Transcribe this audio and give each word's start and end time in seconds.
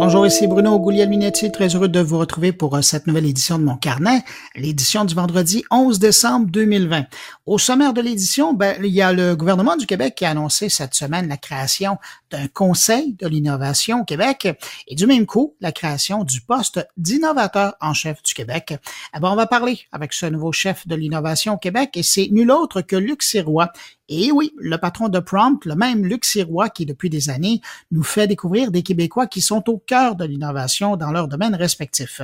Bonjour, 0.00 0.24
ici 0.24 0.46
Bruno 0.46 0.78
Guglielminetti, 0.78 1.50
très 1.50 1.74
heureux 1.74 1.88
de 1.88 1.98
vous 1.98 2.18
retrouver 2.18 2.52
pour 2.52 2.76
euh, 2.76 2.82
cette 2.82 3.08
nouvelle 3.08 3.26
édition 3.26 3.58
de 3.58 3.64
mon 3.64 3.76
carnet, 3.76 4.22
l'édition 4.54 5.04
du 5.04 5.12
vendredi 5.12 5.64
11 5.72 5.98
décembre 5.98 6.46
2020. 6.52 7.06
Au 7.46 7.58
sommaire 7.58 7.92
de 7.92 8.00
l'édition, 8.00 8.54
ben, 8.54 8.76
il 8.78 8.94
y 8.94 9.02
a 9.02 9.12
le 9.12 9.34
gouvernement 9.34 9.74
du 9.74 9.86
Québec 9.86 10.14
qui 10.14 10.24
a 10.24 10.30
annoncé 10.30 10.68
cette 10.68 10.94
semaine 10.94 11.26
la 11.26 11.36
création 11.36 11.98
d'un 12.30 12.46
conseil 12.46 13.14
de 13.14 13.26
l'innovation 13.26 14.02
au 14.02 14.04
Québec 14.04 14.46
et 14.86 14.94
du 14.94 15.06
même 15.06 15.26
coup, 15.26 15.56
la 15.60 15.72
création 15.72 16.22
du 16.22 16.42
poste 16.42 16.86
d'innovateur 16.96 17.74
en 17.80 17.92
chef 17.92 18.22
du 18.22 18.34
Québec. 18.34 18.74
Eh 19.16 19.18
ben, 19.18 19.28
on 19.32 19.34
va 19.34 19.48
parler 19.48 19.80
avec 19.90 20.12
ce 20.12 20.26
nouveau 20.26 20.52
chef 20.52 20.86
de 20.86 20.94
l'innovation 20.94 21.54
au 21.54 21.58
Québec 21.58 21.96
et 21.96 22.04
c'est 22.04 22.28
nul 22.30 22.52
autre 22.52 22.82
que 22.82 22.94
Luc 22.94 23.24
Sirois. 23.24 23.72
Et 24.10 24.32
oui, 24.32 24.52
le 24.56 24.78
patron 24.78 25.08
de 25.08 25.18
Prompt, 25.18 25.64
le 25.66 25.74
même 25.74 26.06
Luc 26.06 26.24
Sirois 26.24 26.70
qui 26.70 26.86
depuis 26.86 27.10
des 27.10 27.28
années 27.28 27.60
nous 27.90 28.02
fait 28.02 28.26
découvrir 28.26 28.70
des 28.70 28.82
Québécois 28.82 29.26
qui 29.26 29.42
sont 29.42 29.68
au 29.68 29.78
cœur 29.88 30.14
de 30.14 30.24
l'innovation 30.24 30.96
dans 30.96 31.10
leur 31.10 31.26
domaine 31.26 31.56
respectif. 31.56 32.20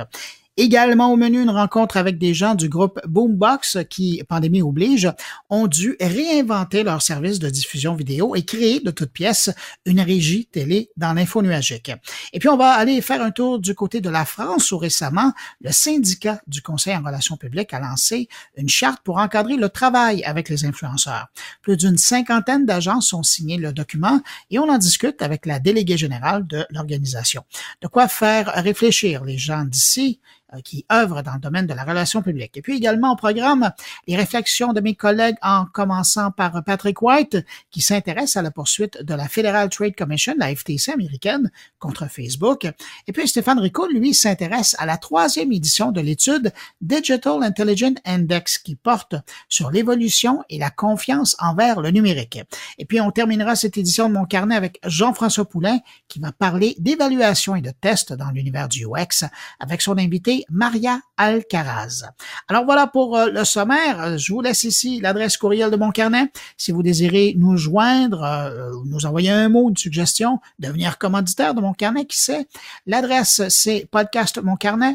Également 0.57 1.11
au 1.11 1.17
menu, 1.17 1.41
une 1.41 1.49
rencontre 1.49 1.97
avec 1.97 2.17
des 2.17 2.33
gens 2.33 2.55
du 2.55 2.69
groupe 2.69 3.01
Boombox 3.05 3.79
qui, 3.89 4.23
pandémie 4.29 4.61
oblige, 4.61 5.11
ont 5.49 5.67
dû 5.67 5.97
réinventer 5.99 6.83
leur 6.83 7.01
service 7.01 7.39
de 7.39 7.49
diffusion 7.49 7.93
vidéo 7.93 8.35
et 8.35 8.45
créer 8.45 8.79
de 8.79 8.89
toutes 8.91 9.11
pièces 9.11 9.49
une 9.85 9.99
régie 9.99 10.45
télé 10.45 10.89
dans 10.95 11.11
l'info 11.11 11.41
nuagique. 11.41 11.91
Et 12.31 12.39
puis, 12.39 12.47
on 12.47 12.55
va 12.55 12.71
aller 12.71 13.01
faire 13.01 13.21
un 13.21 13.31
tour 13.31 13.59
du 13.59 13.75
côté 13.75 13.99
de 13.99 14.09
la 14.09 14.23
France 14.23 14.71
où 14.71 14.77
récemment, 14.77 15.33
le 15.59 15.73
syndicat 15.73 16.39
du 16.47 16.61
Conseil 16.61 16.95
en 16.95 17.03
relations 17.03 17.35
publiques 17.35 17.73
a 17.73 17.81
lancé 17.81 18.29
une 18.55 18.69
charte 18.69 19.01
pour 19.03 19.17
encadrer 19.17 19.57
le 19.57 19.67
travail 19.67 20.23
avec 20.23 20.47
les 20.47 20.63
influenceurs. 20.63 21.27
Plus 21.63 21.75
d'une 21.75 21.97
cinquantaine 21.97 22.65
d'agences 22.65 23.11
ont 23.11 23.23
signé 23.23 23.57
le 23.57 23.73
document 23.73 24.21
et 24.49 24.59
on 24.59 24.69
en 24.69 24.77
discute 24.77 25.21
avec 25.21 25.45
la 25.45 25.59
déléguée 25.59 25.97
générale 25.97 26.47
de 26.47 26.65
l'organisation. 26.69 27.43
De 27.81 27.87
quoi 27.89 28.07
faire 28.07 28.53
réfléchir 28.55 29.25
les 29.25 29.37
gens 29.37 29.65
d'ici 29.65 30.21
qui 30.63 30.85
œuvrent 30.91 31.23
dans 31.23 31.33
le 31.33 31.39
domaine 31.39 31.67
de 31.67 31.73
la 31.73 31.83
relation 31.83 32.21
publique. 32.21 32.57
Et 32.57 32.61
puis 32.61 32.75
également 32.77 33.13
au 33.13 33.15
programme, 33.15 33.71
les 34.07 34.15
réflexions 34.15 34.73
de 34.73 34.81
mes 34.81 34.95
collègues 34.95 35.35
en 35.41 35.65
commençant 35.65 36.31
par 36.31 36.63
Patrick 36.63 37.01
White, 37.01 37.37
qui 37.71 37.81
s'intéresse 37.81 38.37
à 38.37 38.41
la 38.41 38.51
poursuite 38.51 39.03
de 39.03 39.13
la 39.13 39.27
Federal 39.27 39.69
Trade 39.69 39.95
Commission, 39.95 40.33
la 40.37 40.53
FTC 40.55 40.91
américaine, 40.91 41.51
contre 41.79 42.09
Facebook. 42.09 42.67
Et 43.07 43.11
puis 43.11 43.27
Stéphane 43.27 43.59
Rico, 43.59 43.87
lui, 43.87 44.13
s'intéresse 44.13 44.75
à 44.79 44.85
la 44.85 44.97
troisième 44.97 45.51
édition 45.51 45.91
de 45.91 46.01
l'étude 46.01 46.51
Digital 46.81 47.43
Intelligence 47.43 47.97
Index, 48.05 48.57
qui 48.57 48.75
porte 48.75 49.15
sur 49.49 49.71
l'évolution 49.71 50.43
et 50.49 50.57
la 50.57 50.69
confiance 50.69 51.35
envers 51.39 51.81
le 51.81 51.91
numérique. 51.91 52.39
Et 52.77 52.85
puis 52.85 53.01
on 53.01 53.11
terminera 53.11 53.55
cette 53.55 53.77
édition 53.77 54.09
de 54.09 54.13
mon 54.13 54.25
carnet 54.25 54.55
avec 54.55 54.79
Jean-François 54.85 55.45
Poulain, 55.45 55.79
qui 56.07 56.19
va 56.19 56.31
parler 56.31 56.75
d'évaluation 56.79 57.55
et 57.55 57.61
de 57.61 57.71
tests 57.71 58.13
dans 58.13 58.31
l'univers 58.31 58.67
du 58.67 58.85
UX, 58.85 59.25
avec 59.59 59.81
son 59.81 59.97
invité 59.97 60.44
Maria 60.49 60.99
Alcaraz. 61.17 62.03
Alors 62.47 62.65
voilà 62.65 62.87
pour 62.87 63.17
euh, 63.17 63.27
le 63.27 63.43
sommaire. 63.45 64.17
Je 64.17 64.33
vous 64.33 64.41
laisse 64.41 64.63
ici 64.63 64.99
l'adresse 64.99 65.37
courriel 65.37 65.71
de 65.71 65.75
mon 65.75 65.91
carnet. 65.91 66.31
Si 66.57 66.71
vous 66.71 66.83
désirez 66.83 67.35
nous 67.37 67.57
joindre, 67.57 68.23
euh, 68.23 68.71
nous 68.85 69.05
envoyer 69.05 69.31
un 69.31 69.49
mot, 69.49 69.69
une 69.69 69.77
suggestion, 69.77 70.39
devenir 70.59 70.97
commanditaire 70.97 71.53
de 71.53 71.61
mon 71.61 71.73
carnet, 71.73 72.05
qui 72.05 72.19
sait, 72.19 72.47
l'adresse 72.85 73.41
c'est 73.49 73.87
podcast 73.89 74.39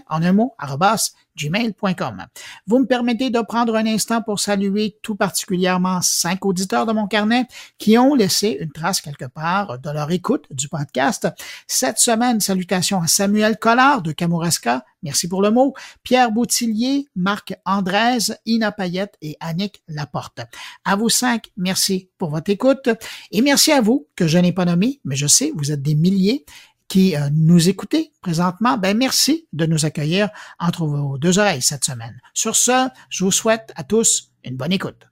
en 0.09 0.23
un 0.23 0.33
mot, 0.33 0.55
arrobas, 0.59 1.13
gmail.com. 1.41 2.27
Vous 2.67 2.79
me 2.79 2.87
permettez 2.87 3.31
de 3.31 3.41
prendre 3.41 3.77
un 3.77 3.87
instant 3.87 4.23
pour 4.23 4.41
saluer 4.41 4.99
tout 5.03 5.15
particulièrement 5.15 6.01
cinq 6.03 6.45
auditeurs 6.45 6.87
de 6.87 6.93
mon 6.93 7.07
carnet 7.07 7.47
qui 7.79 7.97
ont 7.99 8.15
laissé 8.15 8.59
une 8.61 8.73
trace 8.73 9.01
quelque 9.01 9.27
part 9.27 9.79
de 9.79 9.91
leur 9.91 10.11
écoute 10.11 10.47
du 10.51 10.69
podcast. 10.69 11.29
Cette 11.67 11.99
semaine, 11.99 12.41
salutations 12.41 13.01
à 13.01 13.07
Samuel 13.07 13.59
Collard 13.59 14.03
de 14.03 14.13
Kamouraska. 14.13 14.85
Merci 15.03 15.29
pour 15.29 15.41
le 15.41 15.51
mot. 15.51 15.75
Pierre 16.03 16.31
Boutillier, 16.31 17.09
Marc 17.17 17.55
Andrés, 17.65 18.35
Ina 18.45 18.71
Payette 18.71 19.17
et 19.23 19.37
Annick 19.41 19.83
Laporte. 19.89 20.41
À 20.85 20.97
vous 20.97 21.09
cinq, 21.09 21.51
merci 21.57 22.11
pour 22.19 22.31
votre 22.31 22.51
écoute 22.51 22.89
et 23.31 23.41
merci 23.41 23.73
à 23.73 23.81
vous 23.81 24.07
que 24.15 24.27
je 24.27 24.39
n'ai 24.39 24.53
pas 24.53 24.67
nommé, 24.67 25.01
mais 25.05 25.17
je 25.17 25.27
sais, 25.27 25.53
vous 25.57 25.73
êtes 25.73 25.83
des 25.83 25.95
milliers 25.95 26.45
qui 26.91 27.17
euh, 27.17 27.31
nous 27.33 27.69
écoutez 27.71 28.13
présentement, 28.21 28.77
ben 28.77 28.99
merci 28.99 29.47
de 29.55 29.65
nous 29.65 29.87
accueillir 29.87 30.29
entre 30.59 30.85
vos 30.85 31.17
deux 31.17 31.39
oreilles 31.39 31.63
cette 31.63 31.85
semaine. 31.85 32.21
Sur 32.35 32.57
ce, 32.57 32.89
je 33.09 33.25
vous 33.25 33.33
souhaite 33.33 33.73
à 33.77 33.85
tous 33.85 34.33
une 34.45 34.57
bonne 34.57 34.73
écoute. 34.73 35.07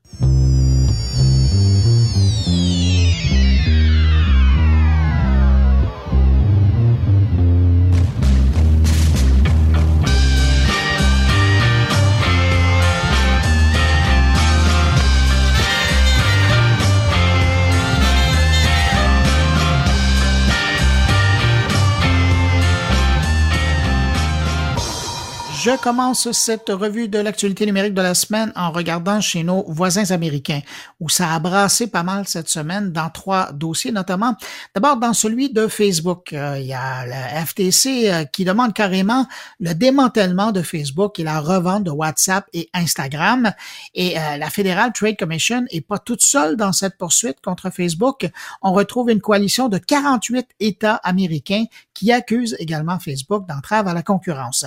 Je 25.68 25.76
commence 25.76 26.32
cette 26.32 26.70
revue 26.70 27.08
de 27.08 27.18
l'actualité 27.18 27.66
numérique 27.66 27.92
de 27.92 28.00
la 28.00 28.14
semaine 28.14 28.50
en 28.56 28.70
regardant 28.70 29.20
chez 29.20 29.42
nos 29.42 29.64
voisins 29.64 30.10
américains, 30.12 30.62
où 30.98 31.10
ça 31.10 31.34
a 31.34 31.38
brassé 31.40 31.88
pas 31.88 32.02
mal 32.02 32.26
cette 32.26 32.48
semaine 32.48 32.90
dans 32.90 33.10
trois 33.10 33.52
dossiers, 33.52 33.92
notamment 33.92 34.34
d'abord 34.74 34.96
dans 34.96 35.12
celui 35.12 35.52
de 35.52 35.66
Facebook. 35.66 36.32
Euh, 36.32 36.56
il 36.58 36.68
y 36.68 36.72
a 36.72 37.04
la 37.04 37.44
FTC 37.44 38.10
euh, 38.10 38.24
qui 38.24 38.46
demande 38.46 38.72
carrément 38.72 39.26
le 39.60 39.74
démantèlement 39.74 40.52
de 40.52 40.62
Facebook 40.62 41.18
et 41.18 41.22
la 41.22 41.38
revente 41.38 41.84
de 41.84 41.90
WhatsApp 41.90 42.46
et 42.54 42.70
Instagram. 42.72 43.52
Et 43.94 44.18
euh, 44.18 44.38
la 44.38 44.48
Federal 44.48 44.94
Trade 44.94 45.18
Commission 45.18 45.66
est 45.68 45.82
pas 45.82 45.98
toute 45.98 46.22
seule 46.22 46.56
dans 46.56 46.72
cette 46.72 46.96
poursuite 46.96 47.42
contre 47.44 47.68
Facebook. 47.68 48.26
On 48.62 48.72
retrouve 48.72 49.10
une 49.10 49.20
coalition 49.20 49.68
de 49.68 49.76
48 49.76 50.46
États 50.60 50.94
américains 50.94 51.64
qui 51.92 52.10
accusent 52.10 52.56
également 52.58 52.98
Facebook 52.98 53.46
d'entrave 53.46 53.86
à 53.86 53.92
la 53.92 54.02
concurrence. 54.02 54.64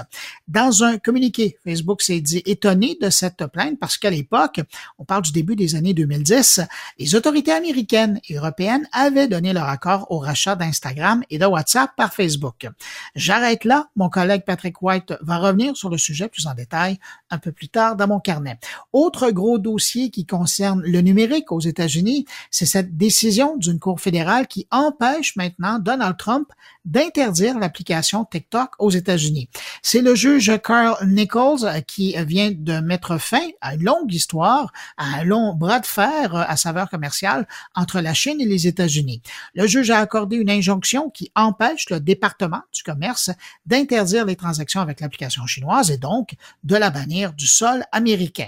Dans 0.47 0.83
un 0.83 0.90
communiqué, 0.97 1.57
Facebook 1.63 2.01
s'est 2.01 2.21
dit 2.21 2.41
étonné 2.45 2.97
de 3.01 3.09
cette 3.09 3.45
plainte 3.47 3.79
parce 3.79 3.97
qu'à 3.97 4.09
l'époque, 4.09 4.61
on 4.99 5.05
parle 5.05 5.23
du 5.23 5.31
début 5.31 5.55
des 5.55 5.75
années 5.75 5.93
2010, 5.93 6.61
les 6.99 7.15
autorités 7.15 7.51
américaines 7.51 8.19
et 8.29 8.35
européennes 8.35 8.87
avaient 8.91 9.27
donné 9.27 9.53
leur 9.53 9.65
accord 9.65 10.07
au 10.09 10.19
rachat 10.19 10.55
d'Instagram 10.55 11.23
et 11.29 11.37
de 11.37 11.45
WhatsApp 11.45 11.91
par 11.95 12.13
Facebook. 12.13 12.67
J'arrête 13.15 13.65
là. 13.65 13.89
Mon 13.95 14.09
collègue 14.09 14.43
Patrick 14.45 14.81
White 14.81 15.13
va 15.21 15.37
revenir 15.37 15.75
sur 15.75 15.89
le 15.89 15.97
sujet 15.97 16.27
plus 16.27 16.47
en 16.47 16.53
détail 16.53 16.99
un 17.29 17.37
peu 17.37 17.51
plus 17.51 17.69
tard 17.69 17.95
dans 17.95 18.07
mon 18.07 18.19
carnet. 18.19 18.59
Autre 18.93 19.31
gros 19.31 19.57
dossier 19.57 20.09
qui 20.09 20.25
concerne 20.25 20.81
le 20.81 21.01
numérique 21.01 21.51
aux 21.51 21.59
États-Unis, 21.59 22.25
c'est 22.49 22.65
cette 22.65 22.97
décision 22.97 23.57
d'une 23.57 23.79
Cour 23.79 23.99
fédérale 23.99 24.47
qui 24.47 24.67
empêche 24.71 25.35
maintenant 25.35 25.79
Donald 25.79 26.17
Trump 26.17 26.49
d'interdire 26.85 27.59
l'application 27.59 28.25
TikTok 28.25 28.71
aux 28.79 28.89
États-Unis. 28.89 29.49
C'est 29.81 30.01
le 30.01 30.15
juge 30.15 30.57
Nichols 31.05 31.65
euh, 31.65 31.81
qui 31.81 32.15
vient 32.25 32.51
de 32.51 32.79
mettre 32.79 33.17
fin 33.17 33.47
à 33.61 33.75
une 33.75 33.83
longue 33.83 34.13
histoire, 34.13 34.71
à 34.97 35.19
un 35.19 35.23
long 35.23 35.53
bras 35.53 35.79
de 35.79 35.85
fer 35.85 36.35
euh, 36.35 36.43
à 36.47 36.57
saveur 36.57 36.89
commerciale 36.89 37.47
entre 37.75 37.99
la 37.99 38.13
Chine 38.13 38.41
et 38.41 38.45
les 38.45 38.67
États-Unis. 38.67 39.21
Le 39.53 39.67
juge 39.67 39.89
a 39.91 39.99
accordé 39.99 40.37
une 40.37 40.49
injonction 40.49 41.09
qui 41.09 41.31
empêche 41.35 41.89
le 41.89 41.99
département 41.99 42.61
du 42.73 42.83
commerce 42.83 43.29
d'interdire 43.65 44.25
les 44.25 44.35
transactions 44.35 44.81
avec 44.81 45.01
l'application 45.01 45.45
chinoise 45.45 45.91
et 45.91 45.97
donc 45.97 46.35
de 46.63 46.75
la 46.75 46.89
bannir 46.89 47.33
du 47.33 47.47
sol 47.47 47.83
américain. 47.91 48.47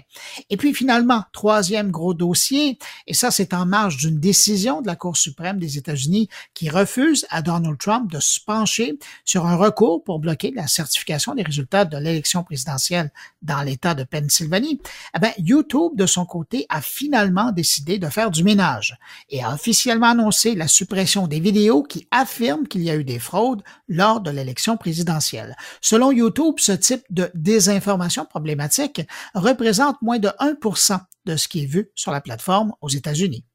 Et 0.49 0.57
puis 0.57 0.73
finalement, 0.73 1.23
troisième 1.31 1.91
gros 1.91 2.13
dossier, 2.13 2.77
et 3.07 3.13
ça 3.13 3.31
c'est 3.31 3.53
en 3.53 3.65
marge 3.65 3.97
d'une 3.97 4.19
décision 4.19 4.81
de 4.81 4.87
la 4.87 4.95
Cour 4.95 5.17
suprême 5.17 5.59
des 5.59 5.77
États-Unis 5.77 6.29
qui 6.53 6.69
refuse 6.69 7.25
à 7.29 7.41
Donald 7.41 7.77
Trump 7.77 8.11
de 8.11 8.19
se 8.19 8.39
pencher 8.39 8.97
sur 9.25 9.45
un 9.45 9.55
recours 9.55 10.03
pour 10.03 10.19
bloquer 10.19 10.51
la 10.55 10.67
certification 10.67 11.35
des 11.35 11.43
résultats 11.43 11.85
de 11.85 11.97
l'élection 11.97 12.22
présidentielle 12.43 13.11
dans 13.41 13.61
l'État 13.61 13.93
de 13.93 14.03
Pennsylvanie, 14.03 14.79
eh 15.15 15.19
bien, 15.19 15.31
YouTube, 15.37 15.91
de 15.95 16.05
son 16.05 16.25
côté, 16.25 16.65
a 16.69 16.81
finalement 16.81 17.51
décidé 17.51 17.99
de 17.99 18.07
faire 18.07 18.31
du 18.31 18.43
ménage 18.43 18.97
et 19.29 19.43
a 19.43 19.53
officiellement 19.53 20.11
annoncé 20.11 20.55
la 20.55 20.67
suppression 20.67 21.27
des 21.27 21.39
vidéos 21.39 21.83
qui 21.83 22.07
affirment 22.11 22.67
qu'il 22.67 22.83
y 22.83 22.89
a 22.89 22.95
eu 22.95 23.03
des 23.03 23.19
fraudes 23.19 23.63
lors 23.87 24.21
de 24.21 24.31
l'élection 24.31 24.77
présidentielle. 24.77 25.55
Selon 25.81 26.11
YouTube, 26.11 26.55
ce 26.57 26.71
type 26.71 27.03
de 27.09 27.29
désinformation 27.33 28.25
problématique 28.25 29.01
représente 29.33 30.01
moins 30.01 30.19
de 30.19 30.29
1% 30.39 30.99
de 31.25 31.35
ce 31.35 31.47
qui 31.47 31.63
est 31.63 31.67
vu 31.67 31.89
sur 31.95 32.11
la 32.11 32.21
plateforme 32.21 32.73
aux 32.81 32.89
États-Unis. 32.89 33.45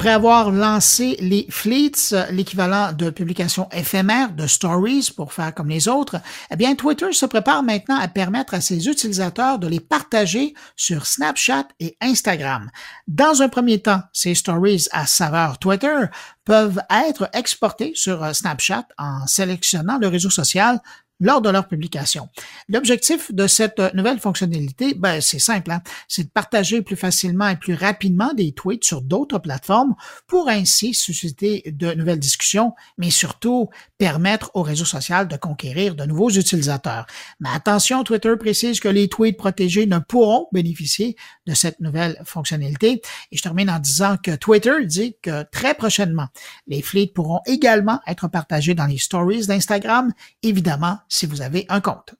Après 0.00 0.12
avoir 0.12 0.50
lancé 0.50 1.18
les 1.20 1.46
fleets, 1.50 2.14
l'équivalent 2.30 2.94
de 2.94 3.10
publications 3.10 3.68
éphémères, 3.70 4.32
de 4.32 4.46
stories 4.46 5.12
pour 5.14 5.34
faire 5.34 5.54
comme 5.54 5.68
les 5.68 5.88
autres, 5.88 6.16
eh 6.50 6.56
bien, 6.56 6.74
Twitter 6.74 7.12
se 7.12 7.26
prépare 7.26 7.62
maintenant 7.62 7.98
à 8.00 8.08
permettre 8.08 8.54
à 8.54 8.62
ses 8.62 8.88
utilisateurs 8.88 9.58
de 9.58 9.66
les 9.66 9.78
partager 9.78 10.54
sur 10.74 11.04
Snapchat 11.04 11.68
et 11.80 11.98
Instagram. 12.00 12.70
Dans 13.08 13.42
un 13.42 13.50
premier 13.50 13.82
temps, 13.82 14.00
ces 14.14 14.34
stories 14.34 14.86
à 14.90 15.04
saveur 15.04 15.58
Twitter 15.58 16.06
peuvent 16.46 16.80
être 17.06 17.28
exportées 17.34 17.92
sur 17.94 18.34
Snapchat 18.34 18.86
en 18.96 19.26
sélectionnant 19.26 19.98
le 19.98 20.08
réseau 20.08 20.30
social 20.30 20.80
lors 21.20 21.40
de 21.40 21.50
leur 21.50 21.68
publication. 21.68 22.28
L'objectif 22.68 23.32
de 23.32 23.46
cette 23.46 23.80
nouvelle 23.94 24.18
fonctionnalité, 24.18 24.94
ben, 24.94 25.20
c'est 25.20 25.38
simple, 25.38 25.70
hein? 25.70 25.82
c'est 26.08 26.24
de 26.24 26.30
partager 26.30 26.82
plus 26.82 26.96
facilement 26.96 27.48
et 27.48 27.56
plus 27.56 27.74
rapidement 27.74 28.32
des 28.34 28.52
tweets 28.52 28.84
sur 28.84 29.02
d'autres 29.02 29.38
plateformes 29.38 29.94
pour 30.26 30.48
ainsi 30.48 30.94
susciter 30.94 31.62
de 31.66 31.92
nouvelles 31.92 32.18
discussions, 32.18 32.74
mais 32.98 33.10
surtout 33.10 33.68
permettre 33.98 34.50
au 34.54 34.62
réseau 34.62 34.84
social 34.84 35.28
de 35.28 35.36
conquérir 35.36 35.94
de 35.94 36.04
nouveaux 36.04 36.30
utilisateurs. 36.30 37.06
Mais 37.40 37.50
attention, 37.54 38.02
Twitter 38.02 38.34
précise 38.38 38.80
que 38.80 38.88
les 38.88 39.08
tweets 39.08 39.36
protégés 39.36 39.86
ne 39.86 39.98
pourront 39.98 40.48
bénéficier 40.52 41.16
de 41.46 41.54
cette 41.54 41.80
nouvelle 41.80 42.20
fonctionnalité. 42.24 43.02
Et 43.30 43.36
je 43.36 43.42
termine 43.42 43.70
en 43.70 43.78
disant 43.78 44.16
que 44.22 44.34
Twitter 44.36 44.84
dit 44.84 45.16
que 45.22 45.44
très 45.50 45.74
prochainement, 45.74 46.28
les 46.66 46.82
fleets 46.82 47.12
pourront 47.14 47.40
également 47.46 48.00
être 48.06 48.28
partagés 48.28 48.74
dans 48.74 48.86
les 48.86 48.98
stories 48.98 49.46
d'Instagram, 49.46 50.12
évidemment 50.42 50.98
si 51.10 51.26
vous 51.26 51.42
avez 51.42 51.66
un 51.68 51.82
compte. 51.82 52.14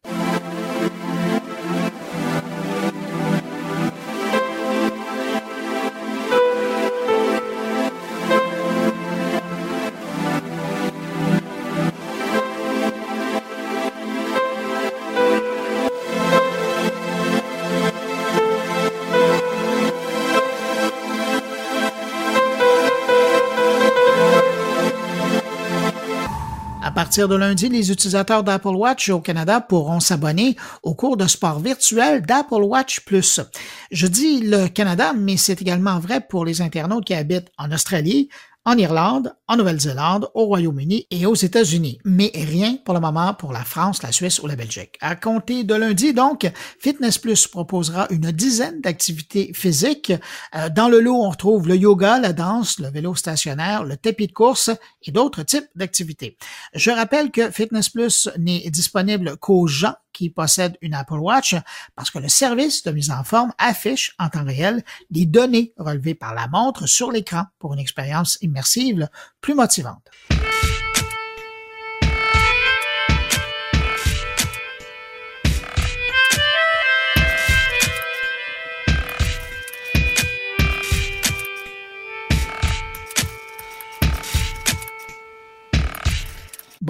Partir 27.10 27.26
de 27.26 27.34
lundi, 27.34 27.68
les 27.68 27.90
utilisateurs 27.90 28.44
d'Apple 28.44 28.68
Watch 28.68 29.08
au 29.08 29.18
Canada 29.18 29.60
pourront 29.60 29.98
s'abonner 29.98 30.54
au 30.84 30.94
cours 30.94 31.16
de 31.16 31.26
sport 31.26 31.58
virtuel 31.58 32.22
d'Apple 32.22 32.62
Watch 32.62 33.00
Plus. 33.00 33.40
Je 33.90 34.06
dis 34.06 34.42
le 34.42 34.68
Canada, 34.68 35.12
mais 35.18 35.36
c'est 35.36 35.60
également 35.60 35.98
vrai 35.98 36.20
pour 36.20 36.44
les 36.44 36.62
internautes 36.62 37.04
qui 37.04 37.14
habitent 37.14 37.50
en 37.58 37.72
Australie, 37.72 38.28
en 38.66 38.76
Irlande, 38.76 39.34
en 39.48 39.56
Nouvelle-Zélande, 39.56 40.28
au 40.34 40.44
Royaume-Uni 40.44 41.06
et 41.10 41.24
aux 41.24 41.34
États-Unis, 41.34 41.98
mais 42.04 42.30
rien 42.34 42.76
pour 42.84 42.92
le 42.92 43.00
moment 43.00 43.32
pour 43.32 43.52
la 43.52 43.64
France, 43.64 44.02
la 44.02 44.12
Suisse 44.12 44.38
ou 44.40 44.46
la 44.46 44.54
Belgique. 44.54 44.96
À 45.00 45.16
compter 45.16 45.64
de 45.64 45.74
lundi, 45.74 46.12
donc, 46.12 46.50
Fitness 46.78 47.16
Plus 47.18 47.46
proposera 47.46 48.06
une 48.10 48.30
dizaine 48.32 48.80
d'activités 48.82 49.52
physiques. 49.54 50.12
Euh, 50.54 50.68
dans 50.68 50.88
le 50.88 51.00
lot, 51.00 51.16
on 51.16 51.30
retrouve 51.30 51.68
le 51.68 51.76
yoga, 51.76 52.18
la 52.18 52.34
danse, 52.34 52.78
le 52.78 52.88
vélo 52.88 53.14
stationnaire, 53.14 53.84
le 53.84 53.96
tapis 53.96 54.26
de 54.26 54.32
course 54.32 54.70
et 55.02 55.10
d'autres 55.10 55.42
types 55.42 55.68
d'activités. 55.74 56.36
Je 56.74 56.90
rappelle 56.90 57.30
que 57.30 57.50
Fitness 57.50 57.88
Plus 57.88 58.28
n'est 58.38 58.68
disponible 58.70 59.36
qu'aux 59.38 59.66
gens 59.66 59.94
qui 60.12 60.30
possèdent 60.30 60.76
une 60.82 60.94
Apple 60.94 61.14
Watch 61.14 61.54
parce 61.94 62.10
que 62.10 62.18
le 62.18 62.28
service 62.28 62.82
de 62.82 62.90
mise 62.90 63.10
en 63.10 63.24
forme 63.24 63.52
affiche 63.58 64.14
en 64.18 64.28
temps 64.28 64.44
réel 64.44 64.82
les 65.10 65.26
données 65.26 65.72
relevées 65.78 66.14
par 66.14 66.34
la 66.34 66.48
montre 66.48 66.86
sur 66.86 67.10
l'écran 67.10 67.44
pour 67.58 67.72
une 67.74 67.78
expérience 67.78 68.38
plus 69.40 69.54
motivante. 69.54 70.10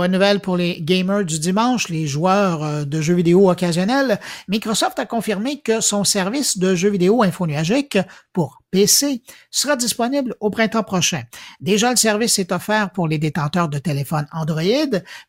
Bonne 0.00 0.12
nouvelle 0.12 0.40
pour 0.40 0.56
les 0.56 0.80
gamers 0.80 1.24
du 1.24 1.38
dimanche, 1.38 1.88
les 1.90 2.06
joueurs 2.06 2.62
euh, 2.62 2.84
de 2.84 3.02
jeux 3.02 3.12
vidéo 3.12 3.50
occasionnels. 3.50 4.18
Microsoft 4.48 4.98
a 4.98 5.04
confirmé 5.04 5.60
que 5.60 5.82
son 5.82 6.04
service 6.04 6.56
de 6.56 6.74
jeux 6.74 6.88
vidéo 6.88 7.22
infonuagique 7.22 7.98
pour 8.32 8.59
PC 8.70 9.22
sera 9.50 9.76
disponible 9.76 10.34
au 10.40 10.50
printemps 10.50 10.82
prochain. 10.82 11.22
Déjà, 11.60 11.90
le 11.90 11.96
service 11.96 12.38
est 12.38 12.52
offert 12.52 12.90
pour 12.90 13.08
les 13.08 13.18
détenteurs 13.18 13.68
de 13.68 13.78
téléphones 13.78 14.26
Android, 14.32 14.62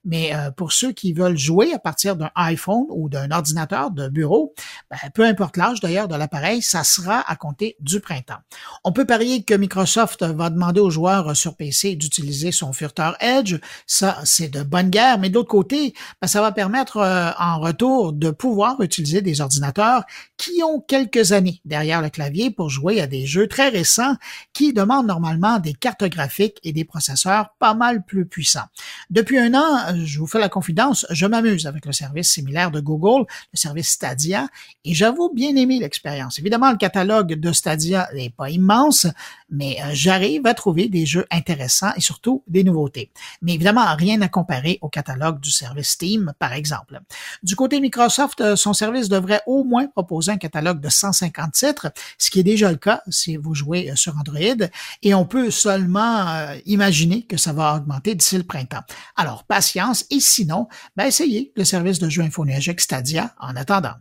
mais 0.06 0.34
euh, 0.36 0.52
pour 0.52 0.72
ceux 0.72 0.92
qui 0.92 1.14
veulent 1.14 1.38
jouer 1.38 1.74
à 1.74 1.80
partir 1.80 2.16
d'un 2.16 2.30
iPhone 2.36 2.86
ou 2.90 3.10
d'un 3.10 3.32
ordinateur 3.32 3.92
de 3.92 4.08
bureau, 4.08 4.54
ben, 4.90 4.98
peu 5.14 5.26
importe 5.26 5.58
l'âge 5.58 5.80
d'ailleurs 5.80 6.08
de 6.08 6.16
l'appareil, 6.16 6.62
ça 6.62 6.84
sera 6.84 7.22
à 7.30 7.36
compter 7.36 7.76
du 7.80 8.00
printemps. 8.00 8.40
On 8.84 8.92
peut 8.92 9.06
parier 9.06 9.44
que 9.44 9.54
Microsoft 9.54 10.24
va 10.24 10.50
demander 10.50 10.82
aux 10.82 10.90
joueurs 10.90 11.36
sur 11.36 11.56
PC 11.56 11.96
d'utiliser 11.96 12.52
son 12.52 12.74
furteur 12.74 13.18
Edge. 13.22 13.56
Ça, 13.88 14.20
c'est 14.24 14.50
de 14.50 14.64
bonne 14.64 14.90
guerre, 14.90 15.18
mais 15.20 15.30
d'autre 15.30 15.50
côté, 15.50 15.94
ben, 16.22 16.28
ça 16.28 16.42
va 16.42 16.52
permettre 16.52 16.98
euh, 16.98 17.32
en 17.40 17.60
retour 17.60 18.14
de 18.14 18.30
pouvoir 18.30 18.80
utiliser 18.82 19.22
des 19.22 19.42
ordinateurs 19.42 20.04
qui 20.38 20.62
ont 20.64 20.80
quelques 20.80 21.32
années 21.32 21.62
derrière 21.66 22.02
le 22.02 22.10
clavier 22.10 22.52
pour 22.52 22.70
jouer 22.70 23.02
à 23.02 23.08
des 23.08 23.31
jeux 23.32 23.48
très 23.48 23.70
récents 23.70 24.16
qui 24.54 24.74
demandent 24.74 25.08
normalement 25.08 25.60
des 25.60 25.74
cartes 25.74 26.04
graphiques 26.04 26.60
et 26.64 26.74
des 26.74 26.86
processeurs 26.86 27.56
pas 27.60 27.74
mal 27.74 28.04
plus 28.06 28.26
puissants. 28.26 28.68
Depuis 29.10 29.40
un 29.40 29.54
an, 29.54 29.96
je 30.04 30.20
vous 30.20 30.28
fais 30.28 30.40
la 30.40 30.50
confidence, 30.50 31.06
je 31.10 31.26
m'amuse 31.26 31.66
avec 31.66 31.86
le 31.86 31.94
service 31.94 32.32
similaire 32.32 32.72
de 32.72 32.80
Google, 32.80 33.26
le 33.54 33.58
service 33.58 33.90
Stadia, 33.90 34.48
et 34.86 34.94
j'avoue 34.94 35.32
bien 35.34 35.56
aimer 35.56 35.80
l'expérience. 35.80 36.40
Évidemment, 36.40 36.72
le 36.72 36.78
catalogue 36.78 37.34
de 37.34 37.52
Stadia 37.52 38.10
n'est 38.14 38.30
pas 38.30 38.50
immense, 38.50 39.08
mais 39.52 39.78
euh, 39.82 39.90
j'arrive 39.92 40.48
à 40.48 40.54
trouver 40.54 40.88
des 40.88 41.06
jeux 41.06 41.28
intéressants 41.30 41.92
et 41.96 42.02
surtout 42.02 42.44
des 42.48 42.64
nouveautés. 42.64 43.12
Mais 43.42 43.54
évidemment, 43.54 43.86
rien 43.96 44.22
à 44.22 44.30
comparer 44.30 44.80
au 44.82 44.90
catalogue 44.90 45.40
du 45.40 45.52
service 45.52 45.90
Steam, 45.90 46.34
par 46.40 46.54
exemple. 46.54 47.02
Du 47.44 47.56
côté 47.56 47.80
Microsoft, 47.80 48.42
euh, 48.42 48.56
son 48.56 48.74
service 48.74 49.10
devrait 49.10 49.42
au 49.46 49.64
moins 49.64 49.88
proposer 49.88 50.32
un 50.32 50.38
catalogue 50.38 50.80
de 50.80 50.90
150 50.90 51.52
titres, 51.52 51.92
ce 52.18 52.32
qui 52.32 52.40
est 52.40 52.44
déjà 52.44 52.72
le 52.72 52.78
cas 52.78 53.02
si 53.10 53.36
vous 53.36 53.54
jouez 53.54 53.92
euh, 53.92 53.96
sur 53.96 54.18
Android, 54.18 54.68
et 55.04 55.14
on 55.14 55.26
peut 55.26 55.52
seulement 55.52 56.56
imaginer 56.66 57.24
que 57.24 57.36
ça 57.36 57.52
va 57.52 57.76
augmenter 57.76 58.16
d'ici 58.16 58.38
le 58.38 58.44
printemps. 58.44 58.84
Alors, 59.18 59.44
patience, 59.44 60.06
et 60.10 60.20
sinon, 60.20 60.68
ben, 60.96 61.06
essayez 61.06 61.52
le 61.56 61.66
service 61.66 62.00
de 62.00 62.10
jeu 62.10 62.22
infonuagique 62.22 62.80
Stadia 62.80 63.34
en 63.40 63.56
attendant. 63.56 63.96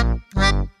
Pop, 0.00 0.18
pop, 0.34 0.54
pop. 0.54 0.79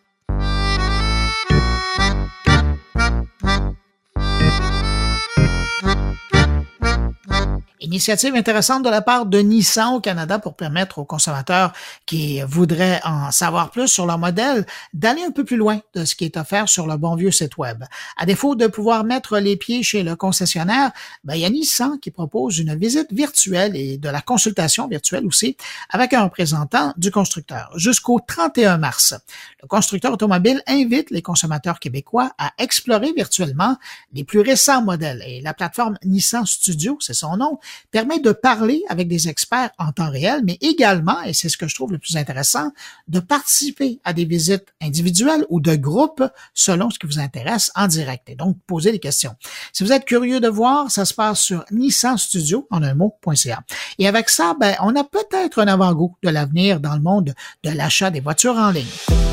Initiative 7.82 8.34
intéressante 8.34 8.84
de 8.84 8.90
la 8.90 9.00
part 9.00 9.24
de 9.24 9.38
Nissan 9.38 9.94
au 9.94 10.00
Canada 10.00 10.38
pour 10.38 10.54
permettre 10.54 10.98
aux 10.98 11.06
consommateurs 11.06 11.72
qui 12.04 12.42
voudraient 12.42 13.00
en 13.04 13.30
savoir 13.30 13.70
plus 13.70 13.88
sur 13.88 14.04
leur 14.04 14.18
modèle 14.18 14.66
d'aller 14.92 15.22
un 15.22 15.30
peu 15.30 15.44
plus 15.46 15.56
loin 15.56 15.80
de 15.94 16.04
ce 16.04 16.14
qui 16.14 16.26
est 16.26 16.36
offert 16.36 16.68
sur 16.68 16.86
le 16.86 16.98
bon 16.98 17.14
vieux 17.14 17.30
site 17.30 17.56
web. 17.56 17.84
À 18.18 18.26
défaut 18.26 18.54
de 18.54 18.66
pouvoir 18.66 19.04
mettre 19.04 19.38
les 19.38 19.56
pieds 19.56 19.82
chez 19.82 20.02
le 20.02 20.14
concessionnaire, 20.14 20.90
ben, 21.24 21.36
il 21.36 21.40
y 21.40 21.44
a 21.46 21.48
Nissan 21.48 21.98
qui 21.98 22.10
propose 22.10 22.58
une 22.58 22.76
visite 22.76 23.10
virtuelle 23.14 23.74
et 23.74 23.96
de 23.96 24.10
la 24.10 24.20
consultation 24.20 24.86
virtuelle 24.86 25.24
aussi 25.24 25.56
avec 25.88 26.12
un 26.12 26.24
représentant 26.24 26.92
du 26.98 27.10
constructeur 27.10 27.70
jusqu'au 27.76 28.20
31 28.20 28.76
mars. 28.76 29.14
Le 29.62 29.68
constructeur 29.68 30.12
automobile 30.12 30.62
invite 30.66 31.10
les 31.10 31.22
consommateurs 31.22 31.80
québécois 31.80 32.32
à 32.36 32.52
explorer 32.58 33.14
virtuellement 33.16 33.78
les 34.12 34.24
plus 34.24 34.40
récents 34.40 34.82
modèles 34.82 35.22
et 35.26 35.40
la 35.40 35.54
plateforme 35.54 35.96
Nissan 36.04 36.44
Studio, 36.44 36.98
c'est 37.00 37.14
son 37.14 37.38
nom, 37.38 37.58
permet 37.90 38.20
de 38.20 38.32
parler 38.32 38.82
avec 38.88 39.08
des 39.08 39.28
experts 39.28 39.70
en 39.78 39.92
temps 39.92 40.10
réel, 40.10 40.42
mais 40.44 40.58
également, 40.60 41.22
et 41.22 41.32
c'est 41.32 41.48
ce 41.48 41.56
que 41.56 41.68
je 41.68 41.74
trouve 41.74 41.92
le 41.92 41.98
plus 41.98 42.16
intéressant, 42.16 42.70
de 43.08 43.20
participer 43.20 44.00
à 44.04 44.12
des 44.12 44.24
visites 44.24 44.66
individuelles 44.80 45.44
ou 45.48 45.60
de 45.60 45.74
groupe 45.74 46.22
selon 46.54 46.90
ce 46.90 46.98
qui 46.98 47.06
vous 47.06 47.18
intéresse 47.18 47.70
en 47.74 47.86
direct 47.86 48.28
et 48.28 48.34
donc 48.34 48.56
poser 48.66 48.92
des 48.92 48.98
questions. 48.98 49.34
Si 49.72 49.84
vous 49.84 49.92
êtes 49.92 50.04
curieux 50.04 50.40
de 50.40 50.48
voir, 50.48 50.90
ça 50.90 51.04
se 51.04 51.14
passe 51.14 51.40
sur 51.40 51.64
Nissan 51.70 52.16
Studio 52.18 52.66
en 52.70 52.82
un 52.82 52.94
mot.ca. 52.94 53.60
Et 53.98 54.08
avec 54.08 54.28
ça, 54.28 54.54
ben, 54.58 54.74
on 54.80 54.94
a 54.96 55.04
peut-être 55.04 55.60
un 55.60 55.68
avant-goût 55.68 56.16
de 56.22 56.30
l'avenir 56.30 56.80
dans 56.80 56.94
le 56.94 57.00
monde 57.00 57.34
de 57.62 57.70
l'achat 57.70 58.10
des 58.10 58.20
voitures 58.20 58.56
en 58.56 58.70
ligne. 58.70 59.29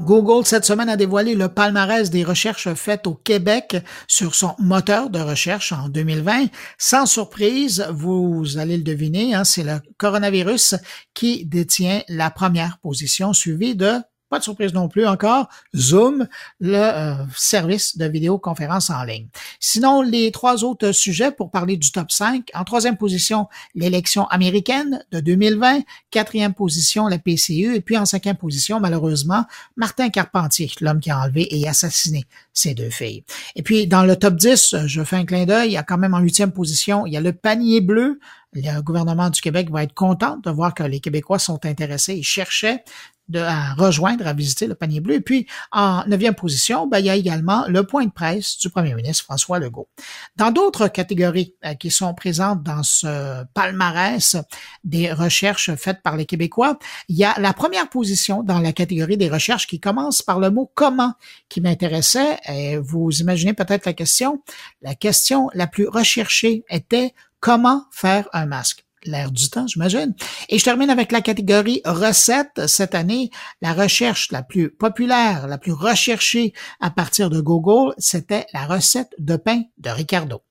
Google, 0.00 0.46
cette 0.46 0.64
semaine, 0.64 0.88
a 0.88 0.96
dévoilé 0.96 1.34
le 1.34 1.48
palmarès 1.48 2.10
des 2.10 2.24
recherches 2.24 2.72
faites 2.74 3.06
au 3.06 3.14
Québec 3.14 3.76
sur 4.06 4.34
son 4.34 4.54
moteur 4.58 5.10
de 5.10 5.18
recherche 5.18 5.72
en 5.72 5.88
2020. 5.88 6.46
Sans 6.78 7.06
surprise, 7.06 7.86
vous 7.90 8.58
allez 8.58 8.76
le 8.76 8.82
deviner, 8.82 9.34
hein, 9.34 9.44
c'est 9.44 9.64
le 9.64 9.80
coronavirus 9.98 10.76
qui 11.14 11.44
détient 11.44 12.02
la 12.08 12.30
première 12.30 12.78
position, 12.78 13.32
suivi 13.32 13.74
de 13.74 13.94
pas 14.28 14.38
de 14.38 14.44
surprise 14.44 14.72
non 14.74 14.88
plus 14.88 15.06
encore, 15.06 15.48
Zoom, 15.74 16.26
le 16.60 16.76
euh, 16.76 17.14
service 17.36 17.96
de 17.96 18.06
vidéoconférence 18.06 18.90
en 18.90 19.04
ligne. 19.04 19.28
Sinon, 19.60 20.02
les 20.02 20.32
trois 20.32 20.64
autres 20.64 20.92
sujets 20.92 21.30
pour 21.30 21.50
parler 21.50 21.76
du 21.76 21.92
top 21.92 22.10
5. 22.10 22.50
En 22.54 22.64
troisième 22.64 22.96
position, 22.96 23.48
l'élection 23.74 24.26
américaine 24.26 25.04
de 25.12 25.20
2020. 25.20 25.80
Quatrième 26.10 26.54
position, 26.54 27.06
la 27.06 27.18
PCU. 27.18 27.74
Et 27.74 27.80
puis 27.80 27.96
en 27.96 28.04
cinquième 28.04 28.36
position, 28.36 28.80
malheureusement, 28.80 29.44
Martin 29.76 30.08
Carpentier, 30.08 30.70
l'homme 30.80 31.00
qui 31.00 31.10
a 31.10 31.20
enlevé 31.20 31.46
et 31.56 31.68
assassiné 31.68 32.24
ses 32.52 32.74
deux 32.74 32.90
filles. 32.90 33.24
Et 33.54 33.62
puis 33.62 33.86
dans 33.86 34.04
le 34.04 34.16
top 34.16 34.36
10, 34.36 34.86
je 34.86 35.04
fais 35.04 35.16
un 35.16 35.24
clin 35.24 35.44
d'œil, 35.44 35.70
il 35.70 35.72
y 35.72 35.76
a 35.76 35.82
quand 35.82 35.98
même 35.98 36.14
en 36.14 36.20
huitième 36.20 36.52
position, 36.52 37.06
il 37.06 37.12
y 37.12 37.16
a 37.16 37.20
le 37.20 37.32
panier 37.32 37.80
bleu, 37.80 38.18
le 38.52 38.80
gouvernement 38.80 39.30
du 39.30 39.40
Québec 39.40 39.70
va 39.70 39.82
être 39.82 39.94
content 39.94 40.38
de 40.38 40.50
voir 40.50 40.74
que 40.74 40.82
les 40.82 41.00
Québécois 41.00 41.38
sont 41.38 41.64
intéressés 41.66 42.14
et 42.14 42.22
cherchaient 42.22 42.82
de, 43.28 43.40
à 43.40 43.74
rejoindre, 43.74 44.26
à 44.26 44.32
visiter 44.32 44.66
le 44.66 44.74
panier 44.74 45.00
bleu. 45.00 45.14
Et 45.14 45.20
puis, 45.20 45.46
en 45.72 46.04
neuvième 46.06 46.34
position, 46.34 46.86
ben, 46.86 46.98
il 46.98 47.06
y 47.06 47.10
a 47.10 47.16
également 47.16 47.64
le 47.68 47.84
point 47.84 48.04
de 48.04 48.10
presse 48.10 48.58
du 48.58 48.70
premier 48.70 48.94
ministre 48.94 49.24
François 49.24 49.58
Legault. 49.58 49.88
Dans 50.36 50.50
d'autres 50.50 50.88
catégories 50.88 51.54
euh, 51.64 51.74
qui 51.74 51.90
sont 51.90 52.14
présentes 52.14 52.62
dans 52.62 52.82
ce 52.82 53.44
palmarès 53.54 54.36
des 54.84 55.12
recherches 55.12 55.74
faites 55.74 56.02
par 56.02 56.16
les 56.16 56.26
Québécois, 56.26 56.78
il 57.08 57.16
y 57.16 57.24
a 57.24 57.38
la 57.38 57.52
première 57.52 57.88
position 57.88 58.42
dans 58.42 58.60
la 58.60 58.72
catégorie 58.72 59.16
des 59.16 59.28
recherches 59.28 59.66
qui 59.66 59.80
commence 59.80 60.22
par 60.22 60.38
le 60.38 60.50
mot 60.50 60.70
comment 60.74 61.14
qui 61.48 61.60
m'intéressait. 61.60 62.38
Et 62.48 62.78
vous 62.78 63.10
imaginez 63.20 63.54
peut-être 63.54 63.86
la 63.86 63.92
question. 63.92 64.42
La 64.82 64.94
question 64.94 65.50
la 65.54 65.66
plus 65.66 65.88
recherchée 65.88 66.64
était 66.68 67.14
comment 67.40 67.84
faire 67.90 68.28
un 68.32 68.46
masque 68.46 68.85
l'air 69.06 69.30
du 69.30 69.48
temps, 69.50 69.66
j'imagine. 69.66 70.14
Et 70.48 70.58
je 70.58 70.64
termine 70.64 70.90
avec 70.90 71.12
la 71.12 71.20
catégorie 71.20 71.80
recettes. 71.84 72.66
Cette 72.66 72.94
année, 72.94 73.30
la 73.62 73.72
recherche 73.72 74.30
la 74.32 74.42
plus 74.42 74.70
populaire, 74.70 75.46
la 75.46 75.58
plus 75.58 75.72
recherchée 75.72 76.52
à 76.80 76.90
partir 76.90 77.30
de 77.30 77.40
Google, 77.40 77.94
c'était 77.98 78.46
la 78.52 78.66
recette 78.66 79.10
de 79.18 79.36
pain 79.36 79.62
de 79.78 79.90
Ricardo. 79.90 80.42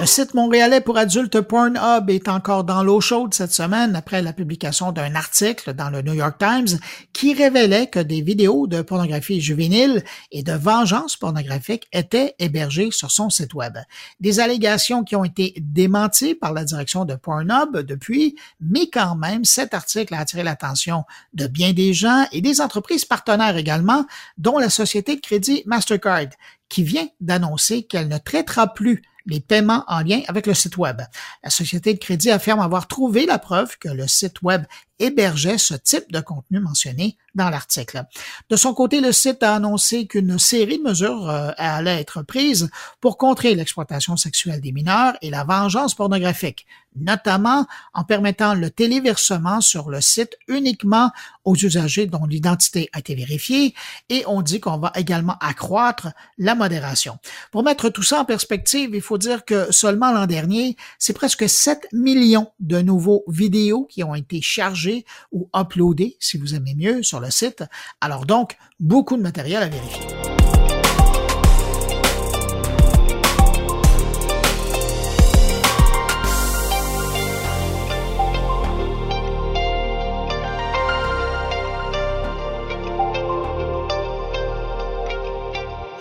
Le 0.00 0.06
site 0.06 0.32
montréalais 0.32 0.80
pour 0.80 0.96
adultes 0.96 1.42
Pornhub 1.42 2.08
est 2.08 2.26
encore 2.28 2.64
dans 2.64 2.82
l'eau 2.82 3.02
chaude 3.02 3.34
cette 3.34 3.52
semaine 3.52 3.94
après 3.94 4.22
la 4.22 4.32
publication 4.32 4.92
d'un 4.92 5.14
article 5.14 5.74
dans 5.74 5.90
le 5.90 6.00
New 6.00 6.14
York 6.14 6.38
Times 6.38 6.78
qui 7.12 7.34
révélait 7.34 7.88
que 7.88 7.98
des 7.98 8.22
vidéos 8.22 8.66
de 8.66 8.80
pornographie 8.80 9.42
juvénile 9.42 10.02
et 10.32 10.42
de 10.42 10.54
vengeance 10.54 11.18
pornographique 11.18 11.86
étaient 11.92 12.34
hébergées 12.38 12.90
sur 12.92 13.10
son 13.10 13.28
site 13.28 13.52
web. 13.52 13.76
Des 14.20 14.40
allégations 14.40 15.04
qui 15.04 15.16
ont 15.16 15.24
été 15.24 15.52
démenties 15.60 16.34
par 16.34 16.54
la 16.54 16.64
direction 16.64 17.04
de 17.04 17.14
Pornhub 17.14 17.76
depuis, 17.76 18.36
mais 18.58 18.88
quand 18.90 19.16
même, 19.16 19.44
cet 19.44 19.74
article 19.74 20.14
a 20.14 20.20
attiré 20.20 20.42
l'attention 20.42 21.04
de 21.34 21.46
bien 21.46 21.74
des 21.74 21.92
gens 21.92 22.24
et 22.32 22.40
des 22.40 22.62
entreprises 22.62 23.04
partenaires 23.04 23.58
également, 23.58 24.06
dont 24.38 24.56
la 24.56 24.70
société 24.70 25.16
de 25.16 25.20
crédit 25.20 25.62
Mastercard, 25.66 26.30
qui 26.70 26.84
vient 26.84 27.08
d'annoncer 27.20 27.82
qu'elle 27.82 28.08
ne 28.08 28.16
traitera 28.16 28.72
plus 28.72 29.02
les 29.26 29.40
paiements 29.40 29.84
en 29.88 30.00
lien 30.00 30.20
avec 30.28 30.46
le 30.46 30.54
site 30.54 30.76
Web. 30.76 31.02
La 31.42 31.50
société 31.50 31.94
de 31.94 31.98
crédit 31.98 32.30
affirme 32.30 32.60
avoir 32.60 32.88
trouvé 32.88 33.26
la 33.26 33.38
preuve 33.38 33.78
que 33.78 33.88
le 33.88 34.06
site 34.06 34.42
Web 34.42 34.64
hébergeait 35.00 35.58
ce 35.58 35.74
type 35.74 36.12
de 36.12 36.20
contenu 36.20 36.60
mentionné 36.60 37.16
dans 37.34 37.50
l'article. 37.50 38.04
De 38.48 38.56
son 38.56 38.74
côté, 38.74 39.00
le 39.00 39.12
site 39.12 39.42
a 39.42 39.54
annoncé 39.54 40.06
qu'une 40.06 40.38
série 40.38 40.78
de 40.78 40.82
mesures 40.82 41.28
euh, 41.28 41.50
allait 41.56 42.00
être 42.00 42.22
prises 42.22 42.70
pour 43.00 43.18
contrer 43.18 43.54
l'exploitation 43.54 44.16
sexuelle 44.16 44.60
des 44.60 44.72
mineurs 44.72 45.14
et 45.22 45.30
la 45.30 45.44
vengeance 45.44 45.94
pornographique, 45.94 46.66
notamment 46.96 47.66
en 47.94 48.04
permettant 48.04 48.54
le 48.54 48.70
téléversement 48.70 49.60
sur 49.60 49.90
le 49.90 50.00
site 50.00 50.36
uniquement 50.48 51.12
aux 51.44 51.54
usagers 51.54 52.06
dont 52.06 52.26
l'identité 52.26 52.90
a 52.92 52.98
été 52.98 53.14
vérifiée 53.14 53.74
et 54.08 54.24
on 54.26 54.42
dit 54.42 54.60
qu'on 54.60 54.78
va 54.78 54.92
également 54.96 55.36
accroître 55.40 56.08
la 56.36 56.54
modération. 56.54 57.18
Pour 57.52 57.62
mettre 57.62 57.90
tout 57.90 58.02
ça 58.02 58.20
en 58.20 58.24
perspective, 58.24 58.90
il 58.92 59.00
faut 59.00 59.18
dire 59.18 59.44
que 59.44 59.70
seulement 59.72 60.10
l'an 60.12 60.26
dernier, 60.26 60.76
c'est 60.98 61.12
presque 61.12 61.48
7 61.48 61.88
millions 61.92 62.50
de 62.58 62.80
nouveaux 62.80 63.24
vidéos 63.28 63.86
qui 63.88 64.02
ont 64.02 64.14
été 64.14 64.42
chargés 64.42 64.89
ou 65.32 65.48
uploader, 65.54 66.16
si 66.20 66.38
vous 66.38 66.54
aimez 66.54 66.74
mieux, 66.74 67.02
sur 67.02 67.20
le 67.20 67.30
site. 67.30 67.64
Alors 68.00 68.26
donc, 68.26 68.56
beaucoup 68.78 69.16
de 69.16 69.22
matériel 69.22 69.62
à 69.62 69.68
vérifier. 69.68 70.29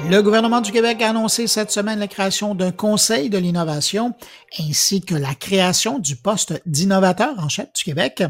Le 0.10 0.24
gouvernement 0.24 0.60
du 0.60 0.72
Québec 0.72 1.04
a 1.04 1.12
annoncé 1.12 1.46
cette 1.46 1.70
semaine 1.70 2.00
la 2.00 2.08
création 2.08 2.56
d'un 2.56 2.72
conseil 2.72 3.30
de 3.30 3.38
l'innovation 3.38 4.16
ainsi 4.60 5.02
que 5.02 5.14
la 5.14 5.36
création 5.36 6.00
du 6.00 6.16
poste 6.16 6.64
d'innovateur 6.66 7.36
en 7.38 7.48
chef 7.48 7.72
du 7.74 7.84
Québec. 7.84 8.24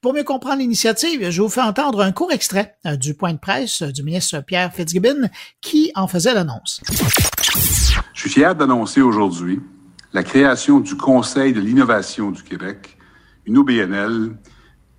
Pour 0.00 0.14
mieux 0.14 0.22
comprendre 0.22 0.58
l'initiative, 0.58 1.28
je 1.30 1.42
vous 1.42 1.48
fais 1.48 1.60
entendre 1.60 2.02
un 2.02 2.12
court 2.12 2.30
extrait 2.30 2.76
euh, 2.86 2.94
du 2.94 3.14
point 3.14 3.32
de 3.32 3.40
presse 3.40 3.82
du 3.82 4.04
ministre 4.04 4.44
Pierre 4.46 4.72
Fitzgibbon 4.72 5.28
qui 5.60 5.90
en 5.96 6.06
faisait 6.06 6.34
l'annonce. 6.34 6.80
Je 8.12 8.20
suis 8.20 8.30
fier 8.30 8.54
d'annoncer 8.54 9.00
aujourd'hui 9.00 9.60
la 10.12 10.22
création 10.22 10.78
du 10.78 10.96
Conseil 10.96 11.52
de 11.52 11.60
l'innovation 11.60 12.30
du 12.30 12.44
Québec, 12.44 12.96
une 13.46 13.58
OBNL, 13.58 14.36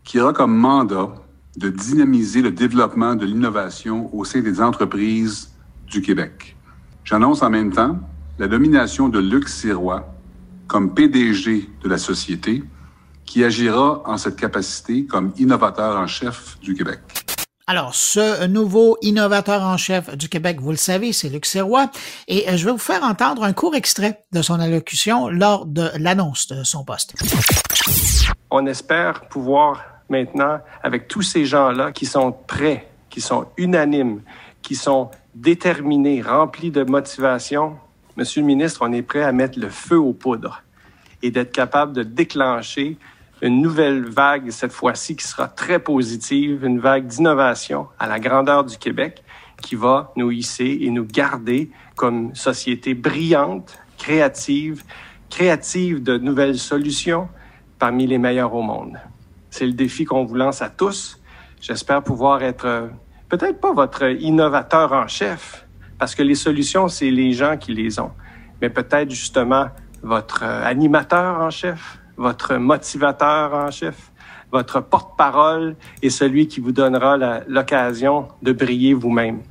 qui 0.03 0.19
aura 0.19 0.33
comme 0.33 0.53
mandat 0.53 1.15
de 1.55 1.69
dynamiser 1.69 2.41
le 2.41 2.51
développement 2.51 3.15
de 3.15 3.25
l'innovation 3.25 4.13
au 4.13 4.25
sein 4.25 4.41
des 4.41 4.59
entreprises 4.59 5.54
du 5.87 6.01
Québec. 6.01 6.55
J'annonce 7.03 7.41
en 7.41 7.49
même 7.49 7.71
temps 7.71 7.99
la 8.39 8.47
nomination 8.47 9.09
de 9.09 9.19
Luc 9.19 9.47
Sirois 9.47 10.15
comme 10.67 10.93
PDG 10.93 11.69
de 11.83 11.89
la 11.89 11.97
société, 11.97 12.63
qui 13.25 13.43
agira 13.43 14.01
en 14.05 14.17
cette 14.17 14.35
capacité 14.35 15.05
comme 15.05 15.33
innovateur 15.37 15.97
en 15.97 16.07
chef 16.07 16.59
du 16.59 16.73
Québec. 16.75 16.99
Alors, 17.67 17.95
ce 17.95 18.45
nouveau 18.45 18.95
innovateur 19.01 19.63
en 19.63 19.77
chef 19.77 20.15
du 20.15 20.29
Québec, 20.29 20.59
vous 20.61 20.69
le 20.69 20.77
savez, 20.77 21.13
c'est 21.13 21.29
Luc 21.29 21.47
Sirois, 21.47 21.89
et 22.27 22.47
euh, 22.47 22.57
je 22.57 22.65
vais 22.65 22.71
vous 22.71 22.77
faire 22.77 23.03
entendre 23.03 23.43
un 23.43 23.53
court 23.53 23.75
extrait 23.75 24.23
de 24.31 24.43
son 24.43 24.59
allocution 24.59 25.29
lors 25.29 25.65
de 25.65 25.89
l'annonce 25.97 26.47
de 26.47 26.63
son 26.63 26.83
poste. 26.83 27.15
On 28.51 28.67
espère 28.67 29.27
pouvoir 29.29 29.83
maintenant, 30.09 30.59
avec 30.83 31.07
tous 31.07 31.23
ces 31.23 31.45
gens-là 31.45 31.91
qui 31.91 32.05
sont 32.05 32.31
prêts, 32.31 32.87
qui 33.09 33.19
sont 33.19 33.47
unanimes, 33.57 34.21
qui 34.61 34.75
sont 34.75 35.09
déterminés, 35.35 36.21
remplis 36.21 36.71
de 36.71 36.83
motivation, 36.83 37.77
Monsieur 38.17 38.39
le 38.39 38.47
ministre, 38.47 38.79
on 38.81 38.93
est 38.93 39.01
prêt 39.01 39.23
à 39.23 39.33
mettre 39.33 39.59
le 39.59 39.67
feu 39.67 39.97
aux 39.99 40.13
poudres 40.13 40.63
et 41.21 41.31
d'être 41.31 41.51
capable 41.51 41.91
de 41.91 42.01
déclencher 42.01 42.97
une 43.41 43.61
nouvelle 43.61 44.05
vague, 44.05 44.51
cette 44.51 44.71
fois-ci, 44.71 45.17
qui 45.17 45.27
sera 45.27 45.49
très 45.49 45.79
positive, 45.79 46.63
une 46.63 46.79
vague 46.79 47.07
d'innovation 47.07 47.87
à 47.99 48.07
la 48.07 48.21
grandeur 48.21 48.63
du 48.63 48.77
Québec 48.77 49.21
qui 49.61 49.75
va 49.75 50.13
nous 50.15 50.31
hisser 50.31 50.77
et 50.81 50.89
nous 50.91 51.03
garder 51.03 51.69
comme 51.97 52.33
société 52.35 52.93
brillante, 52.93 53.77
créative, 53.97 54.83
créative 55.29 56.01
de 56.01 56.17
nouvelles 56.17 56.57
solutions 56.57 57.27
parmi 57.79 58.07
les 58.07 58.17
meilleurs 58.17 58.53
au 58.53 58.61
monde. 58.61 58.97
C'est 59.49 59.65
le 59.65 59.73
défi 59.73 60.05
qu'on 60.05 60.23
vous 60.23 60.35
lance 60.35 60.61
à 60.61 60.69
tous. 60.69 61.19
J'espère 61.59 62.01
pouvoir 62.01 62.43
être 62.43 62.89
peut-être 63.29 63.59
pas 63.59 63.73
votre 63.73 64.03
innovateur 64.03 64.91
en 64.93 65.07
chef, 65.07 65.65
parce 65.97 66.15
que 66.15 66.23
les 66.23 66.35
solutions, 66.35 66.87
c'est 66.87 67.11
les 67.11 67.31
gens 67.31 67.57
qui 67.57 67.73
les 67.73 67.99
ont, 67.99 68.11
mais 68.61 68.69
peut-être 68.69 69.09
justement 69.09 69.67
votre 70.03 70.43
euh, 70.43 70.63
animateur 70.65 71.39
en 71.39 71.49
chef, 71.49 71.99
votre 72.17 72.55
motivateur 72.55 73.53
en 73.53 73.71
chef, 73.71 74.11
votre 74.51 74.79
porte-parole 74.79 75.75
et 76.01 76.09
celui 76.09 76.47
qui 76.47 76.59
vous 76.59 76.71
donnera 76.71 77.17
l'occasion 77.47 78.27
de 78.41 78.53
briller 78.53 78.93
vous-même. 78.93 79.41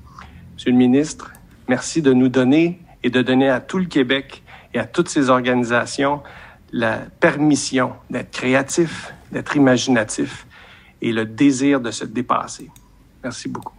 Monsieur 0.55 0.71
le 0.71 0.77
ministre, 0.77 1.33
merci 1.69 2.01
de 2.01 2.13
nous 2.13 2.29
donner 2.29 2.81
et 3.03 3.11
de 3.11 3.21
donner 3.21 3.51
à 3.51 3.61
tout 3.61 3.79
le 3.79 3.87
Québec 3.87 4.43
et 4.73 4.79
à 4.79 4.87
toutes 4.87 5.09
ces 5.09 5.29
organisations 5.29 6.23
la 6.73 6.99
permission 7.21 7.93
d'être 8.11 8.31
créatif, 8.31 9.13
d'être 9.31 9.57
imaginatif 9.57 10.47
et 11.03 11.13
le 11.13 11.25
désir 11.25 11.81
de 11.81 11.91
se 11.91 12.05
dépasser. 12.05 12.71
Merci 13.25 13.49
beaucoup. 13.49 13.73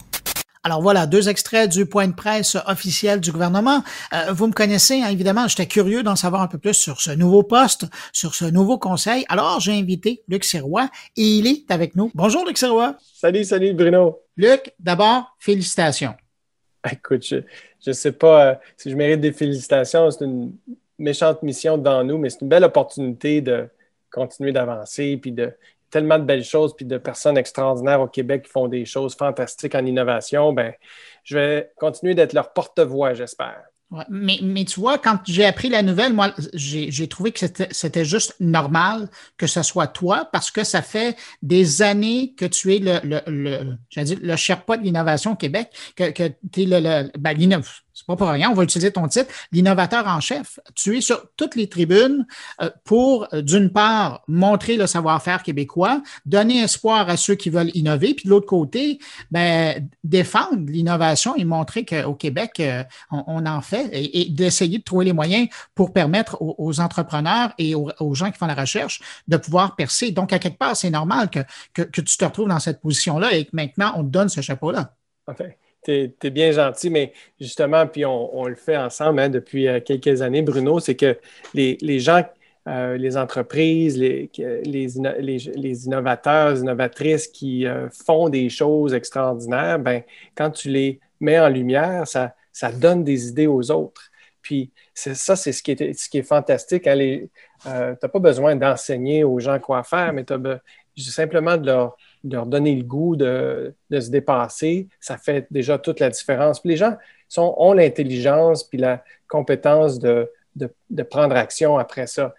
Alors 0.64 0.82
voilà, 0.82 1.06
deux 1.06 1.30
extraits 1.30 1.70
du 1.70 1.86
point 1.86 2.08
de 2.08 2.16
presse 2.16 2.58
officiel 2.66 3.20
du 3.20 3.32
gouvernement. 3.32 3.84
Euh, 4.14 4.34
vous 4.34 4.48
me 4.48 4.52
connaissez, 4.52 5.00
hein, 5.00 5.10
évidemment, 5.10 5.48
j'étais 5.48 5.68
curieux 5.68 6.02
d'en 6.02 6.16
savoir 6.16 6.42
un 6.42 6.48
peu 6.48 6.58
plus 6.58 6.74
sur 6.74 7.02
ce 7.02 7.12
nouveau 7.12 7.44
poste, 7.44 7.86
sur 8.12 8.34
ce 8.34 8.46
nouveau 8.46 8.80
conseil. 8.80 9.26
Alors 9.30 9.60
j'ai 9.60 9.74
invité 9.74 10.24
Luc 10.28 10.44
Sirois 10.44 10.90
et 11.16 11.22
il 11.22 11.46
est 11.46 11.70
avec 11.70 11.96
nous. 11.96 12.10
Bonjour 12.16 12.44
Luc 12.48 12.58
Sirois. 12.58 12.98
Salut, 13.14 13.44
salut 13.44 13.74
Bruno. 13.74 14.22
Luc, 14.38 14.74
d'abord, 14.80 15.36
félicitations. 15.38 16.16
Écoute, 16.92 17.24
je 17.24 17.44
ne 17.86 17.94
sais 17.94 18.12
pas 18.12 18.46
euh, 18.46 18.56
si 18.76 18.90
je 18.90 18.96
mérite 18.96 19.22
des 19.22 19.34
félicitations. 19.34 20.10
C'est 20.10 20.26
une 20.26 20.52
méchante 20.98 21.44
mission 21.44 21.78
devant 21.78 22.04
nous, 22.04 22.18
mais 22.18 22.32
c'est 22.32 22.42
une 22.42 22.50
belle 22.50 22.64
opportunité 22.64 23.40
de 23.42 23.68
continuer 24.12 24.52
d'avancer 24.52 25.18
puis 25.18 25.32
de 25.32 25.52
tellement 25.96 26.20
de 26.20 26.26
belles 26.26 26.44
choses, 26.44 26.76
puis 26.76 26.86
de 26.86 26.98
personnes 26.98 27.38
extraordinaires 27.38 28.02
au 28.02 28.08
Québec 28.08 28.44
qui 28.44 28.52
font 28.52 28.68
des 28.68 28.84
choses 28.84 29.16
fantastiques 29.16 29.76
en 29.76 29.86
innovation, 29.86 30.52
ben, 30.52 30.74
je 31.24 31.38
vais 31.38 31.72
continuer 31.78 32.16
d'être 32.16 32.34
leur 32.34 32.52
porte-voix, 32.52 33.14
j'espère. 33.14 33.62
mais, 34.10 34.40
mais, 34.44 34.66
tu 34.66 34.82
vois, 34.82 34.98
quand 34.98 35.20
j'ai 35.24 35.46
appris 35.46 35.70
la 35.70 35.84
nouvelle, 35.84 36.12
moi, 36.12 36.34
j'ai 36.54 37.08
trouvé 37.08 37.32
que 37.32 37.46
c'était 37.72 38.04
juste 38.04 38.36
normal 38.42 39.08
que 39.38 39.48
ce 39.48 39.64
soit 39.64 39.88
toi 39.88 40.28
parce 40.34 40.52
que 40.52 40.66
ça 40.66 40.82
fait 40.82 41.16
des 41.42 41.82
années 41.82 42.34
que 42.36 42.44
tu 42.44 42.76
es 42.76 42.80
le, 42.80 43.00
le, 43.06 43.22
le, 43.28 43.78
le 44.22 44.36
Sherpa 44.36 44.76
de 44.76 44.84
l'innovation 44.84 45.32
au 45.32 45.38
Québec, 45.38 45.70
que, 45.96 46.12
que 46.12 46.28
tu 46.52 46.64
es 46.64 46.66
le, 46.66 47.10
ben, 47.18 47.34
pas 48.06 48.16
pour 48.16 48.28
rien, 48.28 48.50
on 48.50 48.54
va 48.54 48.64
utiliser 48.64 48.92
ton 48.92 49.08
titre, 49.08 49.32
l'innovateur 49.52 50.08
en 50.08 50.20
chef. 50.20 50.60
Tu 50.76 50.98
es 50.98 51.02
sur 51.02 51.24
toutes 51.38 51.56
les 51.56 51.68
tribunes 51.68 52.26
euh, 52.62 52.70
pour, 52.84 53.28
euh, 53.34 53.42
d'une 53.42 53.70
part, 53.70 54.24
montrer 54.28 54.78
le 54.78 54.88
savoir-faire 54.88 55.44
québécois, 55.44 56.02
donner 56.26 56.62
espoir 56.62 57.10
à 57.10 57.18
ceux 57.18 57.36
qui 57.36 57.50
veulent 57.50 57.72
innover, 57.74 58.14
puis 58.14 58.26
de 58.26 58.30
l'autre 58.30 58.46
côté, 58.46 59.00
ben, 59.32 59.88
défendre 60.04 60.70
l'innovation 60.70 61.36
et 61.36 61.46
montrer 61.46 61.86
qu'au 61.86 62.14
Québec, 62.14 62.60
euh, 62.60 62.84
on, 63.12 63.46
en 63.46 63.62
fait 63.62 63.90
et, 63.92 64.30
d'essayer 64.30 64.80
de 64.80 64.84
trouver 64.84 65.06
les 65.06 65.14
moyens 65.14 65.48
pour 65.74 65.94
permettre 65.94 66.38
aux, 66.40 66.80
entrepreneurs 66.80 67.54
et 67.58 67.76
aux, 67.76 68.14
gens 68.14 68.32
qui 68.32 68.38
font 68.38 68.48
la 68.48 68.56
recherche 68.56 69.02
de 69.28 69.38
pouvoir 69.38 69.76
percer. 69.76 70.12
Donc, 70.12 70.34
à 70.34 70.40
quelque 70.40 70.58
part, 70.58 70.76
c'est 70.76 70.90
normal 70.90 71.30
que, 71.30 71.82
tu 71.84 72.04
te 72.04 72.26
retrouves 72.26 72.50
dans 72.50 72.60
cette 72.60 72.82
position-là 72.82 73.34
et 73.34 73.46
que 73.46 73.52
maintenant, 73.54 73.94
on 73.96 74.04
te 74.04 74.10
donne 74.10 74.30
ce 74.30 74.42
chapeau-là. 74.42 74.94
Tu 75.86 76.28
es, 76.28 76.30
bien 76.32 76.52
gentil, 76.52 76.90
mais 76.90 77.14
justement, 77.40 77.86
puis 77.88 78.06
on, 78.06 78.46
le 78.46 78.56
fait 78.56 78.78
ensemble 78.78 79.20
hein, 79.20 79.30
depuis 79.30 79.68
euh, 79.68 79.80
quelques 79.80 80.22
années, 80.22 80.42
Bruno, 80.42 80.80
c'est 80.80 80.96
que 80.96 81.18
les, 81.54 82.00
gens, 82.00 82.24
euh, 82.68 82.98
les 82.98 83.18
entreprises, 83.18 83.98
les, 83.98 84.30
les, 84.66 85.86
innovateurs, 85.86 86.58
innovatrices 86.58 87.28
qui 87.28 87.68
euh, 87.68 87.88
font 87.90 88.30
des 88.30 88.50
choses 88.50 88.94
extraordinaires, 88.94 89.80
ben, 89.80 90.02
quand 90.36 90.50
tu 90.50 90.70
les 90.70 91.00
mets 91.20 91.40
en 91.40 91.50
lumière, 91.50 92.08
ça, 92.08 92.34
donne 92.74 93.04
des 93.04 93.28
idées 93.28 93.48
aux 93.48 93.72
autres. 93.72 94.10
Puis 94.42 94.72
ça, 94.94 95.36
c'est 95.36 95.52
ce 95.52 95.62
qui 95.64 95.72
est 95.72 96.24
fantastique. 96.24 96.88
Hein, 96.88 96.98
tu 97.64 97.70
n'as 97.70 97.96
pas 97.96 98.20
besoin 98.20 98.56
d'enseigner 98.56 99.24
aux 99.24 99.40
gens 99.40 99.60
quoi 99.60 99.84
faire, 99.84 100.14
mais 100.14 100.24
tu 100.24 100.34
as 100.34 100.62
simplement 100.98 101.58
de 101.58 101.66
leur 101.66 101.98
leur 102.30 102.46
donner 102.46 102.76
le 102.76 102.84
goût 102.84 103.16
de, 103.16 103.74
se 103.92 104.10
dépasser, 104.10 104.88
ça 105.00 105.18
fait 105.18 105.48
déjà 105.52 105.78
toute 105.78 106.00
la 106.00 106.10
différence. 106.10 106.62
Les 106.66 106.78
gens 106.78 106.98
ont 107.38 107.74
l'intelligence 107.74 108.64
puis 108.64 108.78
la 108.78 109.04
compétence 109.28 110.00
de, 110.00 110.30
prendre 111.10 111.36
action 111.36 111.78
après 111.78 112.08
ça. 112.08 112.34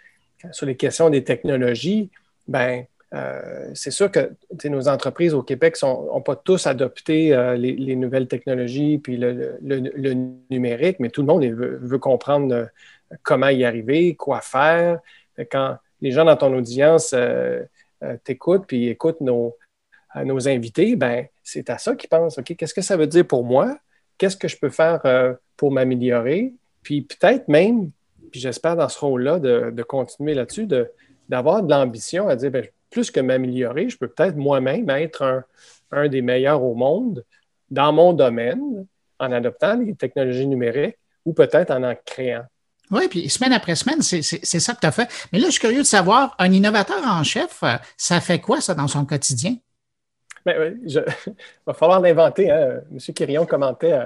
Sur 0.52 0.66
les 0.66 0.76
questions 0.76 1.10
des 1.10 1.24
technologies, 1.24 2.10
ben, 2.46 2.84
euh, 3.14 3.70
c'est 3.74 3.90
sûr 3.90 4.10
que 4.10 4.32
nos 4.68 4.88
entreprises 4.88 5.32
au 5.32 5.42
Québec 5.42 5.76
n'ont 5.82 6.20
pas 6.20 6.36
tous 6.36 6.66
adopté 6.66 7.32
euh, 7.32 7.56
les, 7.56 7.96
nouvelles 7.96 8.28
technologies 8.28 8.98
puis 8.98 9.16
le, 9.16 10.14
numérique, 10.50 10.98
mais 10.98 11.10
tout 11.10 11.22
le 11.22 11.26
monde 11.26 11.44
veut, 11.44 11.98
comprendre 11.98 12.54
euh, 12.54 12.66
comment 13.22 13.48
y 13.48 13.64
arriver, 13.64 14.14
quoi 14.16 14.40
faire. 14.40 15.00
Quand 15.50 15.78
les 16.00 16.10
gens 16.10 16.24
dans 16.24 16.36
ton 16.36 16.56
audience 16.56 17.14
t'écoutent 18.24 18.66
puis 18.66 18.88
écoutent 18.88 19.20
nos, 19.20 19.54
à 20.16 20.24
nos 20.24 20.48
invités, 20.48 20.96
ben, 20.96 21.26
c'est 21.44 21.68
à 21.68 21.76
ça 21.76 21.94
qu'ils 21.94 22.08
pensent. 22.08 22.38
OK, 22.38 22.56
qu'est-ce 22.56 22.72
que 22.72 22.80
ça 22.80 22.96
veut 22.96 23.06
dire 23.06 23.26
pour 23.26 23.44
moi? 23.44 23.78
Qu'est-ce 24.16 24.36
que 24.36 24.48
je 24.48 24.56
peux 24.56 24.70
faire 24.70 25.02
euh, 25.04 25.34
pour 25.58 25.70
m'améliorer? 25.70 26.54
Puis 26.82 27.02
peut-être 27.02 27.48
même, 27.48 27.90
puis 28.30 28.40
j'espère 28.40 28.76
dans 28.76 28.88
ce 28.88 28.98
rôle-là 28.98 29.38
de, 29.38 29.82
continuer 29.82 30.32
là-dessus, 30.32 30.66
d'avoir 31.28 31.62
de, 31.62 31.70
l'ambition 31.70 32.28
à 32.28 32.36
dire, 32.36 32.50
ben, 32.50 32.66
plus 32.90 33.10
que 33.10 33.20
m'améliorer, 33.20 33.90
je 33.90 33.98
peux 33.98 34.08
peut-être 34.08 34.36
moi-même 34.36 34.88
être 34.88 35.44
un, 35.92 36.08
des 36.08 36.22
meilleurs 36.22 36.62
au 36.62 36.74
monde 36.74 37.22
dans 37.70 37.92
mon 37.92 38.14
domaine 38.14 38.86
en 39.18 39.32
adoptant 39.32 39.76
les 39.76 39.94
technologies 39.94 40.46
numériques 40.46 40.96
ou 41.26 41.34
peut-être 41.34 41.70
en 41.70 41.82
en 41.82 41.94
créant. 42.06 42.44
Oui, 42.90 43.08
puis 43.08 43.28
semaine 43.28 43.52
après 43.52 43.74
semaine, 43.74 44.00
c'est 44.00 44.22
ça 44.22 44.72
que 44.72 44.80
tu 44.80 44.86
as 44.86 44.92
fait. 44.92 45.10
Mais 45.32 45.40
là, 45.40 45.46
je 45.46 45.52
suis 45.52 45.60
curieux 45.60 45.82
de 45.82 45.86
savoir, 45.86 46.34
un 46.38 46.50
innovateur 46.52 47.02
en 47.04 47.22
chef, 47.22 47.62
euh, 47.64 47.74
ça 47.98 48.20
fait 48.22 48.40
quoi 48.40 48.62
ça 48.62 48.74
dans 48.74 48.88
son 48.88 49.04
quotidien? 49.04 49.56
Ben, 50.46 50.78
il 50.86 51.04
va 51.66 51.74
falloir 51.74 52.00
l'inventer. 52.00 52.52
Hein. 52.52 52.80
M. 52.92 52.98
Quirion 53.14 53.46
commentait 53.46 53.98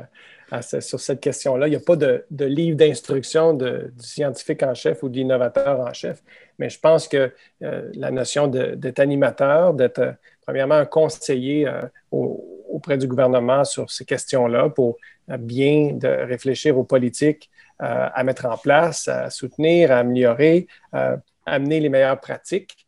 euh, 0.53 0.81
sur 0.81 0.99
cette 0.99 1.21
question-là. 1.21 1.69
Il 1.69 1.71
n'y 1.71 1.77
a 1.77 1.81
pas 1.81 1.97
de, 1.97 2.25
livre 2.31 2.79
d'instruction 2.79 3.53
du 3.53 3.67
scientifique 3.99 4.63
en 4.63 4.73
chef 4.73 5.03
ou 5.03 5.11
de 5.11 5.17
l'innovateur 5.17 5.81
en 5.81 5.93
chef, 5.93 6.23
mais 6.59 6.71
je 6.71 6.81
pense 6.81 7.09
que 7.09 7.31
euh, 7.63 7.91
la 7.95 8.11
notion 8.11 8.47
d'être 8.49 9.01
animateur, 9.01 9.75
d'être 9.75 9.99
euh, 9.99 10.13
premièrement 10.47 10.77
un 10.77 10.87
conseiller 10.87 11.71
auprès 12.11 12.97
du 12.97 13.07
gouvernement 13.07 13.65
sur 13.65 13.91
ces 13.91 14.07
questions-là 14.07 14.71
pour 14.71 14.97
bien 15.29 15.97
réfléchir 16.03 16.77
aux 16.77 16.83
politiques 16.83 17.51
à 17.79 18.25
mettre 18.25 18.47
en 18.47 18.57
place, 18.57 19.07
à 19.07 19.31
soutenir, 19.31 19.93
à 19.93 19.99
améliorer, 19.99 20.67
à 20.93 21.19
amener 21.47 21.79
les 21.79 21.89
meilleures 21.89 22.19
pratiques. 22.19 22.87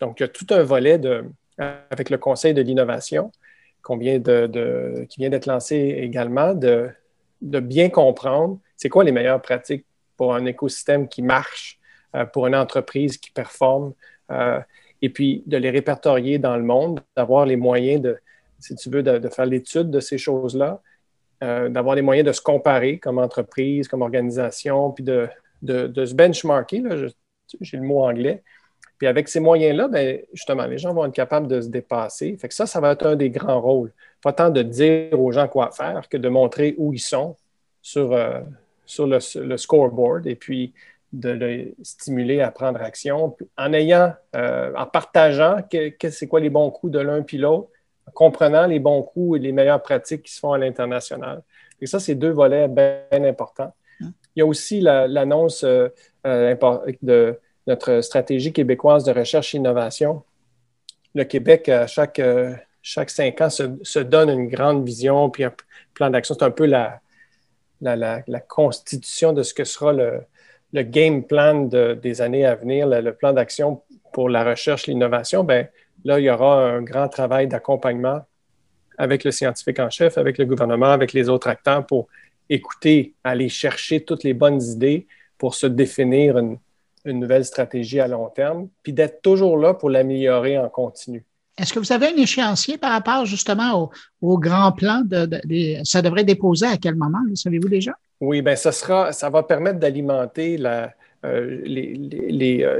donc, 0.00 0.20
il 0.20 0.22
y 0.22 0.24
a 0.24 0.28
tout 0.28 0.46
un 0.50 0.62
volet 0.62 0.98
de, 0.98 1.24
avec 1.58 2.10
le 2.10 2.18
Conseil 2.18 2.54
de 2.54 2.62
l'innovation 2.62 3.32
de, 3.96 5.04
qui 5.04 5.20
vient 5.20 5.30
d'être 5.30 5.46
lancé 5.46 5.76
également, 5.76 6.54
de, 6.54 6.90
bien 7.40 7.88
comprendre 7.88 8.58
c'est 8.76 8.88
quoi 8.88 9.04
les 9.04 9.12
meilleures 9.12 9.42
pratiques 9.42 9.84
pour 10.16 10.34
un 10.34 10.44
écosystème 10.44 11.08
qui 11.08 11.22
marche, 11.22 11.78
euh, 12.14 12.24
pour 12.24 12.46
une 12.46 12.54
entreprise 12.54 13.18
qui 13.18 13.30
performe, 13.30 13.92
euh, 14.30 14.60
et 15.02 15.10
puis 15.10 15.42
de 15.46 15.56
les 15.56 15.70
répertorier 15.70 16.38
dans 16.38 16.56
le 16.56 16.64
monde, 16.64 17.00
d'avoir 17.16 17.46
les 17.46 17.56
moyens 17.56 18.02
de, 18.02 18.18
si 18.58 18.74
tu 18.74 18.90
veux, 18.90 19.02
de, 19.02 19.28
faire 19.28 19.46
l'étude 19.46 19.90
de 19.90 20.00
ces 20.00 20.18
choses-là, 20.18 20.80
euh, 21.44 21.68
d'avoir 21.68 21.94
les 21.94 22.02
moyens 22.02 22.26
de 22.26 22.32
se 22.32 22.40
comparer 22.40 22.98
comme 22.98 23.18
entreprise, 23.18 23.86
comme 23.86 24.02
organisation, 24.02 24.90
puis 24.90 25.04
de, 25.04 25.28
se 25.62 26.14
benchmarker, 26.14 26.82
j'ai 27.60 27.76
le 27.76 27.84
mot 27.84 28.02
anglais, 28.04 28.42
puis 28.98 29.06
avec 29.06 29.28
ces 29.28 29.38
moyens-là, 29.38 29.86
ben, 29.88 30.20
justement, 30.32 30.66
les 30.66 30.76
gens 30.76 30.92
vont 30.92 31.06
être 31.06 31.14
capables 31.14 31.46
de 31.46 31.60
se 31.60 31.68
dépasser. 31.68 32.36
Fait 32.36 32.48
que 32.48 32.54
ça, 32.54 32.66
ça 32.66 32.80
va 32.80 32.92
être 32.92 33.06
un 33.06 33.14
des 33.14 33.30
grands 33.30 33.60
rôles. 33.60 33.92
Pas 34.22 34.32
tant 34.32 34.50
de 34.50 34.62
dire 34.62 35.18
aux 35.18 35.30
gens 35.30 35.46
quoi 35.46 35.70
faire 35.70 36.08
que 36.08 36.16
de 36.16 36.28
montrer 36.28 36.74
où 36.78 36.92
ils 36.92 36.98
sont 36.98 37.36
sur, 37.80 38.12
euh, 38.12 38.40
sur 38.86 39.06
le, 39.06 39.56
scoreboard 39.56 40.26
et 40.26 40.34
puis 40.34 40.74
de 41.12 41.30
les 41.30 41.74
stimuler 41.82 42.40
à 42.40 42.50
prendre 42.50 42.82
action 42.82 43.36
en 43.56 43.72
ayant, 43.72 44.14
euh, 44.34 44.72
en 44.76 44.86
partageant 44.86 45.62
que, 45.70 46.10
c'est 46.10 46.26
quoi 46.26 46.40
les 46.40 46.50
bons 46.50 46.70
coups 46.70 46.92
de 46.92 46.98
l'un 46.98 47.22
puis 47.22 47.38
l'autre, 47.38 47.68
en 48.08 48.10
comprenant 48.10 48.66
les 48.66 48.80
bons 48.80 49.02
coups 49.02 49.38
et 49.38 49.40
les 49.40 49.52
meilleures 49.52 49.80
pratiques 49.80 50.24
qui 50.24 50.34
se 50.34 50.40
font 50.40 50.52
à 50.52 50.58
l'international. 50.58 51.42
Et 51.80 51.86
ça, 51.86 52.00
c'est 52.00 52.16
deux 52.16 52.32
volets 52.32 52.66
bien 52.66 53.24
importants. 53.24 53.72
Hum. 54.00 54.12
Il 54.34 54.40
y 54.40 54.42
a 54.42 54.46
aussi 54.46 54.80
l'annonce 54.80 55.62
euh, 55.62 55.88
de 56.24 57.38
notre 57.68 58.00
stratégie 58.00 58.52
québécoise 58.52 59.04
de 59.04 59.12
recherche 59.12 59.54
et 59.54 59.58
innovation. 59.58 60.22
Le 61.14 61.24
Québec, 61.24 61.68
à 61.68 61.86
chaque, 61.86 62.18
euh, 62.18 62.54
chaque 62.82 63.10
cinq 63.10 63.40
ans, 63.42 63.50
se, 63.50 63.98
donne 63.98 64.30
une 64.30 64.48
grande 64.48 64.84
vision 64.84 65.28
puis 65.30 65.44
un 65.44 65.52
plan 65.92 66.10
d'action. 66.10 66.34
C'est 66.36 66.44
un 66.44 66.50
peu 66.50 66.64
la, 66.64 67.00
la, 67.80 68.40
constitution 68.40 69.34
de 69.34 69.42
ce 69.42 69.52
que 69.52 69.64
sera 69.64 69.92
le, 69.92 70.22
game 70.72 71.22
plan 71.22 71.64
des 71.64 72.20
années 72.22 72.46
à 72.46 72.54
venir, 72.54 72.86
le, 72.86 73.12
plan 73.12 73.34
d'action 73.34 73.82
pour 74.12 74.30
la 74.30 74.44
recherche 74.44 74.88
et 74.88 74.92
l'innovation. 74.92 75.44
Ben, 75.44 75.68
là, 76.04 76.18
il 76.18 76.24
y 76.24 76.30
aura 76.30 76.64
un 76.64 76.80
grand 76.80 77.08
travail 77.08 77.48
d'accompagnement 77.48 78.22
avec 78.96 79.24
le 79.24 79.30
scientifique 79.30 79.78
en 79.78 79.90
chef, 79.90 80.16
avec 80.16 80.38
le 80.38 80.46
gouvernement, 80.46 80.90
avec 80.90 81.12
les 81.12 81.28
autres 81.28 81.48
acteurs 81.48 81.84
pour 81.86 82.08
écouter, 82.48 83.14
aller 83.24 83.50
chercher 83.50 84.04
toutes 84.04 84.24
les 84.24 84.32
bonnes 84.32 84.62
idées 84.62 85.06
pour 85.36 85.54
se 85.54 85.66
définir 85.66 86.38
une, 86.38 86.58
une 87.08 87.20
nouvelle 87.20 87.44
stratégie 87.44 88.00
à 88.00 88.08
long 88.08 88.28
terme, 88.28 88.68
puis 88.82 88.92
d'être 88.92 89.22
toujours 89.22 89.58
là 89.58 89.74
pour 89.74 89.90
l'améliorer 89.90 90.58
en 90.58 90.68
continu. 90.68 91.24
Est-ce 91.58 91.72
que 91.72 91.80
vous 91.80 91.92
avez 91.92 92.06
un 92.06 92.16
échéancier 92.16 92.78
par 92.78 92.92
rapport 92.92 93.26
justement 93.26 93.90
au, 94.22 94.38
grand 94.38 94.72
plan? 94.72 95.02
De, 95.04 95.28
ça 95.84 96.02
devrait 96.02 96.24
déposer 96.24 96.66
à 96.66 96.76
quel 96.76 96.94
moment, 96.94 97.18
savez-vous 97.34 97.68
déjà? 97.68 97.92
Oui, 98.20 98.42
bien, 98.42 98.54
ça, 98.56 98.70
sera, 98.70 99.12
ça 99.12 99.28
va 99.28 99.42
permettre 99.42 99.78
d'alimenter 99.78 100.56
la, 100.56 100.92
les, 101.24 101.94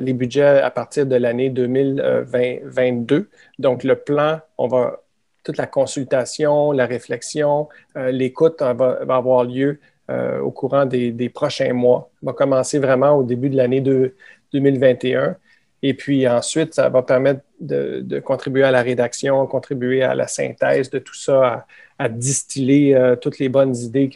les, 0.01 0.13
budgets 0.13 0.61
à 0.61 0.71
partir 0.71 1.07
de 1.07 1.17
l'année 1.17 1.51
2022. 1.51 3.29
Donc, 3.59 3.83
le 3.83 3.97
plan, 3.97 4.41
on 4.59 4.69
va 4.69 5.01
toute 5.43 5.57
la 5.57 5.67
consultation, 5.67 6.73
la 6.73 6.87
réflexion, 6.87 7.69
l'écoute 7.97 8.61
va, 8.61 8.75
va, 8.75 9.17
avoir 9.17 9.45
lieu 9.45 9.81
au 10.09 10.51
courant 10.51 10.87
des, 10.87 11.29
prochains 11.29 11.73
mois. 11.73 12.11
On 12.23 12.27
va 12.27 12.33
commencer 12.33 12.79
vraiment 12.79 13.13
au 13.13 13.23
début 13.23 13.51
de 13.51 13.57
l'année 13.57 13.81
2021. 13.81 15.37
Et 15.83 15.95
puis 15.95 16.27
ensuite, 16.27 16.75
ça 16.75 16.89
va 16.89 17.03
permettre 17.03 17.41
de, 17.61 18.21
contribuer 18.21 18.65
à 18.65 18.71
la 18.71 18.83
rédaction, 18.83 19.47
contribuer 19.47 20.03
à 20.03 20.15
la 20.15 20.27
synthèse 20.27 20.91
de 20.91 20.99
tout 20.99 21.15
ça, 21.15 21.67
à, 21.99 22.09
distiller 22.09 22.97
euh, 22.97 23.17
toutes 23.17 23.39
les 23.39 23.49
bonnes 23.49 23.77
idées 23.77 24.11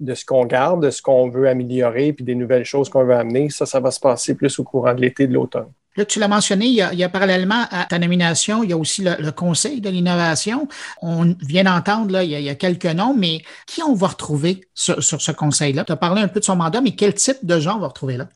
de 0.00 0.14
ce 0.14 0.24
qu'on 0.24 0.46
garde, 0.46 0.84
de 0.84 0.90
ce 0.90 1.02
qu'on 1.02 1.28
veut 1.28 1.48
améliorer, 1.48 2.12
puis 2.12 2.24
des 2.24 2.34
nouvelles 2.34 2.64
choses 2.64 2.88
qu'on 2.88 3.04
veut 3.04 3.14
amener. 3.14 3.50
Ça, 3.50 3.66
ça 3.66 3.80
va 3.80 3.90
se 3.90 4.00
passer 4.00 4.34
plus 4.34 4.58
au 4.58 4.64
courant 4.64 4.94
de 4.94 5.00
l'été, 5.00 5.26
de 5.26 5.34
l'automne. 5.34 5.70
Là, 5.96 6.04
tu 6.04 6.20
l'as 6.20 6.28
mentionné, 6.28 6.66
il 6.66 6.74
y, 6.74 7.04
a, 7.04 7.08
parallèlement 7.08 7.64
à 7.70 7.84
ta 7.84 7.98
nomination, 7.98 8.62
il 8.62 8.70
y 8.70 8.72
a 8.72 8.76
aussi 8.76 9.02
le, 9.02 9.30
Conseil 9.32 9.80
de 9.80 9.90
l'innovation. 9.90 10.68
On 11.02 11.34
vient 11.40 11.64
d'entendre, 11.64 12.12
là, 12.12 12.22
il 12.22 12.30
y, 12.30 12.48
a, 12.48 12.54
quelques 12.54 12.86
noms, 12.86 13.14
mais 13.16 13.42
qui 13.66 13.82
on 13.82 13.94
va 13.94 14.08
retrouver 14.08 14.60
sur, 14.74 15.02
ce 15.02 15.32
conseil-là? 15.32 15.84
Tu 15.84 15.92
as 15.92 15.96
parlé 15.96 16.22
un 16.22 16.28
peu 16.28 16.40
de 16.40 16.44
son 16.44 16.56
mandat, 16.56 16.80
mais 16.80 16.92
quel 16.92 17.14
type 17.14 17.44
de 17.44 17.58
gens 17.58 17.76
on 17.76 17.80
va 17.80 17.88
retrouver 17.88 18.16
là? 18.16 18.28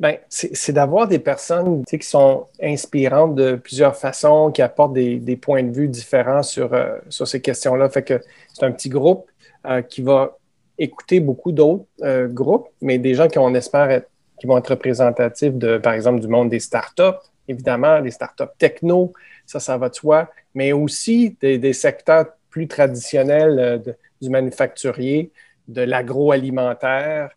Ben, 0.00 0.16
c'est 0.28 0.72
d'avoir 0.72 1.06
des 1.06 1.20
personnes 1.20 1.84
qui 1.84 2.02
sont 2.02 2.46
inspirantes 2.60 3.36
de 3.36 3.54
plusieurs 3.54 3.94
façons, 3.94 4.50
qui 4.50 4.60
apportent 4.60 4.94
des, 4.94 5.38
points 5.40 5.62
de 5.62 5.70
vue 5.70 5.86
différents 5.86 6.42
sur, 6.42 6.72
euh, 6.72 6.96
sur 7.08 7.28
ces 7.28 7.40
questions-là. 7.40 7.88
Fait 7.88 8.02
que 8.02 8.20
c'est 8.52 8.64
un 8.64 8.72
petit 8.72 8.88
groupe 8.88 9.26
euh, 9.66 9.80
qui 9.82 10.02
va 10.02 10.36
écouter 10.78 11.20
beaucoup 11.20 11.52
d'autres 11.52 11.84
euh, 12.02 12.26
groupes, 12.26 12.66
mais 12.80 12.98
des 12.98 13.14
gens 13.14 13.28
qui, 13.28 13.38
on 13.38 13.54
espère, 13.54 13.90
être, 13.90 14.08
qui 14.42 14.48
vont 14.48 14.58
être 14.58 14.70
représentatifs 14.70 15.54
de, 15.54 15.78
par 15.78 15.92
exemple, 15.92 16.18
du 16.18 16.26
monde 16.26 16.50
des 16.50 16.58
startups, 16.58 17.22
évidemment, 17.46 18.00
des 18.00 18.10
startups 18.10 18.52
techno, 18.58 19.12
ça, 19.46 19.60
ça 19.60 19.78
va 19.78 19.88
de 19.88 19.94
soi, 19.94 20.28
mais 20.52 20.72
aussi 20.72 21.36
des, 21.40 21.72
secteurs 21.72 22.26
plus 22.50 22.66
traditionnels 22.66 23.80
du 24.20 24.30
manufacturier, 24.30 25.30
de 25.68 25.82
l'agroalimentaire 25.82 27.30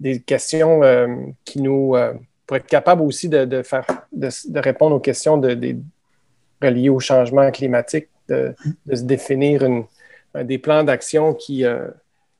des 0.00 0.20
questions 0.20 0.82
euh, 0.82 1.06
qui 1.44 1.62
nous. 1.62 1.94
Euh, 1.94 2.12
pour 2.44 2.56
être 2.56 2.66
capable 2.66 3.02
aussi 3.02 3.28
de, 3.28 3.62
faire, 3.62 3.86
de, 4.12 4.58
répondre 4.58 4.96
aux 4.96 5.00
questions 5.00 5.40
reliées 6.60 6.88
au 6.90 6.98
changement 6.98 7.48
climatique, 7.52 8.08
de, 8.28 8.54
se 8.92 9.02
définir 9.02 9.62
des 10.34 10.58
plans 10.58 10.82
d'action 10.82 11.34
qui, 11.34 11.64
euh, 11.64 11.86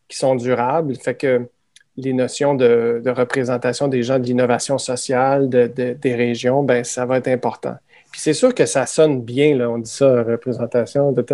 qui 0.08 0.18
sont 0.18 0.34
durables. 0.34 0.96
Fait 0.96 1.14
que 1.14 1.48
les 1.96 2.12
notions 2.12 2.54
de, 2.54 3.02
représentation 3.06 3.88
des 3.88 4.02
gens 4.02 4.18
de 4.18 4.24
l'innovation 4.24 4.78
sociale, 4.78 5.48
des 5.48 6.14
régions, 6.14 6.62
ben, 6.62 6.84
ça 6.84 7.06
va 7.06 7.18
être 7.18 7.28
important. 7.28 7.76
Puis 8.10 8.20
c'est 8.20 8.32
sûr 8.32 8.54
que 8.54 8.66
ça 8.66 8.86
sonne 8.86 9.22
bien, 9.22 9.56
là, 9.56 9.70
on 9.70 9.78
dit 9.78 9.90
ça, 9.90 10.22
représentation, 10.22 11.12
de 11.12 11.24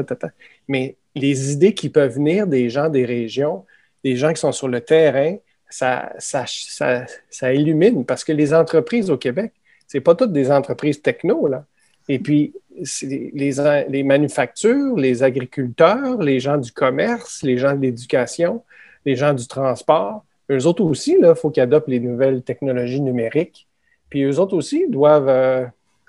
mais 0.68 0.96
les 1.14 1.52
idées 1.52 1.74
qui 1.74 1.90
peuvent 1.90 2.14
venir 2.14 2.46
des 2.46 2.70
gens 2.70 2.88
des 2.88 3.04
régions, 3.04 3.66
des 4.02 4.16
gens 4.16 4.32
qui 4.32 4.40
sont 4.40 4.52
sur 4.52 4.68
le 4.68 4.80
terrain, 4.80 5.36
ça, 5.68 6.12
ça, 6.18 7.52
illumine 7.52 8.04
parce 8.04 8.24
que 8.24 8.32
les 8.32 8.54
entreprises 8.54 9.10
au 9.10 9.16
Québec, 9.16 9.52
ce 9.88 9.96
n'est 9.96 10.00
pas 10.00 10.14
toutes 10.14 10.32
des 10.32 10.50
entreprises 10.50 11.02
techno. 11.02 11.46
Là. 11.46 11.64
Et 12.08 12.18
puis, 12.18 12.54
les, 13.02 13.52
les, 13.88 14.02
manufactures, 14.02 14.96
les 14.96 15.22
agriculteurs, 15.22 16.22
les 16.22 16.40
gens 16.40 16.56
du 16.56 16.72
commerce, 16.72 17.42
les 17.42 17.58
gens 17.58 17.74
de 17.74 17.82
l'éducation, 17.82 18.64
les 19.04 19.16
gens 19.16 19.34
du 19.34 19.46
transport, 19.46 20.24
eux 20.50 20.66
autres 20.66 20.82
aussi, 20.82 21.16
il 21.18 21.34
faut 21.34 21.50
qu'ils 21.50 21.62
adoptent 21.62 21.88
les 21.88 22.00
nouvelles 22.00 22.42
technologies 22.42 23.00
numériques. 23.00 23.68
Puis 24.08 24.24
eux 24.24 24.38
autres 24.38 24.56
aussi 24.56 24.88
doivent 24.88 25.28
euh, 25.28 25.64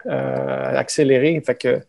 euh, 0.07 0.77
accélérer. 0.77 1.39
Fait 1.45 1.55
que 1.55 1.81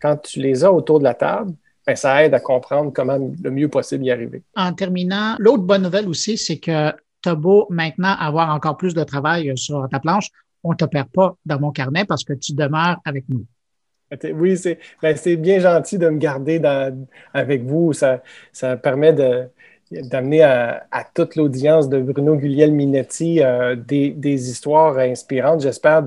quand 0.00 0.16
tu 0.16 0.40
les 0.40 0.64
as 0.64 0.72
autour 0.72 0.98
de 0.98 1.04
la 1.04 1.14
table, 1.14 1.52
ben, 1.86 1.94
ça 1.94 2.24
aide 2.24 2.34
à 2.34 2.40
comprendre 2.40 2.92
comment 2.92 3.18
le 3.42 3.50
mieux 3.50 3.68
possible 3.68 4.04
y 4.04 4.10
arriver. 4.10 4.42
En 4.56 4.72
terminant, 4.72 5.36
l'autre 5.38 5.62
bonne 5.62 5.82
nouvelle 5.82 6.08
aussi, 6.08 6.36
c'est 6.36 6.58
que 6.58 6.90
tu 7.22 7.34
beau 7.36 7.66
maintenant 7.70 8.14
avoir 8.18 8.54
encore 8.54 8.76
plus 8.76 8.92
de 8.94 9.02
travail 9.04 9.56
sur 9.56 9.88
ta 9.90 10.00
planche, 10.00 10.28
on 10.62 10.72
ne 10.72 10.76
te 10.76 10.84
perd 10.84 11.08
pas 11.08 11.36
dans 11.46 11.58
mon 11.60 11.70
carnet 11.70 12.04
parce 12.04 12.24
que 12.24 12.32
tu 12.32 12.52
demeures 12.54 12.98
avec 13.04 13.24
nous. 13.28 13.46
Oui, 14.34 14.56
ben, 15.02 15.16
c'est 15.16 15.36
bien 15.36 15.58
gentil 15.58 15.98
de 15.98 16.08
me 16.08 16.18
garder 16.18 16.60
avec 17.32 17.62
vous. 17.62 17.92
Ça, 17.92 18.22
ça 18.52 18.76
permet 18.76 19.12
d'amener 19.90 20.42
à, 20.42 20.86
toute 21.14 21.36
l'audience 21.36 21.88
de 21.88 22.00
Bruno 22.00 22.36
Guglielminetti 22.36 23.42
euh, 23.42 23.76
des, 23.76 24.50
histoires 24.50 24.98
inspirantes, 24.98 25.60
j'espère, 25.60 26.02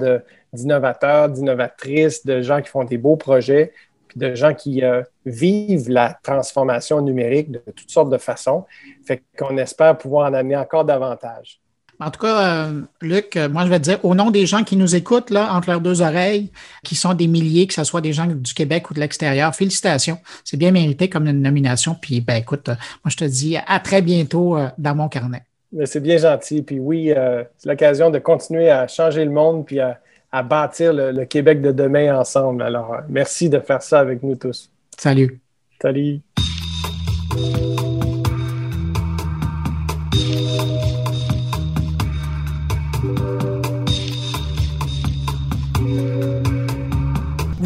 d'innovateurs, 0.53 1.29
d'innovatrices, 1.29 2.25
de 2.25 2.41
gens 2.41 2.61
qui 2.61 2.69
font 2.69 2.83
des 2.83 2.97
beaux 2.97 3.17
projets 3.17 3.73
de 4.15 4.33
gens 4.33 4.53
qui 4.53 4.83
euh, 4.83 5.03
vivent 5.25 5.89
la 5.89 6.17
transformation 6.23 7.01
numérique 7.01 7.51
de 7.51 7.61
toutes 7.75 7.91
sortes 7.91 8.09
de 8.09 8.17
façons. 8.17 8.65
Fait 9.05 9.23
qu'on 9.37 9.57
espère 9.57 9.97
pouvoir 9.97 10.31
en 10.31 10.33
amener 10.33 10.57
encore 10.57 10.85
davantage. 10.85 11.59
En 11.99 12.12
tout 12.12 12.19
cas, 12.19 12.67
euh, 12.67 12.81
Luc, 13.01 13.36
euh, 13.36 13.49
moi, 13.49 13.65
je 13.65 13.69
vais 13.69 13.79
te 13.79 13.83
dire, 13.83 13.99
au 14.05 14.13
nom 14.13 14.29
des 14.29 14.45
gens 14.45 14.63
qui 14.63 14.75
nous 14.75 14.95
écoutent, 14.95 15.31
là, 15.31 15.53
entre 15.53 15.69
leurs 15.69 15.81
deux 15.81 16.01
oreilles, 16.01 16.51
qui 16.83 16.95
sont 16.95 17.13
des 17.13 17.27
milliers, 17.27 17.65
que 17.65 17.73
ce 17.73 17.83
soit 17.83 18.01
des 18.01 18.13
gens 18.13 18.27
du 18.27 18.53
Québec 18.53 18.91
ou 18.91 18.93
de 18.93 18.99
l'extérieur, 18.99 19.55
félicitations. 19.55 20.19
C'est 20.43 20.57
bien 20.57 20.71
mérité 20.71 21.10
comme 21.10 21.27
une 21.27 21.41
nomination. 21.41 21.95
Puis, 21.99 22.21
ben, 22.21 22.36
écoute, 22.36 22.67
moi, 22.67 23.10
je 23.10 23.17
te 23.17 23.25
dis 23.25 23.57
à 23.65 23.79
très 23.79 24.01
bientôt 24.01 24.57
dans 24.77 24.95
mon 24.95 25.10
carnet. 25.10 25.43
C'est 25.86 25.99
bien 25.99 26.17
gentil. 26.17 26.62
Puis 26.62 26.79
oui, 26.79 27.12
c'est 27.57 27.69
l'occasion 27.69 28.10
de 28.10 28.19
continuer 28.19 28.69
à 28.69 28.88
changer 28.88 29.25
le 29.25 29.31
monde 29.31 29.65
puis 29.65 29.79
à, 29.79 29.99
à 30.31 30.43
bâtir 30.43 30.93
le, 30.93 31.25
Québec 31.25 31.62
de 31.62 31.71
demain 31.71 32.17
ensemble. 32.17 32.62
Alors, 32.63 32.93
euh, 32.93 33.01
merci 33.10 33.49
de 33.49 33.60
faire 33.60 33.81
ça 33.81 33.99
avec 33.99 34.23
nous 34.23 34.36
tous. 34.36 34.69
Salut. 34.97 35.39
Salut. 35.81 36.21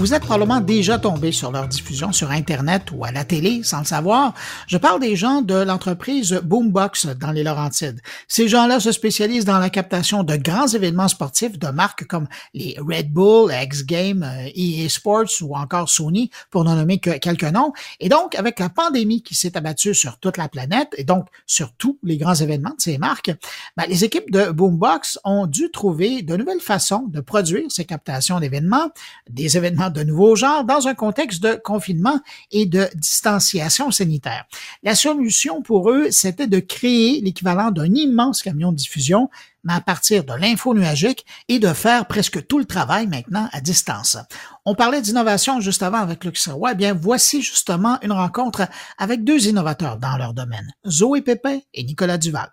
Vous 0.02 0.16
êtes 0.16 0.24
probablement 0.24 0.62
déjà 0.62 0.98
tombé 0.98 1.32
sur 1.32 1.52
leur 1.52 1.68
diffusion 1.68 2.12
sur 2.12 2.32
Internet 2.32 2.86
ou 2.92 3.06
à 3.06 3.12
la 3.12 3.24
télé 3.24 3.62
sans 3.62 3.82
le 3.82 3.86
savoir. 3.86 4.34
Je 4.66 4.78
parle 4.78 5.00
des 5.00 5.16
gens 5.16 5.44
de 5.44 5.54
l'entreprise 5.54 6.42
Boombox 6.44 7.06
dans 7.06 7.32
les 7.32 7.44
Laurentides. 7.44 8.02
Ces 8.28 8.48
gens-là 8.48 8.80
se 8.80 8.92
spécialisent 8.92 9.46
dans 9.46 9.60
la 9.60 9.70
captation 9.70 10.24
de 10.24 10.38
grands 10.38 10.66
événements 10.66 11.08
sportifs 11.08 11.60
de 11.60 11.68
marques 11.68 12.08
comme 12.08 12.28
les 12.56 12.76
Red 12.80 13.14
Bull, 13.14 13.54
X 13.54 13.86
Games, 13.86 14.28
EA 14.56 14.90
Sports 14.90 15.40
ou 15.42 15.56
encore 15.56 15.88
Sony, 15.88 16.32
pour 16.50 16.64
n'en 16.64 16.74
nommer 16.78 16.98
que 16.98 17.20
quelques 17.20 17.44
noms. 17.44 17.72
Et 18.00 18.10
donc, 18.10 18.34
avec 18.34 18.58
la 18.58 18.70
pandémie 18.70 19.22
qui 19.22 19.36
s'est 19.36 19.56
abattue 19.56 19.94
sur 19.94 20.18
toute 20.18 20.38
la 20.38 20.50
planète 20.50 20.96
et 20.98 21.04
donc 21.04 21.28
sur 21.46 21.74
tous 21.74 22.00
les 22.02 22.18
grands 22.18 22.34
événements 22.34 22.74
de 22.76 22.82
ces 22.82 22.98
marques, 22.98 23.36
ben, 23.78 23.84
les 23.88 24.04
équipes 24.04 24.32
de 24.32 24.50
Boombox 24.50 25.20
ont 25.26 25.46
dû 25.46 25.70
trouver 25.70 26.24
de 26.24 26.36
nouvelles 26.36 26.60
façons 26.60 27.06
de 27.08 27.22
produire 27.22 27.70
ces 27.70 27.86
captations 27.86 28.40
d'événements, 28.40 28.90
des 29.30 29.58
événements 29.58 29.91
de 29.92 30.04
nouveaux 30.04 30.36
genres 30.36 30.64
dans 30.64 30.88
un 30.88 30.94
contexte 30.94 31.44
de 31.44 31.54
confinement 31.56 32.20
et 32.52 32.66
de 32.66 32.88
distanciation 32.96 33.92
sanitaire. 33.92 34.46
La 34.84 34.96
solution 34.96 35.62
pour 35.62 35.92
eux, 35.92 36.10
c'était 36.12 36.48
de 36.48 36.60
créer 36.60 37.22
l'équivalent 37.22 37.72
d'un 37.72 37.94
immense 37.94 38.42
camion 38.42 38.72
de 38.72 38.78
diffusion, 38.78 39.30
mais 39.64 39.74
à 39.74 39.82
partir 39.82 40.24
de 40.24 40.34
l'info 40.34 40.74
nuagique 40.74 41.26
et 41.48 41.60
de 41.60 41.74
faire 41.74 42.08
presque 42.08 42.46
tout 42.48 42.60
le 42.60 42.66
travail 42.66 43.08
maintenant 43.08 43.48
à 43.52 43.62
distance. 43.62 44.18
On 44.66 44.76
parlait 44.76 45.02
d'innovation 45.02 45.60
juste 45.60 45.84
avant 45.84 46.00
avec 46.00 46.24
Luc 46.24 46.38
Eh 46.48 46.76
bien, 46.76 46.94
voici 46.94 47.42
justement 47.42 48.00
une 48.02 48.12
rencontre 48.12 48.68
avec 48.98 49.24
deux 49.24 49.48
innovateurs 49.48 49.98
dans 49.98 50.18
leur 50.18 50.34
domaine, 50.34 50.72
Zoé 50.88 51.22
Pépin 51.22 51.60
et 51.74 51.84
Nicolas 51.84 52.18
Duval. 52.18 52.52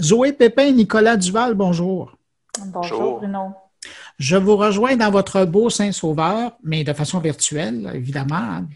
Zoé 0.00 0.32
Pépin 0.32 0.64
et 0.64 0.72
Nicolas 0.72 1.16
Duval, 1.16 1.54
bonjour. 1.54 2.16
Bonjour, 2.66 3.18
Bruno. 3.18 3.54
Je 4.18 4.36
vous 4.36 4.56
rejoins 4.56 4.96
dans 4.96 5.10
votre 5.10 5.44
beau 5.44 5.70
Saint-Sauveur, 5.70 6.52
mais 6.62 6.84
de 6.84 6.92
façon 6.92 7.18
virtuelle, 7.18 7.90
évidemment. 7.94 8.36
Hein, 8.36 8.66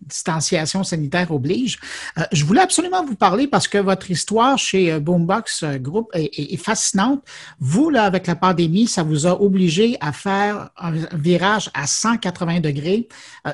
distanciation 0.00 0.82
sanitaire 0.82 1.30
oblige. 1.30 1.78
Euh, 2.18 2.24
je 2.32 2.44
voulais 2.44 2.60
absolument 2.60 3.04
vous 3.04 3.14
parler 3.14 3.46
parce 3.46 3.68
que 3.68 3.78
votre 3.78 4.10
histoire 4.10 4.58
chez 4.58 4.92
euh, 4.92 5.00
Boombox 5.00 5.62
euh, 5.62 5.78
Group 5.78 6.08
est, 6.12 6.56
fascinante. 6.56 7.22
Vous, 7.60 7.88
là, 7.90 8.04
avec 8.04 8.26
la 8.26 8.34
pandémie, 8.34 8.88
ça 8.88 9.02
vous 9.04 9.26
a 9.26 9.40
obligé 9.40 9.96
à 10.00 10.12
faire 10.12 10.70
un 10.76 10.92
virage 11.14 11.70
à 11.72 11.86
180 11.86 12.60
degrés. 12.60 13.08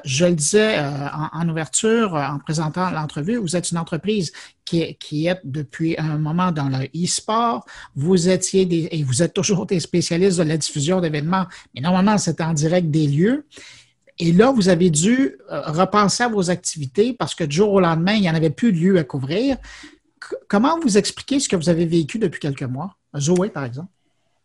je 0.05 0.25
le 0.25 0.35
disais 0.35 0.79
en, 1.33 1.49
ouverture, 1.49 2.15
en 2.15 2.39
présentant 2.39 2.91
l'entrevue, 2.91 3.37
vous 3.37 3.55
êtes 3.55 3.71
une 3.71 3.79
entreprise 3.79 4.33
qui, 4.67 5.27
êtes 5.27 5.43
depuis 5.45 5.95
un 5.99 6.19
moment 6.19 6.51
dans 6.51 6.69
le 6.69 6.87
e-sport. 6.95 7.65
Vous 7.95 8.29
étiez 8.29 8.67
des, 8.67 8.89
et 8.91 9.05
vous 9.05 9.23
êtes 9.23 9.33
toujours 9.33 9.67
des 9.67 9.81
spécialistes 9.81 10.39
de 10.39 10.43
la 10.43 10.57
diffusion 10.57 11.01
d'événements, 11.01 11.26
mais 11.75 11.81
normalement, 11.81 12.19
c'est 12.19 12.41
en 12.41 12.53
direct 12.53 12.91
des 12.91 13.07
lieux. 13.07 13.47
Et 14.19 14.33
là, 14.33 14.51
vous 14.51 14.69
avez 14.69 14.91
dû 14.91 15.37
euh, 15.51 15.61
repenser 15.67 16.25
à 16.25 16.29
vos 16.29 16.51
activités 16.51 17.13
parce 17.13 17.35
que 17.35 17.45
du 17.45 17.57
jour 17.57 17.73
au 17.73 17.81
lendemain, 17.81 18.15
il 18.15 18.23
n'y 18.23 18.31
en 18.31 18.35
avait 18.35 18.51
plus 18.51 18.73
de 18.73 18.79
lieux 18.79 18.99
à 18.99 19.05
couvrir. 19.05 19.57
comment 20.49 20.79
vous 20.81 20.97
expliquez 20.97 21.39
ce 21.39 21.49
que 21.49 21.57
vous 21.57 21.69
avez 21.69 21.87
vécu 21.87 22.19
depuis 22.19 22.41
quelques 22.41 22.63
mois? 22.63 22.97
Zoé, 23.19 23.51
par 23.51 23.65
exemple. 23.65 23.89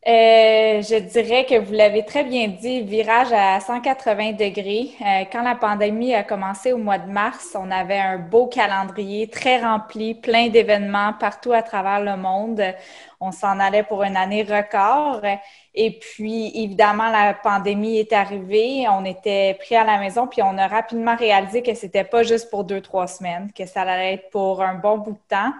Euh, 0.07 0.81
je 0.81 0.97
dirais 0.97 1.45
que 1.45 1.59
vous 1.59 1.73
l'avez 1.73 2.03
très 2.03 2.23
bien 2.23 2.47
dit, 2.47 2.81
virage 2.81 3.31
à 3.33 3.59
180 3.59 4.31
degrés. 4.31 4.89
Euh, 4.99 5.25
quand 5.31 5.43
la 5.43 5.53
pandémie 5.53 6.15
a 6.15 6.23
commencé 6.23 6.73
au 6.73 6.77
mois 6.79 6.97
de 6.97 7.11
mars, 7.11 7.55
on 7.55 7.69
avait 7.69 7.99
un 7.99 8.17
beau 8.17 8.47
calendrier 8.47 9.27
très 9.27 9.61
rempli, 9.61 10.15
plein 10.15 10.49
d'événements 10.49 11.13
partout 11.19 11.53
à 11.53 11.61
travers 11.61 11.99
le 11.99 12.19
monde. 12.19 12.63
On 13.19 13.31
s'en 13.31 13.59
allait 13.59 13.83
pour 13.83 14.01
une 14.01 14.17
année 14.17 14.41
record. 14.41 15.21
Et 15.73 15.99
puis, 15.99 16.51
évidemment, 16.53 17.09
la 17.09 17.33
pandémie 17.33 17.97
est 17.97 18.11
arrivée. 18.11 18.85
On 18.89 19.05
était 19.05 19.55
pris 19.59 19.75
à 19.75 19.85
la 19.85 19.99
maison, 19.99 20.27
puis 20.27 20.41
on 20.41 20.57
a 20.57 20.67
rapidement 20.67 21.15
réalisé 21.15 21.61
que 21.63 21.73
c'était 21.73 22.03
pas 22.03 22.23
juste 22.23 22.49
pour 22.49 22.65
deux, 22.65 22.81
trois 22.81 23.07
semaines, 23.07 23.51
que 23.53 23.65
ça 23.65 23.83
allait 23.83 24.15
être 24.15 24.29
pour 24.29 24.61
un 24.61 24.75
bon 24.75 24.97
bout 24.97 25.13
de 25.13 25.17
temps. 25.29 25.53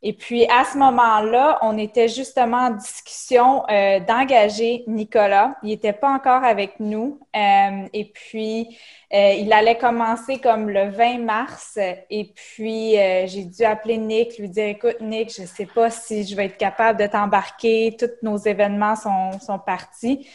Et 0.00 0.12
puis, 0.12 0.46
à 0.46 0.64
ce 0.64 0.78
moment-là, 0.78 1.58
on 1.62 1.76
était 1.76 2.06
justement 2.06 2.68
en 2.68 2.70
discussion 2.70 3.64
euh, 3.68 3.98
d'engager 3.98 4.84
Nicolas. 4.86 5.56
Il 5.64 5.70
n'était 5.70 5.92
pas 5.92 6.10
encore 6.10 6.44
avec 6.44 6.78
nous. 6.78 7.18
Euh, 7.34 7.88
et 7.92 8.04
puis, 8.04 8.78
euh, 9.12 9.32
il 9.32 9.52
allait 9.52 9.76
commencer 9.76 10.38
comme 10.38 10.70
le 10.70 10.90
20 10.90 11.18
mars. 11.18 11.78
Et 12.10 12.32
puis, 12.32 12.92
j'ai 13.26 13.44
dû 13.44 13.64
appeler 13.64 13.98
Nick, 13.98 14.38
lui 14.38 14.48
dire, 14.48 14.68
écoute, 14.68 15.00
Nick, 15.00 15.34
je 15.34 15.42
ne 15.42 15.46
sais 15.46 15.66
pas 15.66 15.90
si 15.90 16.24
je 16.24 16.36
vais 16.36 16.46
être 16.46 16.58
capable 16.58 17.00
de 17.00 17.06
t'embarquer. 17.06 17.96
Tous 17.98 18.10
nos 18.22 18.36
événements 18.36 18.94
sont, 18.94 19.40
sont 19.40 19.58
partis. 19.58 20.28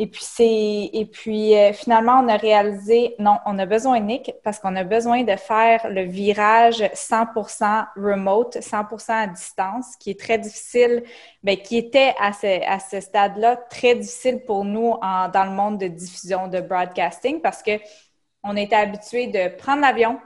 Et 0.00 0.06
puis, 0.06 0.22
c'est, 0.22 0.90
et 0.92 1.08
puis 1.10 1.56
euh, 1.56 1.72
finalement, 1.72 2.20
on 2.22 2.28
a 2.28 2.36
réalisé, 2.36 3.16
non, 3.18 3.38
on 3.46 3.58
a 3.58 3.66
besoin 3.66 3.98
de 3.98 4.04
Nick 4.04 4.32
parce 4.44 4.60
qu'on 4.60 4.76
a 4.76 4.84
besoin 4.84 5.24
de 5.24 5.34
faire 5.34 5.88
le 5.90 6.02
virage 6.02 6.84
100% 6.94 7.86
remote, 7.96 8.58
100% 8.58 9.10
à 9.10 9.26
distance, 9.26 9.96
qui 9.96 10.10
est 10.10 10.20
très 10.20 10.38
difficile, 10.38 11.02
ben, 11.42 11.56
qui 11.56 11.76
était 11.76 12.14
à 12.20 12.32
ce, 12.32 12.64
à 12.64 12.78
ce 12.78 13.00
stade-là 13.00 13.56
très 13.56 13.96
difficile 13.96 14.44
pour 14.46 14.64
nous 14.64 14.94
dans 15.00 15.44
le 15.44 15.50
monde 15.50 15.78
de 15.78 15.88
diffusion, 15.88 16.46
de 16.46 16.60
broadcasting, 16.60 17.40
parce 17.40 17.60
que 17.60 17.72
on 18.44 18.56
était 18.56 18.76
habitué 18.76 19.26
de 19.26 19.48
prendre 19.56 19.82
l'avion, 19.82 20.20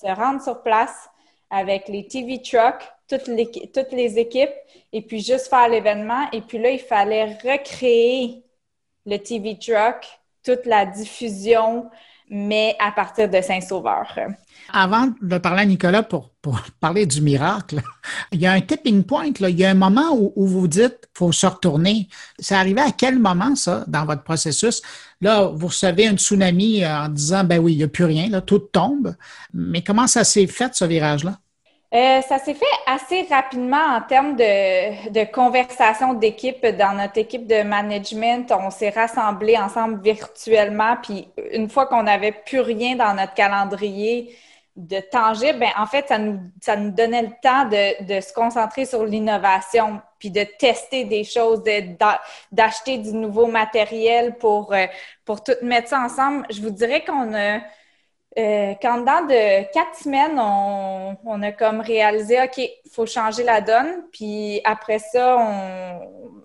se 0.00 0.06
rendre 0.06 0.40
sur 0.40 0.62
place 0.62 1.10
avec 1.50 1.88
les 1.88 2.06
TV 2.06 2.40
trucks, 2.40 2.88
toutes 3.08 3.26
les, 3.26 3.50
toutes 3.74 3.90
les 3.90 4.20
équipes, 4.20 4.54
et 4.92 5.02
puis 5.02 5.20
juste 5.20 5.48
faire 5.48 5.68
l'événement. 5.68 6.30
Et 6.32 6.42
puis 6.42 6.58
là, 6.58 6.70
il 6.70 6.78
fallait 6.78 7.36
recréer 7.42 8.45
le 9.06 9.18
TV 9.18 9.58
Truck, 9.58 10.04
toute 10.44 10.66
la 10.66 10.84
diffusion, 10.84 11.88
mais 12.28 12.76
à 12.80 12.90
partir 12.90 13.30
de 13.30 13.40
Saint-Sauveur. 13.40 14.18
Avant 14.72 15.12
de 15.22 15.38
parler 15.38 15.62
à 15.62 15.64
Nicolas 15.64 16.02
pour, 16.02 16.32
parler 16.80 17.06
du 17.06 17.20
miracle, 17.20 17.80
il 18.32 18.40
y 18.40 18.46
a 18.46 18.52
un 18.52 18.60
tipping 18.60 19.04
point, 19.04 19.30
là. 19.38 19.48
il 19.48 19.58
y 19.58 19.64
a 19.64 19.70
un 19.70 19.74
moment 19.74 20.12
où, 20.12 20.46
vous 20.46 20.68
dites 20.68 21.08
faut 21.14 21.32
se 21.32 21.46
retourner. 21.46 22.08
C'est 22.38 22.54
arrivé 22.54 22.80
à 22.80 22.90
quel 22.90 23.18
moment, 23.18 23.54
ça, 23.54 23.84
dans 23.86 24.04
votre 24.04 24.22
processus? 24.22 24.82
Là, 25.20 25.46
vous 25.46 25.68
recevez 25.68 26.08
un 26.08 26.16
tsunami 26.16 26.84
en 26.84 27.08
disant 27.08 27.44
ben 27.44 27.58
oui, 27.58 27.74
il 27.74 27.78
n'y 27.78 27.84
a 27.84 27.88
plus 27.88 28.04
rien, 28.04 28.28
là, 28.28 28.40
tout 28.40 28.58
tombe. 28.58 29.14
Mais 29.54 29.82
comment 29.82 30.06
ça 30.06 30.24
s'est 30.24 30.46
fait, 30.46 30.74
ce 30.74 30.84
virage-là? 30.84 31.38
Euh, 31.96 32.20
ça 32.20 32.38
s'est 32.38 32.52
fait 32.52 32.66
assez 32.86 33.22
rapidement 33.30 33.96
en 33.96 34.02
termes 34.02 34.36
de, 34.36 35.08
de 35.08 35.24
conversation 35.32 36.12
d'équipe. 36.12 36.66
Dans 36.66 36.92
notre 36.92 37.16
équipe 37.16 37.46
de 37.46 37.62
management, 37.62 38.52
on 38.52 38.68
s'est 38.70 38.90
rassemblés 38.90 39.56
ensemble 39.56 40.02
virtuellement. 40.02 40.96
Puis 41.02 41.26
une 41.52 41.70
fois 41.70 41.86
qu'on 41.86 42.02
n'avait 42.02 42.32
plus 42.32 42.60
rien 42.60 42.96
dans 42.96 43.14
notre 43.14 43.32
calendrier 43.32 44.36
de 44.76 45.00
tangible, 45.00 45.58
ben, 45.58 45.70
en 45.78 45.86
fait, 45.86 46.08
ça 46.08 46.18
nous, 46.18 46.38
ça 46.60 46.76
nous 46.76 46.90
donnait 46.90 47.22
le 47.22 47.32
temps 47.42 47.64
de, 47.64 48.04
de 48.04 48.20
se 48.20 48.30
concentrer 48.34 48.84
sur 48.84 49.06
l'innovation, 49.06 50.02
puis 50.18 50.30
de 50.30 50.44
tester 50.58 51.04
des 51.04 51.24
choses, 51.24 51.62
d'acheter 52.52 52.98
du 52.98 53.12
nouveau 53.14 53.46
matériel 53.46 54.36
pour, 54.36 54.74
euh, 54.74 54.84
pour 55.24 55.42
tout 55.42 55.54
mettre 55.62 55.88
ça 55.88 56.00
ensemble. 56.00 56.46
Je 56.50 56.60
vous 56.60 56.70
dirais 56.70 57.02
qu'on 57.06 57.34
a 57.34 57.60
euh, 58.38 58.74
quand 58.82 58.98
dans 58.98 59.26
de 59.26 59.72
quatre 59.72 59.94
semaines, 59.96 60.38
on, 60.38 61.42
a 61.42 61.52
comme 61.52 61.80
réalisé, 61.80 62.38
OK, 62.42 62.58
il 62.58 62.90
faut 62.90 63.06
changer 63.06 63.42
la 63.44 63.62
donne. 63.62 64.04
Puis 64.12 64.60
après 64.64 64.98
ça, 64.98 66.00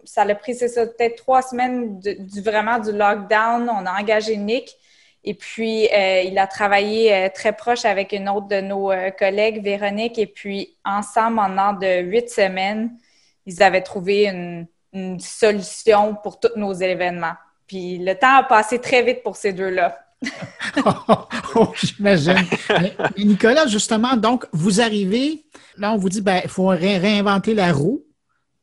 ça 0.06 0.21
a 0.21 0.36
pris, 0.36 0.56
c'est 0.56 0.69
ça, 0.69 0.86
peut-être 0.86 1.17
trois 1.17 1.41
semaines 1.41 1.99
du, 1.99 2.41
vraiment 2.41 2.80
du 2.80 2.93
lockdown. 2.93 3.69
On 3.69 3.86
a 3.86 3.99
engagé 3.99 4.38
Nick. 4.38 4.77
Et 5.23 5.34
puis, 5.34 5.88
euh, 5.93 6.21
il 6.21 6.39
a 6.39 6.47
travaillé 6.47 7.13
euh, 7.13 7.30
très 7.32 7.51
proche 7.54 7.86
avec 7.86 8.12
une 8.13 8.27
autre 8.30 8.47
de 8.47 8.62
nos 8.62 8.91
collègues, 9.19 9.62
Véronique. 9.62 10.17
Et 10.17 10.27
puis, 10.27 10.77
ensemble, 10.86 11.39
en 11.39 11.73
de 11.73 12.01
huit 12.01 12.30
semaines, 12.30 12.91
ils 13.45 13.62
avaient 13.62 13.84
trouvé 13.84 14.27
une 14.93 15.19
solution 15.19 16.15
pour 16.15 16.39
tous 16.39 16.56
nos 16.56 16.73
événements. 16.73 17.36
Puis, 17.67 17.97
le 17.97 18.15
temps 18.15 18.38
a 18.38 18.43
passé 18.43 18.80
très 18.80 19.04
vite 19.04 19.23
pour 19.23 19.36
ces 19.36 19.54
deux-là. 19.54 19.99
oh, 21.55 21.73
j'imagine. 21.75 22.36
Mais, 22.69 22.95
Nicolas, 23.17 23.67
justement, 23.67 24.15
donc, 24.15 24.45
vous 24.51 24.81
arrivez, 24.81 25.43
là, 25.77 25.93
on 25.93 25.97
vous 25.97 26.10
dit, 26.10 26.21
ben, 26.21 26.41
il 26.43 26.49
faut 26.49 26.67
réinventer 26.67 27.53
la 27.53 27.71
roue. 27.71 28.03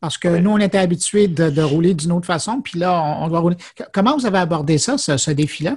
Parce 0.00 0.16
que 0.16 0.28
nous, 0.28 0.50
on 0.50 0.58
était 0.58 0.78
habitués 0.78 1.26
de, 1.26 1.62
rouler 1.62 1.92
d'une 1.92 2.12
autre 2.12 2.26
façon, 2.26 2.60
puis 2.60 2.78
là, 2.78 3.02
on, 3.20 3.26
doit 3.28 3.40
rouler. 3.40 3.56
Comment 3.92 4.16
vous 4.16 4.26
avez 4.26 4.38
abordé 4.38 4.78
ça, 4.78 4.96
ce, 4.96 5.30
défi-là? 5.32 5.76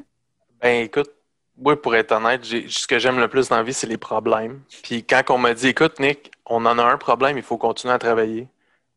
Ben, 0.61 0.85
écoute, 0.85 1.09
oui, 1.57 1.75
pour 1.75 1.95
être 1.95 2.11
honnête, 2.11 2.43
ce 2.45 2.87
que 2.87 2.99
j'aime 2.99 3.19
le 3.19 3.27
plus 3.27 3.49
dans 3.49 3.57
la 3.57 3.63
vie, 3.63 3.73
c'est 3.73 3.87
les 3.87 3.97
problèmes. 3.97 4.61
Puis 4.83 5.03
quand 5.03 5.23
on 5.29 5.39
m'a 5.39 5.55
dit, 5.55 5.69
écoute, 5.69 5.99
Nick, 5.99 6.31
on 6.45 6.65
en 6.67 6.77
a 6.77 6.83
un 6.83 6.97
problème, 6.97 7.37
il 7.37 7.43
faut 7.43 7.57
continuer 7.57 7.93
à 7.95 7.99
travailler. 7.99 8.47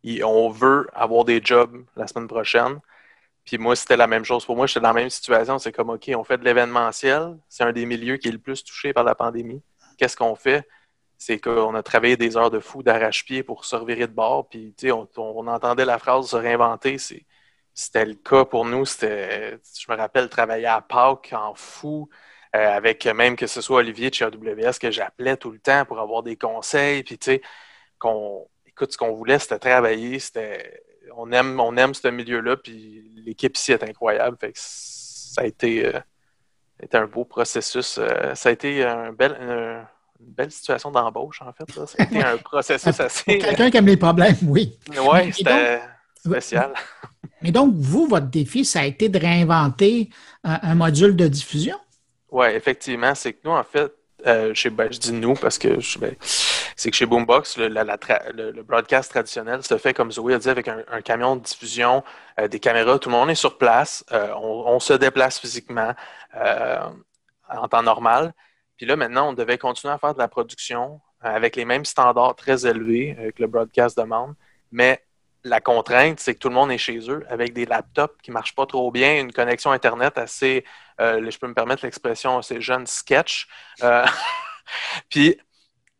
Et 0.02 0.22
on 0.22 0.50
veut 0.50 0.86
avoir 0.92 1.24
des 1.24 1.40
jobs 1.42 1.82
la 1.96 2.06
semaine 2.06 2.28
prochaine. 2.28 2.80
Puis 3.44 3.58
moi, 3.58 3.76
c'était 3.76 3.96
la 3.96 4.06
même 4.06 4.24
chose 4.24 4.44
pour 4.44 4.56
moi. 4.56 4.66
J'étais 4.66 4.80
dans 4.80 4.88
la 4.88 4.94
même 4.94 5.10
situation. 5.10 5.58
C'est 5.58 5.72
comme, 5.72 5.90
OK, 5.90 6.10
on 6.16 6.24
fait 6.24 6.38
de 6.38 6.44
l'événementiel. 6.44 7.36
C'est 7.48 7.64
un 7.64 7.72
des 7.72 7.86
milieux 7.86 8.16
qui 8.16 8.28
est 8.28 8.32
le 8.32 8.38
plus 8.38 8.64
touché 8.64 8.92
par 8.92 9.04
la 9.04 9.14
pandémie. 9.14 9.62
Qu'est-ce 9.98 10.16
qu'on 10.16 10.34
fait? 10.34 10.66
C'est 11.18 11.38
qu'on 11.38 11.74
a 11.74 11.82
travaillé 11.82 12.16
des 12.16 12.36
heures 12.36 12.50
de 12.50 12.60
fou 12.60 12.82
d'arrache-pied 12.82 13.42
pour 13.42 13.64
se 13.64 13.76
revirer 13.76 14.06
de 14.06 14.12
bord. 14.12 14.48
Puis, 14.48 14.74
tu 14.76 14.88
sais, 14.88 14.92
on, 14.92 15.46
entendait 15.46 15.84
la 15.84 15.98
phrase 15.98 16.26
se 16.28 16.36
réinventer. 16.36 16.96
C'était 17.74 18.04
le 18.06 18.14
cas 18.14 18.44
pour 18.44 18.64
nous. 18.64 18.86
C'était, 18.86 19.58
je 19.78 19.92
me 19.92 19.96
rappelle, 19.96 20.28
travailler 20.28 20.66
à 20.66 20.80
Pâques 20.80 21.32
en 21.32 21.54
fou. 21.54 22.08
Euh, 22.56 22.70
avec 22.70 23.04
même 23.06 23.34
que 23.36 23.48
ce 23.48 23.60
soit 23.60 23.78
Olivier 23.78 24.10
de 24.10 24.14
chez 24.14 24.24
AWS 24.24 24.78
que 24.80 24.90
j'appelais 24.92 25.36
tout 25.36 25.50
le 25.50 25.58
temps 25.58 25.84
pour 25.84 25.98
avoir 25.98 26.22
des 26.22 26.36
conseils. 26.36 27.02
Puis, 27.02 27.18
tu 27.18 27.32
sais, 27.32 27.42
qu'on, 27.98 28.48
écoute, 28.66 28.92
ce 28.92 28.96
qu'on 28.96 29.12
voulait, 29.12 29.38
c'était 29.38 29.58
travailler, 29.58 30.18
c'était 30.18 30.82
on 31.16 31.30
aime, 31.32 31.60
on 31.60 31.76
aime 31.76 31.94
ce 31.94 32.08
milieu-là, 32.08 32.56
puis 32.56 33.10
l'équipe 33.24 33.56
ici 33.56 33.72
est 33.72 33.82
incroyable. 33.82 34.36
ça 34.54 35.42
a 35.42 35.44
été, 35.44 35.86
euh, 35.86 36.00
un 36.92 37.06
beau 37.06 37.24
processus. 37.24 37.98
Euh, 37.98 38.34
ça 38.34 38.48
a 38.48 38.52
été 38.52 38.84
un 38.84 39.12
bel, 39.12 39.36
une 40.20 40.32
belle 40.32 40.50
situation 40.50 40.90
d'embauche, 40.90 41.42
en 41.42 41.52
fait. 41.52 41.70
Ça 41.86 41.96
a 41.98 42.02
été 42.04 42.22
un 42.22 42.36
processus 42.44 43.00
assez. 43.00 43.38
Quelqu'un 43.38 43.70
qui 43.70 43.76
aime 43.76 43.86
les 43.86 43.96
problèmes, 43.96 44.36
oui. 44.46 44.78
Oui, 44.88 45.32
c'était 45.32 45.80
spécial. 46.14 46.72
Mais 47.42 47.52
donc, 47.52 47.74
vous, 47.74 48.06
votre 48.06 48.28
défi, 48.28 48.64
ça 48.64 48.80
a 48.80 48.84
été 48.84 49.08
de 49.08 49.18
réinventer 49.18 50.08
un 50.42 50.74
module 50.74 51.14
de 51.14 51.28
diffusion? 51.28 51.76
Oui, 52.30 52.46
effectivement. 52.48 53.14
C'est 53.14 53.34
que 53.34 53.40
nous, 53.44 53.52
en 53.52 53.62
fait, 53.62 53.92
euh, 54.26 54.54
ben, 54.72 54.92
je 54.92 54.98
dis 54.98 55.12
nous 55.12 55.34
parce 55.34 55.58
que 55.58 55.68
ben, 55.98 56.14
c'est 56.76 56.90
que 56.90 56.96
chez 56.96 57.06
Boombox, 57.06 57.58
le, 57.58 58.62
broadcast 58.62 59.10
traditionnel 59.10 59.62
se 59.62 59.76
fait, 59.78 59.94
comme 59.94 60.10
Zoé 60.10 60.34
a 60.34 60.38
dit, 60.38 60.48
avec 60.48 60.68
un, 60.68 61.02
camion 61.02 61.36
de 61.36 61.42
diffusion, 61.42 62.02
euh, 62.40 62.48
des 62.48 62.60
caméras, 62.60 62.98
tout 62.98 63.10
le 63.10 63.14
monde 63.14 63.30
est 63.30 63.34
sur 63.34 63.58
place, 63.58 64.04
euh, 64.12 64.32
on, 64.34 64.80
se 64.80 64.94
déplace 64.94 65.38
physiquement 65.38 65.94
en 67.48 67.68
temps 67.68 67.82
normal. 67.82 68.32
Puis 68.76 68.86
là, 68.86 68.96
maintenant, 68.96 69.28
on 69.28 69.32
devait 69.34 69.58
continuer 69.58 69.92
à 69.92 69.98
faire 69.98 70.14
de 70.14 70.18
la 70.18 70.28
production 70.28 71.00
avec 71.20 71.56
les 71.56 71.64
mêmes 71.64 71.84
standards 71.84 72.34
très 72.34 72.66
élevés 72.66 73.32
que 73.36 73.42
le 73.42 73.48
broadcast 73.48 73.96
demande, 73.96 74.34
mais 74.72 75.03
la 75.44 75.60
contrainte, 75.60 76.20
c'est 76.20 76.34
que 76.34 76.38
tout 76.38 76.48
le 76.48 76.54
monde 76.54 76.72
est 76.72 76.78
chez 76.78 76.98
eux 77.10 77.22
avec 77.28 77.52
des 77.52 77.66
laptops 77.66 78.16
qui 78.22 78.30
ne 78.30 78.34
marchent 78.34 78.54
pas 78.54 78.66
trop 78.66 78.90
bien, 78.90 79.20
une 79.20 79.32
connexion 79.32 79.70
Internet 79.72 80.16
assez, 80.16 80.64
euh, 81.00 81.30
je 81.30 81.38
peux 81.38 81.46
me 81.46 81.54
permettre 81.54 81.84
l'expression, 81.84 82.38
assez 82.38 82.60
jeune 82.60 82.86
sketch. 82.86 83.46
Euh, 83.82 84.06
puis 85.10 85.38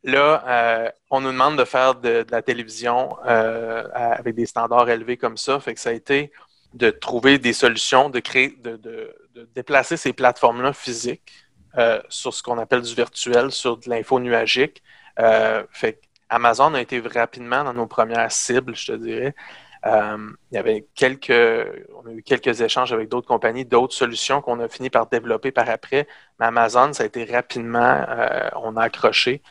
là, 0.03 0.43
euh, 0.47 0.91
on 1.11 1.21
nous 1.21 1.31
demande 1.31 1.59
de 1.59 1.65
faire 1.65 1.95
de, 1.95 2.25
la 2.31 2.41
télévision 2.41 3.17
avec 3.23 4.35
des 4.35 4.47
standards 4.47 4.89
élevés 4.89 5.19
comme 5.19 5.37
ça. 5.37 5.61
Fait 5.61 5.75
que 5.75 5.81
ça 5.81 5.91
a 5.91 5.93
été 5.93 6.33
de 6.73 6.91
trouver 6.91 7.39
des 7.39 7.53
solutions, 7.53 8.09
de 8.09 8.21
créer, 8.21 8.57
de, 8.63 9.15
déplacer 9.55 9.97
ces 9.97 10.13
plateformes-là 10.13 10.73
physiques 10.73 11.33
sur 12.09 12.33
ce 12.33 12.43
qu'on 12.43 12.59
appelle 12.59 12.83
du 12.83 12.95
virtuel, 12.95 13.51
sur 13.51 13.77
de 13.77 13.91
l'info 13.91 14.19
nuagique. 14.21 14.83
Amazon 16.29 16.75
a 16.75 16.81
été 16.81 17.01
rapidement 17.01 17.65
dans 17.65 17.75
nos 17.75 17.87
premières 17.87 18.31
cibles, 18.33 18.75
je 18.75 18.93
te 18.93 18.97
dirais. 18.97 19.35
Euh, 19.87 20.17
il 20.51 20.55
y 20.55 20.59
avait 20.59 20.87
quelques, 20.95 21.31
on 21.31 22.09
a 22.09 22.13
eu 22.13 22.23
quelques 22.23 22.63
échanges 22.63 22.93
avec 22.93 23.09
d'autres 23.09 23.29
compagnies, 23.29 23.67
d'autres 23.67 23.95
solutions 23.95 24.41
qu'on 24.41 24.61
a 24.61 24.69
fini 24.69 24.89
par 24.91 25.07
développer 25.09 25.53
par 25.53 25.69
après. 25.69 26.09
Mais 26.41 26.47
Amazon, 26.47 26.93
ça 26.95 27.03
a 27.03 27.07
été 27.07 27.25
rapidement, 27.25 28.05
euh, 28.09 28.49
on 28.57 28.77
a 28.77 28.83
accroché. 28.85 29.43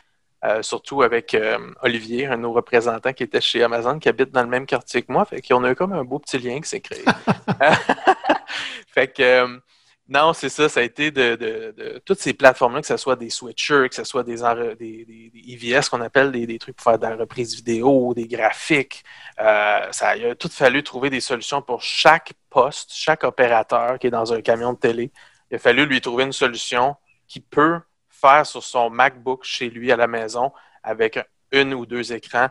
euh, 0.44 0.62
surtout 0.62 1.02
avec 1.02 1.36
Olivier, 1.82 2.26
un 2.26 2.36
de 2.36 2.42
nos 2.42 2.52
représentants 2.52 3.14
qui 3.14 3.22
était 3.22 3.40
chez 3.40 3.62
Amazon, 3.62 3.98
qui 3.98 4.10
habite 4.10 4.30
dans 4.30 4.42
le 4.42 4.48
même 4.48 4.66
quartier 4.66 5.02
que 5.02 5.10
moi. 5.12 5.24
Fait 5.24 5.40
qu'on 5.40 5.64
a 5.64 5.70
eu 5.70 5.74
comme 5.74 5.92
un 5.94 6.04
beau 6.04 6.18
petit 6.18 6.38
lien 6.38 6.60
qui 6.60 6.68
s'est 6.68 6.80
créé. 6.80 7.04
fait 8.88 9.08
que 9.08 9.60
non, 10.06 10.34
c'est 10.34 10.50
ça. 10.50 10.68
Ça 10.68 10.80
a 10.80 10.82
été 10.82 11.10
de, 11.10 12.02
toutes 12.04 12.20
ces 12.20 12.34
plateformes-là, 12.34 12.82
que 12.82 12.86
ce 12.86 12.98
soit 12.98 13.16
des 13.16 13.30
switchers, 13.30 13.88
que 13.88 13.94
ce 13.94 14.04
soit 14.04 14.22
des, 14.22 14.36
des, 14.76 15.30
IVS 15.34 15.88
qu'on 15.90 16.02
appelle 16.02 16.30
des, 16.30 16.58
trucs 16.58 16.76
pour 16.76 16.84
faire 16.84 16.98
de 16.98 17.06
la 17.06 17.16
reprise 17.16 17.54
vidéo, 17.54 18.12
des 18.14 18.26
graphiques. 18.28 19.02
Euh, 19.40 19.90
ça 19.92 20.16
il 20.16 20.26
a 20.26 20.34
tout 20.34 20.48
fallu 20.50 20.82
trouver 20.82 21.08
des 21.10 21.20
solutions 21.20 21.62
pour 21.62 21.80
chaque 21.82 22.34
poste, 22.50 22.92
chaque 22.92 23.24
opérateur 23.24 23.98
qui 23.98 24.08
est 24.08 24.10
dans 24.10 24.32
un 24.32 24.42
camion 24.42 24.74
de 24.74 24.78
télé. 24.78 25.10
Il 25.50 25.56
a 25.56 25.58
fallu 25.58 25.86
lui 25.86 26.00
trouver 26.02 26.24
une 26.24 26.32
solution 26.32 26.96
qui 27.26 27.40
peut 27.40 27.80
faire 28.10 28.44
sur 28.44 28.62
son 28.62 28.90
MacBook 28.90 29.42
chez 29.44 29.70
lui 29.70 29.90
à 29.90 29.96
la 29.96 30.06
maison 30.06 30.52
avec 30.82 31.18
une 31.50 31.72
ou 31.72 31.86
deux 31.86 32.12
écrans. 32.12 32.48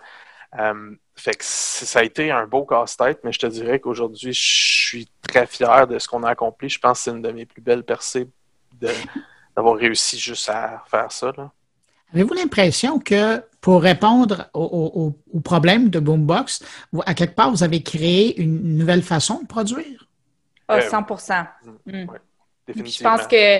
Euh, 0.60 0.96
fait 1.16 1.36
que 1.36 1.46
ça 1.46 2.00
a 2.00 2.04
été 2.04 2.32
un 2.32 2.48
beau 2.48 2.66
casse-tête, 2.66 3.20
mais 3.24 3.32
je 3.32 3.40
te 3.40 3.48
dirais 3.48 3.80
qu'aujourd'hui, 3.80 4.34
je 4.34 4.42
suis 4.42 5.08
très 5.22 5.46
fier 5.46 5.88
de 5.88 6.00
ce 6.00 6.08
qu'on 6.08 6.24
a 6.24 6.30
accompli. 6.30 6.70
Je 6.70 6.80
pense 6.80 7.00
que 7.00 7.04
c'est 7.04 7.12
une 7.12 7.22
de 7.22 7.32
mes 7.32 7.46
plus 7.46 7.62
belles 7.62 7.84
percées 7.84 8.28
d'avoir 9.56 9.78
réussi 9.78 10.18
juste 10.18 10.50
à 10.50 10.84
faire 10.90 11.12
ça. 11.12 11.32
Avez-vous 12.14 12.34
l'impression 12.34 13.00
que 13.00 13.44
pour 13.62 13.82
répondre 13.82 14.50
aux 14.54 15.16
au, 15.34 15.40
problèmes 15.40 15.90
de 15.90 16.00
Boombox, 16.00 16.64
à 17.06 17.14
quelque 17.14 17.36
part, 17.36 17.52
vous 17.52 17.64
avez 17.64 17.82
créé 17.82 18.40
une 18.40 18.78
nouvelle 18.78 19.02
façon 19.02 19.42
de 19.42 19.48
produire? 19.48 20.08
Ah, 20.68 20.82
100 20.82 21.02
mm. 21.86 22.06
Je 22.68 23.04
pense 23.04 23.28
que 23.28 23.60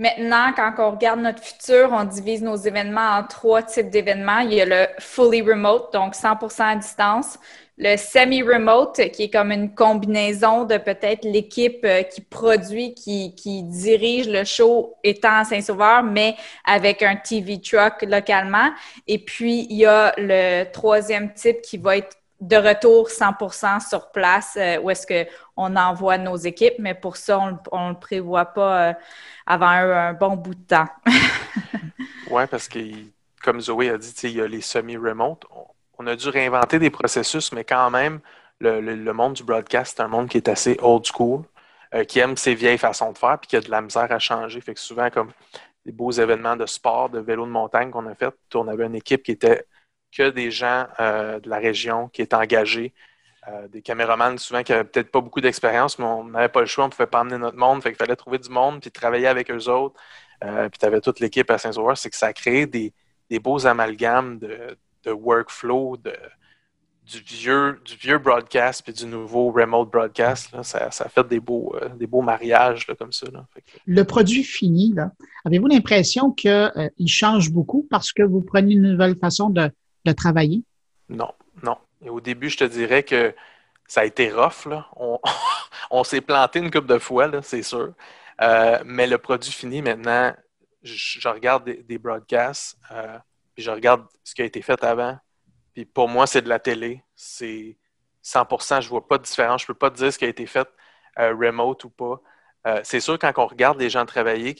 Maintenant, 0.00 0.52
quand 0.54 0.74
on 0.78 0.92
regarde 0.92 1.18
notre 1.18 1.42
futur, 1.42 1.90
on 1.90 2.04
divise 2.04 2.40
nos 2.40 2.54
événements 2.54 3.18
en 3.18 3.24
trois 3.24 3.64
types 3.64 3.90
d'événements. 3.90 4.38
Il 4.38 4.54
y 4.54 4.60
a 4.60 4.64
le 4.64 4.86
fully 5.00 5.42
remote, 5.42 5.92
donc 5.92 6.14
100% 6.14 6.62
à 6.62 6.76
distance. 6.76 7.36
Le 7.78 7.96
semi-remote, 7.96 9.10
qui 9.10 9.24
est 9.24 9.30
comme 9.30 9.50
une 9.50 9.74
combinaison 9.74 10.64
de 10.64 10.78
peut-être 10.78 11.24
l'équipe 11.24 11.84
euh, 11.84 12.02
qui 12.02 12.20
produit, 12.20 12.94
qui, 12.94 13.34
qui 13.34 13.64
dirige 13.64 14.28
le 14.28 14.44
show 14.44 14.94
étant 15.02 15.40
à 15.40 15.44
Saint-Sauveur, 15.44 16.04
mais 16.04 16.36
avec 16.64 17.02
un 17.02 17.16
TV 17.16 17.60
truck 17.60 18.02
localement. 18.02 18.70
Et 19.08 19.18
puis, 19.18 19.66
il 19.68 19.78
y 19.78 19.86
a 19.86 20.12
le 20.16 20.64
troisième 20.70 21.32
type 21.34 21.60
qui 21.62 21.76
va 21.76 21.96
être 21.96 22.17
de 22.40 22.56
retour 22.56 23.08
100% 23.08 23.88
sur 23.88 24.10
place, 24.10 24.56
euh, 24.56 24.78
où 24.80 24.90
est-ce 24.90 25.06
qu'on 25.06 25.76
envoie 25.76 26.18
nos 26.18 26.36
équipes, 26.36 26.74
mais 26.78 26.94
pour 26.94 27.16
ça, 27.16 27.38
on 27.72 27.86
ne 27.86 27.92
le 27.92 27.98
prévoit 27.98 28.46
pas 28.46 28.90
euh, 28.90 28.92
avant 29.46 29.66
un, 29.66 30.12
bon 30.12 30.36
bout 30.36 30.54
de 30.54 30.62
temps. 30.62 30.86
oui, 32.30 32.42
parce 32.48 32.68
que, 32.68 32.78
comme 33.42 33.60
Zoé 33.60 33.90
a 33.90 33.98
dit, 33.98 34.12
il 34.24 34.36
y 34.36 34.40
a 34.40 34.46
les 34.46 34.60
semi-remote. 34.60 35.44
On 35.98 36.06
a 36.06 36.14
dû 36.14 36.28
réinventer 36.28 36.78
des 36.78 36.90
processus, 36.90 37.52
mais 37.52 37.64
quand 37.64 37.90
même, 37.90 38.20
le, 38.60 39.12
monde 39.12 39.34
du 39.34 39.42
broadcast, 39.42 39.96
c'est 39.96 40.02
un 40.02 40.08
monde 40.08 40.28
qui 40.28 40.36
est 40.36 40.48
assez 40.48 40.76
old 40.80 41.04
school, 41.06 41.42
euh, 41.94 42.04
qui 42.04 42.20
aime 42.20 42.36
ses 42.36 42.54
vieilles 42.54 42.78
façons 42.78 43.12
de 43.12 43.18
faire, 43.18 43.38
puis 43.38 43.48
qui 43.48 43.56
a 43.56 43.60
de 43.60 43.70
la 43.70 43.80
misère 43.80 44.10
à 44.10 44.18
changer. 44.20 44.60
Fait 44.60 44.74
que 44.74 44.80
souvent, 44.80 45.10
comme 45.10 45.32
les 45.84 45.92
beaux 45.92 46.12
événements 46.12 46.56
de 46.56 46.66
sport, 46.66 47.08
de 47.08 47.18
vélo 47.18 47.46
de 47.46 47.50
montagne 47.50 47.90
qu'on 47.90 48.06
a 48.06 48.14
fait, 48.14 48.34
on 48.54 48.68
avait 48.68 48.86
une 48.86 48.94
équipe 48.94 49.24
qui 49.24 49.32
était 49.32 49.64
que 50.12 50.30
des 50.30 50.50
gens 50.50 50.86
euh, 51.00 51.40
de 51.40 51.48
la 51.48 51.58
région 51.58 52.08
qui 52.08 52.22
étaient 52.22 52.34
engagés, 52.34 52.92
euh, 53.48 53.68
des 53.68 53.82
caméramans 53.82 54.38
souvent 54.38 54.62
qui 54.62 54.72
n'avaient 54.72 54.84
peut-être 54.84 55.10
pas 55.10 55.20
beaucoup 55.20 55.40
d'expérience, 55.40 55.98
mais 55.98 56.04
on 56.04 56.24
n'avait 56.24 56.48
pas 56.48 56.60
le 56.60 56.66
choix, 56.66 56.84
on 56.84 56.88
ne 56.88 56.92
pouvait 56.92 57.06
pas 57.06 57.20
emmener 57.20 57.38
notre 57.38 57.56
monde, 57.56 57.82
fait 57.82 57.90
qu'il 57.90 57.98
fallait 57.98 58.16
trouver 58.16 58.38
du 58.38 58.50
monde, 58.50 58.80
puis 58.80 58.90
travailler 58.90 59.26
avec 59.26 59.50
eux 59.50 59.68
autres. 59.68 59.98
Euh, 60.44 60.68
puis 60.68 60.78
tu 60.78 60.86
avais 60.86 61.00
toute 61.00 61.20
l'équipe 61.20 61.50
à 61.50 61.58
Saint-Sauveur, 61.58 61.96
c'est 61.96 62.10
que 62.10 62.16
ça 62.16 62.26
a 62.26 62.32
créé 62.32 62.66
des, 62.66 62.92
beaux 63.40 63.66
amalgames 63.66 64.38
de, 64.38 64.76
workflow, 65.10 65.96
de, 65.96 66.12
du, 67.04 67.22
vieux, 67.22 68.18
broadcast 68.18 68.82
puis 68.82 68.92
du 68.92 69.06
nouveau 69.06 69.50
remote 69.50 69.90
broadcast. 69.90 70.54
Ça, 70.62 70.86
a 70.86 71.08
fait 71.08 71.26
des 71.26 71.40
beaux, 71.40 71.74
des 71.96 72.06
beaux 72.06 72.20
mariages 72.20 72.86
comme 72.98 73.12
ça. 73.12 73.26
Le 73.86 74.04
produit 74.04 74.44
fini, 74.44 74.94
avez-vous 75.44 75.66
l'impression 75.66 76.30
qu'il 76.30 76.90
change 77.06 77.50
beaucoup 77.50 77.86
parce 77.88 78.12
que 78.12 78.22
vous 78.22 78.42
prenez 78.42 78.74
une 78.74 78.82
nouvelle 78.82 79.16
façon 79.16 79.48
de, 79.48 79.70
de 80.04 80.12
travailler? 80.12 80.62
Non, 81.08 81.32
non. 81.62 81.78
Et 82.02 82.10
au 82.10 82.20
début, 82.20 82.48
je 82.48 82.58
te 82.58 82.64
dirais 82.64 83.02
que 83.02 83.34
ça 83.86 84.02
a 84.02 84.04
été 84.04 84.30
rough. 84.30 84.66
Là. 84.66 84.86
On, 85.90 86.04
s'est 86.04 86.20
planté 86.20 86.60
une 86.60 86.70
couple 86.70 86.86
de 86.86 86.98
fois, 86.98 87.30
c'est 87.42 87.62
sûr. 87.62 87.94
Euh, 88.40 88.78
mais 88.84 89.06
le 89.06 89.18
produit 89.18 89.50
fini, 89.50 89.82
maintenant, 89.82 90.32
je, 90.82 91.28
regarde 91.28 91.64
des, 91.64 91.98
broadcasts, 91.98 92.78
euh, 92.92 93.18
puis 93.54 93.64
je 93.64 93.70
regarde 93.70 94.06
ce 94.22 94.34
qui 94.34 94.42
a 94.42 94.44
été 94.44 94.62
fait 94.62 94.82
avant. 94.84 95.18
Puis 95.74 95.84
pour 95.84 96.08
moi, 96.08 96.26
c'est 96.26 96.42
de 96.42 96.48
la 96.48 96.60
télé. 96.60 97.02
C'est 97.16 97.76
100% 98.24 98.82
je 98.82 98.88
vois 98.88 99.06
pas 99.08 99.18
de 99.18 99.24
différence. 99.24 99.62
Je 99.62 99.66
peux 99.66 99.74
pas 99.74 99.90
te 99.90 99.96
dire 99.96 100.12
ce 100.12 100.18
qui 100.18 100.24
a 100.24 100.28
été 100.28 100.46
fait 100.46 100.68
euh, 101.18 101.34
remote 101.34 101.82
ou 101.84 101.90
pas. 101.90 102.20
c'est 102.84 103.00
sûr, 103.00 103.18
quand 103.18 103.32
on 103.38 103.46
regarde 103.46 103.80
les 103.80 103.88
gens 103.88 104.04
travailler, 104.04 104.54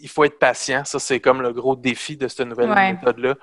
il 0.00 0.08
faut 0.08 0.24
être 0.24 0.38
patient. 0.38 0.84
Ça, 0.84 1.00
c'est 1.00 1.20
comme 1.20 1.42
le 1.42 1.52
gros 1.52 1.74
défi 1.74 2.16
de 2.16 2.28
cette 2.28 2.46
nouvelle 2.46 2.72
méthode-là. 2.72 3.34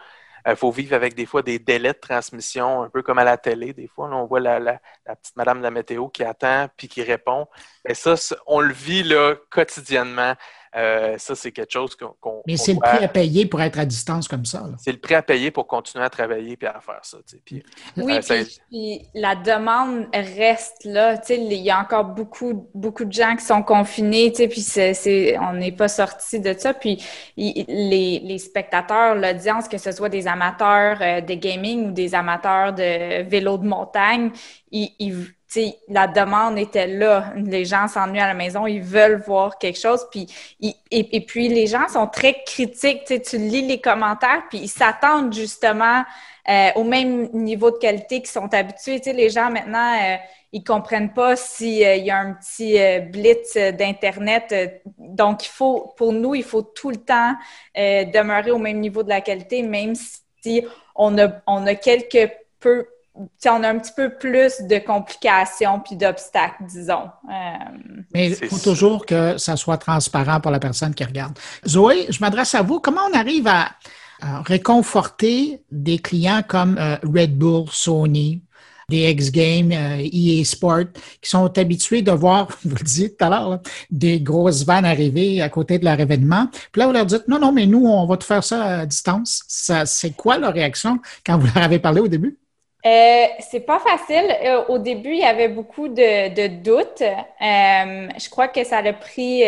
Il 0.46 0.52
euh, 0.52 0.56
faut 0.56 0.72
vivre 0.72 0.94
avec 0.96 1.16
des 1.16 1.26
fois 1.26 1.42
des 1.42 1.60
délais 1.60 1.94
de 1.94 2.00
transmission, 2.00 2.84
un 2.84 2.90
peu 2.90 3.02
comme 3.02 3.18
à 3.20 3.24
la 3.24 3.38
télé. 3.38 3.74
Des 3.74 3.88
fois, 3.88 4.10
on 4.12 4.26
voit 4.26 4.40
la, 4.40 4.60
petite 5.06 5.36
madame 5.36 5.60
de 5.60 5.64
la 5.64 5.72
météo 5.72 6.10
qui 6.10 6.24
attend 6.24 6.68
puis 6.76 6.88
qui 6.88 7.02
répond. 7.04 7.48
Et 7.88 7.94
ça, 7.94 8.16
on 8.48 8.60
le 8.60 8.74
vit 8.74 9.04
là, 9.04 9.36
quotidiennement. 9.50 10.36
Euh, 10.76 11.16
ça, 11.18 11.36
c'est 11.36 11.52
quelque 11.52 11.72
chose 11.72 11.96
qu'on. 11.96 12.42
Mais 12.48 12.58
c'est 12.58 12.74
le 12.74 12.80
prix 12.80 13.04
à 13.04 13.08
payer 13.08 13.46
pour 13.46 13.62
être 13.62 13.78
à 13.78 13.86
distance 13.86 14.28
comme 14.28 14.46
ça. 14.46 14.64
C'est 14.80 14.92
le 14.92 14.98
prix 14.98 15.14
à 15.14 15.22
payer 15.22 15.52
pour 15.52 15.68
continuer 15.68 16.04
à 16.04 16.10
travailler 16.10 16.58
et 16.60 16.66
à 16.66 16.80
faire 16.80 17.00
ça. 17.04 17.18
Puis, 17.46 17.64
oui, 17.98 18.18
euh, 18.18 18.44
puis, 18.70 19.08
la 19.14 19.36
demande 19.36 20.08
reste 20.14 20.84
là. 20.86 21.22
Il 21.30 21.54
y 21.54 21.70
a 21.70 21.80
encore 21.80 22.06
beaucoup, 22.06 22.68
beaucoup 22.74 23.06
de 23.06 23.14
gens 23.14 23.36
qui 23.36 23.46
sont 23.46 23.62
confinés, 23.62 24.32
puis 24.32 24.66
on 25.40 25.54
n'est 25.54 25.72
pas 25.72 25.88
sorti 25.88 26.40
de 26.40 26.54
ça. 26.58 26.74
Puis 26.74 27.04
les, 27.38 28.22
les 28.24 28.38
spectateurs, 28.40 29.16
l'audience, 29.16 29.68
que 29.68 29.78
ce 29.78 29.92
soit 29.92 30.10
des 30.10 30.28
amateurs 30.28 30.98
euh, 31.02 31.22
de 31.22 31.34
gaming 31.36 31.90
ou 31.90 31.92
des 31.92 32.16
amateurs 32.16 32.74
de 32.74 33.24
vélo 33.24 33.58
de 33.58 33.68
montagne, 33.68 34.32
ils, 34.72 34.90
ils 35.00 35.28
la 35.90 36.08
demande 36.08 36.58
était 36.58 36.88
là. 36.88 37.34
Les 37.36 37.66
gens 37.66 37.88
s'ennuient 37.88 38.20
à 38.20 38.28
la 38.28 38.34
maison, 38.34 38.68
ils 38.68 38.82
veulent 38.82 39.22
voir 39.26 39.58
quelque 39.58 39.80
chose. 39.80 40.06
Puis, 40.12 40.28
et, 40.92 41.22
puis, 41.22 41.48
les 41.48 41.68
gens 41.68 41.88
sont 41.88 42.08
très 42.08 42.44
critiques. 42.46 43.04
Tu 43.06 43.38
lis 43.38 43.62
les 43.62 43.80
commentaires, 43.82 44.44
puis 44.50 44.60
ils 44.60 44.70
s'attendent 44.70 45.34
justement 45.34 46.04
euh, 46.50 46.70
au 46.76 46.84
même 46.84 47.30
niveau 47.34 47.72
de 47.72 47.78
qualité 47.78 48.20
qu'ils 48.20 48.30
sont 48.30 48.54
habitués. 48.54 49.02
les 49.14 49.30
gens, 49.30 49.50
maintenant, 49.50 49.98
euh, 50.02 50.18
ils 50.52 50.64
comprennent 50.64 51.14
pas 51.14 51.36
s'il 51.36 51.84
euh, 51.84 51.96
y 51.96 52.12
a 52.12 52.20
un 52.20 52.34
petit 52.34 52.78
blitz 53.12 53.56
d'Internet. 53.56 54.82
donc, 54.98 55.46
il 55.46 55.50
faut, 55.50 55.94
pour 55.98 56.14
nous, 56.14 56.36
il 56.36 56.44
faut 56.44 56.64
tout 56.64 56.90
le 56.90 56.98
temps 56.98 57.36
demeurer 57.76 58.52
au 58.52 58.60
même 58.60 58.80
niveau 58.80 59.04
de 59.04 59.10
la 59.10 59.22
qualité, 59.22 59.62
même 59.62 59.94
si 59.96 60.66
on 60.96 61.18
a, 61.18 61.30
on 61.48 61.66
a 61.66 61.76
quelques 61.76 62.32
peu 62.60 62.88
on 63.16 63.64
a 63.64 63.70
un 63.70 63.80
petit 63.80 63.92
peu 63.96 64.10
plus 64.10 64.62
de 64.62 64.80
complications 64.80 65.80
puis 65.80 65.96
d'obstacles, 65.96 66.64
disons. 66.68 67.10
Euh, 67.30 68.02
Mais 68.14 68.30
il 68.30 68.48
faut 68.48 68.58
toujours 68.58 69.06
que 69.06 69.38
ça 69.38 69.56
soit 69.56 69.78
transparent 69.78 70.40
pour 70.40 70.52
la 70.52 70.60
personne 70.60 70.94
qui 70.94 71.04
regarde. 71.04 71.38
Zoé, 71.68 72.08
je 72.10 72.20
m'adresse 72.20 72.56
à 72.56 72.62
vous. 72.62 72.80
Comment 72.80 73.02
on 73.12 73.18
arrive 73.18 73.48
à, 73.48 73.72
réconforter 74.46 75.64
des 75.70 76.00
clients 76.00 76.44
comme 76.48 76.78
euh, 76.78 76.96
Red 77.04 77.38
Bull, 77.38 77.66
Sony, 77.70 78.42
des 78.88 79.10
X-Games, 79.12 79.74
EA 79.74 80.42
euh, 80.42 80.44
Sport, 80.46 80.94
qui 81.22 81.30
sont 81.30 81.58
habitués 81.58 82.04
de 82.04 82.12
voir, 82.12 82.48
vous 82.64 82.76
le 82.76 82.84
dites 82.84 83.18
tout 83.18 83.26
à 83.26 83.30
l'heure, 83.30 83.60
des 83.92 84.22
grosses 84.22 84.64
vannes 84.64 84.86
arriver 84.86 85.42
à 85.42 85.50
côté 85.50 85.78
de 85.78 85.84
leur 85.84 86.00
événement. 86.00 86.48
Puis 86.72 86.80
là, 86.80 86.88
vous 86.88 86.94
leur 86.94 87.06
dites, 87.06 87.28
non, 87.28 87.38
non, 87.38 87.52
mais 87.52 87.66
nous, 87.66 87.86
on 87.86 88.06
va 88.06 88.16
tout 88.16 88.28
faire 88.28 88.46
ça 88.46 88.64
à 88.64 88.86
distance. 88.86 89.44
c'est 89.48 90.16
quoi 90.16 90.38
leur 90.38 90.54
réaction 90.54 91.00
quand 91.26 91.38
vous 91.38 91.48
leur 91.48 91.64
avez 91.64 91.80
parlé 91.80 92.00
au 92.00 92.08
début? 92.08 92.38
Euh, 92.86 93.26
c'est 93.40 93.62
pas 93.62 93.80
facile. 93.80 94.26
Euh, 94.44 94.66
au 94.68 94.78
début, 94.78 95.12
il 95.14 95.20
y 95.20 95.24
avait 95.24 95.48
beaucoup 95.48 95.88
de, 95.88 96.34
de 96.34 96.48
doutes. 96.48 97.02
Euh, 97.02 98.10
je 98.20 98.30
crois 98.30 98.50
que 98.50 98.64
ça 98.66 98.80
a 98.80 98.94
pris 98.94 99.44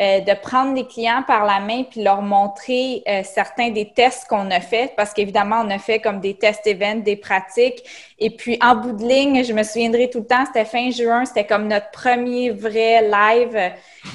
euh, 0.00 0.20
de 0.20 0.32
prendre 0.32 0.74
les 0.74 0.86
clients 0.86 1.22
par 1.26 1.44
la 1.44 1.60
main 1.60 1.82
puis 1.82 2.02
leur 2.02 2.22
montrer 2.22 3.02
euh, 3.06 3.20
certains 3.24 3.68
des 3.68 3.90
tests 3.90 4.26
qu'on 4.26 4.50
a 4.50 4.58
fait 4.58 4.94
parce 4.96 5.12
qu'évidemment, 5.12 5.60
on 5.62 5.68
a 5.68 5.78
fait 5.78 6.00
comme 6.00 6.18
des 6.18 6.32
tests 6.32 6.66
events, 6.66 7.02
des 7.02 7.16
pratiques. 7.16 7.84
Et 8.18 8.30
puis, 8.30 8.58
en 8.62 8.74
bout 8.74 8.92
de 8.92 9.04
ligne, 9.04 9.44
je 9.44 9.52
me 9.52 9.62
souviendrai 9.62 10.08
tout 10.08 10.20
le 10.20 10.26
temps, 10.26 10.46
c'était 10.46 10.64
fin 10.64 10.90
juin, 10.90 11.26
c'était 11.26 11.44
comme 11.44 11.68
notre 11.68 11.90
premier 11.90 12.48
vrai 12.48 13.02
live. 13.02 13.72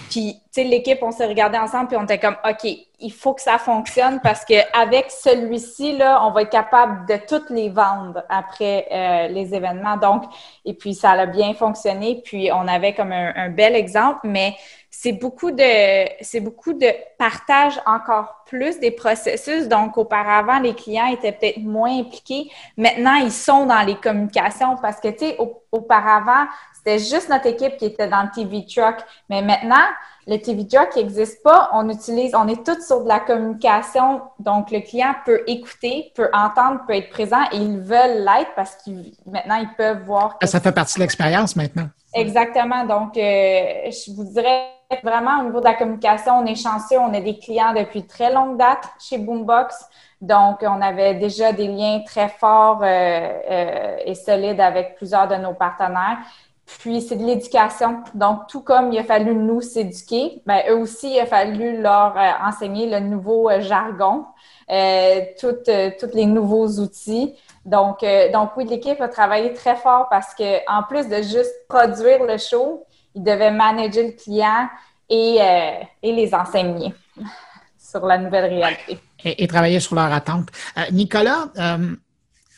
Puis, 0.09 0.41
tu 0.51 0.61
sais, 0.61 0.63
l'équipe, 0.63 0.97
on 1.03 1.11
s'est 1.11 1.27
regardé 1.27 1.59
ensemble 1.59 1.89
puis 1.89 1.97
on 1.97 2.05
était 2.05 2.17
comme, 2.17 2.37
OK, 2.43 2.67
il 2.99 3.13
faut 3.13 3.35
que 3.35 3.43
ça 3.43 3.59
fonctionne 3.59 4.19
parce 4.23 4.45
qu'avec 4.45 5.11
celui-ci, 5.11 5.95
là, 5.95 6.25
on 6.25 6.31
va 6.31 6.41
être 6.41 6.49
capable 6.49 7.05
de 7.05 7.17
toutes 7.27 7.51
les 7.51 7.69
vendre 7.69 8.23
après 8.29 8.87
euh, 8.91 9.27
les 9.27 9.53
événements. 9.53 9.97
Donc, 9.97 10.23
et 10.65 10.73
puis, 10.73 10.95
ça 10.95 11.11
a 11.11 11.27
bien 11.27 11.53
fonctionné. 11.53 12.19
Puis, 12.25 12.49
on 12.51 12.67
avait 12.67 12.95
comme 12.95 13.11
un 13.11 13.49
bel 13.49 13.75
exemple, 13.75 14.21
mais 14.23 14.55
c'est 14.99 15.11
beaucoup 15.11 15.51
de 15.51 16.07
c'est 16.21 16.39
beaucoup 16.39 16.73
de 16.73 16.87
partage 17.19 17.79
encore 17.85 18.43
plus 18.47 18.79
des 18.79 18.89
processus. 18.89 19.67
Donc, 19.67 19.95
auparavant, 19.95 20.57
les 20.59 20.73
clients 20.73 21.05
étaient 21.05 21.33
peut-être 21.33 21.59
moins 21.59 21.99
impliqués. 21.99 22.49
Maintenant, 22.77 23.13
ils 23.13 23.31
sont 23.31 23.67
dans 23.67 23.81
les 23.81 23.93
communications 23.95 24.75
parce 24.81 24.99
que, 24.99 25.09
tu 25.09 25.19
sais, 25.19 25.37
auparavant, 25.71 26.47
c'était 26.73 26.97
juste 26.97 27.29
notre 27.29 27.45
équipe 27.45 27.77
qui 27.77 27.85
était 27.85 28.07
dans 28.07 28.23
le 28.23 28.29
TV 28.33 28.65
Truck. 28.65 28.95
Mais 29.29 29.43
maintenant, 29.43 29.85
le 30.25 30.37
TV 30.37 30.65
Truck 30.67 30.95
n'existe 30.95 31.43
pas. 31.43 31.69
On 31.73 31.87
utilise, 31.89 32.33
on 32.33 32.47
est 32.47 32.65
tous 32.65 32.83
sur 32.83 33.03
de 33.03 33.07
la 33.07 33.19
communication. 33.19 34.21
Donc, 34.39 34.71
le 34.71 34.79
client 34.79 35.13
peut 35.27 35.43
écouter, 35.45 36.11
peut 36.15 36.29
entendre, 36.33 36.81
peut 36.87 36.95
être 36.95 37.11
présent 37.11 37.43
et 37.51 37.57
ils 37.57 37.81
veulent 37.81 38.25
l'être 38.25 38.55
parce 38.55 38.75
que 38.77 38.89
maintenant, 39.29 39.57
ils 39.57 39.75
peuvent 39.77 40.01
voir. 40.05 40.39
Ça 40.43 40.59
fait 40.59 40.71
partie 40.71 40.95
de 40.95 41.01
l'expérience 41.01 41.55
maintenant. 41.55 41.89
Exactement. 42.15 42.83
Donc, 42.85 43.15
euh, 43.15 43.91
je 43.91 44.11
vous 44.15 44.23
dirais 44.23 44.71
vraiment 45.03 45.41
au 45.41 45.43
niveau 45.45 45.59
de 45.59 45.65
la 45.65 45.73
communication, 45.73 46.39
on 46.39 46.45
est 46.45 46.55
chanceux. 46.55 46.97
On 46.97 47.13
a 47.13 47.21
des 47.21 47.37
clients 47.37 47.73
depuis 47.73 48.05
très 48.05 48.31
longue 48.31 48.57
date 48.57 48.83
chez 48.99 49.17
Boombox. 49.17 49.75
Donc, 50.21 50.57
on 50.61 50.81
avait 50.81 51.15
déjà 51.15 51.53
des 51.53 51.67
liens 51.67 52.01
très 52.05 52.29
forts 52.29 52.81
euh, 52.81 52.85
euh, 52.87 53.97
et 54.05 54.15
solides 54.15 54.59
avec 54.59 54.95
plusieurs 54.95 55.27
de 55.27 55.35
nos 55.35 55.53
partenaires. 55.53 56.17
Puis, 56.65 57.01
c'est 57.01 57.15
de 57.15 57.23
l'éducation. 57.23 58.03
Donc, 58.13 58.47
tout 58.47 58.61
comme 58.61 58.91
il 58.91 58.99
a 58.99 59.03
fallu 59.03 59.33
nous 59.35 59.61
s'éduquer, 59.61 60.41
ben, 60.45 60.61
eux 60.69 60.77
aussi, 60.77 61.13
il 61.13 61.19
a 61.19 61.25
fallu 61.25 61.81
leur 61.81 62.15
enseigner 62.43 62.89
le 62.89 62.99
nouveau 62.99 63.49
jargon, 63.59 64.25
euh, 64.69 65.21
tous 65.37 66.13
les 66.13 66.25
nouveaux 66.25 66.67
outils. 66.79 67.35
Donc, 67.67 68.01
euh, 68.01 68.31
donc 68.31 68.51
oui, 68.55 68.63
l'équipe 68.63 68.99
a 69.01 69.09
travaillé 69.09 69.53
très 69.53 69.75
fort 69.75 70.07
parce 70.09 70.33
que 70.33 70.59
en 70.71 70.83
plus 70.83 71.09
de 71.09 71.17
juste 71.17 71.53
produire 71.67 72.23
le 72.23 72.37
show, 72.37 72.85
ils 73.17 73.23
devaient 73.23 73.51
manager 73.51 74.05
le 74.05 74.11
client 74.11 74.69
et, 75.09 75.37
euh, 75.41 75.83
et 76.03 76.11
les 76.11 76.33
enseigner 76.33 76.93
sur 77.77 78.05
la 78.05 78.17
nouvelle 78.17 78.53
réalité. 78.53 78.99
Et, 79.23 79.47
travailler 79.47 79.79
sur 79.79 79.95
leur 79.95 80.13
attente. 80.13 80.49
Euh, 80.77 80.81
Nicolas, 80.91 81.49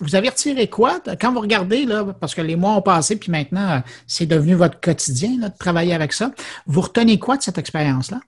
vous 0.01 0.15
avez 0.15 0.29
retiré 0.29 0.67
quoi? 0.67 0.99
Quand 1.19 1.33
vous 1.33 1.41
regardez, 1.41 1.85
là, 1.85 2.05
parce 2.19 2.33
que 2.33 2.41
les 2.41 2.55
mois 2.55 2.71
ont 2.71 2.81
passé, 2.81 3.17
puis 3.17 3.31
maintenant, 3.31 3.81
c'est 4.07 4.25
devenu 4.25 4.53
votre 4.55 4.79
quotidien 4.79 5.37
là, 5.39 5.49
de 5.49 5.57
travailler 5.57 5.93
avec 5.93 6.13
ça. 6.13 6.31
Vous 6.67 6.81
retenez 6.81 7.19
quoi 7.19 7.37
de 7.37 7.41
cette 7.41 7.57
expérience-là? 7.57 8.19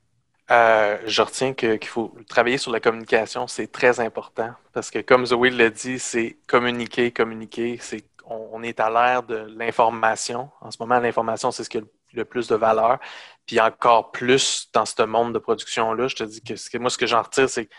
Euh, 0.51 0.97
je 1.05 1.21
retiens 1.21 1.53
qu'il 1.53 1.85
faut 1.85 2.13
travailler 2.27 2.57
sur 2.57 2.73
la 2.73 2.81
communication, 2.81 3.47
c'est 3.47 3.71
très 3.71 4.01
important 4.01 4.49
parce 4.73 4.91
que 4.91 4.99
comme 4.99 5.25
Zoé 5.25 5.49
l'a 5.49 5.69
dit, 5.69 5.97
c'est 5.97 6.37
communiquer, 6.45 7.11
communiquer, 7.11 7.79
c'est 7.81 8.03
on, 8.25 8.61
est 8.63 8.79
à 8.79 8.89
l'ère 8.89 9.23
de 9.23 9.47
l'information. 9.57 10.49
En 10.61 10.71
ce 10.71 10.77
moment, 10.79 10.99
l'information, 10.99 11.51
c'est 11.51 11.63
ce 11.63 11.69
qui 11.69 11.77
a 11.77 11.81
le, 11.81 11.87
plus 12.23 12.47
de 12.47 12.55
valeur. 12.55 12.99
Puis 13.45 13.59
encore 13.59 14.11
plus 14.11 14.69
dans 14.73 14.85
ce 14.85 15.01
monde 15.03 15.33
de 15.33 15.39
production-là, 15.39 16.07
je 16.07 16.15
te 16.15 16.23
dis 16.23 16.41
que, 16.41 16.77
moi, 16.77 16.89
ce 16.89 16.97
que 16.97 17.07
j'en 17.07 17.21
retire, 17.21 17.49
c'est 17.49 17.69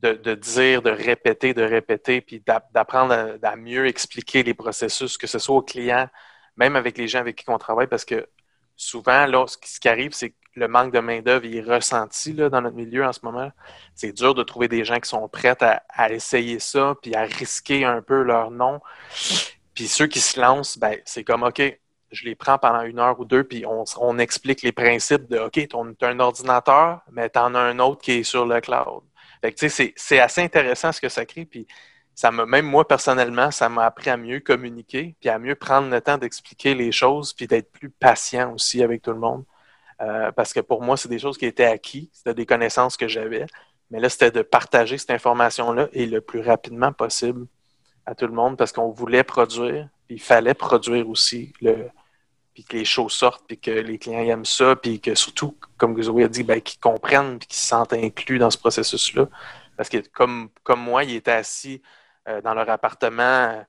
de, 0.00 0.34
dire, 0.34 0.82
de 0.82 0.90
répéter, 0.90 1.54
de 1.54 1.62
répéter, 1.62 2.20
puis 2.20 2.42
d'apprendre 2.72 3.38
à, 3.42 3.56
mieux 3.56 3.86
expliquer 3.86 4.42
les 4.42 4.54
processus, 4.54 5.16
que 5.16 5.26
ce 5.26 5.38
soit 5.38 5.56
aux 5.56 5.62
clients, 5.62 6.08
même 6.56 6.74
avec 6.76 6.98
les 6.98 7.06
gens 7.06 7.20
avec 7.20 7.36
qui 7.36 7.44
on 7.48 7.58
travaille, 7.58 7.86
parce 7.86 8.04
que 8.04 8.26
souvent, 8.76 9.26
là, 9.26 9.46
ce 9.46 9.78
qui 9.78 9.88
arrive, 9.88 10.12
c'est 10.12 10.30
que 10.30 10.36
le 10.54 10.68
manque 10.68 10.92
de 10.92 10.98
main-d'œuvre 11.00 11.46
est 11.46 11.62
ressenti 11.62 12.34
dans 12.34 12.60
notre 12.60 12.76
milieu 12.76 13.04
en 13.04 13.12
ce 13.12 13.20
moment. 13.22 13.50
C'est 13.94 14.12
dur 14.12 14.34
de 14.34 14.42
trouver 14.42 14.68
des 14.68 14.84
gens 14.84 14.98
qui 15.00 15.08
sont 15.08 15.28
prêts 15.28 15.56
à, 15.60 16.12
essayer 16.12 16.58
ça, 16.58 16.94
puis 17.00 17.14
à 17.14 17.22
risquer 17.22 17.84
un 17.84 18.02
peu 18.02 18.22
leur 18.22 18.50
nom. 18.50 18.80
Puis 19.74 19.88
ceux 19.88 20.06
qui 20.06 20.20
se 20.20 20.38
lancent, 20.38 20.78
ben, 20.78 20.98
c'est 21.04 21.24
comme 21.24 21.42
OK, 21.42 21.62
je 22.12 22.24
les 22.24 22.34
prends 22.34 22.58
pendant 22.58 22.82
une 22.82 22.98
heure 22.98 23.18
ou 23.18 23.24
deux, 23.24 23.44
puis 23.44 23.64
on, 23.66 24.18
explique 24.18 24.62
les 24.62 24.72
principes 24.72 25.28
de 25.28 25.38
OK, 25.38 25.52
tu 25.52 26.04
as 26.04 26.08
un 26.08 26.20
ordinateur, 26.20 27.00
mais 27.10 27.30
tu 27.30 27.38
en 27.38 27.54
as 27.54 27.60
un 27.60 27.78
autre 27.78 28.02
qui 28.02 28.12
est 28.12 28.22
sur 28.22 28.46
le 28.46 28.60
cloud. 28.60 29.02
Fait 29.40 29.52
que, 29.52 29.68
c'est 29.68 30.20
assez 30.20 30.42
intéressant 30.42 30.92
ce 30.92 31.00
que 31.00 31.08
ça 31.08 31.24
crée. 31.26 31.44
Puis 31.44 31.66
ça 32.14 32.30
m'a, 32.30 32.46
même 32.46 32.66
moi 32.66 32.86
personnellement, 32.86 33.50
ça 33.50 33.68
m'a 33.68 33.86
appris 33.86 34.10
à 34.10 34.16
mieux 34.16 34.40
communiquer, 34.40 35.16
puis 35.20 35.28
à 35.28 35.38
mieux 35.38 35.54
prendre 35.54 35.90
le 35.90 36.00
temps 36.00 36.18
d'expliquer 36.18 36.74
les 36.74 36.92
choses, 36.92 37.32
puis 37.32 37.46
d'être 37.46 37.72
plus 37.72 37.90
patient 37.90 38.52
aussi 38.52 38.82
avec 38.82 39.02
tout 39.02 39.12
le 39.12 39.18
monde. 39.18 39.44
Euh, 40.00 40.32
parce 40.32 40.52
que 40.52 40.60
pour 40.60 40.82
moi, 40.82 40.96
c'est 40.96 41.08
des 41.08 41.18
choses 41.18 41.38
qui 41.38 41.46
étaient 41.46 41.64
acquis, 41.64 42.10
c'était 42.12 42.34
des 42.34 42.46
connaissances 42.46 42.96
que 42.96 43.08
j'avais. 43.08 43.46
Mais 43.90 44.00
là, 44.00 44.08
c'était 44.08 44.30
de 44.30 44.42
partager 44.42 44.98
cette 44.98 45.10
information-là 45.10 45.88
et 45.92 46.06
le 46.06 46.20
plus 46.20 46.40
rapidement 46.40 46.92
possible 46.92 47.46
à 48.06 48.14
tout 48.14 48.26
le 48.26 48.32
monde 48.32 48.56
parce 48.56 48.72
qu'on 48.72 48.90
voulait 48.90 49.24
produire, 49.24 49.88
puis 50.06 50.16
il 50.16 50.22
fallait 50.22 50.54
produire 50.54 51.08
aussi, 51.08 51.52
le, 51.60 51.88
puis 52.54 52.64
que 52.64 52.76
les 52.76 52.84
choses 52.84 53.12
sortent, 53.12 53.46
puis 53.46 53.58
que 53.58 53.70
les 53.70 53.98
clients 53.98 54.24
aiment 54.24 54.44
ça, 54.44 54.76
puis 54.76 55.00
que 55.00 55.14
surtout, 55.14 55.56
comme 55.76 56.00
Zoé 56.02 56.24
a 56.24 56.28
dit, 56.28 56.42
ben, 56.42 56.60
qu'ils 56.60 56.80
comprennent, 56.80 57.38
puis 57.38 57.48
qu'ils 57.48 57.58
se 57.58 57.66
sentent 57.66 57.92
inclus 57.92 58.38
dans 58.38 58.50
ce 58.50 58.58
processus-là. 58.58 59.28
Parce 59.76 59.88
que 59.88 59.98
comme, 60.12 60.50
comme 60.62 60.80
moi, 60.80 61.04
ils 61.04 61.16
étaient 61.16 61.32
assis 61.32 61.82
euh, 62.28 62.40
dans 62.42 62.54
leur 62.54 62.68
appartement, 62.68 63.64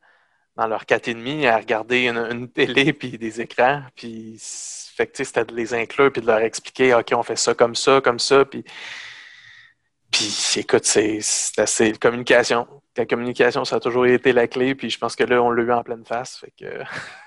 dans 0.55 0.67
leur 0.67 0.83
4,5 0.83 1.47
à 1.47 1.57
regarder 1.57 2.07
une, 2.07 2.17
une 2.17 2.49
télé, 2.49 2.93
puis 2.99 3.17
des 3.17 3.41
écrans, 3.41 3.83
puis 3.95 4.37
fait 4.95 5.07
que 5.07 5.23
c'était 5.23 5.45
de 5.45 5.55
les 5.55 5.73
inclure 5.73 6.11
puis 6.11 6.21
de 6.21 6.27
leur 6.27 6.39
expliquer, 6.39 6.93
OK, 6.93 7.13
on 7.13 7.23
fait 7.23 7.35
ça 7.35 7.53
comme 7.53 7.75
ça, 7.75 7.99
comme 8.01 8.19
ça. 8.19 8.45
Puis, 8.45 8.63
puis 10.11 10.31
écoute, 10.57 10.85
c'est 10.85 11.19
assez 11.57 11.93
communication. 11.93 12.67
La 12.95 13.07
communication, 13.07 13.65
ça 13.65 13.77
a 13.77 13.79
toujours 13.79 14.05
été 14.05 14.33
la 14.33 14.47
clé. 14.47 14.75
Puis 14.75 14.91
je 14.91 14.99
pense 14.99 15.15
que 15.15 15.23
là, 15.23 15.41
on 15.41 15.49
l'a 15.49 15.63
eu 15.63 15.71
en 15.71 15.83
pleine 15.83 16.05
face. 16.05 16.37
Fait 16.37 16.53
que... 16.57 16.83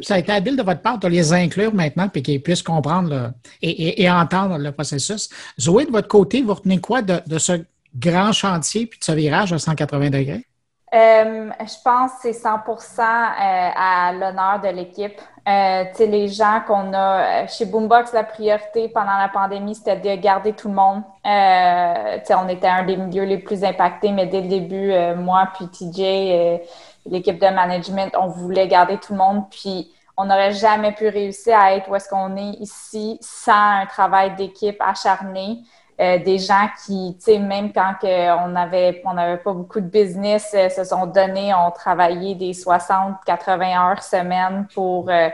Ça 0.00 0.14
a 0.14 0.18
été 0.18 0.32
habile 0.32 0.56
de 0.56 0.62
votre 0.62 0.80
part 0.80 0.98
de 0.98 1.08
les 1.08 1.32
inclure 1.32 1.74
maintenant 1.74 2.08
puis 2.08 2.22
qu'ils 2.22 2.42
puissent 2.42 2.62
comprendre 2.62 3.32
et, 3.60 4.10
entendre 4.10 4.58
le 4.58 4.72
processus. 4.72 5.28
Zoé, 5.60 5.86
de 5.86 5.90
votre 5.90 6.08
côté, 6.08 6.42
vous 6.42 6.54
retenez 6.54 6.80
quoi 6.80 7.02
de, 7.02 7.38
ce 7.38 7.64
grand 7.94 8.32
chantier 8.32 8.86
puis 8.86 8.98
de 8.98 9.04
ce 9.04 9.12
virage 9.12 9.52
à 9.52 9.58
180 9.58 10.10
degrés? 10.10 10.46
Euh, 10.94 11.50
je 11.60 11.82
pense 11.82 12.12
que 12.22 12.32
c'est 12.32 12.48
100% 12.48 13.00
euh, 13.00 13.02
à 13.40 14.12
l'honneur 14.12 14.60
de 14.62 14.68
l'équipe. 14.68 15.18
Euh, 15.48 15.84
les 15.98 16.28
gens 16.28 16.60
qu'on 16.66 16.92
a 16.92 17.46
chez 17.46 17.64
Boombox, 17.64 18.12
la 18.12 18.24
priorité 18.24 18.90
pendant 18.90 19.16
la 19.16 19.30
pandémie, 19.32 19.74
c'était 19.74 19.96
de 19.96 20.20
garder 20.20 20.52
tout 20.52 20.68
le 20.68 20.74
monde. 20.74 21.02
On 21.24 22.48
était 22.48 22.68
un 22.68 22.84
des 22.84 22.98
milieux 22.98 23.24
les 23.24 23.38
plus 23.38 23.64
impactés, 23.64 24.12
mais 24.12 24.26
dès 24.26 24.42
le 24.42 24.48
début, 24.48 24.92
moi 25.16 25.48
puis 25.54 25.66
TJ, 25.68 26.60
l'équipe 27.06 27.38
de 27.38 27.48
management, 27.48 28.14
on 28.18 28.28
voulait 28.28 28.68
garder 28.68 28.98
tout 28.98 29.12
le 29.12 29.18
monde. 29.18 29.44
Puis 29.50 29.92
on 30.16 30.24
n'aurait 30.24 30.52
jamais 30.52 30.92
pu 30.92 31.08
réussir 31.08 31.58
à 31.58 31.74
être 31.74 31.88
où 31.90 31.96
est-ce 31.96 32.08
qu'on 32.08 32.36
est 32.36 32.60
ici 32.60 33.18
sans 33.20 33.80
un 33.82 33.86
travail 33.86 34.34
d'équipe 34.36 34.76
acharné. 34.80 35.62
Euh, 36.00 36.18
des 36.18 36.38
gens 36.38 36.68
qui, 36.84 37.14
tu 37.18 37.24
sais, 37.24 37.38
même 37.38 37.70
quand 37.72 37.94
on 38.02 38.48
n'avait 38.48 39.02
on 39.04 39.16
avait 39.16 39.36
pas 39.36 39.52
beaucoup 39.52 39.78
de 39.78 39.86
business, 39.86 40.50
euh, 40.54 40.68
se 40.70 40.84
sont 40.84 41.06
donnés, 41.06 41.52
ont 41.54 41.70
travaillé 41.70 42.34
des 42.34 42.54
60, 42.54 43.16
80 43.26 43.90
heures 43.90 44.02
semaine 44.02 44.66
pour 44.74 45.10
euh, 45.10 45.28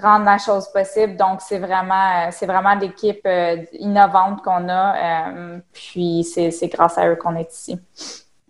rendre 0.00 0.24
la 0.24 0.38
chose 0.38 0.68
possible. 0.72 1.16
Donc, 1.16 1.40
c'est 1.40 1.58
vraiment, 1.58 2.30
c'est 2.30 2.46
vraiment 2.46 2.74
l'équipe 2.74 3.28
innovante 3.72 4.42
qu'on 4.42 4.68
a. 4.68 5.34
puis, 5.72 6.24
c'est 6.24 6.68
grâce 6.68 6.96
à 6.96 7.08
eux 7.08 7.16
qu'on 7.16 7.34
est 7.36 7.52
ici. 7.52 7.78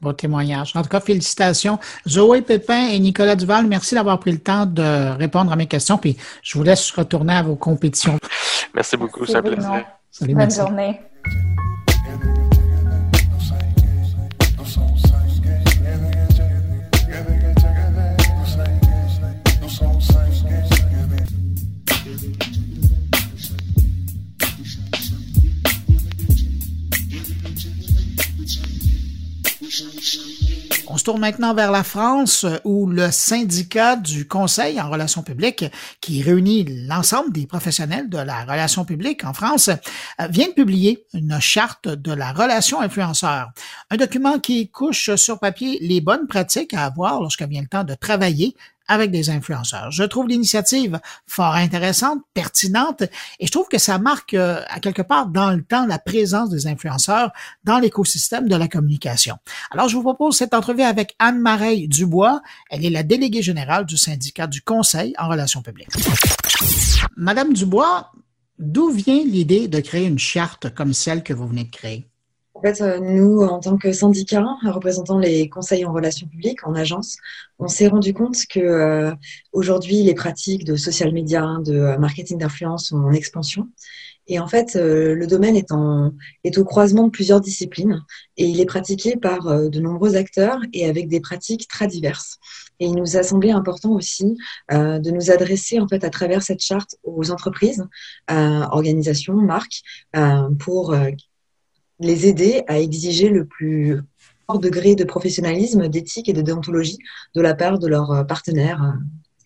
Bon 0.04 0.12
témoignage. 0.12 0.72
En 0.76 0.82
tout 0.82 0.90
cas, 0.90 1.00
félicitations. 1.00 1.78
Zoé 2.06 2.42
Pépin 2.42 2.88
et 2.88 2.98
Nicolas 2.98 3.36
Duval, 3.36 3.66
merci 3.66 3.94
d'avoir 3.94 4.20
pris 4.20 4.32
le 4.32 4.38
temps 4.38 4.66
de 4.66 5.16
répondre 5.16 5.50
à 5.50 5.56
mes 5.56 5.66
questions. 5.66 5.96
Puis, 5.96 6.18
je 6.42 6.58
vous 6.58 6.62
laisse 6.62 6.90
retourner 6.90 7.32
à 7.32 7.42
vos 7.42 7.56
compétitions. 7.56 8.18
Merci 8.74 8.98
beaucoup, 8.98 9.24
c'est 9.24 9.36
un 9.36 9.42
plaisir. 9.42 9.86
Bonne 10.20 10.50
journée. 10.50 11.00
On 30.86 30.98
se 30.98 31.04
tourne 31.04 31.20
maintenant 31.20 31.54
vers 31.54 31.70
la 31.72 31.82
France 31.82 32.44
où 32.64 32.86
le 32.86 33.10
syndicat 33.10 33.96
du 33.96 34.28
Conseil 34.28 34.80
en 34.80 34.90
relations 34.90 35.22
publiques, 35.22 35.64
qui 36.00 36.22
réunit 36.22 36.86
l'ensemble 36.86 37.32
des 37.32 37.46
professionnels 37.46 38.08
de 38.10 38.18
la 38.18 38.42
relation 38.42 38.84
publique 38.84 39.24
en 39.24 39.32
France, 39.32 39.70
vient 40.28 40.48
de 40.48 40.52
publier 40.52 41.06
une 41.14 41.40
charte 41.40 41.88
de 41.88 42.12
la 42.12 42.32
relation 42.32 42.80
influenceur. 42.80 43.50
Un 43.90 43.96
document 43.96 44.38
qui 44.38 44.68
couche 44.68 45.14
sur 45.16 45.38
papier 45.38 45.78
les 45.80 46.00
bonnes 46.00 46.26
pratiques 46.26 46.74
à 46.74 46.84
avoir 46.84 47.20
lorsqu'il 47.20 47.48
vient 47.48 47.62
le 47.62 47.68
temps 47.68 47.84
de 47.84 47.94
travailler 47.94 48.54
avec 48.88 49.10
des 49.10 49.30
influenceurs. 49.30 49.90
Je 49.90 50.04
trouve 50.04 50.28
l'initiative 50.28 51.00
fort 51.26 51.54
intéressante, 51.54 52.18
pertinente, 52.34 53.02
et 53.40 53.46
je 53.46 53.50
trouve 53.50 53.68
que 53.68 53.78
ça 53.78 53.98
marque 53.98 54.34
euh, 54.34 54.60
à 54.68 54.80
quelque 54.80 55.02
part 55.02 55.26
dans 55.28 55.50
le 55.50 55.62
temps 55.62 55.86
la 55.86 55.98
présence 55.98 56.50
des 56.50 56.66
influenceurs 56.66 57.32
dans 57.64 57.78
l'écosystème 57.78 58.48
de 58.48 58.56
la 58.56 58.68
communication. 58.68 59.36
Alors, 59.70 59.88
je 59.88 59.96
vous 59.96 60.02
propose 60.02 60.36
cette 60.36 60.54
entrevue 60.54 60.82
avec 60.82 61.14
Anne-Marie 61.18 61.88
Dubois. 61.88 62.42
Elle 62.70 62.84
est 62.84 62.90
la 62.90 63.02
déléguée 63.02 63.42
générale 63.42 63.86
du 63.86 63.96
syndicat 63.96 64.46
du 64.46 64.62
Conseil 64.62 65.14
en 65.18 65.28
relations 65.28 65.62
publiques. 65.62 65.90
Madame 67.16 67.52
Dubois, 67.52 68.12
d'où 68.58 68.90
vient 68.90 69.22
l'idée 69.24 69.68
de 69.68 69.80
créer 69.80 70.06
une 70.06 70.18
charte 70.18 70.74
comme 70.74 70.92
celle 70.92 71.22
que 71.22 71.32
vous 71.32 71.46
venez 71.46 71.64
de 71.64 71.70
créer? 71.70 72.08
Fait, 72.64 72.80
euh, 72.80 72.98
nous, 72.98 73.42
en 73.42 73.60
tant 73.60 73.76
que 73.76 73.92
syndicat 73.92 74.42
représentant 74.64 75.18
les 75.18 75.50
conseils 75.50 75.84
en 75.84 75.92
relations 75.92 76.26
publiques, 76.26 76.66
en 76.66 76.74
agence, 76.74 77.18
on 77.58 77.68
s'est 77.68 77.88
rendu 77.88 78.14
compte 78.14 78.36
que 78.48 78.58
euh, 78.58 79.12
aujourd'hui, 79.52 80.02
les 80.02 80.14
pratiques 80.14 80.64
de 80.64 80.74
social 80.74 81.12
media, 81.12 81.58
de 81.62 81.98
marketing 81.98 82.38
d'influence 82.38 82.88
sont 82.88 82.96
en 82.96 83.12
expansion. 83.12 83.68
Et 84.28 84.38
en 84.38 84.46
fait, 84.46 84.76
euh, 84.76 85.14
le 85.14 85.26
domaine 85.26 85.56
est, 85.56 86.58
au 86.58 86.64
croisement 86.64 87.04
de 87.04 87.10
plusieurs 87.10 87.42
disciplines 87.42 88.02
et 88.38 88.46
il 88.46 88.58
est 88.58 88.64
pratiqué 88.64 89.16
par 89.16 89.44
de 89.44 89.80
nombreux 89.80 90.16
acteurs 90.16 90.60
et 90.72 90.86
avec 90.86 91.08
des 91.08 91.20
pratiques 91.20 91.68
très 91.68 91.86
diverses. 91.86 92.38
Et 92.80 92.86
il 92.86 92.94
nous 92.94 93.18
a 93.18 93.22
semblé 93.22 93.50
important 93.50 93.90
aussi 93.90 94.38
euh, 94.72 94.98
de 94.98 95.10
nous 95.10 95.30
adresser 95.30 95.80
en 95.80 95.88
fait 95.88 96.02
à 96.02 96.10
travers 96.10 96.42
cette 96.42 96.60
charte 96.60 96.96
aux 97.02 97.30
entreprises, 97.30 97.84
organisations, 98.28 99.34
marques, 99.34 99.82
euh, 100.16 100.48
pour 100.58 100.96
les 102.04 102.26
aider 102.26 102.62
à 102.68 102.78
exiger 102.78 103.28
le 103.28 103.46
plus 103.46 104.00
fort 104.46 104.58
degré 104.58 104.94
de 104.94 105.04
professionnalisme, 105.04 105.88
d'éthique 105.88 106.28
et 106.28 106.32
de 106.32 106.42
déontologie 106.42 106.98
de 107.34 107.40
la 107.40 107.54
part 107.54 107.78
de 107.78 107.88
leurs 107.88 108.10
euh, 108.10 108.24
partenaires, 108.24 108.82
euh, 108.82 108.92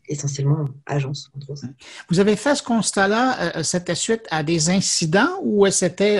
essentiellement 0.08 0.64
agences, 0.86 1.30
entre 1.36 1.50
autres. 1.50 1.66
Vous 2.08 2.18
avez 2.18 2.34
fait 2.34 2.54
ce 2.54 2.62
constat-là, 2.62 3.56
euh, 3.56 3.62
c'était 3.62 3.94
suite 3.94 4.26
à 4.30 4.42
des 4.42 4.70
incidents 4.70 5.38
ou 5.42 5.66
c'était, 5.70 6.18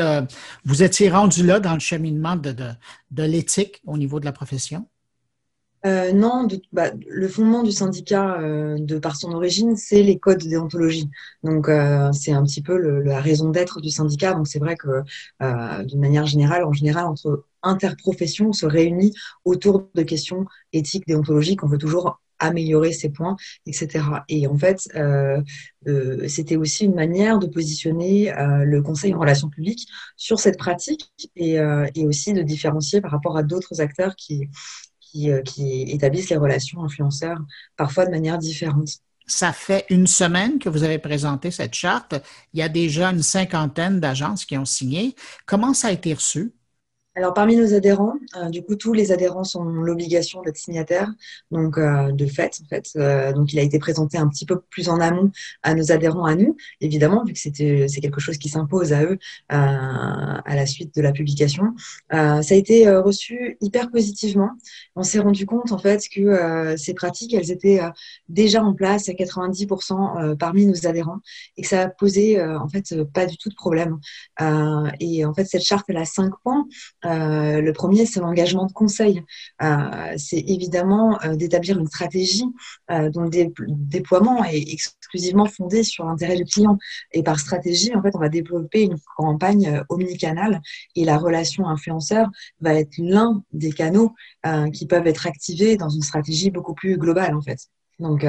vous 0.64 0.82
étiez 0.82 1.08
rendu 1.08 1.44
là 1.44 1.58
dans 1.58 1.72
le 1.72 1.80
cheminement 1.80 2.36
de, 2.36 2.54
de 3.10 3.22
l'éthique 3.22 3.80
au 3.86 3.96
niveau 3.96 4.20
de 4.20 4.26
la 4.26 4.32
profession? 4.32 4.86
Euh, 5.86 6.12
non, 6.12 6.48
bah, 6.72 6.90
le 7.08 7.28
fondement 7.28 7.62
du 7.62 7.70
syndicat, 7.72 8.40
euh, 8.40 8.76
de 8.78 8.98
par 8.98 9.16
son 9.16 9.32
origine, 9.32 9.76
c'est 9.76 10.02
les 10.02 10.18
codes 10.18 10.42
de 10.42 10.48
déontologie. 10.48 11.08
Donc, 11.44 11.68
euh, 11.68 12.10
c'est 12.12 12.32
un 12.32 12.42
petit 12.42 12.62
peu 12.62 12.76
la 12.76 13.20
raison 13.20 13.50
d'être 13.50 13.80
du 13.80 13.90
syndicat. 13.90 14.34
Donc, 14.34 14.48
c'est 14.48 14.58
vrai 14.58 14.76
que, 14.76 15.02
d'une 15.84 16.00
manière 16.00 16.26
générale, 16.26 16.64
en 16.64 16.72
général, 16.72 17.06
entre 17.06 17.44
interprofessions, 17.62 18.48
on 18.48 18.52
se 18.52 18.66
réunit 18.66 19.14
autour 19.44 19.88
de 19.94 20.02
questions 20.02 20.46
éthiques, 20.72 21.06
déontologiques. 21.06 21.62
On 21.62 21.68
veut 21.68 21.78
toujours 21.78 22.20
améliorer 22.40 22.92
ces 22.92 23.08
points, 23.08 23.36
etc. 23.66 24.04
Et 24.28 24.46
en 24.46 24.56
fait, 24.56 24.88
c'était 26.28 26.56
aussi 26.56 26.84
une 26.84 26.94
manière 26.94 27.38
de 27.38 27.46
positionner 27.46 28.32
le 28.64 28.80
Conseil 28.80 29.14
en 29.14 29.18
relations 29.18 29.48
publiques 29.48 29.88
sur 30.16 30.38
cette 30.38 30.56
pratique 30.56 31.10
et 31.36 31.60
aussi 32.06 32.32
de 32.32 32.42
différencier 32.42 33.00
par 33.00 33.10
rapport 33.10 33.36
à 33.36 33.42
d'autres 33.42 33.80
acteurs 33.80 34.14
qui 34.16 34.48
euh, 35.16 35.42
qui, 35.42 35.82
établissent 35.82 36.30
les 36.30 36.36
relations 36.36 36.82
influenceurs, 36.84 37.38
parfois 37.76 38.06
de 38.06 38.10
manière 38.10 38.38
différente. 38.38 38.88
Ça 39.26 39.52
fait 39.52 39.84
une 39.90 40.06
semaine 40.06 40.58
que 40.58 40.68
vous 40.68 40.84
avez 40.84 40.98
présenté 40.98 41.50
cette 41.50 41.74
charte. 41.74 42.14
Il 42.54 42.60
y 42.60 42.62
a 42.62 42.68
déjà 42.68 43.10
une 43.10 43.22
cinquantaine 43.22 44.00
d'agences 44.00 44.44
qui 44.44 44.56
ont 44.56 44.64
signé. 44.64 45.14
Comment 45.44 45.74
ça 45.74 45.88
a 45.88 45.92
été 45.92 46.14
reçu? 46.14 46.52
Alors, 47.14 47.34
parmi 47.34 47.56
nos 47.56 47.74
adhérents, 47.74 48.14
euh, 48.36 48.48
du 48.48 48.62
coup, 48.62 48.76
tous 48.76 48.92
les 48.92 49.10
adhérents 49.10 49.42
ont 49.56 49.64
l'obligation 49.64 50.40
d'être 50.42 50.56
signataires, 50.56 51.12
donc 51.50 51.76
euh, 51.76 52.12
de 52.12 52.26
fait, 52.26 52.60
en 52.62 52.68
fait. 52.68 52.90
Euh, 52.94 53.32
donc, 53.32 53.52
il 53.52 53.58
a 53.58 53.62
été 53.62 53.80
présenté 53.80 54.18
un 54.18 54.28
petit 54.28 54.46
peu 54.46 54.60
plus 54.70 54.88
en 54.88 55.00
amont 55.00 55.32
à 55.64 55.74
nos 55.74 55.90
adhérents, 55.90 56.26
à 56.26 56.36
nous, 56.36 56.56
évidemment, 56.80 57.24
vu 57.24 57.32
que 57.32 57.40
c'est 57.40 58.00
quelque 58.00 58.20
chose 58.20 58.38
qui 58.38 58.48
s'impose 58.48 58.92
à 58.92 59.02
eux 59.02 59.18
à 59.48 60.54
la 60.54 60.66
suite 60.66 60.94
de 60.94 61.02
la 61.02 61.10
publication. 61.10 61.74
ça 62.10 62.40
a 62.40 62.54
été 62.54 62.88
reçu 62.88 63.56
hyper 63.60 63.90
positivement. 63.90 64.50
On 64.94 65.02
s'est 65.02 65.18
rendu 65.18 65.44
compte, 65.44 65.72
en 65.72 65.78
fait, 65.78 66.02
que 66.14 66.76
ces 66.76 66.94
pratiques, 66.94 67.34
elles 67.34 67.50
étaient 67.50 67.80
déjà 68.28 68.62
en 68.62 68.74
place 68.74 69.08
à 69.08 69.12
90% 69.12 70.36
parmi 70.36 70.66
nos 70.66 70.86
adhérents 70.86 71.18
et 71.56 71.62
que 71.62 71.68
ça 71.68 71.82
a 71.82 71.88
posé, 71.88 72.40
en 72.40 72.68
fait, 72.68 72.94
pas 73.12 73.26
du 73.26 73.36
tout 73.38 73.48
de 73.48 73.54
problème. 73.54 73.98
et 75.00 75.24
en 75.24 75.34
fait, 75.34 75.44
cette 75.46 75.64
charte, 75.64 75.86
elle 75.88 75.96
a 75.96 76.04
cinq 76.04 76.32
points. 76.44 76.66
Euh, 77.08 77.60
le 77.60 77.72
premier, 77.72 78.06
c'est 78.06 78.20
l'engagement 78.20 78.66
de 78.66 78.72
conseil. 78.72 79.22
Euh, 79.62 80.14
c'est 80.16 80.40
évidemment 80.40 81.18
euh, 81.24 81.36
d'établir 81.36 81.78
une 81.78 81.86
stratégie 81.86 82.44
dont 82.88 83.22
le 83.22 83.30
déploiement 83.68 84.44
est 84.44 84.72
exclusivement 84.72 85.46
fondé 85.46 85.82
sur 85.82 86.04
l'intérêt 86.04 86.36
du 86.36 86.44
client. 86.44 86.78
Et 87.12 87.22
par 87.22 87.38
stratégie, 87.38 87.94
en 87.94 88.02
fait, 88.02 88.14
on 88.14 88.18
va 88.18 88.28
développer 88.28 88.82
une 88.82 88.96
campagne 89.16 89.82
omnicanale 89.88 90.60
et 90.96 91.04
la 91.04 91.18
relation 91.18 91.66
influenceur 91.66 92.28
va 92.60 92.74
être 92.74 92.96
l'un 92.98 93.42
des 93.52 93.72
canaux 93.72 94.14
qui 94.72 94.86
peuvent 94.86 95.06
être 95.06 95.26
activés 95.26 95.76
dans 95.76 95.90
une 95.90 96.02
stratégie 96.02 96.50
beaucoup 96.50 96.74
plus 96.74 96.96
globale, 96.96 97.34
en 97.34 97.42
fait. 97.42 97.58
Donc, 97.98 98.24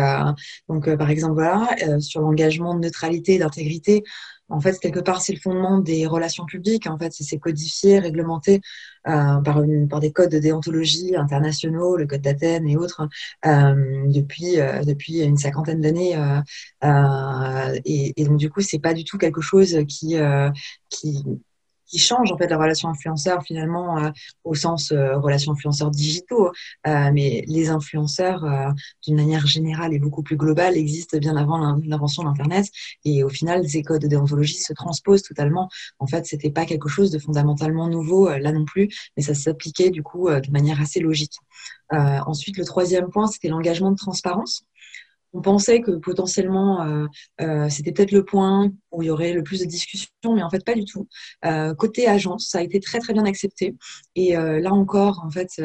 donc 0.67 0.93
par 0.95 1.09
exemple, 1.09 1.35
voilà, 1.35 1.69
sur 1.99 2.21
l'engagement 2.21 2.73
de 2.75 2.81
neutralité, 2.81 3.37
d'intégrité, 3.37 4.03
en 4.49 4.59
fait, 4.59 4.79
quelque 4.79 4.99
part, 4.99 5.21
c'est 5.21 5.33
le 5.33 5.39
fondement 5.39 5.79
des 5.79 6.05
relations 6.07 6.45
publiques. 6.45 6.87
En 6.87 6.97
fait, 6.97 7.13
c'est 7.13 7.37
codifié, 7.37 7.99
réglementé 7.99 8.61
euh, 9.07 9.41
par, 9.41 9.63
des 9.99 10.11
codes 10.11 10.31
de 10.31 10.39
déontologie 10.39 11.15
internationaux, 11.15 11.95
le 11.97 12.07
code 12.07 12.21
d'Athènes 12.21 12.67
et 12.67 12.77
autres, 12.77 13.07
euh, 13.45 14.03
depuis, 14.07 14.59
euh, 14.59 14.83
depuis 14.83 15.21
une 15.21 15.37
cinquantaine 15.37 15.81
d'années. 15.81 16.15
Et, 17.85 18.13
et, 18.17 18.25
donc, 18.25 18.37
du 18.37 18.49
coup, 18.49 18.61
c'est 18.61 18.79
pas 18.79 18.93
du 18.93 19.03
tout 19.03 19.17
quelque 19.17 19.41
chose 19.41 19.77
qui, 19.87 20.17
qui, 20.89 21.23
qui 21.89 21.97
change 21.97 22.31
en 22.31 22.37
fait 22.37 22.47
la 22.47 22.57
relation 22.57 22.89
influenceur 22.89 23.43
finalement 23.43 23.97
euh, 23.97 24.11
au 24.43 24.53
sens 24.53 24.91
euh, 24.91 25.17
relation 25.17 25.53
influenceur 25.53 25.91
digitaux, 25.91 26.51
euh, 26.87 27.11
mais 27.13 27.43
les 27.47 27.69
influenceurs 27.69 28.45
d'une 29.05 29.15
manière 29.15 29.47
générale 29.47 29.93
et 29.93 29.99
beaucoup 29.99 30.23
plus 30.23 30.37
globale 30.37 30.77
existent 30.77 31.17
bien 31.17 31.35
avant 31.35 31.57
l'invention 31.83 32.23
de 32.23 32.27
l'internet 32.27 32.67
et 33.05 33.23
au 33.23 33.29
final 33.29 33.67
ces 33.67 33.81
codes 33.81 34.01
de 34.01 34.07
déontologie 34.07 34.59
se 34.59 34.73
transposent 34.73 35.23
totalement. 35.23 35.69
En 35.99 36.07
fait, 36.07 36.25
c'était 36.25 36.51
pas 36.51 36.65
quelque 36.65 36.89
chose 36.89 37.11
de 37.11 37.19
fondamentalement 37.19 37.87
nouveau 37.87 38.29
là 38.29 38.51
non 38.51 38.65
plus, 38.65 38.89
mais 39.17 39.23
ça 39.23 39.33
s'appliquait 39.33 39.89
du 39.89 40.03
coup 40.03 40.29
de 40.29 40.51
manière 40.51 40.79
assez 40.81 40.99
logique. 40.99 41.37
ensuite, 41.91 42.57
le 42.57 42.65
troisième 42.65 43.09
point, 43.09 43.27
c'était 43.27 43.47
l'engagement 43.47 43.91
de 43.91 43.97
transparence 43.97 44.63
on 45.33 45.41
pensait 45.41 45.81
que 45.81 45.91
potentiellement 45.91 46.81
euh, 46.81 47.05
euh, 47.41 47.69
c'était 47.69 47.91
peut-être 47.91 48.11
le 48.11 48.25
point 48.25 48.71
où 48.91 49.03
il 49.03 49.07
y 49.07 49.09
aurait 49.09 49.33
le 49.33 49.43
plus 49.43 49.59
de 49.59 49.65
discussions, 49.65 50.07
mais 50.25 50.41
en 50.41 50.49
fait 50.49 50.65
pas 50.65 50.73
du 50.73 50.85
tout. 50.85 51.07
Euh, 51.45 51.75
côté 51.75 52.07
agence, 52.07 52.47
ça 52.49 52.59
a 52.59 52.61
été 52.61 52.79
très 52.79 52.99
très 52.99 53.13
bien 53.13 53.25
accepté. 53.25 53.75
Et 54.15 54.33
là 54.33 54.73
encore, 54.73 55.23
en 55.25 55.29
fait, 55.29 55.61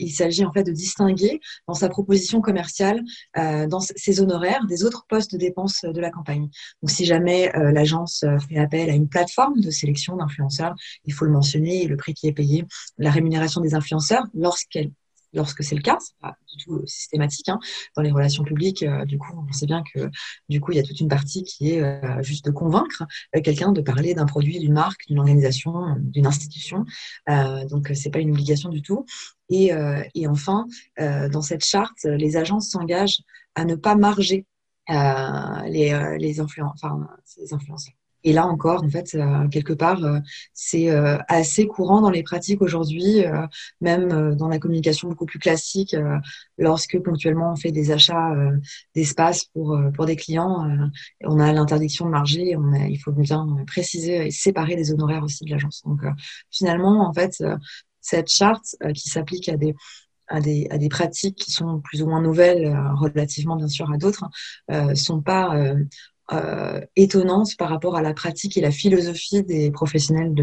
il 0.00 0.10
s'agit 0.10 0.44
en 0.44 0.52
fait 0.52 0.62
de 0.62 0.72
distinguer 0.72 1.40
dans 1.68 1.74
sa 1.74 1.88
proposition 1.88 2.40
commerciale, 2.40 3.02
dans 3.36 3.80
ses 3.80 4.20
honoraires, 4.20 4.64
des 4.66 4.84
autres 4.84 5.04
postes 5.08 5.32
de 5.32 5.38
dépenses 5.38 5.84
de 5.84 6.00
la 6.00 6.10
campagne. 6.10 6.48
Donc 6.82 6.90
si 6.90 7.04
jamais 7.04 7.50
l'agence 7.54 8.24
fait 8.48 8.58
appel 8.58 8.88
à 8.90 8.94
une 8.94 9.08
plateforme 9.08 9.60
de 9.60 9.70
sélection 9.70 10.16
d'influenceurs, 10.16 10.74
il 11.04 11.12
faut 11.12 11.24
le 11.24 11.32
mentionner, 11.32 11.86
le 11.86 11.96
prix 11.96 12.14
qui 12.14 12.28
est 12.28 12.32
payé, 12.32 12.64
la 12.98 13.10
rémunération 13.10 13.60
des 13.60 13.74
influenceurs 13.74 14.24
lorsqu'elle 14.34 14.90
lorsque 15.34 15.62
c'est 15.62 15.74
le 15.74 15.82
cas, 15.82 15.98
c'est 16.00 16.16
pas 16.20 16.36
du 16.48 16.64
tout 16.64 16.76
euh, 16.76 16.86
systématique. 16.86 17.48
Hein. 17.48 17.58
Dans 17.96 18.02
les 18.02 18.10
relations 18.10 18.44
publiques, 18.44 18.82
euh, 18.82 19.04
du 19.04 19.18
coup, 19.18 19.32
on 19.48 19.52
sait 19.52 19.66
bien 19.66 19.82
que 19.94 20.10
du 20.48 20.60
coup, 20.60 20.72
il 20.72 20.76
y 20.76 20.80
a 20.80 20.82
toute 20.82 21.00
une 21.00 21.08
partie 21.08 21.44
qui 21.44 21.72
est 21.72 21.82
euh, 21.82 22.22
juste 22.22 22.44
de 22.44 22.50
convaincre 22.50 23.04
quelqu'un 23.42 23.72
de 23.72 23.80
parler 23.80 24.14
d'un 24.14 24.26
produit, 24.26 24.58
d'une 24.58 24.72
marque, 24.72 25.06
d'une 25.08 25.18
organisation, 25.18 25.96
d'une 25.98 26.26
institution. 26.26 26.84
donc, 27.68 27.90
c'est 27.94 28.10
pas 28.10 28.20
une 28.20 28.30
obligation 28.30 28.68
du 28.68 28.82
tout. 28.82 29.04
Et, 29.50 29.70
et 30.14 30.26
enfin, 30.26 30.66
dans 30.98 31.42
cette 31.42 31.64
charte, 31.64 32.04
les 32.04 32.36
agences 32.36 32.70
s'engagent 32.70 33.22
à 33.54 33.64
ne 33.64 33.74
pas 33.74 33.96
marger 33.96 34.46
les, 34.88 36.16
les, 36.18 36.40
enfin, 36.40 37.08
les 37.38 37.52
influenceurs. 37.52 37.94
Et 38.24 38.32
là 38.32 38.46
encore, 38.46 38.82
en 38.82 38.88
fait, 38.88 39.14
euh, 39.14 39.48
quelque 39.48 39.74
part, 39.74 40.02
euh, 40.02 40.18
c'est 40.54 40.90
euh, 40.90 41.18
assez 41.28 41.66
courant 41.66 42.00
dans 42.00 42.10
les 42.10 42.22
pratiques 42.22 42.62
aujourd'hui, 42.62 43.22
même 43.80 44.34
dans 44.36 44.48
la 44.48 44.58
communication 44.58 45.08
beaucoup 45.08 45.26
plus 45.26 45.38
classique, 45.38 45.94
lorsque 46.58 46.98
ponctuellement 47.00 47.52
on 47.52 47.56
fait 47.56 47.70
des 47.70 47.90
achats 47.90 48.34
d'espace 48.94 49.44
pour, 49.44 49.78
pour 49.94 50.06
des 50.06 50.16
clients, 50.16 50.66
on 51.22 51.38
a 51.38 51.52
l'interdiction 51.52 52.06
de 52.06 52.10
marger, 52.10 52.56
on 52.56 52.72
il 52.72 52.96
faut 52.98 53.12
bien 53.12 53.46
préciser 53.66 54.26
et 54.26 54.30
séparer 54.30 54.76
les 54.76 54.92
honoraires 54.92 55.22
aussi 55.22 55.44
de 55.44 55.50
l'agence. 55.50 55.82
Donc 55.84 56.00
finalement, 56.50 57.06
en 57.06 57.12
fait, 57.12 57.42
cette 58.00 58.28
charte 58.28 58.76
qui 58.94 59.08
s'applique 59.08 59.48
à 59.48 59.56
des 59.56 59.74
à 60.28 60.40
des, 60.40 60.66
à 60.70 60.78
des, 60.78 60.88
pratiques 60.88 61.36
qui 61.36 61.52
sont 61.52 61.80
plus 61.80 62.02
ou 62.02 62.06
moins 62.06 62.22
nouvelles, 62.22 62.74
relativement 62.96 63.56
bien 63.56 63.68
sûr 63.68 63.90
à 63.92 63.98
d'autres, 63.98 64.24
euh, 64.70 64.94
sont 64.94 65.20
pas 65.20 65.56
euh, 65.56 65.84
étonnante 66.96 67.56
par 67.58 67.68
rapport 67.68 67.96
à 67.96 68.02
la 68.02 68.14
pratique 68.14 68.56
et 68.56 68.60
la 68.60 68.70
philosophie 68.70 69.42
des 69.42 69.70
professionnels 69.70 70.34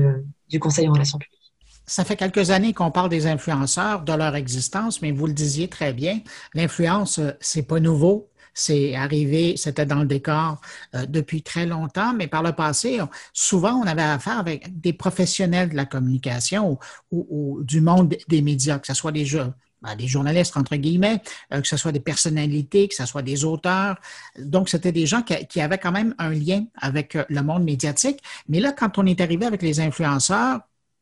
du 0.49 0.59
Conseil 0.59 0.87
en 0.87 0.93
relations 0.93 1.17
publiques. 1.17 1.41
Ça 1.85 2.05
fait 2.05 2.15
quelques 2.15 2.51
années 2.51 2.73
qu'on 2.73 2.89
parle 2.89 3.09
des 3.09 3.27
influenceurs, 3.27 4.03
de 4.03 4.13
leur 4.13 4.35
existence, 4.35 5.01
mais 5.01 5.11
vous 5.11 5.27
le 5.27 5.33
disiez 5.33 5.67
très 5.67 5.91
bien, 5.91 6.21
l'influence, 6.53 7.19
euh, 7.19 7.31
c'est 7.41 7.63
pas 7.63 7.79
nouveau. 7.79 8.29
C'est 8.53 8.95
arrivé, 8.95 9.55
c'était 9.55 9.85
dans 9.85 9.99
le 9.99 10.05
décor 10.05 10.59
euh, 10.93 11.05
depuis 11.05 11.41
très 11.41 11.65
longtemps, 11.65 12.13
mais 12.13 12.27
par 12.27 12.43
le 12.43 12.51
passé, 12.51 12.99
souvent, 13.33 13.75
on 13.75 13.83
avait 13.83 14.01
affaire 14.01 14.39
avec 14.39 14.79
des 14.79 14.93
professionnels 14.93 15.69
de 15.69 15.75
la 15.75 15.85
communication 15.85 16.77
ou, 17.11 17.59
du 17.63 17.81
monde 17.81 18.15
des 18.27 18.41
médias, 18.41 18.79
que 18.79 18.87
ce 18.87 18.93
soit 18.93 19.11
des, 19.11 19.25
ben, 19.81 19.95
des 19.95 20.07
journalistes, 20.07 20.55
entre 20.57 20.75
guillemets, 20.75 21.21
euh, 21.53 21.61
que 21.61 21.67
ce 21.67 21.77
soit 21.77 21.91
des 21.91 21.99
personnalités, 21.99 22.87
que 22.87 22.95
ce 22.95 23.05
soit 23.05 23.21
des 23.21 23.43
auteurs. 23.45 23.97
Donc, 24.37 24.69
c'était 24.69 24.91
des 24.91 25.05
gens 25.05 25.21
qui, 25.21 25.61
avaient 25.61 25.77
quand 25.77 25.91
même 25.91 26.13
un 26.17 26.29
lien 26.29 26.65
avec 26.79 27.15
euh, 27.15 27.23
le 27.29 27.41
monde 27.41 27.63
médiatique. 27.63 28.19
Mais 28.47 28.59
là, 28.59 28.71
quand 28.71 28.97
on 28.97 29.05
est 29.05 29.21
arrivé 29.21 29.45
avec 29.45 29.61
les 29.61 29.79
influenceurs, 29.79 30.59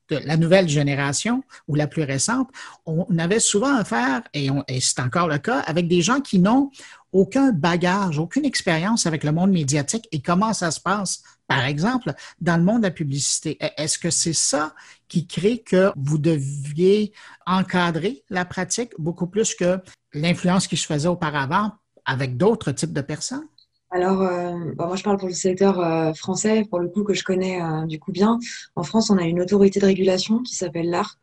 de 0.10 0.18
la 0.26 0.38
nouvelle 0.38 0.68
génération 0.68 1.44
ou 1.68 1.76
la 1.76 1.86
plus 1.86 2.02
récente, 2.02 2.50
on 2.88 3.06
avait 3.20 3.40
souvent 3.40 3.76
affaire, 3.76 4.24
et, 4.34 4.50
et 4.68 4.80
c'est 4.80 5.00
encore 5.00 5.28
le 5.28 5.38
cas, 5.38 5.60
avec 5.60 5.88
des 5.88 6.02
gens 6.02 6.20
qui 6.20 6.40
n'ont 6.40 6.72
aucun 7.12 7.52
bagage, 7.52 8.20
aucune 8.20 8.46
expérience 8.46 9.06
avec 9.06 9.24
le 9.24 9.32
monde 9.32 9.52
médiatique 9.52 10.08
et 10.12 10.22
comment 10.22 10.54
ça 10.54 10.72
se 10.72 10.80
passe, 10.80 11.24
par 11.48 11.66
exemple, 11.66 12.14
dans 12.42 12.58
le 12.58 12.64
monde 12.64 12.82
de 12.82 12.88
la 12.88 12.92
publicité. 12.92 13.58
E, 13.62 13.68
est-ce 13.78 13.98
que 13.98 14.10
c'est 14.10 14.34
ça 14.34 14.74
qui 15.08 15.26
crée 15.26 15.60
que 15.60 15.92
vous 15.96 16.18
deviez 16.18 17.14
encadrer 17.46 18.24
la 18.30 18.46
pratique 18.46 18.92
beaucoup 19.00 19.28
plus 19.28 19.56
que 19.56 19.80
l'influence 20.14 20.68
qui 20.68 20.78
se 20.78 20.86
faisait 20.86 21.08
auparavant 21.08 21.72
avec 22.06 22.38
d'autres 22.38 22.72
types 22.72 22.94
de 22.94 23.02
personnes? 23.02 23.48
Alors, 23.92 24.22
euh, 24.22 24.54
moi, 24.78 24.96
je 24.96 25.04
parle 25.04 25.18
pour 25.18 25.28
le 25.28 25.34
secteur 25.34 25.80
euh, 25.80 26.14
français, 26.14 26.64
pour 26.70 26.80
le 26.80 26.90
coup, 26.90 27.04
que 27.04 27.16
je 27.16 27.24
connais 27.24 27.60
euh, 27.62 27.88
du 27.88 28.00
coup 28.00 28.12
bien. 28.12 28.38
En 28.76 28.84
France, 28.84 29.10
on 29.10 29.18
a 29.18 29.24
une 29.24 29.42
autorité 29.42 29.80
de 29.80 29.86
régulation 29.86 30.44
qui 30.44 30.56
s'appelle 30.56 30.92
l'ARC, 30.92 31.18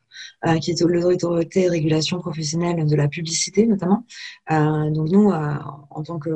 qui 0.60 0.70
est 0.70 0.80
l'autorité 0.82 1.68
régulation 1.68 2.18
professionnelle 2.18 2.86
de 2.86 2.96
la 2.96 3.08
publicité 3.08 3.66
notamment. 3.66 4.04
Euh, 4.50 4.90
donc 4.90 5.08
nous, 5.10 5.30
euh, 5.30 5.54
en 5.90 6.02
tant 6.02 6.18
que 6.18 6.30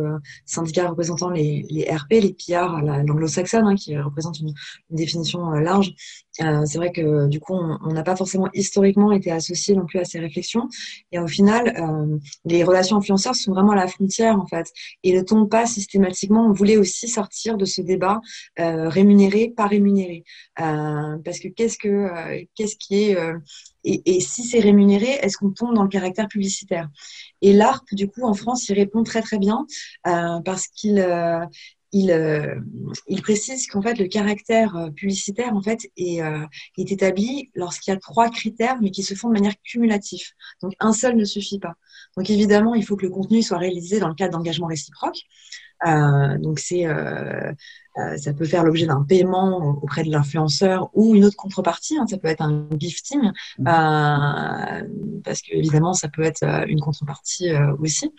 syndicat 0.45 0.89
représentant 0.89 1.31
les, 1.31 1.67
les 1.71 1.85
RP, 1.85 2.13
les 2.13 2.33
PR, 2.35 2.81
l'anglo-saxonne, 2.83 3.67
hein, 3.67 3.75
qui 3.75 3.97
représente 3.97 4.41
une, 4.41 4.53
une 4.91 4.97
définition 4.97 5.51
large, 5.51 5.93
c'est 6.39 6.79
vrai 6.79 6.91
que 6.91 7.27
du 7.27 7.39
coup, 7.39 7.55
on 7.55 7.93
n'a 7.93 8.03
pas 8.03 8.17
forcément 8.17 8.49
historiquement 8.55 9.13
été 9.13 9.31
associé 9.31 9.75
non 9.75 9.85
plus 9.85 9.99
à 9.99 10.05
ces 10.05 10.19
réflexions. 10.19 10.69
Et 11.13 11.19
au 11.19 11.27
final, 11.27 11.75
les 12.47 12.65
relations 12.65 12.97
influenceurs 12.97 13.35
sont 13.35 13.53
vraiment 13.53 13.73
à 13.73 13.77
la 13.77 13.89
frontière 13.89 14.41
en 14.41 14.47
fait, 14.47 14.67
et 15.03 15.15
ne 15.15 15.21
tombent 15.21 15.51
pas 15.51 15.67
systématiquement. 15.67 16.47
On 16.47 16.53
voulait 16.53 16.79
aussi 16.79 17.09
sortir 17.09 17.59
de 17.59 17.67
ce 17.67 17.83
débat 17.83 18.23
rémunéré, 18.57 19.53
pas 19.55 19.67
rémunéré, 19.67 20.25
parce 20.57 21.41
que 21.41 21.49
qu'est-ce 21.49 21.77
que 21.77 22.09
qu'est-ce 22.55 22.77
qui 22.77 23.11
est 23.11 23.19
et, 23.85 24.21
si 24.21 24.45
c'est 24.45 24.61
rémunéré, 24.61 25.19
est-ce 25.23 25.37
qu'on 25.37 25.51
tombe 25.51 25.75
dans 25.75 25.83
le 25.83 25.89
caractère 25.89 26.29
publicitaire? 26.29 26.89
Et 27.41 27.53
l'ARP, 27.53 27.95
du 27.95 28.09
coup, 28.09 28.25
en 28.25 28.35
France, 28.35 28.69
il 28.69 28.75
répond 28.75 29.03
très 29.03 29.23
très 29.23 29.39
bien 29.39 29.67
euh, 30.07 30.41
parce 30.45 30.67
qu'il 30.69 30.99
euh, 30.99 31.45
euh, 31.95 32.55
précise 33.23 33.67
qu'en 33.67 33.83
fait 33.83 33.99
le 33.99 34.07
caractère 34.07 34.91
publicitaire 34.95 35.57
en 35.57 35.63
fait 35.63 35.91
est, 35.97 36.23
établi 36.77 37.51
lorsqu'il 37.55 37.93
y 37.93 37.97
a 37.97 37.99
trois 37.99 38.31
critères 38.31 38.77
mais 38.81 38.91
qui 38.91 39.03
se 39.03 39.15
font 39.15 39.29
de 39.29 39.35
manière 39.35 39.55
cumulative. 39.65 40.25
Donc 40.63 40.75
un 40.79 40.93
seul 40.93 41.17
ne 41.17 41.25
suffit 41.25 41.59
pas. 41.59 41.75
Donc 42.17 42.31
évidemment 42.31 42.75
il 42.75 42.85
faut 42.85 42.97
que 42.97 43.07
le 43.07 43.11
contenu 43.11 43.43
soit 43.43 43.59
réalisé 43.59 43.99
dans 43.99 44.09
le 44.09 44.15
cadre 44.15 44.33
d'engagement 44.33 44.69
réciproque. 44.69 45.19
Donc 45.85 46.61
c'est, 46.61 46.87
euh, 47.99 48.01
euh, 48.01 48.17
ça 48.17 48.33
peut 48.33 48.45
faire 48.45 48.65
l'objet 48.65 48.87
d'un 48.87 49.03
paiement 49.03 49.79
auprès 49.83 50.05
de 50.05 50.11
l'influenceur 50.11 50.91
ou 50.95 51.15
une 51.15 51.25
autre 51.25 51.37
contrepartie. 51.37 51.97
Hein, 51.97 52.07
ça 52.09 52.19
peut 52.19 52.29
être 52.29 52.43
un 52.43 52.67
gifting 52.79 53.33
mmh. 53.59 53.65
parce 55.25 55.43
que 55.43 55.55
évidemment 55.55 55.93
ça 55.93 56.09
peut 56.09 56.23
être 56.23 56.45
une 56.69 56.81
contrepartie 56.81 57.51
aussi. 57.79 58.13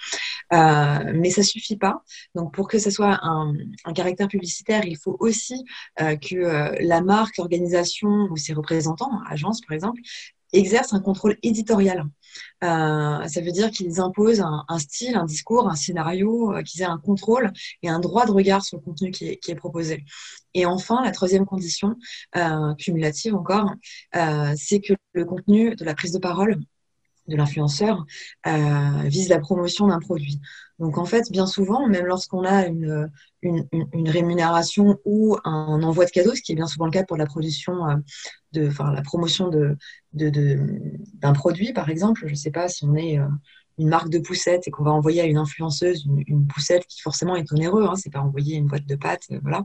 mais 0.51 1.29
ça 1.29 1.43
suffit 1.43 1.77
pas. 1.77 2.03
Donc 2.35 2.53
pour 2.53 2.67
que 2.67 2.79
ça 2.79 2.91
soit 2.91 3.19
un, 3.23 3.53
un 3.85 3.93
caractère 3.93 4.27
publicitaire, 4.27 4.85
il 4.85 4.97
faut 4.97 5.17
aussi 5.19 5.65
que 5.97 6.83
la 6.83 7.01
marque, 7.01 7.37
l'organisation 7.37 8.27
ou 8.29 8.37
ses 8.37 8.53
représentants, 8.53 9.11
agence 9.29 9.61
par 9.61 9.75
exemple, 9.75 10.01
exercent 10.53 10.93
un 10.93 10.99
contrôle 10.99 11.37
éditorial. 11.43 12.05
Euh, 12.63 13.27
ça 13.27 13.41
veut 13.41 13.51
dire 13.51 13.71
qu'ils 13.71 13.99
imposent 13.99 14.41
un, 14.41 14.79
style, 14.79 15.15
un 15.15 15.25
discours, 15.25 15.69
un 15.69 15.75
scénario, 15.75 16.53
euh, 16.53 16.61
qu'ils 16.61 16.81
aient 16.81 16.85
un 16.85 16.97
contrôle 16.97 17.51
et 17.83 17.89
un 17.89 17.99
droit 17.99 18.25
de 18.25 18.31
regard 18.31 18.63
sur 18.63 18.77
le 18.77 18.83
contenu 18.83 19.11
qui 19.11 19.25
est, 19.29 19.55
proposé. 19.55 20.05
Et 20.53 20.65
enfin, 20.65 21.03
la 21.03 21.11
troisième 21.11 21.45
condition, 21.45 21.95
euh, 22.35 22.73
cumulative 22.75 23.35
encore, 23.35 23.73
c'est 24.57 24.79
que 24.79 24.93
le 25.13 25.25
contenu 25.25 25.75
de 25.75 25.85
la 25.85 25.93
prise 25.93 26.11
de 26.11 26.19
parole 26.19 26.59
de 27.31 27.37
l'influenceur 27.37 28.05
vise 29.05 29.29
la 29.29 29.39
promotion 29.39 29.87
d'un 29.87 29.99
produit. 29.99 30.39
Donc 30.79 30.97
en 30.97 31.05
fait, 31.05 31.31
bien 31.31 31.45
souvent, 31.45 31.87
même 31.87 32.05
lorsqu'on 32.05 32.43
a 32.43 32.65
une, 32.65 33.09
rémunération 33.93 34.99
ou 35.05 35.37
un 35.43 35.81
envoi 35.83 36.05
de 36.05 36.11
cadeaux, 36.11 36.35
ce 36.35 36.41
qui 36.41 36.51
est 36.51 36.55
bien 36.55 36.67
souvent 36.67 36.85
le 36.85 36.91
cas 36.91 37.03
pour 37.03 37.17
la 37.17 37.25
production, 37.25 37.75
de, 38.53 38.67
enfin 38.67 38.91
la 38.91 39.01
promotion 39.01 39.49
de, 39.49 39.77
d'un 40.13 41.33
produit, 41.33 41.73
par 41.73 41.89
exemple. 41.89 42.23
Je 42.25 42.31
ne 42.31 42.35
sais 42.35 42.51
pas 42.51 42.67
si 42.67 42.85
on 42.85 42.95
est 42.95 43.19
euh, 43.19 43.27
une 43.77 43.89
marque 43.89 44.09
de 44.09 44.19
poussettes 44.19 44.67
et 44.67 44.71
qu'on 44.71 44.83
va 44.83 44.91
envoyer 44.91 45.21
à 45.21 45.25
une 45.25 45.37
influenceuse 45.37 46.05
une, 46.27 46.47
poussette 46.47 46.85
qui 46.87 47.01
forcément 47.01 47.35
est 47.35 47.51
onéreux, 47.51 47.85
hein, 47.85 47.95
c'est 47.95 48.11
pas 48.11 48.19
envoyer 48.19 48.57
une 48.57 48.67
boîte 48.67 48.85
de 48.85 48.95
pâtes, 48.95 49.25
euh, 49.31 49.39
voilà. 49.41 49.63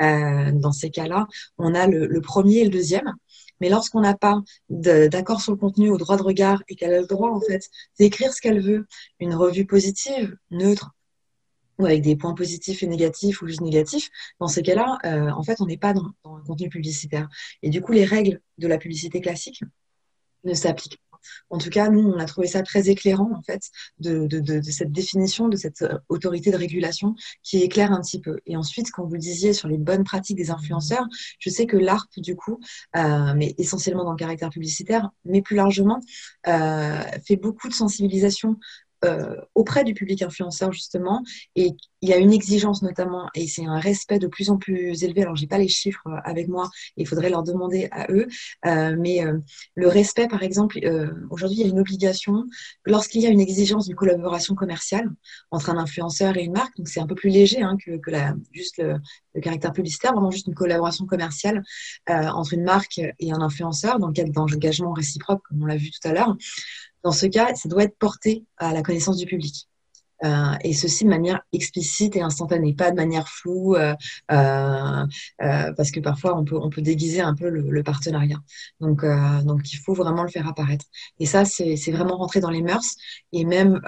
Euh, 0.00 0.52
dans 0.52 0.72
ces 0.72 0.90
cas-là, 0.90 1.26
on 1.58 1.74
a 1.74 1.86
le, 1.86 2.20
premier 2.20 2.58
et 2.58 2.64
le 2.64 2.70
deuxième. 2.70 3.12
Mais 3.60 3.68
lorsqu'on 3.68 4.00
n'a 4.00 4.16
pas 4.16 4.42
d'accord 4.68 5.40
sur 5.40 5.52
le 5.52 5.58
contenu, 5.58 5.90
au 5.90 5.98
droit 5.98 6.16
de 6.16 6.22
regard, 6.22 6.62
et 6.68 6.76
qu'elle 6.76 6.94
a 6.94 7.00
le 7.00 7.06
droit 7.06 7.30
en 7.30 7.40
fait 7.40 7.68
d'écrire 7.98 8.32
ce 8.32 8.40
qu'elle 8.40 8.60
veut, 8.60 8.86
une 9.20 9.34
revue 9.34 9.66
positive, 9.66 10.36
neutre, 10.50 10.94
ou 11.78 11.86
avec 11.86 12.02
des 12.02 12.16
points 12.16 12.34
positifs 12.34 12.82
et 12.82 12.86
négatifs 12.86 13.40
ou 13.40 13.46
juste 13.46 13.60
négatifs, 13.60 14.10
dans 14.40 14.48
ces 14.48 14.62
cas-là, 14.62 14.98
euh, 15.04 15.30
en 15.30 15.42
fait, 15.42 15.60
on 15.60 15.66
n'est 15.66 15.76
pas 15.76 15.92
dans, 15.92 16.10
dans, 16.24 16.36
un 16.36 16.42
contenu 16.42 16.68
publicitaire. 16.68 17.28
Et 17.62 17.70
du 17.70 17.80
coup, 17.80 17.92
les 17.92 18.04
règles 18.04 18.40
de 18.58 18.66
la 18.66 18.78
publicité 18.78 19.20
classique 19.20 19.62
ne 20.44 20.54
s'appliquent. 20.54 21.00
En 21.50 21.58
tout 21.58 21.70
cas, 21.70 21.88
nous, 21.88 22.00
on 22.00 22.18
a 22.18 22.24
trouvé 22.24 22.46
ça 22.46 22.62
très 22.62 22.88
éclairant, 22.88 23.30
en 23.34 23.42
fait, 23.42 23.62
de, 23.98 24.60
cette 24.62 24.92
définition, 24.92 25.48
de 25.48 25.56
cette 25.56 25.82
euh, 25.82 25.98
autorité 26.08 26.50
de 26.50 26.56
régulation 26.56 27.14
qui 27.42 27.58
éclaire 27.62 27.92
un 27.92 28.00
petit 28.00 28.20
peu. 28.20 28.38
Et 28.46 28.56
ensuite, 28.56 28.90
quand 28.90 29.06
vous 29.06 29.16
disiez 29.16 29.52
sur 29.52 29.68
les 29.68 29.78
bonnes 29.78 30.04
pratiques 30.04 30.36
des 30.36 30.50
influenceurs, 30.50 31.06
je 31.38 31.50
sais 31.50 31.66
que 31.66 31.76
l'ARP, 31.76 32.18
du 32.18 32.36
coup, 32.36 32.60
euh, 32.96 33.34
mais 33.36 33.54
essentiellement 33.58 34.04
dans 34.04 34.12
le 34.12 34.16
caractère 34.16 34.50
publicitaire, 34.50 35.10
mais 35.24 35.42
plus 35.42 35.56
largement, 35.56 36.00
euh, 36.46 37.00
fait 37.26 37.36
beaucoup 37.36 37.68
de 37.68 37.74
sensibilisation 37.74 38.56
euh, 39.04 39.36
auprès 39.54 39.84
du 39.84 39.94
public 39.94 40.22
influenceur 40.22 40.72
justement. 40.72 41.22
Et 41.56 41.72
il 42.00 42.08
y 42.08 42.12
a 42.12 42.16
une 42.16 42.32
exigence 42.32 42.82
notamment 42.82 43.28
et 43.34 43.46
c'est 43.46 43.64
un 43.64 43.78
respect 43.78 44.18
de 44.18 44.26
plus 44.26 44.50
en 44.50 44.56
plus 44.56 45.02
élevé. 45.04 45.22
Alors 45.22 45.36
j'ai 45.36 45.46
pas 45.46 45.58
les 45.58 45.68
chiffres 45.68 46.06
euh, 46.06 46.16
avec 46.24 46.48
moi 46.48 46.70
il 46.96 47.06
faudrait 47.06 47.30
leur 47.30 47.42
demander 47.42 47.88
à 47.90 48.10
eux. 48.10 48.26
Euh, 48.66 48.96
mais 48.98 49.24
euh, 49.24 49.38
le 49.74 49.88
respect 49.88 50.28
par 50.28 50.42
exemple 50.42 50.78
euh, 50.84 51.10
aujourd'hui 51.30 51.58
il 51.58 51.62
y 51.62 51.64
a 51.64 51.68
une 51.68 51.80
obligation. 51.80 52.44
Lorsqu'il 52.84 53.22
y 53.22 53.26
a 53.26 53.30
une 53.30 53.40
exigence 53.40 53.86
d'une 53.86 53.96
collaboration 53.96 54.54
commerciale 54.54 55.10
entre 55.50 55.70
un 55.70 55.78
influenceur 55.78 56.36
et 56.36 56.42
une 56.42 56.52
marque 56.52 56.76
donc 56.76 56.88
c'est 56.88 57.00
un 57.00 57.06
peu 57.06 57.14
plus 57.14 57.30
léger 57.30 57.62
hein, 57.62 57.76
que, 57.84 57.98
que 57.98 58.10
la, 58.10 58.34
juste 58.52 58.78
le, 58.78 58.96
le, 59.34 59.40
caractère 59.40 59.72
publicitaire 59.72 60.12
vraiment 60.12 60.30
juste 60.30 60.46
une 60.46 60.54
collaboration 60.54 61.06
commerciale 61.06 61.62
entre 62.08 62.54
une 62.54 62.64
marque 62.64 62.98
et 62.98 63.32
un 63.32 63.40
influenceur 63.40 63.98
dans 63.98 64.08
le 64.08 64.12
cadre 64.12 64.32
d'engagement 64.32 64.92
réciproque 64.92 65.42
comme 65.48 65.62
on 65.62 65.66
l'a 65.66 65.76
vu 65.76 65.90
tout 65.90 66.06
à 66.08 66.12
l'heure 66.12 66.36
dans 67.08 67.12
ce 67.12 67.24
cas, 67.24 67.54
ça 67.54 67.70
doit 67.70 67.84
être 67.84 67.96
porté 67.96 68.44
à 68.58 68.74
la 68.74 68.82
connaissance 68.82 69.16
du 69.16 69.24
public. 69.24 69.66
Euh, 70.24 70.54
et 70.62 70.74
ceci 70.74 71.04
de 71.04 71.08
manière 71.08 71.40
explicite 71.52 72.16
et 72.16 72.22
instantanée, 72.22 72.74
pas 72.74 72.90
de 72.90 72.96
manière 72.96 73.28
floue, 73.28 73.76
euh, 73.76 73.94
euh, 74.30 75.06
parce 75.38 75.90
que 75.90 76.00
parfois 76.00 76.36
on 76.36 76.44
peut, 76.44 76.82
déguiser 76.82 77.20
un 77.20 77.34
peu 77.34 77.48
le, 77.48 77.82
partenariat. 77.82 78.38
Donc, 78.80 79.04
donc 79.44 79.72
il 79.72 79.76
faut 79.78 79.94
vraiment 79.94 80.22
le 80.22 80.28
faire 80.28 80.46
apparaître. 80.46 80.84
Et 81.18 81.24
ça, 81.24 81.44
c'est 81.46 81.92
vraiment 81.92 82.18
rentré 82.18 82.40
dans 82.40 82.50
les 82.50 82.60
mœurs. 82.60 82.96
Et 83.32 83.46
même, 83.46 83.80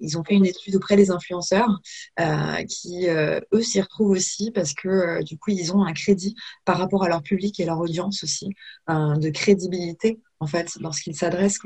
ils 0.00 0.18
ont 0.18 0.24
fait 0.24 0.34
une 0.34 0.44
étude 0.44 0.76
auprès 0.76 0.96
des 0.96 1.10
influenceurs 1.10 1.80
qui, 2.68 3.06
eux, 3.08 3.62
s'y 3.62 3.80
retrouvent 3.80 4.10
aussi 4.10 4.50
parce 4.50 4.74
que 4.74 5.22
du 5.24 5.38
coup, 5.38 5.50
ils 5.50 5.72
ont 5.72 5.84
un 5.84 5.92
crédit 5.92 6.34
par 6.64 6.76
rapport 6.76 7.04
à 7.04 7.08
leur 7.08 7.22
public 7.22 7.58
et 7.58 7.64
leur 7.64 7.78
audience 7.78 8.22
aussi, 8.22 8.50
de 8.88 9.30
crédibilité 9.30 10.20
en 10.40 10.46
fait, 10.46 10.76
lorsqu'ils 10.80 11.16
s'adressent 11.16 11.60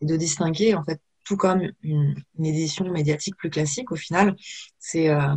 et 0.00 0.06
de 0.06 0.16
distinguer 0.16 0.74
en 0.74 0.84
fait 0.84 1.00
tout 1.24 1.36
comme 1.36 1.70
une, 1.82 2.14
édition 2.42 2.90
médiatique 2.90 3.36
plus 3.36 3.50
classique, 3.50 3.92
au 3.92 3.96
final, 3.96 4.34
c'est 4.78 5.08
euh, 5.08 5.34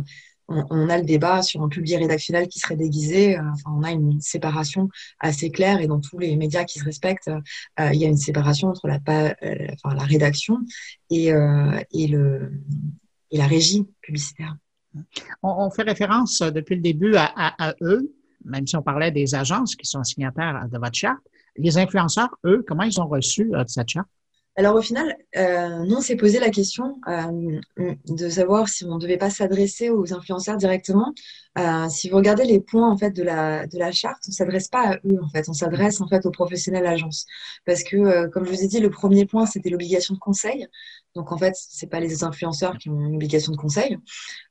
on, 0.48 0.88
a 0.88 0.98
le 0.98 1.04
débat 1.04 1.42
sur 1.42 1.62
un 1.62 1.68
public 1.68 1.98
rédactionnel 1.98 2.48
qui 2.48 2.58
serait 2.58 2.76
déguisé. 2.76 3.36
Euh, 3.36 3.42
enfin, 3.52 3.70
on 3.74 3.82
a 3.82 3.90
une 3.90 4.20
séparation 4.20 4.88
assez 5.20 5.50
claire 5.50 5.80
et 5.80 5.86
dans 5.86 6.00
tous 6.00 6.18
les 6.18 6.36
médias 6.36 6.64
qui 6.64 6.78
se 6.78 6.84
respectent, 6.84 7.28
euh, 7.28 7.90
il 7.92 8.00
y 8.00 8.04
a 8.04 8.08
une 8.08 8.16
séparation 8.16 8.68
entre 8.68 8.88
la, 8.88 8.98
rédaction 10.04 10.58
et 11.10 11.32
la 11.32 11.84
régie 13.46 13.86
publicitaire. 14.00 14.56
On, 15.42 15.70
fait 15.70 15.82
référence 15.82 16.40
depuis 16.40 16.76
le 16.76 16.80
début 16.80 17.16
à, 17.16 17.30
à, 17.36 17.74
eux, 17.82 18.14
même 18.44 18.66
si 18.66 18.76
on 18.76 18.82
parlait 18.82 19.10
des 19.10 19.34
agences 19.34 19.76
qui 19.76 19.86
sont 19.86 20.02
signataires 20.04 20.66
de 20.70 20.78
votre 20.78 20.94
charte. 20.94 21.20
Les 21.58 21.78
influenceurs, 21.78 22.36
eux, 22.44 22.64
comment 22.66 22.82
ils 22.82 23.00
ont 23.00 23.06
reçu 23.06 23.50
cette 23.66 23.88
charte? 23.88 24.08
Alors 24.58 24.74
au 24.74 24.80
final, 24.80 25.14
euh, 25.36 25.84
nous 25.84 25.96
on 25.96 26.00
s'est 26.00 26.16
posé 26.16 26.40
la 26.40 26.48
question 26.48 26.98
euh, 27.08 27.60
de 28.08 28.28
savoir 28.30 28.70
si 28.70 28.86
on 28.86 28.94
ne 28.94 29.00
devait 29.00 29.18
pas 29.18 29.28
s'adresser 29.28 29.90
aux 29.90 30.14
influenceurs 30.14 30.56
directement. 30.56 31.12
Euh, 31.58 31.88
si 31.90 32.08
vous 32.08 32.16
regardez 32.16 32.44
les 32.44 32.60
points 32.60 32.90
en 32.90 32.96
fait 32.96 33.10
de 33.10 33.22
la 33.22 33.66
de 33.66 33.78
la 33.78 33.92
charte, 33.92 34.22
on 34.26 34.32
s'adresse 34.32 34.68
pas 34.68 34.92
à 34.92 34.94
eux 35.04 35.18
en 35.22 35.28
fait, 35.28 35.46
on 35.50 35.52
s'adresse 35.52 36.00
en 36.00 36.08
fait 36.08 36.24
aux 36.24 36.30
professionnels 36.30 36.86
agences 36.86 37.26
parce 37.66 37.82
que 37.82 37.96
euh, 37.96 38.28
comme 38.30 38.46
je 38.46 38.50
vous 38.50 38.62
ai 38.62 38.66
dit, 38.66 38.80
le 38.80 38.88
premier 38.88 39.26
point 39.26 39.44
c'était 39.44 39.68
l'obligation 39.68 40.14
de 40.14 40.20
conseil. 40.20 40.66
Donc 41.16 41.32
en 41.32 41.38
fait, 41.38 41.54
c'est 41.56 41.88
pas 41.88 41.98
les 41.98 42.22
influenceurs 42.22 42.78
qui 42.78 42.88
ont 42.88 43.00
une 43.00 43.16
obligation 43.16 43.50
de 43.50 43.56
conseil. 43.56 43.98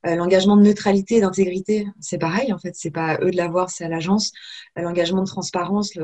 Euh, 0.06 0.16
l'engagement 0.16 0.56
de 0.56 0.62
neutralité 0.62 1.16
et 1.16 1.20
d'intégrité, 1.20 1.86
c'est 2.00 2.18
pareil 2.18 2.52
en 2.52 2.58
fait, 2.58 2.74
c'est 2.74 2.90
pas 2.90 3.18
eux 3.22 3.30
de 3.30 3.36
l'avoir, 3.36 3.70
c'est 3.70 3.84
à 3.84 3.88
l'agence. 3.88 4.32
l'engagement 4.76 5.22
de 5.22 5.26
transparence, 5.26 5.94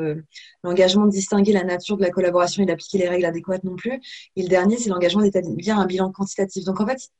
l'engagement 0.62 1.04
de 1.04 1.10
distinguer 1.10 1.52
la 1.52 1.64
nature 1.64 1.98
de 1.98 2.02
la 2.02 2.10
collaboration 2.10 2.62
et 2.62 2.66
d'appliquer 2.66 2.98
les 2.98 3.08
règles 3.08 3.26
adéquates 3.26 3.64
non 3.64 3.76
plus. 3.76 4.00
Et 4.36 4.42
le 4.42 4.48
dernier, 4.48 4.78
c'est 4.78 4.88
l'engagement 4.88 5.22
d'établir 5.22 5.78
un 5.78 5.86
bilan 5.86 6.10
quantitatif. 6.10 6.64
Donc 6.64 6.80
en 6.80 6.86
fait, 6.86 7.10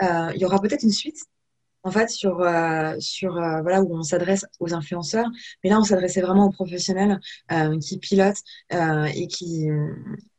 euh, 0.00 0.32
il 0.34 0.40
y 0.40 0.44
aura 0.44 0.60
peut-être 0.60 0.82
une 0.82 0.92
suite 0.92 1.18
en 1.84 1.90
fait 1.90 2.08
sur 2.08 2.40
euh, 2.40 2.94
sur 2.98 3.36
euh, 3.36 3.60
voilà 3.62 3.82
où 3.82 3.94
on 3.96 4.02
s'adresse 4.02 4.46
aux 4.60 4.72
influenceurs 4.72 5.28
mais 5.62 5.70
là 5.70 5.78
on 5.78 5.84
s'adressait 5.84 6.20
vraiment 6.22 6.46
aux 6.46 6.50
professionnels 6.50 7.20
qui 7.80 7.98
pilotent 7.98 8.42
et 8.70 9.26
qui 9.26 9.68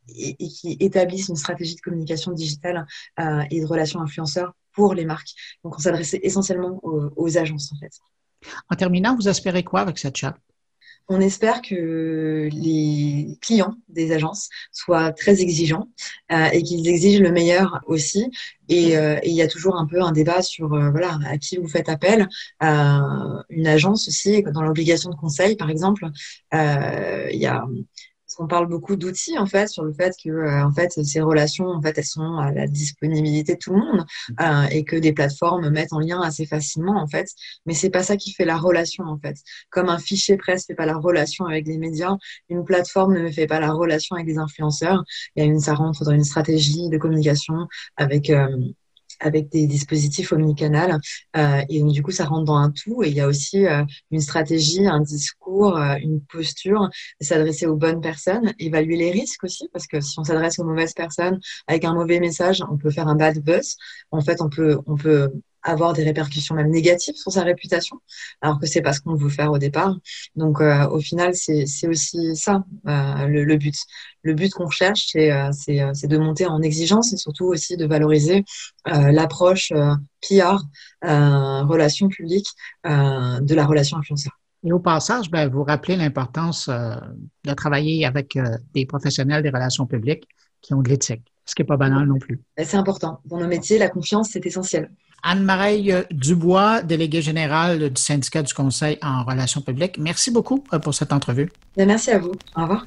et, 0.08 0.48
qui 0.48 0.76
établissent 0.80 1.28
une 1.28 1.36
stratégie 1.36 1.76
de 1.76 1.80
communication 1.80 2.32
digitale 2.32 2.86
et 3.50 3.60
de 3.60 3.66
relations 3.66 4.00
influenceurs 4.00 4.52
pour 4.72 4.94
les 4.94 5.04
marques 5.04 5.30
donc 5.62 5.76
on 5.76 5.80
s'adressait 5.80 6.20
essentiellement 6.22 6.80
aux, 6.82 7.10
aux, 7.16 7.38
agences 7.38 7.72
en 7.72 7.78
fait 7.78 7.92
en 8.70 8.76
terminant 8.76 9.16
vous 9.16 9.28
espérez 9.28 9.62
quoi 9.62 9.80
avec 9.80 9.98
cette 9.98 10.16
charte 10.16 10.36
on 11.08 11.20
espère 11.20 11.60
que 11.60 12.48
les 12.50 13.38
clients 13.42 13.74
des 13.88 14.12
agences 14.12 14.48
soient 14.72 15.12
très 15.12 15.42
exigeants 15.42 15.88
euh, 16.32 16.46
et 16.46 16.62
qu'ils 16.62 16.88
exigent 16.88 17.20
le 17.20 17.30
meilleur 17.30 17.80
aussi. 17.86 18.30
Et, 18.70 18.96
euh, 18.96 19.18
il 19.22 19.34
y 19.34 19.42
a 19.42 19.48
toujours 19.48 19.76
un 19.76 19.86
peu 19.86 20.00
un 20.00 20.12
débat 20.12 20.40
sur 20.40 20.72
euh, 20.72 20.90
voilà 20.90 21.18
à 21.26 21.36
qui 21.36 21.58
vous 21.58 21.68
faites 21.68 21.90
appel. 21.90 22.26
une 22.60 23.66
agence 23.66 24.08
aussi, 24.08 24.42
dans 24.42 24.62
l'obligation 24.62 25.10
de 25.10 25.16
conseil, 25.16 25.56
par 25.56 25.68
exemple, 25.68 26.06
il 26.52 27.38
y 27.38 27.46
a 27.46 27.64
on 28.38 28.46
parle 28.46 28.66
beaucoup 28.66 28.96
d'outils 28.96 29.38
en 29.38 29.46
fait 29.46 29.68
sur 29.68 29.84
le 29.84 29.92
fait 29.92 30.14
que 30.22 30.30
euh, 30.30 30.64
en 30.64 30.72
fait 30.72 30.90
ces 31.04 31.20
relations 31.20 31.66
en 31.66 31.80
fait 31.80 31.96
elles 31.98 32.04
sont 32.04 32.38
à 32.38 32.52
la 32.52 32.66
disponibilité 32.66 33.54
de 33.54 33.58
tout 33.58 33.72
le 33.72 33.78
monde 33.78 34.04
euh, 34.40 34.64
et 34.70 34.84
que 34.84 34.96
des 34.96 35.12
plateformes 35.12 35.68
mettent 35.70 35.92
en 35.92 36.00
lien 36.00 36.20
assez 36.20 36.46
facilement 36.46 37.00
en 37.00 37.06
fait. 37.06 37.28
Mais 37.66 37.74
c'est 37.74 37.90
pas 37.90 38.02
ça 38.02 38.16
qui 38.16 38.32
fait 38.32 38.44
la 38.44 38.56
relation 38.56 39.04
en 39.04 39.18
fait. 39.18 39.36
Comme 39.70 39.88
un 39.88 39.98
fichier 39.98 40.36
presse 40.36 40.66
fait 40.66 40.74
pas 40.74 40.86
la 40.86 40.96
relation 40.96 41.46
avec 41.46 41.66
les 41.66 41.78
médias 41.78 42.16
une 42.48 42.64
plateforme 42.64 43.18
ne 43.18 43.30
fait 43.30 43.46
pas 43.46 43.60
la 43.60 43.72
relation 43.72 44.16
avec 44.16 44.28
les 44.28 44.38
influenceurs. 44.38 45.04
Il 45.36 45.44
y 45.44 45.46
a 45.46 45.50
une 45.50 45.60
ça 45.60 45.74
rentre 45.74 46.04
dans 46.04 46.12
une 46.12 46.24
stratégie 46.24 46.88
de 46.88 46.98
communication 46.98 47.66
avec 47.96 48.30
euh, 48.30 48.48
avec 49.20 49.48
des 49.50 49.66
dispositifs 49.66 50.32
omnicanal. 50.32 50.98
Euh, 51.36 51.62
et 51.68 51.80
donc, 51.80 51.92
du 51.92 52.02
coup, 52.02 52.10
ça 52.10 52.24
rentre 52.24 52.44
dans 52.44 52.56
un 52.56 52.70
tout. 52.70 53.02
Et 53.02 53.08
il 53.08 53.14
y 53.14 53.20
a 53.20 53.26
aussi 53.26 53.66
euh, 53.66 53.84
une 54.10 54.20
stratégie, 54.20 54.86
un 54.86 55.00
discours, 55.00 55.76
euh, 55.78 55.96
une 56.00 56.20
posture, 56.20 56.88
s'adresser 57.20 57.66
aux 57.66 57.76
bonnes 57.76 58.00
personnes, 58.00 58.52
évaluer 58.58 58.96
les 58.96 59.10
risques 59.10 59.44
aussi, 59.44 59.68
parce 59.72 59.86
que 59.86 60.00
si 60.00 60.18
on 60.18 60.24
s'adresse 60.24 60.58
aux 60.58 60.64
mauvaises 60.64 60.94
personnes 60.94 61.40
avec 61.66 61.84
un 61.84 61.94
mauvais 61.94 62.20
message, 62.20 62.62
on 62.70 62.76
peut 62.76 62.90
faire 62.90 63.08
un 63.08 63.16
bad 63.16 63.38
buzz. 63.42 63.76
En 64.10 64.20
fait, 64.20 64.40
on 64.40 64.48
peut, 64.48 64.78
on 64.86 64.96
peut 64.96 65.30
avoir 65.64 65.94
des 65.94 66.04
répercussions 66.04 66.54
même 66.54 66.70
négatives 66.70 67.16
sur 67.16 67.32
sa 67.32 67.42
réputation, 67.42 67.96
alors 68.42 68.60
que 68.60 68.66
c'est 68.66 68.82
pas 68.82 68.92
ce 68.92 69.00
qu'on 69.00 69.14
veut 69.14 69.30
faire 69.30 69.50
au 69.50 69.58
départ. 69.58 69.96
Donc 70.36 70.60
euh, 70.60 70.86
au 70.88 71.00
final, 71.00 71.34
c'est 71.34 71.88
aussi 71.88 72.36
ça 72.36 72.64
euh, 72.86 73.26
le, 73.26 73.44
le, 73.44 73.56
but. 73.56 73.74
Le 74.22 74.34
but 74.34 74.52
qu'on 74.52 74.70
cherche, 74.70 75.06
c'est 75.06 75.32
euh, 75.32 75.50
c'est 75.52 76.06
de 76.06 76.18
monter 76.18 76.46
en 76.46 76.62
exigence 76.62 77.12
et 77.12 77.16
surtout 77.16 77.46
aussi 77.46 77.76
de 77.76 77.86
valoriser 77.86 78.44
l'approche 78.86 79.72
PR, 80.22 80.58
relation 81.02 82.08
publique 82.08 82.46
de 82.84 83.54
la 83.54 83.66
relation 83.66 83.96
influenceur. 83.96 84.32
Et 84.66 84.72
au 84.72 84.78
passage, 84.78 85.30
ben, 85.30 85.48
vous 85.48 85.62
rappelez 85.64 85.96
l'importance 85.96 86.68
de 86.68 87.54
travailler 87.54 88.04
avec 88.06 88.38
des 88.74 88.86
professionnels 88.86 89.42
des 89.42 89.50
relations 89.50 89.86
publiques 89.86 90.26
qui 90.60 90.74
ont 90.74 90.82
de 90.82 90.88
l'éthique, 90.88 91.32
ce 91.44 91.54
qui 91.54 91.62
n'est 91.62 91.66
pas 91.66 91.76
banal 91.76 92.06
non 92.06 92.18
plus. 92.18 92.40
Ben, 92.56 92.66
c'est 92.66 92.76
important. 92.76 93.20
Dans 93.26 93.38
nos 93.38 93.46
métiers, 93.46 93.78
la 93.78 93.88
confiance, 93.88 94.30
c'est 94.32 94.44
essentiel. 94.46 94.90
Anne-Marie 95.24 95.90
Dubois, 96.10 96.82
déléguée 96.82 97.22
générale 97.22 97.90
du 97.90 98.00
syndicat 98.00 98.42
du 98.42 98.54
Conseil 98.54 98.98
en 99.02 99.24
relations 99.24 99.62
publiques. 99.62 99.96
Merci 99.98 100.30
beaucoup 100.30 100.62
euh, 100.72 100.78
pour 100.78 100.94
cette 100.94 101.12
entrevue. 101.12 101.50
Merci 101.76 102.10
à 102.10 102.18
vous. 102.18 102.32
Au 102.56 102.62
revoir. 102.62 102.86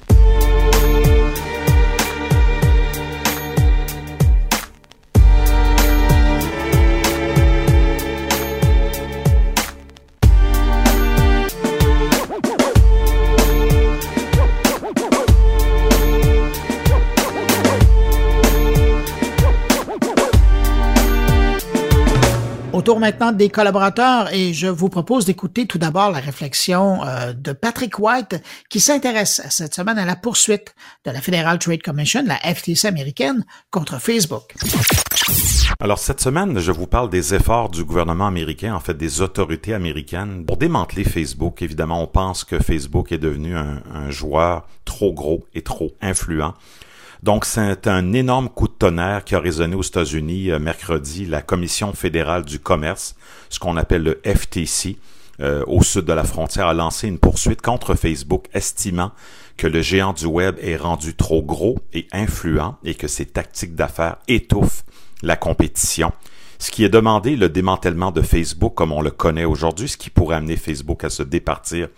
Tour 22.88 23.00
maintenant 23.00 23.32
des 23.32 23.50
collaborateurs 23.50 24.32
et 24.32 24.54
je 24.54 24.66
vous 24.66 24.88
propose 24.88 25.26
d'écouter 25.26 25.66
tout 25.66 25.76
d'abord 25.76 26.10
la 26.10 26.20
réflexion 26.20 27.04
euh, 27.04 27.34
de 27.34 27.52
Patrick 27.52 27.98
White 27.98 28.42
qui 28.70 28.80
s'intéresse 28.80 29.42
cette 29.50 29.74
semaine 29.74 29.98
à 29.98 30.06
la 30.06 30.16
poursuite 30.16 30.74
de 31.04 31.10
la 31.10 31.20
Federal 31.20 31.58
Trade 31.58 31.82
Commission, 31.82 32.24
la 32.24 32.36
FTC 32.36 32.86
américaine, 32.86 33.44
contre 33.70 34.00
Facebook. 34.00 34.54
Alors 35.80 35.98
cette 35.98 36.22
semaine, 36.22 36.58
je 36.58 36.72
vous 36.72 36.86
parle 36.86 37.10
des 37.10 37.34
efforts 37.34 37.68
du 37.68 37.84
gouvernement 37.84 38.26
américain, 38.26 38.74
en 38.74 38.80
fait 38.80 38.96
des 38.96 39.20
autorités 39.20 39.74
américaines, 39.74 40.46
pour 40.46 40.56
démanteler 40.56 41.04
Facebook. 41.04 41.60
Évidemment, 41.60 42.02
on 42.02 42.06
pense 42.06 42.42
que 42.42 42.58
Facebook 42.58 43.12
est 43.12 43.18
devenu 43.18 43.54
un, 43.54 43.82
un 43.92 44.10
joueur 44.10 44.66
trop 44.86 45.12
gros 45.12 45.44
et 45.52 45.60
trop 45.60 45.92
influent 46.00 46.54
donc, 47.22 47.44
c'est 47.44 47.88
un 47.88 48.12
énorme 48.12 48.48
coup 48.48 48.68
de 48.68 48.72
tonnerre 48.72 49.24
qui 49.24 49.34
a 49.34 49.40
résonné 49.40 49.74
aux 49.74 49.82
États-Unis 49.82 50.50
euh, 50.50 50.58
mercredi. 50.58 51.26
La 51.26 51.42
Commission 51.42 51.92
fédérale 51.92 52.44
du 52.44 52.60
commerce, 52.60 53.16
ce 53.50 53.58
qu'on 53.58 53.76
appelle 53.76 54.04
le 54.04 54.20
FTC, 54.24 54.98
euh, 55.40 55.64
au 55.66 55.82
sud 55.82 56.04
de 56.04 56.12
la 56.12 56.24
frontière, 56.24 56.68
a 56.68 56.74
lancé 56.74 57.08
une 57.08 57.18
poursuite 57.18 57.60
contre 57.60 57.94
Facebook, 57.94 58.46
estimant 58.54 59.10
que 59.56 59.66
le 59.66 59.82
géant 59.82 60.12
du 60.12 60.26
web 60.26 60.56
est 60.60 60.76
rendu 60.76 61.14
trop 61.14 61.42
gros 61.42 61.78
et 61.92 62.06
influent 62.12 62.76
et 62.84 62.94
que 62.94 63.08
ses 63.08 63.26
tactiques 63.26 63.74
d'affaires 63.74 64.16
étouffent 64.28 64.84
la 65.22 65.34
compétition. 65.34 66.12
Ce 66.60 66.70
qui 66.70 66.84
est 66.84 66.88
demandé, 66.88 67.36
le 67.36 67.48
démantèlement 67.48 68.12
de 68.12 68.22
Facebook 68.22 68.74
comme 68.74 68.92
on 68.92 69.00
le 69.00 69.10
connaît 69.10 69.44
aujourd'hui, 69.44 69.88
ce 69.88 69.96
qui 69.96 70.10
pourrait 70.10 70.36
amener 70.36 70.56
Facebook 70.56 71.02
à 71.02 71.10
se 71.10 71.24
départir 71.24 71.88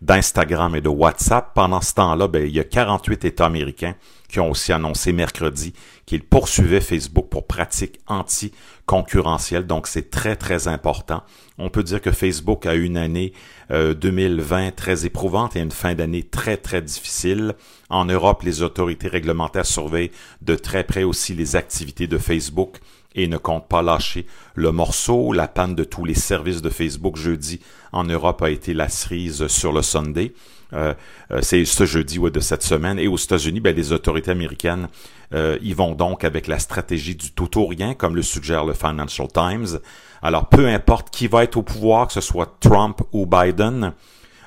d'Instagram 0.00 0.74
et 0.76 0.80
de 0.80 0.88
WhatsApp. 0.88 1.52
Pendant 1.54 1.80
ce 1.82 1.94
temps-là, 1.94 2.28
ben, 2.28 2.46
il 2.46 2.54
y 2.54 2.60
a 2.60 2.64
48 2.64 3.24
États 3.26 3.46
américains 3.46 3.94
qui 4.30 4.40
ont 4.40 4.50
aussi 4.50 4.72
annoncé 4.72 5.12
mercredi 5.12 5.72
qu'ils 6.06 6.22
poursuivaient 6.22 6.80
Facebook 6.80 7.28
pour 7.28 7.46
pratiques 7.46 8.00
anti-concurrentielles. 8.06 9.66
Donc, 9.66 9.86
c'est 9.86 10.10
très, 10.10 10.36
très 10.36 10.68
important. 10.68 11.22
On 11.58 11.68
peut 11.68 11.82
dire 11.82 12.00
que 12.00 12.10
Facebook 12.10 12.66
a 12.66 12.74
eu 12.74 12.84
une 12.84 12.96
année 12.96 13.32
2020 13.70 14.68
euh, 14.68 14.70
très 14.74 15.06
éprouvante 15.06 15.56
et 15.56 15.60
une 15.60 15.70
fin 15.70 15.94
d'année 15.94 16.22
très, 16.22 16.56
très 16.56 16.82
difficile. 16.82 17.54
En 17.90 18.06
Europe, 18.06 18.42
les 18.42 18.62
autorités 18.62 19.08
réglementaires 19.08 19.66
surveillent 19.66 20.10
de 20.42 20.54
très 20.54 20.84
près 20.84 21.02
aussi 21.02 21.34
les 21.34 21.56
activités 21.56 22.06
de 22.06 22.18
Facebook 22.18 22.78
et 23.14 23.26
ne 23.26 23.36
comptent 23.36 23.68
pas 23.68 23.82
lâcher 23.82 24.26
le 24.54 24.72
morceau. 24.72 25.32
La 25.32 25.48
panne 25.48 25.74
de 25.74 25.84
tous 25.84 26.04
les 26.04 26.14
services 26.14 26.62
de 26.62 26.70
Facebook 26.70 27.16
jeudi 27.16 27.60
en 27.92 28.04
Europe 28.04 28.42
a 28.42 28.50
été 28.50 28.74
la 28.74 28.88
cerise 28.88 29.46
sur 29.48 29.72
le 29.72 29.82
Sunday. 29.82 30.32
Euh, 30.72 30.94
euh, 31.30 31.40
c'est 31.42 31.64
ce 31.64 31.84
jeudi 31.84 32.18
ouais, 32.18 32.30
de 32.30 32.40
cette 32.40 32.62
semaine. 32.62 32.98
Et 32.98 33.08
aux 33.08 33.16
États-Unis, 33.16 33.60
ben, 33.60 33.74
les 33.74 33.92
autorités 33.92 34.30
américaines 34.30 34.88
euh, 35.34 35.58
y 35.62 35.72
vont 35.72 35.94
donc 35.94 36.24
avec 36.24 36.46
la 36.46 36.58
stratégie 36.58 37.14
du 37.14 37.32
tout 37.32 37.58
ou 37.58 37.66
rien, 37.66 37.94
comme 37.94 38.16
le 38.16 38.22
suggère 38.22 38.64
le 38.64 38.74
Financial 38.74 39.28
Times. 39.28 39.78
Alors, 40.22 40.48
peu 40.48 40.68
importe 40.68 41.10
qui 41.10 41.28
va 41.28 41.44
être 41.44 41.56
au 41.56 41.62
pouvoir, 41.62 42.08
que 42.08 42.12
ce 42.12 42.20
soit 42.20 42.56
Trump 42.60 43.00
ou 43.12 43.26
Biden, 43.26 43.92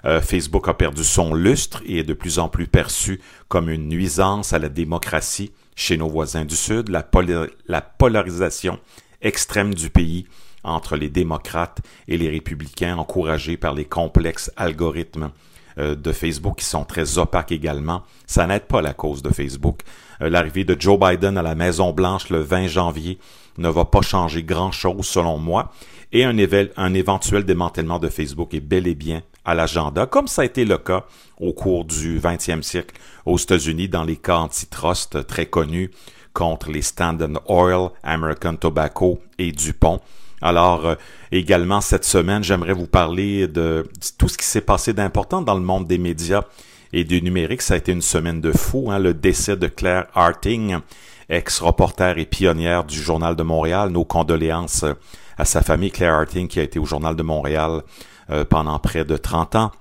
euh, 0.05 0.21
Facebook 0.21 0.67
a 0.67 0.73
perdu 0.73 1.03
son 1.03 1.33
lustre 1.33 1.81
et 1.85 1.99
est 1.99 2.03
de 2.03 2.13
plus 2.13 2.39
en 2.39 2.49
plus 2.49 2.67
perçu 2.67 3.21
comme 3.47 3.69
une 3.69 3.87
nuisance 3.87 4.51
à 4.51 4.59
la 4.59 4.69
démocratie 4.69 5.51
chez 5.75 5.97
nos 5.97 6.09
voisins 6.09 6.45
du 6.45 6.55
Sud. 6.55 6.89
La, 6.89 7.09
la 7.67 7.81
polarisation 7.81 8.79
extrême 9.21 9.73
du 9.73 9.89
pays 9.89 10.27
entre 10.63 10.95
les 10.95 11.09
démocrates 11.09 11.79
et 12.07 12.17
les 12.17 12.29
républicains 12.29 12.97
encouragés 12.97 13.57
par 13.57 13.73
les 13.73 13.85
complexes 13.85 14.51
algorithmes 14.57 15.31
de 15.77 16.11
Facebook 16.11 16.59
qui 16.59 16.65
sont 16.65 16.85
très 16.85 17.17
opaques 17.17 17.51
également. 17.51 18.03
Ça 18.25 18.45
n'aide 18.47 18.63
pas 18.65 18.81
la 18.81 18.93
cause 18.93 19.21
de 19.21 19.29
Facebook. 19.29 19.81
Euh, 20.21 20.29
l'arrivée 20.29 20.63
de 20.63 20.79
Joe 20.79 20.99
Biden 20.99 21.37
à 21.37 21.41
la 21.41 21.55
Maison 21.55 21.91
Blanche 21.91 22.29
le 22.29 22.41
20 22.41 22.67
janvier 22.67 23.17
ne 23.57 23.69
va 23.69 23.85
pas 23.85 24.01
changer 24.01 24.43
grand-chose 24.43 25.05
selon 25.05 25.37
moi. 25.37 25.71
Et 26.11 26.23
un, 26.23 26.35
un 26.77 26.93
éventuel 26.93 27.43
démantèlement 27.43 27.99
de 27.99 28.09
Facebook 28.09 28.53
est 28.53 28.59
bel 28.59 28.87
et 28.87 28.95
bien 28.95 29.21
à 29.45 29.55
l'agenda, 29.55 30.05
comme 30.05 30.27
ça 30.27 30.43
a 30.43 30.45
été 30.45 30.63
le 30.63 30.77
cas 30.77 31.05
au 31.39 31.53
cours 31.53 31.85
du 31.85 32.19
20e 32.19 32.61
siècle 32.61 32.95
aux 33.25 33.37
États-Unis 33.37 33.89
dans 33.89 34.03
les 34.03 34.15
cas 34.15 34.37
antitrust 34.37 35.27
très 35.27 35.47
connus 35.47 35.91
contre 36.33 36.71
les 36.71 36.81
Standard 36.81 37.41
Oil, 37.49 37.89
American 38.03 38.55
Tobacco 38.55 39.19
et 39.37 39.51
Dupont. 39.51 39.99
Alors, 40.43 40.85
euh, 40.85 40.95
également, 41.31 41.79
cette 41.79 42.03
semaine, 42.03 42.43
j'aimerais 42.43 42.73
vous 42.73 42.85
parler 42.85 43.47
de 43.47 43.87
tout 44.17 44.27
ce 44.27 44.37
qui 44.37 44.45
s'est 44.45 44.59
passé 44.59 44.91
d'important 44.91 45.41
dans 45.41 45.55
le 45.55 45.61
monde 45.61 45.87
des 45.87 45.97
médias 45.97 46.43
et 46.91 47.05
du 47.05 47.21
numérique. 47.21 47.61
Ça 47.61 47.75
a 47.75 47.77
été 47.77 47.93
une 47.93 48.01
semaine 48.01 48.41
de 48.41 48.51
fou, 48.51 48.91
hein, 48.91 48.99
le 48.99 49.13
décès 49.13 49.55
de 49.55 49.67
Claire 49.67 50.07
Harting, 50.13 50.79
ex-reporter 51.29 52.17
et 52.17 52.25
pionnière 52.25 52.83
du 52.83 53.01
Journal 53.01 53.37
de 53.37 53.43
Montréal. 53.43 53.89
Nos 53.89 54.03
condoléances 54.03 54.83
à 55.37 55.45
sa 55.45 55.61
famille, 55.61 55.91
Claire 55.91 56.13
Harting, 56.13 56.49
qui 56.49 56.59
a 56.59 56.63
été 56.63 56.77
au 56.77 56.85
Journal 56.85 57.15
de 57.15 57.23
Montréal 57.23 57.81
euh, 58.29 58.43
pendant 58.43 58.77
près 58.79 59.05
de 59.05 59.15
30 59.15 59.55
ans. 59.55 59.71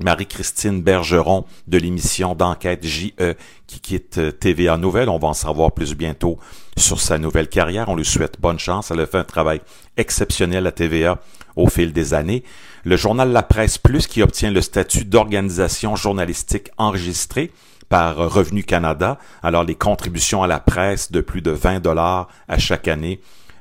Marie-Christine 0.00 0.82
Bergeron 0.82 1.44
de 1.68 1.78
l'émission 1.78 2.34
d'enquête 2.34 2.86
JE 2.86 3.34
qui 3.66 3.80
quitte 3.80 4.18
euh, 4.18 4.32
TVA 4.32 4.76
Nouvelle. 4.76 5.08
On 5.08 5.18
va 5.18 5.28
en 5.28 5.34
savoir 5.34 5.72
plus 5.72 5.94
bientôt 5.94 6.38
sur 6.76 7.00
sa 7.00 7.18
nouvelle 7.18 7.48
carrière. 7.48 7.88
On 7.88 7.96
lui 7.96 8.04
souhaite 8.04 8.40
bonne 8.40 8.58
chance. 8.58 8.90
Elle 8.90 9.00
a 9.00 9.06
fait 9.06 9.18
un 9.18 9.24
travail 9.24 9.60
exceptionnel 9.96 10.66
à 10.66 10.72
TVA 10.72 11.20
au 11.56 11.68
fil 11.68 11.92
des 11.92 12.14
années. 12.14 12.42
Le 12.84 12.96
journal 12.96 13.30
La 13.30 13.42
Presse 13.42 13.78
Plus 13.78 14.06
qui 14.06 14.22
obtient 14.22 14.50
le 14.50 14.62
statut 14.62 15.04
d'organisation 15.04 15.94
journalistique 15.94 16.70
enregistrée 16.78 17.52
par 17.88 18.16
Revenu 18.16 18.64
Canada. 18.64 19.18
Alors 19.42 19.64
les 19.64 19.74
contributions 19.74 20.42
à 20.42 20.46
la 20.46 20.60
presse 20.60 21.12
de 21.12 21.20
plus 21.20 21.42
de 21.42 21.50
20 21.50 21.80
dollars 21.80 22.28
à 22.48 22.58
chaque 22.58 22.88
année 22.88 23.20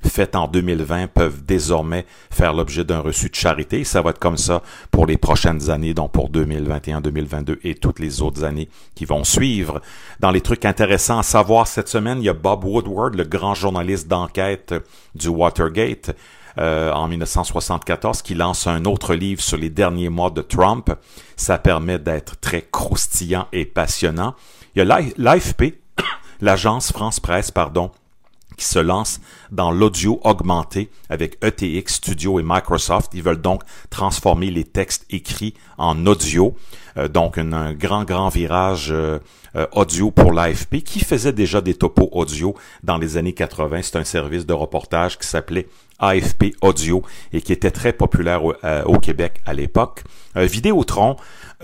faites 0.09 0.35
en 0.35 0.47
2020 0.47 1.07
peuvent 1.07 1.43
désormais 1.43 2.05
faire 2.29 2.53
l'objet 2.53 2.83
d'un 2.83 2.99
reçu 2.99 3.29
de 3.29 3.35
charité. 3.35 3.83
Ça 3.83 4.01
va 4.01 4.11
être 4.11 4.19
comme 4.19 4.37
ça 4.37 4.61
pour 4.89 5.05
les 5.05 5.17
prochaines 5.17 5.69
années, 5.69 5.93
donc 5.93 6.11
pour 6.11 6.29
2021, 6.29 7.01
2022 7.01 7.59
et 7.63 7.75
toutes 7.75 7.99
les 7.99 8.21
autres 8.21 8.43
années 8.43 8.69
qui 8.95 9.05
vont 9.05 9.23
suivre. 9.23 9.81
Dans 10.19 10.31
les 10.31 10.41
trucs 10.41 10.65
intéressants 10.65 11.19
à 11.19 11.23
savoir 11.23 11.67
cette 11.67 11.87
semaine, 11.87 12.19
il 12.19 12.25
y 12.25 12.29
a 12.29 12.33
Bob 12.33 12.63
Woodward, 12.63 13.15
le 13.15 13.23
grand 13.23 13.53
journaliste 13.53 14.07
d'enquête 14.07 14.73
du 15.15 15.27
Watergate. 15.27 16.15
Euh, 16.57 16.91
en 16.91 17.07
1974 17.07 18.21
qui 18.21 18.35
lance 18.35 18.67
un 18.67 18.83
autre 18.83 19.13
livre 19.15 19.41
sur 19.41 19.55
les 19.55 19.69
derniers 19.69 20.09
mois 20.09 20.31
de 20.31 20.41
Trump. 20.41 20.93
Ça 21.37 21.57
permet 21.57 21.97
d'être 21.97 22.37
très 22.41 22.67
croustillant 22.69 23.47
et 23.53 23.65
passionnant. 23.65 24.35
Il 24.75 24.79
y 24.79 24.81
a 24.81 25.01
l'AFP, 25.17 25.79
l'agence 26.41 26.91
France 26.91 27.21
Presse, 27.21 27.51
pardon, 27.51 27.91
qui 28.61 28.67
se 28.67 28.79
lance 28.79 29.19
dans 29.51 29.71
l'audio 29.71 30.21
augmenté 30.23 30.91
avec 31.09 31.37
ETX 31.43 31.95
Studio 31.95 32.39
et 32.39 32.43
Microsoft. 32.45 33.11
Ils 33.15 33.23
veulent 33.23 33.41
donc 33.41 33.63
transformer 33.89 34.51
les 34.51 34.63
textes 34.63 35.05
écrits 35.09 35.55
en 35.79 36.05
audio. 36.05 36.55
Euh, 36.97 37.07
donc 37.07 37.39
un, 37.39 37.73
grand, 37.73 38.03
grand 38.03 38.29
virage 38.29 38.89
euh, 38.91 39.17
euh, 39.55 39.65
audio 39.71 40.11
pour 40.11 40.31
l'AFP 40.31 40.83
qui 40.83 40.99
faisait 40.99 41.33
déjà 41.33 41.59
des 41.59 41.73
topos 41.73 42.09
audio 42.11 42.55
dans 42.83 42.99
les 42.99 43.17
années 43.17 43.33
80. 43.33 43.79
C'est 43.81 43.95
un 43.97 44.03
service 44.03 44.45
de 44.45 44.53
reportage 44.53 45.17
qui 45.17 45.27
s'appelait 45.27 45.67
AFP 45.97 46.55
Audio 46.61 47.01
et 47.33 47.41
qui 47.41 47.53
était 47.53 47.71
très 47.71 47.93
populaire 47.93 48.43
au 48.43 48.97
Québec 48.99 49.39
à 49.45 49.53
l'époque. 49.53 50.03
Vidéotron 50.35 51.15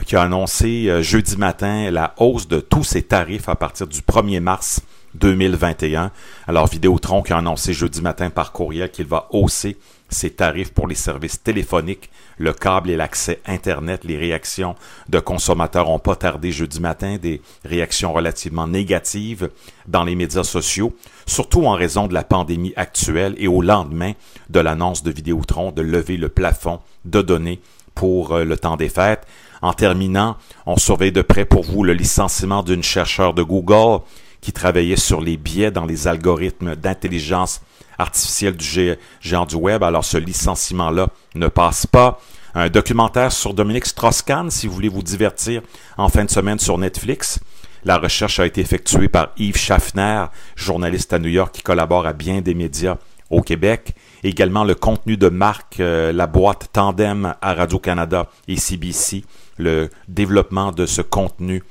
qui 0.05 0.15
a 0.15 0.21
annoncé 0.21 1.01
jeudi 1.01 1.37
matin 1.37 1.89
la 1.89 2.13
hausse 2.17 2.47
de 2.47 2.59
tous 2.59 2.83
ses 2.83 3.01
tarifs 3.01 3.49
à 3.49 3.55
partir 3.55 3.87
du 3.87 4.01
1er 4.01 4.39
mars 4.39 4.81
2021. 5.19 6.11
Alors, 6.47 6.67
Vidéotron 6.67 7.21
qui 7.21 7.33
a 7.33 7.37
annoncé 7.37 7.73
jeudi 7.73 8.01
matin 8.01 8.29
par 8.29 8.51
courriel 8.51 8.91
qu'il 8.91 9.07
va 9.07 9.27
hausser 9.31 9.77
ses 10.09 10.29
tarifs 10.29 10.73
pour 10.73 10.87
les 10.87 10.95
services 10.95 11.43
téléphoniques, 11.43 12.09
le 12.37 12.53
câble 12.53 12.89
et 12.89 12.95
l'accès 12.95 13.41
Internet. 13.45 14.03
Les 14.03 14.17
réactions 14.17 14.75
de 15.09 15.19
consommateurs 15.19 15.89
ont 15.89 15.99
pas 15.99 16.15
tardé 16.15 16.51
jeudi 16.51 16.79
matin, 16.79 17.17
des 17.17 17.41
réactions 17.65 18.13
relativement 18.13 18.67
négatives 18.67 19.49
dans 19.87 20.03
les 20.03 20.15
médias 20.15 20.43
sociaux, 20.43 20.95
surtout 21.25 21.65
en 21.65 21.73
raison 21.73 22.07
de 22.07 22.13
la 22.13 22.23
pandémie 22.23 22.73
actuelle 22.75 23.35
et 23.37 23.47
au 23.47 23.61
lendemain 23.61 24.13
de 24.49 24.59
l'annonce 24.59 25.03
de 25.03 25.11
Vidéotron 25.11 25.71
de 25.71 25.81
lever 25.81 26.17
le 26.17 26.29
plafond 26.29 26.79
de 27.05 27.21
données 27.21 27.59
pour 27.95 28.33
euh, 28.33 28.43
le 28.43 28.57
temps 28.57 28.77
des 28.77 28.89
fêtes. 28.89 29.25
En 29.61 29.73
terminant, 29.73 30.37
on 30.67 30.77
surveille 30.77 31.11
de 31.11 31.23
près 31.23 31.45
pour 31.45 31.63
vous 31.63 31.83
le 31.83 31.93
licenciement 31.93 32.61
d'une 32.61 32.83
chercheure 32.83 33.33
de 33.33 33.41
Google 33.41 34.03
qui 34.41 34.51
travaillait 34.51 34.95
sur 34.95 35.21
les 35.21 35.37
biais 35.37 35.71
dans 35.71 35.85
les 35.85 36.07
algorithmes 36.07 36.75
d'intelligence 36.75 37.61
artificielle 37.97 38.55
du 38.55 38.95
géant 39.21 39.45
du 39.45 39.55
web. 39.55 39.83
Alors 39.83 40.05
ce 40.05 40.17
licenciement-là 40.17 41.07
ne 41.35 41.47
passe 41.47 41.85
pas. 41.85 42.19
Un 42.55 42.69
documentaire 42.69 43.31
sur 43.31 43.53
Dominique 43.53 43.85
Strauss-Kahn, 43.85 44.49
si 44.49 44.67
vous 44.67 44.73
voulez 44.73 44.89
vous 44.89 45.03
divertir 45.03 45.61
en 45.97 46.09
fin 46.09 46.25
de 46.25 46.29
semaine 46.29 46.59
sur 46.59 46.77
Netflix. 46.77 47.39
La 47.83 47.97
recherche 47.97 48.39
a 48.39 48.45
été 48.45 48.61
effectuée 48.61 49.07
par 49.07 49.29
Yves 49.37 49.57
Schaffner, 49.57 50.25
journaliste 50.55 51.13
à 51.13 51.19
New 51.19 51.29
York 51.29 51.53
qui 51.53 51.61
collabore 51.61 52.07
à 52.07 52.13
bien 52.13 52.41
des 52.41 52.53
médias 52.53 52.97
au 53.29 53.41
Québec. 53.41 53.95
Également 54.23 54.63
le 54.63 54.75
contenu 54.75 55.17
de 55.17 55.29
marque, 55.29 55.79
euh, 55.79 56.11
la 56.11 56.27
boîte 56.27 56.69
Tandem 56.73 57.35
à 57.41 57.53
Radio-Canada 57.53 58.27
et 58.47 58.57
CBC, 58.57 59.23
le 59.57 59.89
développement 60.07 60.71
de 60.71 60.85
ce 60.85 61.01
contenu 61.01 61.63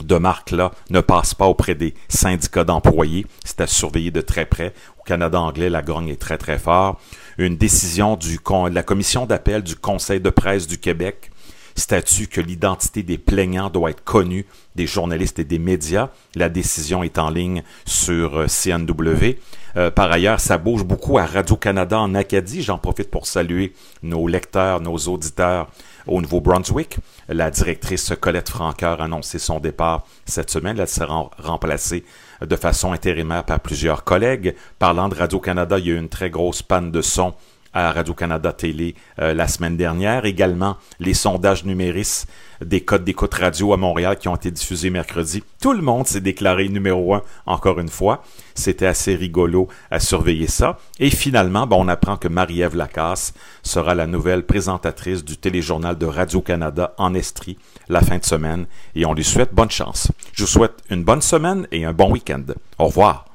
de 0.00 0.16
marque-là 0.16 0.72
ne 0.90 1.00
passe 1.00 1.34
pas 1.34 1.46
auprès 1.46 1.74
des 1.74 1.94
syndicats 2.08 2.64
d'employés. 2.64 3.26
C'est 3.44 3.60
à 3.60 3.66
surveiller 3.66 4.10
de 4.10 4.20
très 4.20 4.46
près. 4.46 4.72
Au 4.98 5.02
Canada 5.02 5.40
anglais, 5.40 5.70
la 5.70 5.82
grogne 5.82 6.08
est 6.08 6.20
très 6.20 6.38
très 6.38 6.58
fort. 6.58 7.00
Une 7.38 7.56
décision 7.56 8.16
de 8.16 8.74
la 8.74 8.82
commission 8.82 9.26
d'appel 9.26 9.62
du 9.62 9.76
Conseil 9.76 10.20
de 10.20 10.30
presse 10.30 10.66
du 10.66 10.78
Québec 10.78 11.30
statue 11.74 12.26
que 12.26 12.40
l'identité 12.40 13.02
des 13.02 13.18
plaignants 13.18 13.70
doit 13.70 13.90
être 13.90 14.04
connue 14.04 14.46
des 14.74 14.86
journalistes 14.86 15.38
et 15.38 15.44
des 15.44 15.58
médias. 15.58 16.10
La 16.34 16.48
décision 16.48 17.02
est 17.02 17.18
en 17.18 17.30
ligne 17.30 17.62
sur 17.84 18.36
euh, 18.36 18.46
CNW. 18.46 19.38
Euh, 19.76 19.90
par 19.90 20.10
ailleurs, 20.12 20.40
ça 20.40 20.58
bouge 20.58 20.84
beaucoup 20.84 21.18
à 21.18 21.24
Radio-Canada 21.24 21.98
en 21.98 22.14
Acadie. 22.14 22.62
J'en 22.62 22.78
profite 22.78 23.10
pour 23.10 23.26
saluer 23.26 23.72
nos 24.02 24.26
lecteurs, 24.28 24.80
nos 24.80 24.96
auditeurs 24.96 25.68
au 26.06 26.20
Nouveau-Brunswick. 26.20 26.98
La 27.28 27.50
directrice 27.50 28.12
Colette 28.20 28.50
Franqueur 28.50 29.00
a 29.00 29.04
annoncé 29.04 29.38
son 29.38 29.60
départ 29.60 30.06
cette 30.24 30.50
semaine. 30.50 30.78
Elle 30.78 30.88
sera 30.88 31.30
remplacée 31.38 32.04
de 32.40 32.56
façon 32.56 32.92
intérimaire 32.92 33.44
par 33.44 33.60
plusieurs 33.60 34.04
collègues. 34.04 34.54
Parlant 34.78 35.08
de 35.08 35.14
Radio-Canada, 35.14 35.78
il 35.78 35.86
y 35.86 35.90
a 35.90 35.94
eu 35.94 35.98
une 35.98 36.08
très 36.08 36.30
grosse 36.30 36.62
panne 36.62 36.90
de 36.90 37.02
son 37.02 37.34
à 37.74 37.92
Radio-Canada 37.92 38.52
Télé 38.52 38.94
euh, 39.18 39.34
la 39.34 39.48
semaine 39.48 39.76
dernière. 39.76 40.24
Également, 40.24 40.76
les 41.00 41.14
sondages 41.14 41.64
numéristes 41.64 42.28
des 42.64 42.80
codes 42.80 43.04
d'écoute 43.04 43.34
radio 43.34 43.72
à 43.72 43.76
Montréal 43.76 44.16
qui 44.18 44.28
ont 44.28 44.36
été 44.36 44.50
diffusés 44.50 44.90
mercredi. 44.90 45.42
Tout 45.60 45.72
le 45.72 45.82
monde 45.82 46.06
s'est 46.06 46.20
déclaré 46.20 46.68
numéro 46.68 47.14
un 47.14 47.22
encore 47.46 47.80
une 47.80 47.88
fois. 47.88 48.22
C'était 48.54 48.86
assez 48.86 49.14
rigolo 49.14 49.68
à 49.90 50.00
surveiller 50.00 50.46
ça. 50.46 50.78
Et 50.98 51.10
finalement, 51.10 51.66
on 51.70 51.88
apprend 51.88 52.16
que 52.16 52.28
Marie-Ève 52.28 52.76
Lacasse 52.76 53.34
sera 53.62 53.94
la 53.94 54.06
nouvelle 54.06 54.44
présentatrice 54.44 55.24
du 55.24 55.36
téléjournal 55.36 55.98
de 55.98 56.06
Radio-Canada 56.06 56.94
en 56.98 57.14
Estrie 57.14 57.58
la 57.88 58.00
fin 58.00 58.18
de 58.18 58.24
semaine 58.24 58.66
et 58.94 59.06
on 59.06 59.14
lui 59.14 59.24
souhaite 59.24 59.54
bonne 59.54 59.70
chance. 59.70 60.10
Je 60.32 60.44
vous 60.44 60.48
souhaite 60.48 60.82
une 60.90 61.04
bonne 61.04 61.22
semaine 61.22 61.66
et 61.72 61.84
un 61.84 61.92
bon 61.92 62.10
week-end. 62.10 62.44
Au 62.78 62.86
revoir. 62.86 63.31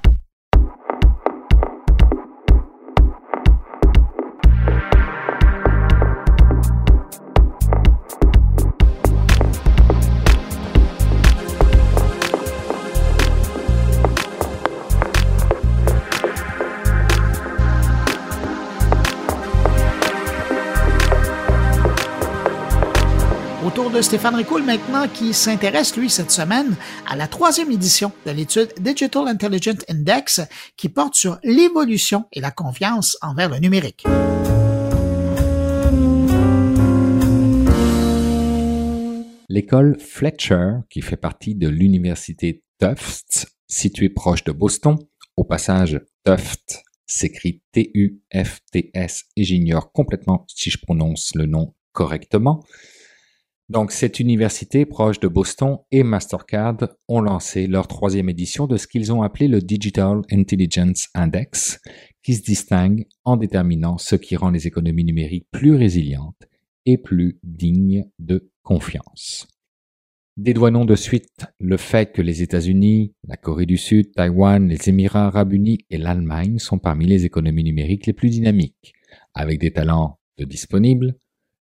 Stéphane 24.01 24.35
Ricoul 24.35 24.63
maintenant 24.63 25.07
qui 25.07 25.33
s'intéresse, 25.33 25.95
lui, 25.97 26.09
cette 26.09 26.29
semaine 26.29 26.75
à 27.07 27.15
la 27.15 27.27
troisième 27.27 27.71
édition 27.71 28.11
de 28.25 28.31
l'étude 28.31 28.69
Digital 28.79 29.27
Intelligence 29.27 29.83
Index 29.89 30.41
qui 30.75 30.89
porte 30.89 31.15
sur 31.15 31.39
l'évolution 31.43 32.25
et 32.31 32.39
la 32.39 32.51
confiance 32.51 33.17
envers 33.21 33.49
le 33.49 33.57
numérique. 33.57 34.05
L'école 39.49 39.97
Fletcher, 39.99 40.73
qui 40.89 41.01
fait 41.01 41.17
partie 41.17 41.55
de 41.55 41.67
l'université 41.67 42.63
Tufts, 42.79 43.47
située 43.67 44.09
proche 44.09 44.43
de 44.43 44.51
Boston, 44.51 44.97
au 45.35 45.43
passage 45.43 45.99
Tufts 46.23 46.83
s'écrit 47.07 47.63
T-U-F-T-S 47.71 49.23
et 49.35 49.43
j'ignore 49.43 49.91
complètement 49.91 50.45
si 50.49 50.69
je 50.69 50.77
prononce 50.77 51.33
le 51.35 51.45
nom 51.45 51.73
correctement, 51.93 52.63
Donc, 53.69 53.91
cette 53.91 54.21
université 54.21 54.85
proche 54.85 55.19
de 55.19 55.27
Boston 55.27 55.79
et 55.91 56.03
Mastercard 56.03 56.87
ont 57.09 57.19
lancé 57.19 57.67
leur 57.67 57.87
troisième 57.87 58.29
édition 58.29 58.65
de 58.65 58.77
ce 58.77 58.87
qu'ils 58.87 59.11
ont 59.11 59.23
appelé 59.23 59.49
le 59.49 59.59
Digital 59.59 60.21
Intelligence 60.31 61.07
Index, 61.13 61.79
qui 62.23 62.35
se 62.35 62.43
distingue 62.43 63.05
en 63.25 63.35
déterminant 63.35 63.97
ce 63.97 64.15
qui 64.15 64.37
rend 64.37 64.51
les 64.51 64.67
économies 64.67 65.03
numériques 65.03 65.47
plus 65.51 65.75
résilientes 65.75 66.47
et 66.85 66.97
plus 66.97 67.39
dignes 67.43 68.05
de 68.19 68.49
confiance. 68.63 69.47
Dédouanons 70.37 70.85
de 70.85 70.95
suite 70.95 71.47
le 71.59 71.75
fait 71.77 72.13
que 72.13 72.21
les 72.21 72.43
États-Unis, 72.43 73.15
la 73.27 73.35
Corée 73.35 73.65
du 73.65 73.77
Sud, 73.77 74.13
Taïwan, 74.13 74.69
les 74.69 74.87
Émirats 74.87 75.27
arabes 75.27 75.51
unis 75.51 75.79
et 75.89 75.97
l'Allemagne 75.97 76.59
sont 76.59 76.79
parmi 76.79 77.05
les 77.05 77.25
économies 77.25 77.63
numériques 77.63 78.05
les 78.05 78.13
plus 78.13 78.29
dynamiques, 78.29 78.93
avec 79.33 79.59
des 79.59 79.71
talents 79.71 80.19
de 80.37 80.45
disponibles, 80.45 81.15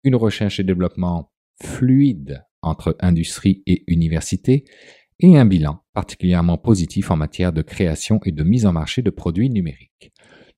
une 0.05 0.15
recherche 0.15 0.61
et 0.61 0.65
développement 0.65 1.30
fluide 1.63 2.45
entre 2.63 2.97
industrie 3.01 3.63
et 3.67 3.85
université 3.87 4.65
et 5.19 5.37
un 5.37 5.45
bilan 5.45 5.81
particulièrement 5.93 6.59
positif 6.59 7.11
en 7.11 7.17
matière 7.17 7.53
de 7.53 7.63
création 7.63 8.21
et 8.25 8.33
de 8.33 8.43
mise 8.43 8.67
en 8.67 8.73
marché 8.73 9.03
de 9.03 9.11
produits 9.11 9.51
numériques. 9.51 10.13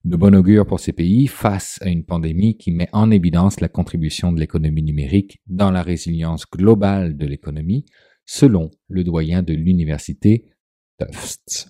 De 0.04 0.16
bon 0.16 0.34
augure 0.34 0.66
pour 0.66 0.80
ces 0.80 0.92
pays 0.92 1.28
face 1.28 1.78
à 1.80 1.88
une 1.88 2.04
pandémie 2.04 2.56
qui 2.56 2.72
met 2.72 2.88
en 2.92 3.10
évidence 3.10 3.60
la 3.60 3.68
contribution 3.68 4.32
de 4.32 4.40
l'économie 4.40 4.82
numérique 4.82 5.40
dans 5.46 5.70
la 5.70 5.82
résilience 5.82 6.44
globale 6.50 7.16
de 7.16 7.26
l'économie, 7.26 7.84
selon 8.26 8.70
le 8.88 9.04
doyen 9.04 9.42
de 9.42 9.54
l'université 9.54 10.46
Tufts. 10.98 11.68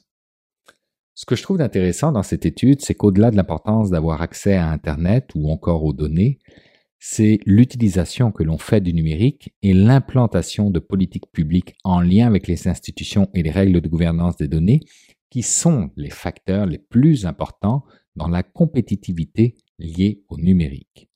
Ce 1.14 1.26
que 1.26 1.36
je 1.36 1.42
trouve 1.42 1.60
intéressant 1.60 2.10
dans 2.10 2.22
cette 2.22 2.46
étude, 2.46 2.80
c'est 2.80 2.94
qu'au-delà 2.94 3.30
de 3.30 3.36
l'importance 3.36 3.90
d'avoir 3.90 4.22
accès 4.22 4.54
à 4.54 4.70
Internet 4.70 5.30
ou 5.34 5.50
encore 5.50 5.84
aux 5.84 5.92
données, 5.92 6.38
c'est 7.05 7.40
l'utilisation 7.46 8.30
que 8.30 8.44
l'on 8.44 8.59
fait 8.59 8.80
du 8.80 8.94
numérique 8.94 9.53
et 9.61 9.74
l'implantation 9.74 10.70
de 10.70 10.78
politiques 10.78 11.26
publiques 11.32 11.74
en 11.82 12.00
lien 12.00 12.28
avec 12.28 12.46
les 12.46 12.68
institutions 12.68 13.28
et 13.34 13.42
les 13.42 13.50
règles 13.50 13.80
de 13.80 13.88
gouvernance 13.88 14.36
des 14.36 14.46
données 14.46 14.78
qui 15.28 15.42
sont 15.42 15.90
les 15.96 16.11
facteurs 16.11 16.64
les 16.66 16.78
plus 16.78 17.26
importants 17.26 17.82
dans 18.14 18.28
la 18.28 18.44
compétitivité 18.44 19.57
liée 19.80 20.22
au 20.28 20.36
numérique. 20.36 21.09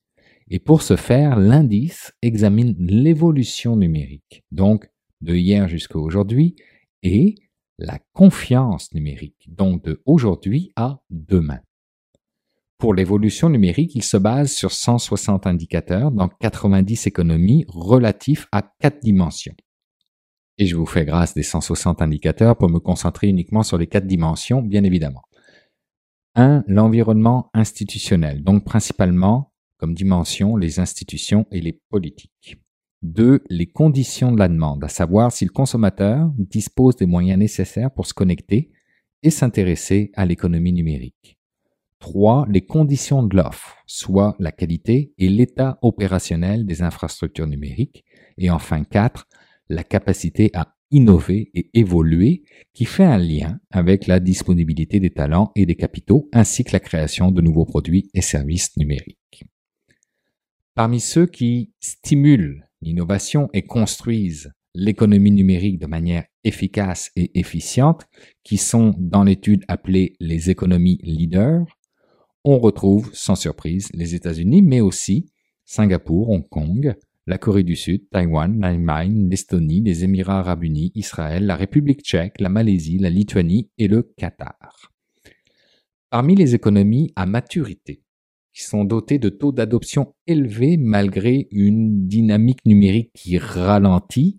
Et 0.49 0.59
pour 0.59 0.81
ce 0.81 0.97
faire, 0.97 1.39
l'indice 1.39 2.13
examine 2.21 2.75
l'évolution 2.79 3.77
numérique, 3.77 4.43
donc 4.51 4.89
de 5.21 5.35
hier 5.35 5.69
jusqu'à 5.69 5.99
aujourd'hui, 5.99 6.57
et 7.01 7.35
la 7.77 7.97
confiance 8.11 8.93
numérique, 8.93 9.47
donc 9.47 9.85
de 9.85 10.01
aujourd'hui 10.05 10.73
à 10.75 11.01
demain. 11.09 11.61
Pour 12.77 12.93
l'évolution 12.93 13.49
numérique, 13.49 13.95
il 13.95 14.03
se 14.03 14.17
base 14.17 14.51
sur 14.51 14.71
160 14.71 15.47
indicateurs 15.47 16.11
dans 16.11 16.27
90 16.27 17.07
économies 17.07 17.65
relatifs 17.67 18.47
à 18.51 18.61
quatre 18.61 18.99
dimensions. 19.01 19.55
Et 20.59 20.67
je 20.67 20.75
vous 20.75 20.85
fais 20.85 21.03
grâce 21.03 21.33
des 21.33 21.43
160 21.43 22.01
indicateurs 22.03 22.55
pour 22.55 22.69
me 22.69 22.79
concentrer 22.79 23.27
uniquement 23.27 23.63
sur 23.63 23.79
les 23.79 23.87
quatre 23.87 24.05
dimensions, 24.05 24.61
bien 24.61 24.83
évidemment. 24.83 25.23
1. 26.35 26.65
L'environnement 26.67 27.49
institutionnel, 27.55 28.43
donc 28.43 28.63
principalement 28.63 29.53
comme 29.77 29.95
dimension 29.95 30.55
les 30.55 30.79
institutions 30.79 31.47
et 31.51 31.61
les 31.61 31.79
politiques. 31.89 32.57
2. 33.01 33.43
Les 33.49 33.67
conditions 33.67 34.31
de 34.31 34.39
la 34.39 34.47
demande, 34.47 34.83
à 34.83 34.87
savoir 34.87 35.31
si 35.31 35.45
le 35.45 35.51
consommateur 35.51 36.31
dispose 36.37 36.95
des 36.95 37.05
moyens 37.07 37.39
nécessaires 37.39 37.91
pour 37.91 38.05
se 38.05 38.13
connecter 38.13 38.71
et 39.23 39.31
s'intéresser 39.31 40.11
à 40.15 40.25
l'économie 40.25 40.73
numérique. 40.73 41.36
3. 41.99 42.47
Les 42.49 42.65
conditions 42.65 43.23
de 43.23 43.35
l'offre, 43.35 43.77
soit 43.85 44.35
la 44.39 44.51
qualité 44.51 45.13
et 45.17 45.29
l'état 45.29 45.77
opérationnel 45.81 46.65
des 46.65 46.81
infrastructures 46.81 47.47
numériques. 47.47 48.03
Et 48.37 48.49
enfin 48.49 48.83
4. 48.83 49.27
La 49.69 49.83
capacité 49.83 50.51
à 50.53 50.75
innover 50.91 51.51
et 51.53 51.69
évoluer 51.73 52.43
qui 52.73 52.85
fait 52.85 53.03
un 53.03 53.17
lien 53.17 53.59
avec 53.71 54.07
la 54.07 54.19
disponibilité 54.19 54.99
des 54.99 55.09
talents 55.09 55.51
et 55.55 55.65
des 55.65 55.75
capitaux 55.75 56.29
ainsi 56.31 56.63
que 56.63 56.71
la 56.71 56.79
création 56.79 57.31
de 57.31 57.41
nouveaux 57.41 57.65
produits 57.65 58.09
et 58.13 58.21
services 58.21 58.75
numériques. 58.77 59.43
Parmi 60.75 60.99
ceux 60.99 61.25
qui 61.25 61.73
stimulent 61.79 62.67
l'innovation 62.81 63.49
et 63.53 63.63
construisent 63.63 64.53
l'économie 64.75 65.31
numérique 65.31 65.79
de 65.79 65.87
manière 65.87 66.25
efficace 66.43 67.11
et 67.15 67.37
efficiente, 67.39 68.05
qui 68.43 68.57
sont 68.57 68.93
dans 68.99 69.23
l'étude 69.23 69.65
appelées 69.67 70.15
les 70.19 70.51
économies 70.51 70.99
leaders, 71.01 71.65
on 72.49 72.59
retrouve 72.59 73.09
sans 73.13 73.35
surprise 73.35 73.89
les 73.93 74.15
États-Unis, 74.15 74.61
mais 74.61 74.79
aussi 74.79 75.29
Singapour, 75.65 76.29
Hong 76.29 76.47
Kong, 76.47 76.95
la 77.25 77.37
Corée 77.37 77.63
du 77.63 77.75
Sud, 77.75 78.09
Taïwan, 78.09 78.61
l'Allemagne, 78.61 79.27
l'Estonie, 79.29 79.81
les 79.81 80.05
Émirats 80.05 80.39
arabes 80.39 80.63
unis, 80.63 80.93
Israël, 80.95 81.45
la 81.45 81.57
République 81.57 82.01
tchèque, 82.03 82.39
la 82.39 82.47
Malaisie, 82.47 82.99
la 82.99 83.09
Lituanie 83.09 83.69
et 83.77 83.89
le 83.89 84.03
Qatar. 84.15 84.93
Parmi 86.09 86.35
les 86.35 86.55
économies 86.55 87.11
à 87.17 87.25
maturité, 87.25 88.01
qui 88.53 88.63
sont 88.63 88.85
dotées 88.85 89.19
de 89.19 89.27
taux 89.27 89.51
d'adoption 89.51 90.15
élevés 90.25 90.77
malgré 90.77 91.49
une 91.51 92.07
dynamique 92.07 92.65
numérique 92.65 93.11
qui 93.13 93.37
ralentit, 93.37 94.37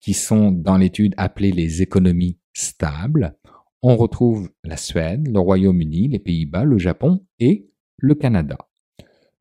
qui 0.00 0.12
sont 0.12 0.52
dans 0.52 0.76
l'étude 0.76 1.14
appelées 1.16 1.52
les 1.52 1.80
économies 1.80 2.38
stables, 2.52 3.37
on 3.82 3.96
retrouve 3.96 4.50
la 4.64 4.76
Suède, 4.76 5.28
le 5.28 5.38
Royaume-Uni, 5.38 6.08
les 6.08 6.18
Pays-Bas, 6.18 6.64
le 6.64 6.78
Japon 6.78 7.24
et 7.38 7.68
le 7.96 8.14
Canada. 8.14 8.58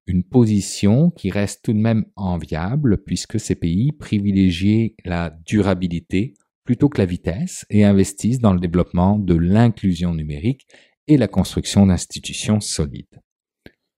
Une 0.06 0.24
position 0.24 1.12
qui 1.12 1.32
reste 1.32 1.66
tout 1.66 1.74
de 1.74 1.80
même 1.80 2.06
enviable 2.16 3.04
puisque 3.04 3.40
ces 3.40 3.56
pays 3.56 3.92
privilégient 3.92 4.96
la 5.04 5.32
durabilité 5.46 6.36
plutôt 6.64 6.90
que 6.90 7.00
la 7.00 7.06
vitesse 7.06 7.66
et 7.70 7.84
investissent 7.84 8.40
dans 8.40 8.54
le 8.54 8.60
développement 8.60 9.18
de 9.18 9.36
l'inclusion 9.36 10.14
numérique 10.14 10.68
et 11.08 11.18
la 11.18 11.28
construction 11.28 11.86
d'institutions 11.86 12.60
solides. 12.60 13.22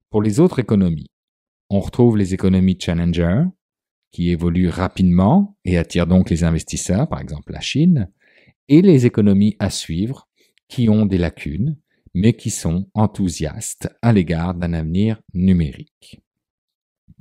Pour 0.09 0.21
les 0.21 0.39
autres 0.39 0.59
économies, 0.59 1.09
on 1.69 1.79
retrouve 1.79 2.17
les 2.17 2.33
économies 2.33 2.77
challenger 2.79 3.43
qui 4.11 4.29
évoluent 4.29 4.69
rapidement 4.69 5.57
et 5.65 5.77
attirent 5.77 6.07
donc 6.07 6.29
les 6.29 6.43
investisseurs, 6.43 7.07
par 7.07 7.19
exemple 7.19 7.51
la 7.51 7.61
Chine, 7.61 8.11
et 8.67 8.81
les 8.81 9.05
économies 9.05 9.55
à 9.59 9.69
suivre 9.69 10.28
qui 10.69 10.87
ont 10.87 11.05
des 11.05 11.17
lacunes, 11.17 11.77
mais 12.13 12.33
qui 12.33 12.49
sont 12.49 12.89
enthousiastes 12.93 13.89
à 14.01 14.13
l'égard 14.13 14.55
d'un 14.55 14.73
avenir 14.73 15.21
numérique. 15.33 16.21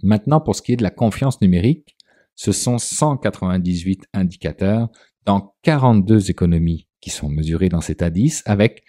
Maintenant, 0.02 0.40
pour 0.40 0.54
ce 0.54 0.62
qui 0.62 0.72
est 0.72 0.76
de 0.76 0.82
la 0.82 0.90
confiance 0.90 1.40
numérique, 1.40 1.96
ce 2.36 2.52
sont 2.52 2.78
198 2.78 4.04
indicateurs 4.12 4.88
dans 5.24 5.54
42 5.62 6.30
économies 6.30 6.86
qui 7.00 7.10
sont 7.10 7.28
mesurées 7.28 7.68
dans 7.68 7.80
cet 7.80 8.02
indice 8.02 8.42
avec, 8.46 8.84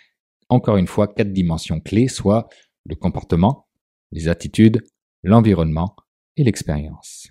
encore 0.49 0.77
une 0.77 0.87
fois, 0.87 1.07
quatre 1.07 1.33
dimensions 1.33 1.79
clés, 1.79 2.07
soit 2.07 2.47
le 2.85 2.95
comportement, 2.95 3.67
les 4.11 4.27
attitudes, 4.27 4.83
l'environnement 5.23 5.95
et 6.37 6.43
l'expérience. 6.43 7.29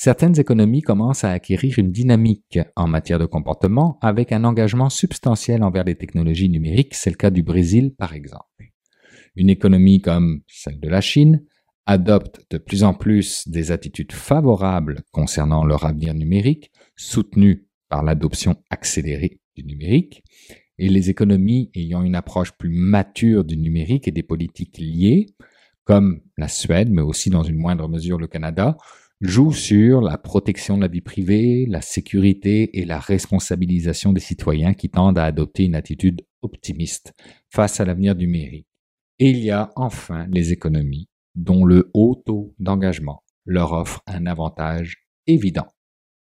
Certaines 0.00 0.38
économies 0.38 0.82
commencent 0.82 1.24
à 1.24 1.32
acquérir 1.32 1.76
une 1.76 1.90
dynamique 1.90 2.60
en 2.76 2.86
matière 2.86 3.18
de 3.18 3.26
comportement 3.26 3.98
avec 4.00 4.30
un 4.30 4.44
engagement 4.44 4.90
substantiel 4.90 5.64
envers 5.64 5.82
les 5.82 5.96
technologies 5.96 6.48
numériques, 6.48 6.94
c'est 6.94 7.10
le 7.10 7.16
cas 7.16 7.30
du 7.30 7.42
Brésil 7.42 7.92
par 7.98 8.12
exemple. 8.12 8.70
Une 9.34 9.50
économie 9.50 10.00
comme 10.00 10.42
celle 10.46 10.78
de 10.78 10.88
la 10.88 11.00
Chine 11.00 11.42
adopte 11.84 12.42
de 12.48 12.58
plus 12.58 12.84
en 12.84 12.94
plus 12.94 13.48
des 13.48 13.72
attitudes 13.72 14.12
favorables 14.12 15.02
concernant 15.10 15.64
leur 15.64 15.84
avenir 15.84 16.14
numérique, 16.14 16.70
soutenues 16.94 17.66
par 17.88 18.04
l'adoption 18.04 18.54
accélérée 18.70 19.40
du 19.56 19.64
numérique, 19.64 20.22
et 20.78 20.88
les 20.88 21.10
économies 21.10 21.72
ayant 21.74 22.04
une 22.04 22.14
approche 22.14 22.52
plus 22.52 22.70
mature 22.70 23.42
du 23.42 23.56
numérique 23.56 24.06
et 24.06 24.12
des 24.12 24.22
politiques 24.22 24.78
liées, 24.78 25.26
comme 25.82 26.20
la 26.36 26.46
Suède, 26.46 26.88
mais 26.88 27.02
aussi 27.02 27.30
dans 27.30 27.42
une 27.42 27.56
moindre 27.56 27.88
mesure 27.88 28.18
le 28.18 28.28
Canada, 28.28 28.76
joue 29.20 29.52
sur 29.52 30.00
la 30.00 30.16
protection 30.16 30.76
de 30.76 30.82
la 30.82 30.88
vie 30.88 31.00
privée, 31.00 31.66
la 31.66 31.80
sécurité 31.80 32.78
et 32.78 32.84
la 32.84 32.98
responsabilisation 32.98 34.12
des 34.12 34.20
citoyens 34.20 34.74
qui 34.74 34.88
tendent 34.88 35.18
à 35.18 35.24
adopter 35.24 35.64
une 35.64 35.74
attitude 35.74 36.24
optimiste 36.42 37.14
face 37.50 37.80
à 37.80 37.84
l'avenir 37.84 38.14
du 38.14 38.26
numérique. 38.26 38.68
Et 39.18 39.30
il 39.30 39.38
y 39.38 39.50
a 39.50 39.72
enfin 39.74 40.26
les 40.30 40.52
économies 40.52 41.08
dont 41.34 41.64
le 41.64 41.90
haut 41.94 42.14
taux 42.14 42.54
d'engagement 42.58 43.24
leur 43.44 43.72
offre 43.72 44.02
un 44.06 44.26
avantage 44.26 45.08
évident 45.26 45.66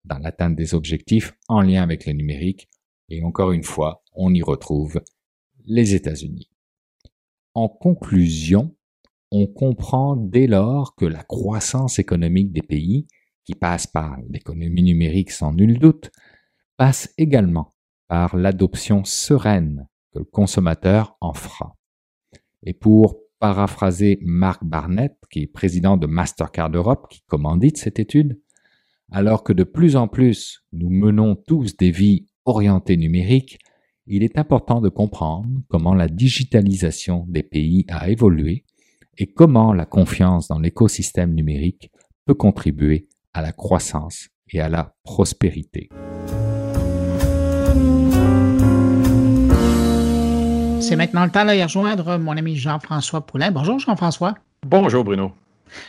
dans 0.06 0.18
l'atteinte 0.18 0.56
des 0.56 0.74
objectifs 0.74 1.34
en 1.48 1.62
lien 1.62 1.84
avec 1.84 2.06
le 2.06 2.14
numérique. 2.14 2.68
Et 3.10 3.24
encore 3.24 3.52
une 3.52 3.64
fois, 3.64 4.04
on 4.14 4.34
y 4.34 4.42
retrouve 4.42 5.02
les 5.66 5.94
États-Unis. 5.94 6.50
En 7.54 7.68
conclusion, 7.68 8.76
on 9.32 9.48
comprend 9.48 10.16
dès 10.16 10.48
lors 10.48 10.96
que 10.96 11.06
la 11.06 11.24
croissance 11.24 12.00
économique 12.00 12.52
des 12.52 12.62
pays, 12.62 13.08
qui 13.46 13.56
passe 13.56 13.88
par 13.88 14.18
l'économie 14.30 14.84
numérique 14.84 15.32
sans 15.32 15.54
nul 15.54 15.80
doute, 15.80 16.12
passe 16.76 17.14
également 17.18 17.74
par 18.08 18.36
l'adoption 18.36 19.04
sereine 19.04 19.88
que 20.14 20.20
le 20.20 20.26
consommateur 20.26 21.18
en 21.22 21.34
fera. 21.34 21.76
Et 22.64 22.74
pour 22.74 23.18
paraphraser 23.40 24.20
Mark 24.22 24.64
Barnett, 24.64 25.14
qui 25.30 25.44
est 25.44 25.48
président 25.48 25.98
de 25.98 26.08
Mastercard 26.08 26.72
Europe, 26.72 27.08
qui 27.10 27.22
commandite 27.28 27.78
cette 27.78 28.00
étude, 28.00 28.42
Alors 29.10 29.44
que 29.44 29.54
de 29.54 29.64
plus 29.64 29.96
en 29.96 30.10
plus 30.10 30.66
nous 30.74 30.90
menons 30.90 31.36
tous 31.36 31.78
des 31.78 31.92
vies 31.92 32.28
orientées 32.44 32.98
numériques, 32.98 33.60
il 34.06 34.24
est 34.24 34.38
important 34.38 34.82
de 34.82 34.90
comprendre 34.90 35.48
comment 35.70 35.94
la 35.94 36.08
digitalisation 36.08 37.26
des 37.30 37.44
pays 37.44 37.86
a 37.90 38.10
évolué 38.10 38.66
et 39.18 39.28
comment 39.28 39.74
la 39.74 39.86
confiance 39.86 40.48
dans 40.48 40.60
l'écosystème 40.60 41.34
numérique 41.34 41.92
peut 42.26 42.34
contribuer 42.34 43.08
à 43.34 43.42
la 43.42 43.52
croissance 43.52 44.30
et 44.52 44.62
à 44.62 44.70
la 44.70 44.94
prospérité. 45.04 45.90
C'est 50.80 50.96
maintenant 50.96 51.26
le 51.26 51.32
temps 51.32 51.46
de 51.46 51.62
rejoindre 51.62 52.18
mon 52.18 52.38
ami 52.38 52.56
Jean-François 52.56 53.26
Poulain. 53.26 53.52
Bonjour 53.52 53.80
Jean-François. 53.80 54.36
Bonjour 54.66 55.04
Bruno. 55.04 55.32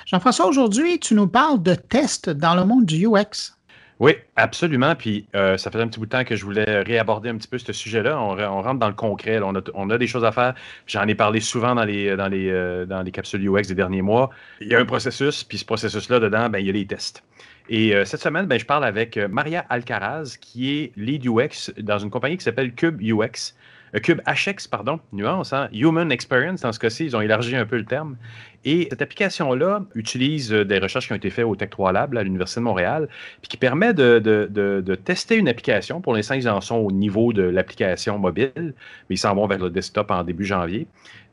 Jean-François, 0.06 0.46
aujourd'hui, 0.46 0.98
tu 0.98 1.14
nous 1.14 1.28
parles 1.28 1.62
de 1.62 1.74
tests 1.74 2.30
dans 2.30 2.54
le 2.54 2.64
monde 2.64 2.84
du 2.84 3.06
UX. 3.06 3.57
Oui, 4.00 4.12
absolument. 4.36 4.94
Puis 4.94 5.26
euh, 5.34 5.56
ça 5.56 5.70
faisait 5.70 5.82
un 5.82 5.88
petit 5.88 5.98
bout 5.98 6.06
de 6.06 6.10
temps 6.10 6.24
que 6.24 6.36
je 6.36 6.44
voulais 6.44 6.82
réaborder 6.82 7.30
un 7.30 7.36
petit 7.36 7.48
peu 7.48 7.58
ce 7.58 7.72
sujet-là. 7.72 8.20
On, 8.20 8.62
rentre 8.62 8.78
dans 8.78 8.88
le 8.88 8.94
concret. 8.94 9.40
On, 9.42 9.90
a, 9.90 9.98
des 9.98 10.06
choses 10.06 10.24
à 10.24 10.32
faire. 10.32 10.54
J'en 10.86 11.06
ai 11.08 11.14
parlé 11.14 11.40
souvent 11.40 11.74
dans 11.74 11.84
les, 11.84 12.16
dans, 12.16 12.28
les, 12.28 12.48
euh, 12.50 13.04
capsules 13.12 13.46
UX 13.48 13.62
des 13.62 13.74
derniers 13.74 14.02
mois. 14.02 14.30
Il 14.60 14.68
y 14.68 14.74
a 14.74 14.78
un 14.78 14.84
processus, 14.84 15.42
puis 15.42 15.58
ce 15.58 15.64
processus-là, 15.64 16.20
dedans, 16.20 16.48
ben, 16.48 16.58
il 16.58 16.66
y 16.66 16.70
a 16.70 16.72
les 16.72 16.86
tests. 16.86 17.24
Et 17.68 17.94
euh, 17.94 18.04
cette 18.04 18.20
semaine, 18.20 18.46
ben, 18.46 18.58
je 18.58 18.64
parle 18.64 18.84
avec 18.84 19.16
Maria 19.16 19.64
Alcaraz, 19.68 20.36
qui 20.40 20.70
est 20.70 20.92
lead 20.96 21.26
UX 21.26 21.72
dans 21.78 21.98
une 21.98 22.10
compagnie 22.10 22.36
qui 22.36 22.44
s'appelle 22.44 22.72
Cube 22.74 23.02
UX. 23.02 23.54
Cube 24.02 24.20
HX, 24.26 24.68
pardon, 24.70 25.00
nuance, 25.12 25.52
hein, 25.52 25.68
Human 25.72 26.10
Experience, 26.12 26.60
dans 26.60 26.72
ce 26.72 26.78
cas-ci, 26.78 27.06
ils 27.06 27.16
ont 27.16 27.20
élargi 27.20 27.56
un 27.56 27.64
peu 27.64 27.76
le 27.76 27.84
terme. 27.84 28.16
Et 28.64 28.88
cette 28.90 29.02
application-là 29.02 29.84
utilise 29.94 30.52
euh, 30.52 30.64
des 30.64 30.78
recherches 30.78 31.06
qui 31.06 31.12
ont 31.12 31.16
été 31.16 31.30
faites 31.30 31.44
au 31.44 31.54
Tech 31.54 31.70
3 31.70 31.92
Lab 31.92 32.16
à 32.16 32.22
l'Université 32.22 32.60
de 32.60 32.64
Montréal, 32.64 33.08
puis 33.40 33.48
qui 33.48 33.56
permet 33.56 33.94
de, 33.94 34.94
tester 35.04 35.36
une 35.36 35.48
application. 35.48 36.00
Pour 36.00 36.14
l'instant, 36.14 36.34
ils 36.34 36.48
en 36.48 36.60
sont 36.60 36.76
au 36.76 36.90
niveau 36.90 37.32
de 37.32 37.42
l'application 37.42 38.18
mobile, 38.18 38.50
mais 38.56 39.14
ils 39.14 39.18
s'en 39.18 39.34
vont 39.34 39.46
vers 39.46 39.58
le 39.58 39.70
desktop 39.70 40.10
en 40.10 40.24
début 40.24 40.44
janvier. 40.44 40.86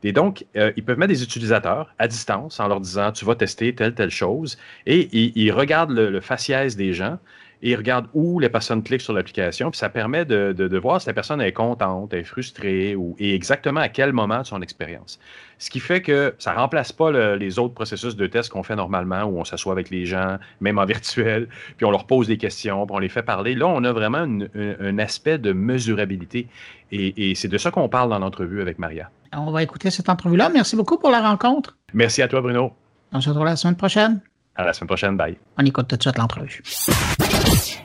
Et 0.04 0.12
donc, 0.12 0.44
euh, 0.56 0.72
ils 0.76 0.84
peuvent 0.84 0.98
mettre 0.98 1.12
des 1.12 1.24
utilisateurs 1.24 1.92
à 1.98 2.06
distance 2.06 2.60
en 2.60 2.68
leur 2.68 2.80
disant 2.80 3.10
tu 3.10 3.24
vas 3.24 3.34
tester 3.34 3.74
telle, 3.74 3.94
telle 3.94 4.10
chose, 4.10 4.56
et 4.86 5.08
ils, 5.12 5.50
regardent 5.50 5.90
le, 5.90 6.10
le 6.10 6.20
faciès 6.20 6.76
des 6.76 6.92
gens 6.92 7.18
et 7.62 7.70
il 7.70 7.76
regarde 7.76 8.06
où 8.14 8.38
les 8.38 8.48
personnes 8.48 8.82
cliquent 8.82 9.00
sur 9.00 9.12
l'application, 9.12 9.70
puis 9.70 9.78
ça 9.78 9.88
permet 9.88 10.24
de, 10.24 10.52
de, 10.52 10.78
voir 10.78 11.00
si 11.00 11.06
la 11.06 11.14
personne 11.14 11.40
est 11.40 11.52
contente, 11.52 12.12
est 12.12 12.24
frustrée, 12.24 12.94
ou, 12.94 13.16
et 13.18 13.34
exactement 13.34 13.80
à 13.80 13.88
quel 13.88 14.12
moment 14.12 14.40
de 14.40 14.46
son 14.46 14.62
expérience. 14.62 15.18
Ce 15.58 15.70
qui 15.70 15.80
fait 15.80 16.02
que 16.02 16.34
ça 16.38 16.52
ne 16.52 16.58
remplace 16.58 16.92
pas 16.92 17.36
les 17.36 17.58
autres 17.58 17.74
processus 17.74 18.14
de 18.16 18.26
test 18.26 18.50
qu'on 18.50 18.62
fait 18.62 18.76
normalement, 18.76 19.24
où 19.24 19.38
on 19.38 19.44
s'assoit 19.44 19.72
avec 19.72 19.90
les 19.90 20.04
gens, 20.04 20.38
même 20.60 20.78
en 20.78 20.84
virtuel, 20.86 21.48
puis 21.76 21.86
on 21.86 21.90
leur 21.90 22.06
pose 22.06 22.26
des 22.26 22.36
questions, 22.36 22.86
puis 22.86 22.94
on 22.94 22.98
les 22.98 23.08
fait 23.08 23.22
parler. 23.22 23.54
Là, 23.54 23.66
on 23.66 23.82
a 23.84 23.92
vraiment 23.92 24.26
un 24.58 24.98
aspect 24.98 25.38
de 25.38 25.52
mesurabilité, 25.52 26.48
et, 26.92 27.30
et 27.30 27.34
c'est 27.34 27.48
de 27.48 27.58
ça 27.58 27.70
qu'on 27.70 27.88
parle 27.88 28.10
dans 28.10 28.18
l'entrevue 28.18 28.60
avec 28.60 28.78
Maria. 28.78 29.10
On 29.32 29.50
va 29.50 29.62
écouter 29.62 29.90
cette 29.90 30.08
entrevue-là. 30.08 30.50
Merci 30.50 30.76
beaucoup 30.76 30.98
pour 30.98 31.10
la 31.10 31.20
rencontre. 31.20 31.76
Merci 31.92 32.22
à 32.22 32.28
toi, 32.28 32.40
Bruno. 32.40 32.72
On 33.12 33.20
se 33.20 33.28
retrouve 33.28 33.46
la 33.46 33.56
semaine 33.56 33.76
prochaine. 33.76 34.20
À 34.56 34.64
la 34.64 34.72
semaine 34.72 34.88
prochaine. 34.88 35.16
Bye. 35.16 35.36
On 35.58 35.64
écoute 35.64 35.88
tout 35.88 35.96
de 35.96 36.02
suite 36.02 36.18
l'entrevue. 36.18 36.62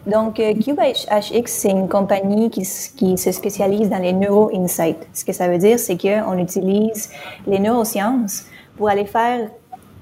Donc, 0.08 0.40
euh, 0.40 0.54
CubeHX, 0.54 1.46
c'est 1.46 1.70
une 1.70 1.88
compagnie 1.88 2.50
qui, 2.50 2.68
qui, 2.96 3.18
se 3.18 3.32
spécialise 3.32 3.90
dans 3.90 4.00
les 4.00 4.14
neuro-insights. 4.14 5.08
Ce 5.14 5.24
que 5.24 5.32
ça 5.32 5.48
veut 5.48 5.60
dire, 5.60 5.78
c'est 5.78 5.98
qu'on 5.98 6.38
utilise 6.38 7.12
les 7.46 7.60
neurosciences 7.60 8.46
pour 8.78 8.90
aller 8.90 9.06
faire 9.06 9.48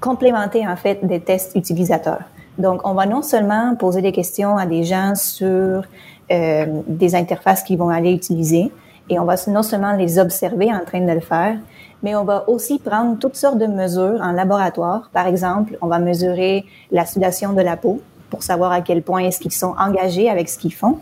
complémenter, 0.00 0.66
en 0.66 0.76
fait, 0.76 1.04
des 1.04 1.20
tests 1.20 1.54
utilisateurs. 1.54 2.22
Donc, 2.56 2.80
on 2.84 2.94
va 2.94 3.04
non 3.04 3.22
seulement 3.22 3.74
poser 3.76 4.00
des 4.00 4.12
questions 4.12 4.56
à 4.56 4.64
des 4.64 4.84
gens 4.84 5.14
sur 5.14 5.82
euh, 6.30 6.66
des 6.86 7.14
interfaces 7.14 7.62
qu'ils 7.62 7.78
vont 7.78 7.90
aller 7.90 8.12
utiliser, 8.12 8.72
et 9.10 9.18
on 9.18 9.24
va 9.24 9.34
non 9.48 9.62
seulement 9.62 9.92
les 9.92 10.18
observer 10.18 10.72
en 10.72 10.84
train 10.84 11.00
de 11.00 11.12
le 11.12 11.20
faire, 11.20 11.56
mais 12.02 12.14
on 12.14 12.24
va 12.24 12.48
aussi 12.48 12.78
prendre 12.78 13.18
toutes 13.18 13.36
sortes 13.36 13.58
de 13.58 13.66
mesures 13.66 14.20
en 14.22 14.32
laboratoire. 14.32 15.10
Par 15.12 15.26
exemple, 15.26 15.76
on 15.82 15.88
va 15.88 15.98
mesurer 15.98 16.64
la 16.90 17.04
sudation 17.04 17.52
de 17.52 17.60
la 17.60 17.76
peau 17.76 18.00
pour 18.30 18.42
savoir 18.42 18.72
à 18.72 18.80
quel 18.80 19.02
point 19.02 19.20
est-ce 19.20 19.40
qu'ils 19.40 19.52
sont 19.52 19.74
engagés 19.78 20.30
avec 20.30 20.48
ce 20.48 20.58
qu'ils 20.58 20.74
font 20.74 20.98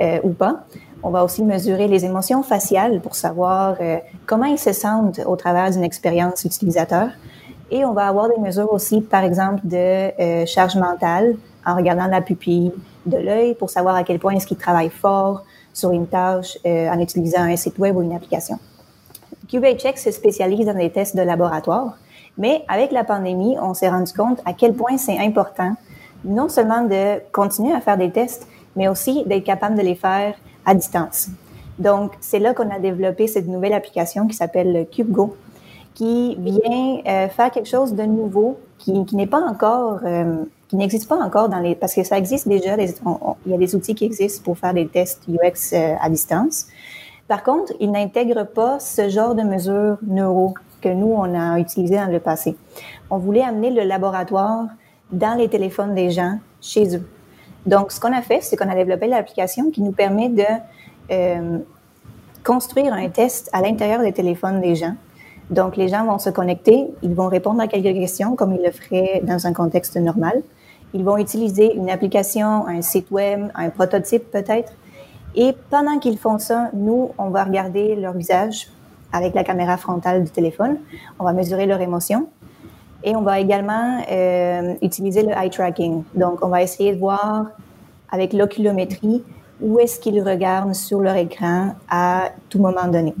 euh, 0.00 0.18
ou 0.24 0.30
pas. 0.30 0.64
On 1.02 1.10
va 1.10 1.24
aussi 1.24 1.42
mesurer 1.42 1.88
les 1.88 2.04
émotions 2.04 2.42
faciales 2.42 3.00
pour 3.00 3.14
savoir 3.14 3.76
euh, 3.80 3.96
comment 4.26 4.44
ils 4.44 4.58
se 4.58 4.72
sentent 4.72 5.20
au 5.24 5.36
travers 5.36 5.70
d'une 5.70 5.84
expérience 5.84 6.44
utilisateur. 6.44 7.08
Et 7.70 7.84
on 7.84 7.92
va 7.92 8.06
avoir 8.06 8.28
des 8.28 8.38
mesures 8.38 8.72
aussi, 8.72 9.00
par 9.00 9.24
exemple, 9.24 9.60
de 9.64 9.76
euh, 10.20 10.46
charge 10.46 10.76
mentale 10.76 11.36
en 11.64 11.76
regardant 11.76 12.06
la 12.06 12.20
pupille 12.20 12.72
de 13.06 13.16
l'œil 13.16 13.54
pour 13.54 13.70
savoir 13.70 13.94
à 13.94 14.04
quel 14.04 14.18
point 14.18 14.34
est-ce 14.34 14.46
qu'ils 14.46 14.56
travaillent 14.58 14.90
fort 14.90 15.44
sur 15.72 15.90
une 15.92 16.06
tâche 16.06 16.56
en 16.64 16.98
utilisant 17.00 17.42
un 17.42 17.56
site 17.56 17.78
web 17.78 17.96
ou 17.96 18.02
une 18.02 18.14
application. 18.14 18.58
QBHX 19.48 19.96
se 19.96 20.10
spécialise 20.10 20.64
dans 20.64 20.76
les 20.76 20.90
tests 20.90 21.14
de 21.14 21.22
laboratoire, 21.22 21.98
mais 22.38 22.64
avec 22.68 22.92
la 22.92 23.04
pandémie, 23.04 23.56
on 23.60 23.74
s'est 23.74 23.88
rendu 23.88 24.12
compte 24.12 24.40
à 24.44 24.52
quel 24.52 24.74
point 24.74 24.96
c'est 24.96 25.18
important 25.18 25.74
non 26.26 26.48
seulement 26.48 26.82
de 26.82 27.20
continuer 27.32 27.72
à 27.72 27.80
faire 27.80 27.96
des 27.96 28.10
tests, 28.10 28.46
mais 28.74 28.88
aussi 28.88 29.24
d'être 29.24 29.44
capable 29.44 29.76
de 29.76 29.82
les 29.82 29.94
faire 29.94 30.34
à 30.64 30.74
distance. 30.74 31.28
Donc, 31.78 32.12
c'est 32.20 32.38
là 32.38 32.54
qu'on 32.54 32.70
a 32.70 32.78
développé 32.78 33.26
cette 33.26 33.46
nouvelle 33.46 33.72
application 33.72 34.26
qui 34.26 34.34
s'appelle 34.34 34.86
CubeGo, 34.90 35.36
qui 35.94 36.36
vient 36.36 37.00
euh, 37.06 37.28
faire 37.28 37.50
quelque 37.50 37.68
chose 37.68 37.94
de 37.94 38.02
nouveau, 38.02 38.58
qui, 38.78 38.92
n'est 38.92 39.26
pas 39.26 39.40
encore, 39.40 40.00
euh, 40.04 40.44
qui 40.68 40.76
n'existe 40.76 41.08
pas 41.08 41.16
encore 41.16 41.48
dans 41.48 41.58
les, 41.58 41.74
parce 41.74 41.94
que 41.94 42.04
ça 42.04 42.18
existe 42.18 42.48
déjà, 42.48 42.76
il 42.76 43.50
y 43.50 43.54
a 43.54 43.58
des 43.58 43.74
outils 43.74 43.94
qui 43.94 44.04
existent 44.04 44.42
pour 44.44 44.58
faire 44.58 44.74
des 44.74 44.86
tests 44.86 45.22
UX 45.28 45.72
euh, 45.72 45.94
à 46.00 46.08
distance, 46.08 46.66
par 47.28 47.42
contre, 47.42 47.72
il 47.80 47.90
n'intègre 47.90 48.44
pas 48.44 48.78
ce 48.78 49.08
genre 49.08 49.34
de 49.34 49.42
mesures 49.42 49.98
neuro 50.06 50.54
que 50.80 50.88
nous, 50.88 51.12
on 51.12 51.34
a 51.34 51.58
utilisé 51.58 51.96
dans 51.96 52.10
le 52.10 52.20
passé. 52.20 52.56
On 53.10 53.18
voulait 53.18 53.42
amener 53.42 53.70
le 53.70 53.82
laboratoire 53.82 54.66
dans 55.10 55.36
les 55.36 55.48
téléphones 55.48 55.94
des 55.94 56.10
gens 56.10 56.38
chez 56.60 56.96
eux. 56.96 57.06
Donc, 57.64 57.92
ce 57.92 58.00
qu'on 58.00 58.12
a 58.12 58.22
fait, 58.22 58.40
c'est 58.42 58.56
qu'on 58.56 58.68
a 58.68 58.74
développé 58.74 59.08
l'application 59.08 59.70
qui 59.70 59.82
nous 59.82 59.92
permet 59.92 60.28
de 60.28 60.44
euh, 61.10 61.58
construire 62.44 62.92
un 62.92 63.08
test 63.08 63.50
à 63.52 63.60
l'intérieur 63.60 64.00
des 64.00 64.12
téléphones 64.12 64.60
des 64.60 64.74
gens. 64.74 64.94
Donc, 65.50 65.76
les 65.76 65.88
gens 65.88 66.04
vont 66.04 66.18
se 66.18 66.30
connecter, 66.30 66.86
ils 67.02 67.14
vont 67.14 67.28
répondre 67.28 67.60
à 67.60 67.68
quelques 67.68 67.96
questions 67.98 68.34
comme 68.36 68.54
ils 68.54 68.62
le 68.62 68.70
feraient 68.70 69.20
dans 69.24 69.46
un 69.46 69.52
contexte 69.52 69.96
normal. 69.96 70.42
Ils 70.94 71.04
vont 71.04 71.18
utiliser 71.18 71.74
une 71.74 71.90
application, 71.90 72.66
un 72.66 72.82
site 72.82 73.10
web, 73.10 73.48
un 73.54 73.70
prototype 73.70 74.30
peut-être, 74.30 74.72
et 75.36 75.54
pendant 75.70 75.98
qu'ils 75.98 76.18
font 76.18 76.38
ça, 76.38 76.70
nous, 76.72 77.10
on 77.18 77.28
va 77.28 77.44
regarder 77.44 77.94
leur 77.94 78.14
visage 78.14 78.68
avec 79.12 79.34
la 79.34 79.44
caméra 79.44 79.76
frontale 79.76 80.24
du 80.24 80.30
téléphone. 80.30 80.78
On 81.18 81.24
va 81.24 81.32
mesurer 81.32 81.66
leur 81.66 81.80
émotion. 81.80 82.28
Et 83.06 83.14
on 83.14 83.22
va 83.22 83.38
également 83.38 84.02
euh, 84.10 84.74
utiliser 84.82 85.22
le 85.22 85.30
eye 85.30 85.48
tracking. 85.48 86.02
Donc, 86.14 86.44
on 86.44 86.48
va 86.48 86.60
essayer 86.60 86.92
de 86.92 86.98
voir 86.98 87.46
avec 88.10 88.32
l'oculométrie 88.32 89.22
où 89.60 89.78
est-ce 89.78 90.00
qu'ils 90.00 90.20
regardent 90.20 90.74
sur 90.74 90.98
leur 90.98 91.14
écran 91.14 91.76
à 91.88 92.30
tout 92.50 92.58
moment 92.58 92.88
donné. 92.88 93.14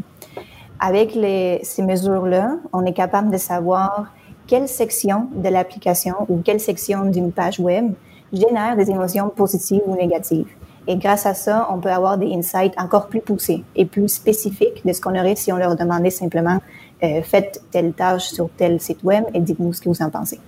Avec 0.80 1.12
ces 1.12 1.82
mesures-là, 1.82 2.56
on 2.72 2.84
est 2.84 2.92
capable 2.92 3.30
de 3.30 3.36
savoir 3.36 4.12
quelle 4.48 4.66
section 4.66 5.28
de 5.36 5.48
l'application 5.48 6.14
ou 6.28 6.42
quelle 6.44 6.60
section 6.60 7.04
d'une 7.04 7.30
page 7.30 7.60
web 7.60 7.92
génère 8.32 8.76
des 8.76 8.90
émotions 8.90 9.28
positives 9.28 9.82
ou 9.86 9.94
négatives. 9.94 10.48
Et 10.88 10.96
grâce 10.96 11.26
à 11.26 11.34
ça, 11.34 11.68
on 11.72 11.78
peut 11.78 11.90
avoir 11.90 12.18
des 12.18 12.32
insights 12.34 12.74
encore 12.76 13.06
plus 13.06 13.20
poussés 13.20 13.64
et 13.76 13.86
plus 13.86 14.08
spécifiques 14.08 14.84
de 14.84 14.92
ce 14.92 15.00
qu'on 15.00 15.18
aurait 15.18 15.36
si 15.36 15.52
on 15.52 15.56
leur 15.56 15.76
demandait 15.76 16.10
simplement 16.10 16.58
euh, 17.02 17.22
faites 17.22 17.62
telle 17.70 17.92
tâche 17.92 18.28
sur 18.28 18.50
tel 18.56 18.80
site 18.80 19.02
web 19.02 19.24
et 19.34 19.40
dites-nous 19.40 19.72
ce 19.72 19.80
que 19.80 19.88
vous 19.88 20.02
en 20.02 20.10
pensez. 20.10 20.38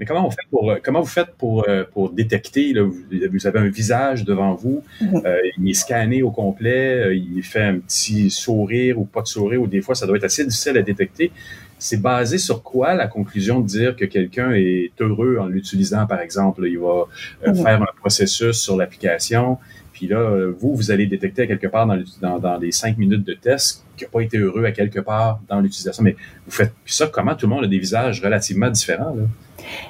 Mais 0.00 0.06
comment, 0.06 0.26
on 0.26 0.30
fait 0.30 0.46
pour, 0.50 0.74
comment 0.82 1.00
vous 1.02 1.06
faites 1.06 1.34
pour, 1.36 1.68
euh, 1.68 1.84
pour 1.92 2.10
détecter, 2.10 2.72
là, 2.72 2.84
vous, 2.84 3.46
avez 3.46 3.58
un 3.58 3.68
visage 3.68 4.24
devant 4.24 4.54
vous, 4.54 4.82
euh, 5.02 5.36
il 5.58 5.68
est 5.68 5.74
scanné 5.74 6.22
au 6.22 6.30
complet, 6.30 6.94
euh, 6.94 7.14
il 7.14 7.42
fait 7.42 7.62
un 7.62 7.78
petit 7.80 8.30
sourire 8.30 8.98
ou 8.98 9.04
pas 9.04 9.20
de 9.20 9.26
sourire, 9.26 9.60
ou 9.60 9.66
des 9.66 9.82
fois 9.82 9.94
ça 9.94 10.06
doit 10.06 10.16
être 10.16 10.24
assez 10.24 10.42
difficile 10.42 10.78
à 10.78 10.82
détecter. 10.82 11.32
C'est 11.78 12.00
basé 12.00 12.38
sur 12.38 12.62
quoi 12.62 12.94
la 12.94 13.08
conclusion 13.08 13.60
de 13.60 13.66
dire 13.66 13.94
que 13.94 14.06
quelqu'un 14.06 14.52
est 14.52 14.90
heureux 15.00 15.36
en 15.38 15.46
l'utilisant, 15.46 16.06
par 16.06 16.20
exemple? 16.20 16.66
il 16.66 16.78
va 16.78 17.06
mm-hmm. 17.44 17.62
faire 17.62 17.82
un 17.82 17.94
processus 18.00 18.56
sur 18.56 18.78
l'application, 18.78 19.58
puis 20.00 20.08
là, 20.08 20.50
vous, 20.58 20.74
vous 20.74 20.90
allez 20.90 21.06
détecter 21.06 21.46
quelque 21.46 21.66
part 21.66 21.86
dans, 21.86 22.56
les 22.56 22.72
cinq 22.72 22.96
minutes 22.96 23.22
de 23.22 23.34
test 23.34 23.84
qu'il 23.98 24.06
n'a 24.06 24.10
pas 24.10 24.22
été 24.22 24.38
heureux 24.38 24.64
à 24.64 24.72
quelque 24.72 24.98
part 24.98 25.40
dans 25.46 25.60
l'utilisation. 25.60 26.02
Mais 26.02 26.16
vous 26.46 26.52
faites 26.52 26.72
ça 26.86 27.06
comment? 27.08 27.34
Tout 27.34 27.46
le 27.46 27.54
monde 27.54 27.64
a 27.64 27.68
des 27.68 27.78
visages 27.78 28.22
relativement 28.24 28.70
différents? 28.70 29.14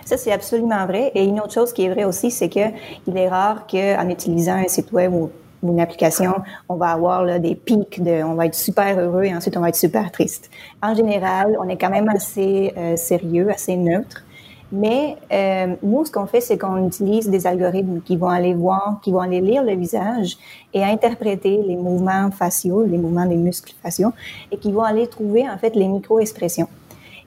Ça, 0.05 0.17
c'est 0.17 0.33
absolument 0.33 0.85
vrai. 0.85 1.13
Et 1.15 1.23
une 1.23 1.39
autre 1.39 1.53
chose 1.53 1.73
qui 1.73 1.85
est 1.85 1.91
vraie 1.91 2.03
aussi, 2.03 2.33
c'est 2.33 2.49
que 2.49 2.75
il 3.07 3.17
est 3.17 3.29
rare 3.29 3.69
qu'en 3.69 4.09
utilisant 4.09 4.57
un 4.57 4.67
site 4.67 4.91
web 4.91 5.13
ou 5.15 5.31
une 5.63 5.79
application, 5.79 6.35
on 6.69 6.75
va 6.75 6.89
avoir 6.89 7.39
des 7.39 7.55
pics 7.55 8.03
de, 8.03 8.25
on 8.25 8.35
va 8.35 8.47
être 8.47 8.57
super 8.57 8.99
heureux 8.99 9.23
et 9.23 9.33
ensuite 9.33 9.57
on 9.57 9.61
va 9.61 9.69
être 9.69 9.77
super 9.77 10.11
triste. 10.11 10.51
En 10.83 10.93
général, 10.97 11.57
on 11.61 11.69
est 11.69 11.77
quand 11.77 11.91
même 11.91 12.09
assez 12.09 12.73
euh, 12.77 12.97
sérieux, 12.97 13.49
assez 13.49 13.77
neutre. 13.77 14.25
Mais 14.73 15.17
euh, 15.33 15.75
nous, 15.83 16.05
ce 16.05 16.13
qu'on 16.13 16.27
fait, 16.27 16.41
c'est 16.41 16.57
qu'on 16.57 16.87
utilise 16.87 17.29
des 17.29 17.47
algorithmes 17.47 18.01
qui 18.03 18.17
vont 18.17 18.29
aller 18.29 18.55
voir, 18.55 19.01
qui 19.03 19.11
vont 19.11 19.21
aller 19.21 19.41
lire 19.41 19.65
le 19.65 19.75
visage 19.75 20.39
et 20.73 20.85
interpréter 20.85 21.61
les 21.67 21.77
mouvements 21.77 22.31
faciaux, 22.31 22.85
les 22.85 22.99
mouvements 22.99 23.27
des 23.27 23.37
muscles 23.37 23.75
faciaux, 23.83 24.13
et 24.53 24.59
qui 24.59 24.71
vont 24.71 24.83
aller 24.83 25.09
trouver 25.09 25.49
en 25.49 25.59
fait 25.59 25.75
les 25.75 25.89
micro-expressions. 25.89 26.69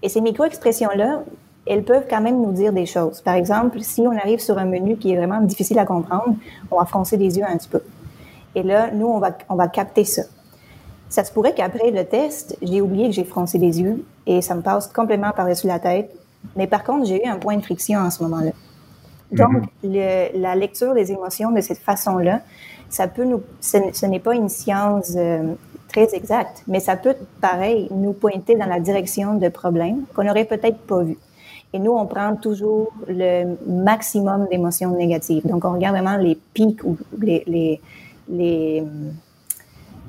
Et 0.02 0.08
ces 0.08 0.22
micro-expressions-là, 0.22 1.24
elles 1.66 1.84
peuvent 1.84 2.06
quand 2.10 2.22
même 2.22 2.42
nous 2.42 2.54
dire 2.54 2.72
des 2.72 2.86
choses. 2.86 3.22
Par 3.22 3.36
exemple, 3.36 3.82
si 3.82 4.02
on 4.02 4.12
arrive 4.12 4.40
sur 4.40 4.58
un 4.58 4.66
menu 4.66 4.96
qui 4.96 5.12
est 5.12 5.18
vraiment 5.18 5.42
difficile 5.42 5.80
à 5.80 5.86
comprendre, 5.86 6.36
on 6.72 6.78
va 6.78 6.86
froncer 6.86 7.18
les 7.18 7.38
yeux 7.38 7.46
un 7.46 7.58
petit 7.58 7.70
peu. 7.70 7.82
Et 8.56 8.64
là, 8.64 8.90
nous, 8.92 9.08
on 9.08 9.20
va, 9.20 9.32
on 9.50 9.56
va 9.56 9.68
capter 9.68 10.06
ça. 10.06 10.24
Ça 11.10 11.24
se 11.24 11.32
pourrait 11.32 11.54
qu'après 11.54 11.92
le 11.92 12.06
test, 12.06 12.58
j'ai 12.62 12.82
oublié 12.82 13.08
que 13.08 13.14
j'ai 13.14 13.24
froncé 13.24 13.58
les 13.58 13.82
yeux 13.82 14.04
et 14.26 14.42
ça 14.42 14.56
me 14.56 14.62
passe 14.62 14.88
complètement 14.88 15.32
par-dessus 15.32 15.68
la 15.68 15.80
tête 15.80 16.10
mais 16.56 16.68
par 16.68 16.84
contre, 16.84 17.06
j'ai 17.06 17.26
eu 17.26 17.28
un 17.28 17.38
point 17.38 17.58
de 17.58 17.64
friction 17.64 18.00
en 18.00 18.10
ce 18.10 18.24
moment-là. 18.24 18.52
Donc, 19.32 19.64
mhm. 19.84 19.92
la 20.36 20.56
lecture 20.56 20.94
des 20.94 21.12
émotions 21.12 21.52
de 21.52 21.62
cette 21.62 21.80
façon-là, 21.80 22.42
ça 22.90 23.08
peut 23.08 23.26
nous, 23.26 23.42
ce, 23.60 24.06
n'est 24.06 24.20
pas 24.20 24.36
une 24.36 24.50
science 24.50 25.14
euh, 25.16 25.54
très 25.88 26.14
exacte, 26.14 26.64
mais 26.68 26.80
ça 26.80 26.96
peut, 26.96 27.16
pareil, 27.42 27.88
nous 27.92 28.14
pointer 28.14 28.56
dans 28.56 28.68
la 28.68 28.80
direction 28.80 29.36
de 29.36 29.50
problèmes 29.50 30.04
qu'on 30.14 30.24
n'aurait 30.24 30.46
peut-être 30.46 30.78
pas 30.78 31.02
vus. 31.02 31.18
Et 31.74 31.80
nous, 31.80 31.92
on 31.92 32.06
prend 32.06 32.36
toujours 32.36 32.94
le 33.08 33.56
maximum 33.68 34.48
d'émotions 34.50 34.96
négatives. 34.96 35.48
Donc, 35.48 35.66
on 35.66 35.74
regarde 35.74 35.96
vraiment 35.96 36.18
les 36.18 36.38
pics 36.54 36.84
ou 36.84 36.98
les, 37.20 37.44
les, 37.48 37.82
les, 38.30 38.84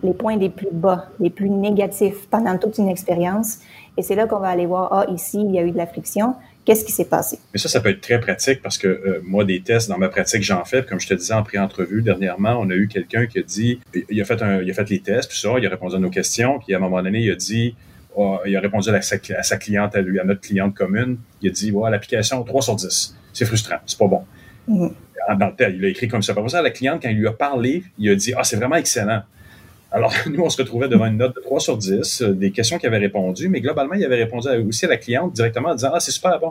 les 0.05 0.13
points 0.13 0.37
les 0.37 0.51
plus 0.51 0.69
bas, 0.71 1.07
les 1.19 1.31
plus 1.31 1.51
négatifs 1.51 2.29
pendant 2.31 2.57
toute 2.59 2.79
une 2.79 2.89
expérience. 2.89 3.59
Et 3.97 4.03
c'est 4.03 4.15
là 4.15 4.27
qu'on 4.27 4.39
va 4.39 4.49
aller 4.49 4.67
voir, 4.67 4.93
ah, 4.93 5.07
ici, 5.11 5.41
il 5.41 5.53
y 5.55 5.59
a 5.59 5.63
eu 5.63 5.71
de 5.71 5.77
la 5.77 5.87
friction. 5.87 6.35
Qu'est-ce 6.65 6.85
qui 6.85 6.93
s'est 6.93 7.05
passé? 7.05 7.39
Mais 7.53 7.59
ça, 7.59 7.69
ça 7.69 7.81
peut 7.81 7.91
être 7.91 8.01
très 8.01 8.21
pratique 8.21 8.63
parce 8.63 8.79
que 8.79 8.89
euh, 8.89 9.21
moi, 9.25 9.45
des 9.45 9.61
tests, 9.61 9.89
dans 9.89 9.99
ma 9.99 10.09
pratique, 10.09 10.43
j'en 10.43 10.65
fais. 10.65 10.85
Comme 10.85 11.01
je 11.01 11.09
te 11.09 11.15
disais 11.15 11.35
en 11.35 11.43
pré-entrevue 11.43 12.03
dernièrement, 12.03 12.57
on 12.61 12.71
a 12.71 12.75
eu 12.75 12.89
quelqu'un 12.89 13.27
qui 13.27 13.39
a 13.39 13.43
dit, 13.43 13.81
il 14.11 14.21
a 14.21 14.25
fait, 14.25 14.41
un, 14.43 14.63
il 14.63 14.71
a 14.71 14.75
fait 14.75 14.89
les 14.89 15.01
tests, 15.01 15.31
puis 15.31 15.39
ça, 15.39 15.51
il 15.59 15.67
a 15.67 15.71
répondu 15.71 15.97
à 15.97 15.99
nos 15.99 16.11
questions, 16.11 16.59
puis 16.59 16.75
à 16.75 16.79
un 16.79 16.81
moment 16.81 17.03
donné, 17.03 17.21
il 17.21 17.31
a 17.31 17.35
dit, 17.35 17.75
oh, 18.17 18.39
il 18.47 18.57
a 18.57 18.61
répondu 18.61 18.89
à, 18.91 19.03
sa, 19.03 19.17
à, 19.37 19.43
sa, 19.43 19.57
cliente, 19.57 19.95
à 19.95 20.01
lui, 20.01 20.19
à 20.19 20.25
notre 20.25 20.41
cliente 20.41 20.75
commune, 20.75 21.19
il 21.43 21.51
a 21.51 21.53
dit, 21.53 21.71
ouais, 21.71 21.91
l'application 21.91 22.43
3 22.43 22.63
sur 22.63 22.77
10. 22.77 23.17
C'est 23.33 23.45
frustrant, 23.45 23.77
c'est 23.87 23.99
pas 23.99 24.07
bon. 24.07 24.25
Mm-hmm. 24.69 24.93
Dans 25.39 25.47
le 25.47 25.75
il 25.75 25.85
a 25.85 25.89
écrit 25.89 26.09
comme 26.09 26.23
ça. 26.23 26.35
Par 26.35 26.49
ça, 26.51 26.61
la 26.61 26.71
cliente, 26.71 27.03
quand 27.03 27.09
il 27.09 27.17
lui 27.17 27.29
a 27.29 27.33
parlé, 27.33 27.83
il 27.99 28.11
a 28.11 28.15
dit, 28.15 28.35
ah, 28.37 28.45
c'est 28.45 28.57
vraiment 28.57 28.77
excellent. 28.77 29.23
Alors, 29.95 30.13
nous, 30.27 30.43
on 30.43 30.51
se 30.51 30.61
retrouvait 30.61 30.89
devant 30.89 31.07
une 31.07 31.19
note 31.19 31.37
de 31.37 31.41
3 31.41 31.61
sur 31.61 31.79
10, 31.79 32.23
euh, 32.23 32.33
des 32.35 32.51
questions 32.51 32.79
qu'il 32.79 32.89
avait 32.89 32.99
répondu, 32.99 33.49
mais 33.49 33.61
globalement, 33.61 33.95
il 33.95 34.05
avait 34.05 34.25
répondu 34.25 34.49
aussi 34.67 34.87
à 34.87 34.89
la 34.89 34.97
cliente 34.97 35.33
directement 35.33 35.69
en 35.69 35.75
disant 35.77 35.93
Ah, 35.95 36.01
c'est 36.01 36.11
super 36.11 36.39
bon. 36.41 36.51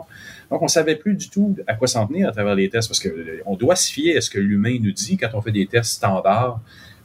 Donc, 0.50 0.62
on 0.62 0.64
ne 0.64 0.70
savait 0.70 0.96
plus 0.96 1.14
du 1.14 1.28
tout 1.28 1.54
à 1.66 1.74
quoi 1.74 1.86
s'en 1.86 2.06
tenir 2.06 2.26
à 2.26 2.32
travers 2.32 2.54
les 2.54 2.70
tests 2.70 2.88
parce 2.88 3.00
qu'on 3.00 3.10
euh, 3.10 3.56
doit 3.56 3.76
se 3.76 3.92
fier 3.92 4.16
à 4.16 4.22
ce 4.22 4.30
que 4.30 4.38
l'humain 4.38 4.78
nous 4.80 4.92
dit 4.92 5.18
quand 5.18 5.28
on 5.34 5.42
fait 5.42 5.52
des 5.52 5.66
tests 5.66 5.92
standards, 5.92 6.58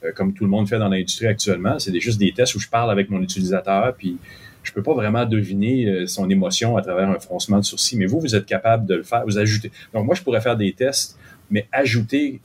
euh, 0.06 0.14
comme 0.14 0.34
tout 0.34 0.45
le 0.45 0.49
monde 0.49 0.70
fait 0.70 0.80
dans 0.80 0.88
l'industrie 0.88 1.28
actuellement. 1.28 1.78
C'est 1.78 1.99
juste 1.99 2.20
des 2.20 2.32
tests 2.32 2.56
où 2.56 2.60
je 2.60 2.70
parle 2.70 2.90
avec 2.90 3.10
mon 3.10 3.22
utilisateur, 3.22 3.94
puis 3.98 4.18
je 4.64 4.72
peux 4.72 4.84
pas 4.84 4.94
vraiment 4.94 5.26
deviner 5.26 6.06
son 6.06 6.30
émotion 6.30 6.78
à 6.78 6.82
travers 6.82 7.10
un 7.10 7.20
froncement 7.20 7.57
de 7.57 7.64
sourcil, 7.64 7.98
mais 7.98 8.06
vous, 8.06 8.20
vous 8.20 8.36
êtes 8.36 8.45
capable 8.45 8.86
de 8.86 8.95
le 8.95 9.03
faire, 9.03 9.24
vous 9.26 9.38
ajoutez. 9.38 9.72
Donc, 9.94 10.06
moi, 10.06 10.16
je 10.16 10.22
pourrais 10.22 10.41
faire 10.41 10.57
des 10.57 10.74
tests, 10.74 11.18
mais 11.49 11.66
ajouter 11.72 12.41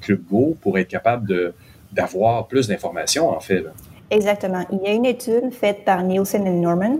Club 0.00 0.20
Go 0.28 0.56
pour 0.60 0.76
être 0.78 0.88
capable 0.88 1.28
de 1.28 1.54
d'avoir 1.92 2.46
plus 2.46 2.68
d'informations, 2.68 3.28
en 3.30 3.40
fait. 3.40 3.64
Exactement. 4.10 4.64
Il 4.70 4.80
y 4.82 4.86
a 4.86 4.92
une 4.92 5.06
étude 5.06 5.52
faite 5.52 5.84
par 5.84 6.02
Nielsen 6.02 6.46
et 6.46 6.50
Norman 6.50 6.98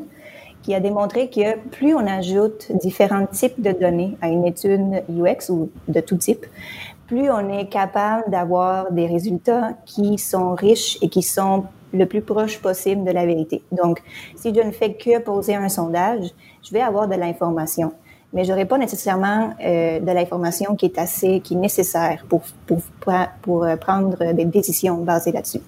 qui 0.62 0.74
a 0.74 0.80
démontré 0.80 1.28
que 1.28 1.58
plus 1.70 1.94
on 1.94 2.06
ajoute 2.06 2.70
différents 2.80 3.26
types 3.26 3.60
de 3.60 3.72
données 3.72 4.16
à 4.20 4.28
une 4.28 4.44
étude 4.44 5.02
UX 5.08 5.50
ou 5.50 5.70
de 5.88 6.00
tout 6.00 6.16
type, 6.16 6.46
plus 7.08 7.30
on 7.30 7.48
est 7.50 7.66
capable 7.66 8.30
d'avoir 8.30 8.92
des 8.92 9.06
résultats 9.06 9.74
qui 9.84 10.18
sont 10.18 10.54
riches 10.54 10.98
et 11.02 11.08
qui 11.08 11.22
sont 11.22 11.64
le 11.92 12.06
plus 12.06 12.22
proche 12.22 12.58
possible 12.58 13.04
de 13.04 13.10
la 13.10 13.26
vérité. 13.26 13.62
Donc, 13.72 14.02
si 14.36 14.54
je 14.54 14.60
ne 14.60 14.70
fais 14.70 14.94
que 14.94 15.18
poser 15.18 15.54
un 15.54 15.68
sondage, 15.68 16.30
je 16.62 16.72
vais 16.72 16.80
avoir 16.80 17.08
de 17.08 17.16
l'information 17.16 17.92
mais 18.32 18.44
j'aurais 18.44 18.64
pas 18.64 18.78
nécessairement 18.78 19.54
euh, 19.62 20.00
de 20.00 20.10
l'information 20.10 20.74
qui 20.74 20.86
est 20.86 20.98
assez, 20.98 21.40
qui 21.40 21.54
est 21.54 21.58
nécessaire 21.58 22.24
pour, 22.28 22.42
pour, 22.66 22.80
pour, 23.42 23.64
euh, 23.64 23.76
prendre 23.76 24.32
des 24.32 24.44
décisions 24.44 24.98
basées 24.98 25.32
là-dessus. 25.32 25.60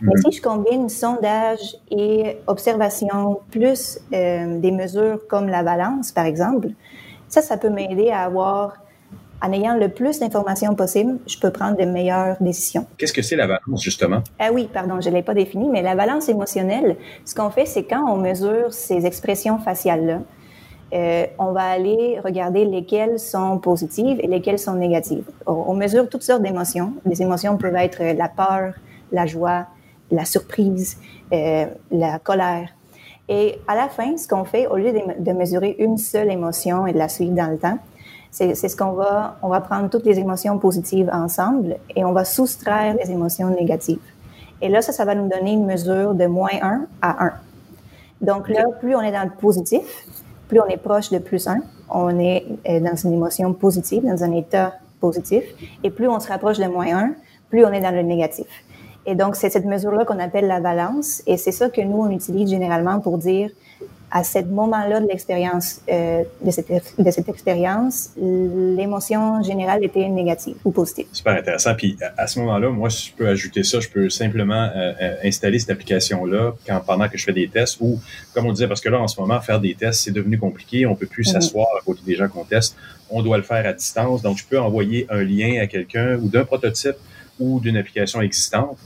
Mais 0.00 0.14
mhm. 0.14 0.22
si 0.22 0.38
je 0.38 0.42
combine 0.42 0.88
sondage 0.88 1.76
et 1.90 2.38
observation 2.46 3.40
plus 3.50 3.98
euh, 4.12 4.58
des 4.60 4.70
mesures 4.70 5.20
comme 5.28 5.48
la 5.48 5.62
balance, 5.62 6.12
par 6.12 6.24
exemple, 6.24 6.68
ça, 7.28 7.42
ça 7.42 7.56
peut 7.56 7.68
m'aider 7.68 8.10
à 8.10 8.22
avoir, 8.22 8.74
en 9.42 9.52
ayant 9.52 9.76
le 9.76 9.88
plus 9.88 10.20
d'informations 10.20 10.74
possible, 10.74 11.18
je 11.26 11.38
peux 11.38 11.50
prendre 11.50 11.76
de 11.76 11.84
meilleures 11.84 12.36
décisions. 12.40 12.86
Qu'est-ce 12.96 13.12
que 13.12 13.22
c'est 13.22 13.36
la 13.36 13.46
balance, 13.46 13.82
justement? 13.82 14.22
Ah 14.38 14.50
oui, 14.52 14.68
pardon, 14.72 15.00
je 15.00 15.08
ne 15.10 15.14
l'ai 15.14 15.22
pas 15.22 15.34
défini, 15.34 15.68
mais 15.68 15.82
la 15.82 15.94
balance 15.94 16.28
émotionnelle, 16.28 16.96
ce 17.24 17.34
qu'on 17.34 17.50
fait, 17.50 17.66
c'est 17.66 17.84
quand 17.84 18.08
on 18.08 18.16
mesure 18.16 18.72
ces 18.72 19.04
expressions 19.04 19.58
faciales-là, 19.58 20.20
euh, 20.92 21.26
on 21.38 21.52
va 21.52 21.64
aller 21.64 22.18
regarder 22.24 22.64
lesquelles 22.64 23.18
sont 23.18 23.58
positives 23.58 24.18
et 24.22 24.26
lesquelles 24.26 24.58
sont 24.58 24.74
négatives. 24.74 25.24
On, 25.46 25.74
mesure 25.74 26.08
toutes 26.08 26.22
sortes 26.22 26.42
d'émotions. 26.42 26.94
Les 27.04 27.20
émotions 27.20 27.58
peuvent 27.58 27.76
être 27.76 28.02
la 28.02 28.28
peur, 28.28 28.72
la 29.12 29.26
joie, 29.26 29.66
la 30.10 30.24
surprise, 30.24 30.98
euh, 31.32 31.66
la 31.90 32.18
colère. 32.18 32.70
Et 33.28 33.58
à 33.68 33.74
la 33.74 33.88
fin, 33.88 34.16
ce 34.16 34.26
qu'on 34.26 34.44
fait, 34.44 34.66
au 34.66 34.76
lieu 34.76 34.92
de, 34.92 35.32
mesurer 35.32 35.76
une 35.78 35.98
seule 35.98 36.30
émotion 36.30 36.86
et 36.86 36.94
de 36.94 36.98
la 36.98 37.10
suivre 37.10 37.34
dans 37.34 37.50
le 37.50 37.58
temps, 37.58 37.78
c'est 38.30 38.54
ce 38.54 38.76
qu'on 38.76 38.92
va, 38.92 39.36
on 39.42 39.48
va 39.48 39.60
prendre 39.60 39.90
toutes 39.90 40.04
les 40.04 40.18
émotions 40.18 40.58
positives 40.58 41.10
ensemble 41.12 41.76
et 41.96 42.04
on 42.04 42.12
va 42.12 42.24
soustraire 42.24 42.94
les 43.02 43.10
émotions 43.10 43.48
négatives. 43.50 43.98
Et 44.62 44.68
là, 44.68 44.80
ça, 44.80 44.92
ça 44.92 45.04
va 45.04 45.14
nous 45.14 45.28
donner 45.28 45.52
une 45.52 45.66
mesure 45.66 46.14
de 46.14 46.26
moins 46.26 46.50
1 46.60 46.86
à 47.02 47.24
1. 47.26 47.32
Donc 48.20 48.48
là, 48.48 48.64
plus 48.80 48.94
on 48.94 49.00
est 49.00 49.12
dans 49.12 49.24
le 49.24 49.30
positif, 49.30 50.06
plus 50.48 50.60
on 50.60 50.66
est 50.66 50.78
proche 50.78 51.10
de 51.10 51.18
plus 51.18 51.46
1, 51.46 51.58
on 51.90 52.18
est 52.18 52.44
euh, 52.68 52.80
dans 52.80 52.96
une 52.96 53.12
émotion 53.12 53.52
positive, 53.52 54.04
dans 54.04 54.24
un 54.24 54.32
état 54.32 54.74
positif, 55.00 55.44
et 55.84 55.90
plus 55.90 56.08
on 56.08 56.18
se 56.18 56.28
rapproche 56.28 56.58
de 56.58 56.66
moins 56.66 56.96
1, 56.96 57.14
plus 57.50 57.64
on 57.64 57.72
est 57.72 57.80
dans 57.80 57.94
le 57.94 58.02
négatif. 58.02 58.46
Et 59.06 59.14
donc, 59.14 59.36
c'est 59.36 59.50
cette 59.50 59.64
mesure-là 59.64 60.04
qu'on 60.04 60.18
appelle 60.18 60.46
la 60.46 60.60
balance, 60.60 61.22
et 61.26 61.36
c'est 61.36 61.52
ça 61.52 61.70
que 61.70 61.80
nous, 61.80 61.98
on 61.98 62.10
utilise 62.10 62.50
généralement 62.50 63.00
pour 63.00 63.18
dire 63.18 63.50
à 64.10 64.24
ce 64.24 64.38
moment-là 64.38 65.00
de 65.00 65.06
l'expérience, 65.06 65.80
euh, 65.90 66.24
de, 66.42 66.50
cette, 66.50 66.68
de 66.98 67.10
cette 67.10 67.28
expérience, 67.28 68.10
l'émotion 68.16 69.42
générale 69.42 69.84
était 69.84 70.08
négative 70.08 70.56
ou 70.64 70.70
positive. 70.70 71.06
Super 71.12 71.34
intéressant. 71.34 71.74
Puis 71.74 71.96
à, 72.16 72.26
ce 72.26 72.38
moment-là, 72.40 72.70
moi, 72.70 72.88
je 72.88 73.10
peux 73.16 73.28
ajouter 73.28 73.62
ça, 73.64 73.80
je 73.80 73.88
peux 73.88 74.08
simplement 74.08 74.70
euh, 74.74 74.92
euh, 75.00 75.16
installer 75.24 75.58
cette 75.58 75.70
application-là 75.70 76.52
quand, 76.66 76.80
pendant 76.86 77.08
que 77.08 77.18
je 77.18 77.24
fais 77.24 77.32
des 77.32 77.48
tests 77.48 77.78
ou, 77.80 78.00
comme 78.34 78.46
on 78.46 78.52
disait, 78.52 78.68
parce 78.68 78.80
que 78.80 78.88
là, 78.88 78.98
en 78.98 79.08
ce 79.08 79.20
moment, 79.20 79.40
faire 79.40 79.60
des 79.60 79.74
tests, 79.74 80.00
c'est 80.04 80.12
devenu 80.12 80.38
compliqué. 80.38 80.86
On 80.86 80.94
peut 80.94 81.06
plus 81.06 81.26
mhm. 81.28 81.34
s'asseoir 81.34 81.68
à 81.78 81.84
côté 81.84 82.00
des 82.06 82.16
gens 82.16 82.28
qu'on 82.28 82.44
teste. 82.44 82.76
On 83.10 83.22
doit 83.22 83.36
le 83.36 83.42
faire 83.42 83.66
à 83.66 83.72
distance. 83.72 84.22
Donc, 84.22 84.38
je 84.38 84.44
peux 84.44 84.58
envoyer 84.58 85.06
un 85.10 85.22
lien 85.22 85.60
à 85.60 85.66
quelqu'un 85.66 86.16
ou 86.16 86.28
d'un 86.28 86.44
prototype 86.44 86.96
ou 87.38 87.60
d'une 87.60 87.76
application 87.76 88.20
existante 88.20 88.78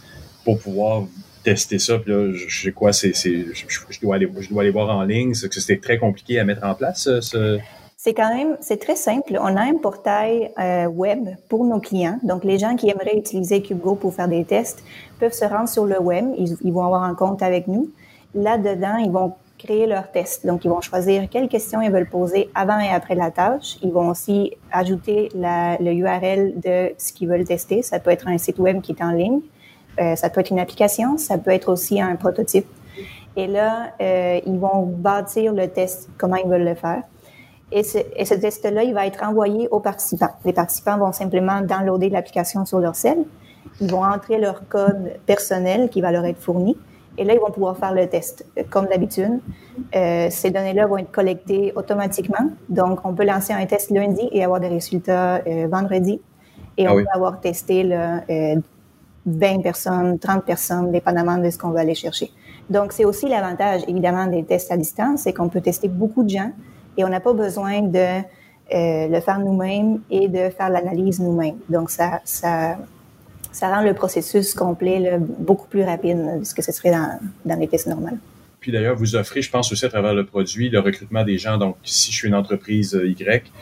pour 0.44 0.58
pouvoir 0.58 1.04
tester 1.42 1.78
ça. 1.78 1.98
Puis 1.98 2.12
là, 2.12 2.32
je 2.32 2.62
sais 2.62 2.72
quoi, 2.72 2.92
c'est, 2.92 3.12
je, 3.14 4.00
dois 4.00 4.16
aller, 4.16 4.28
je 4.40 4.48
dois 4.48 4.62
aller 4.62 4.70
voir 4.70 4.96
en 4.96 5.02
ligne. 5.02 5.34
C'est 5.34 5.48
que 5.48 5.60
c'était 5.60 5.80
très 5.80 5.98
compliqué 5.98 6.38
à 6.38 6.44
mettre 6.44 6.64
en 6.64 6.74
place. 6.74 7.08
Ce... 7.20 7.58
C'est 8.04 8.14
quand 8.14 8.34
même, 8.34 8.56
c'est 8.60 8.80
très 8.80 8.96
simple. 8.96 9.38
On 9.40 9.56
a 9.56 9.60
un 9.60 9.74
portail 9.74 10.50
euh, 10.58 10.86
web 10.86 11.28
pour 11.48 11.64
nos 11.64 11.78
clients. 11.78 12.18
Donc, 12.24 12.42
les 12.42 12.58
gens 12.58 12.74
qui 12.74 12.90
aimeraient 12.90 13.16
utiliser 13.16 13.62
CubeGo 13.62 13.94
pour 13.94 14.12
faire 14.12 14.26
des 14.26 14.44
tests 14.44 14.82
peuvent 15.20 15.32
se 15.32 15.44
rendre 15.44 15.68
sur 15.68 15.86
le 15.86 16.00
web. 16.00 16.24
Ils, 16.36 16.72
vont 16.72 16.84
avoir 16.84 17.04
un 17.04 17.14
compte 17.14 17.44
avec 17.44 17.68
nous. 17.68 17.90
Là-dedans, 18.34 18.96
ils 18.96 19.12
vont 19.12 19.34
créer 19.56 19.86
leur 19.86 20.10
test. 20.10 20.44
Donc, 20.44 20.64
ils 20.64 20.68
vont 20.68 20.80
choisir 20.80 21.28
quelles 21.30 21.46
questions 21.46 21.80
ils 21.80 21.92
veulent 21.92 22.10
poser 22.10 22.50
avant 22.56 22.80
et 22.80 22.88
après 22.88 23.14
la 23.14 23.30
tâche. 23.30 23.76
Ils 23.84 23.92
vont 23.92 24.08
aussi 24.08 24.50
ajouter 24.72 25.28
la, 25.36 25.76
le 25.78 25.92
URL 25.92 26.54
de 26.58 26.92
ce 26.98 27.12
qu'ils 27.12 27.28
veulent 27.28 27.44
tester. 27.44 27.82
Ça 27.82 28.00
peut 28.00 28.10
être 28.10 28.26
un 28.26 28.36
site 28.36 28.58
web 28.58 28.80
qui 28.80 28.90
est 28.90 29.02
en 29.04 29.12
ligne. 29.12 29.42
Euh, 30.00 30.16
ça 30.16 30.30
peut 30.30 30.40
être 30.40 30.50
une 30.50 30.60
application, 30.60 31.18
ça 31.18 31.38
peut 31.38 31.50
être 31.50 31.70
aussi 31.70 32.00
un 32.00 32.16
prototype. 32.16 32.66
Et 33.36 33.46
là, 33.46 33.92
euh, 34.00 34.40
ils 34.46 34.58
vont 34.58 34.86
bâtir 34.86 35.52
le 35.52 35.68
test, 35.68 36.08
comment 36.18 36.36
ils 36.36 36.48
veulent 36.48 36.64
le 36.64 36.74
faire. 36.74 37.02
Et 37.70 37.82
ce, 37.82 37.98
et 38.16 38.24
ce 38.26 38.34
test-là, 38.34 38.82
il 38.82 38.92
va 38.92 39.06
être 39.06 39.22
envoyé 39.22 39.68
aux 39.68 39.80
participants. 39.80 40.32
Les 40.44 40.52
participants 40.52 40.98
vont 40.98 41.12
simplement 41.12 41.62
downloader 41.62 42.10
l'application 42.10 42.66
sur 42.66 42.78
leur 42.80 42.94
cell. 42.94 43.24
Ils 43.80 43.90
vont 43.90 44.04
entrer 44.04 44.38
leur 44.38 44.68
code 44.68 45.14
personnel 45.24 45.88
qui 45.88 46.02
va 46.02 46.12
leur 46.12 46.26
être 46.26 46.38
fourni. 46.38 46.76
Et 47.18 47.24
là, 47.24 47.34
ils 47.34 47.40
vont 47.40 47.50
pouvoir 47.50 47.76
faire 47.76 47.92
le 47.92 48.08
test. 48.08 48.46
Comme 48.70 48.86
d'habitude, 48.86 49.40
euh, 49.94 50.28
ces 50.30 50.50
données-là 50.50 50.86
vont 50.86 50.98
être 50.98 51.10
collectées 51.10 51.72
automatiquement. 51.76 52.50
Donc, 52.68 53.00
on 53.04 53.14
peut 53.14 53.24
lancer 53.24 53.52
un 53.52 53.64
test 53.66 53.90
lundi 53.90 54.28
et 54.32 54.44
avoir 54.44 54.60
des 54.60 54.68
résultats 54.68 55.36
euh, 55.46 55.66
vendredi. 55.70 56.20
Et 56.78 56.86
ah 56.86 56.94
on 56.94 56.96
peut 56.96 57.06
avoir 57.14 57.40
testé 57.40 57.82
là, 57.82 58.22
euh, 58.30 58.56
20 59.26 59.62
personnes, 59.62 60.18
30 60.18 60.44
personnes, 60.44 60.92
dépendamment 60.92 61.38
de 61.38 61.50
ce 61.50 61.58
qu'on 61.58 61.70
veut 61.70 61.78
aller 61.78 61.94
chercher. 61.94 62.30
Donc, 62.70 62.92
c'est 62.92 63.04
aussi 63.04 63.28
l'avantage, 63.28 63.82
évidemment, 63.88 64.26
des 64.26 64.44
tests 64.44 64.72
à 64.72 64.76
distance, 64.76 65.22
c'est 65.22 65.32
qu'on 65.32 65.48
peut 65.48 65.60
tester 65.60 65.88
beaucoup 65.88 66.22
de 66.22 66.30
gens 66.30 66.52
et 66.96 67.04
on 67.04 67.08
n'a 67.08 67.20
pas 67.20 67.32
besoin 67.32 67.82
de 67.82 67.98
euh, 67.98 69.08
le 69.08 69.20
faire 69.20 69.38
nous-mêmes 69.38 70.00
et 70.10 70.28
de 70.28 70.50
faire 70.50 70.70
l'analyse 70.70 71.20
nous-mêmes. 71.20 71.58
Donc, 71.68 71.90
ça, 71.90 72.20
ça, 72.24 72.78
ça 73.50 73.68
rend 73.68 73.82
le 73.82 73.94
processus 73.94 74.54
complet 74.54 75.18
beaucoup 75.18 75.68
plus 75.68 75.82
rapide 75.84 76.40
de 76.40 76.44
ce 76.44 76.54
que 76.54 76.62
ce 76.62 76.72
serait 76.72 76.90
dans, 76.90 77.18
dans 77.44 77.58
les 77.58 77.68
tests 77.68 77.86
normales. 77.86 78.18
Puis 78.60 78.70
d'ailleurs, 78.70 78.94
vous 78.96 79.16
offrez, 79.16 79.42
je 79.42 79.50
pense 79.50 79.72
aussi 79.72 79.84
à 79.84 79.88
travers 79.88 80.14
le 80.14 80.24
produit, 80.24 80.70
le 80.70 80.78
recrutement 80.78 81.24
des 81.24 81.36
gens. 81.36 81.58
Donc, 81.58 81.76
si 81.82 82.12
je 82.12 82.16
suis 82.16 82.28
une 82.28 82.34
entreprise 82.34 82.98
Y, 83.04 83.52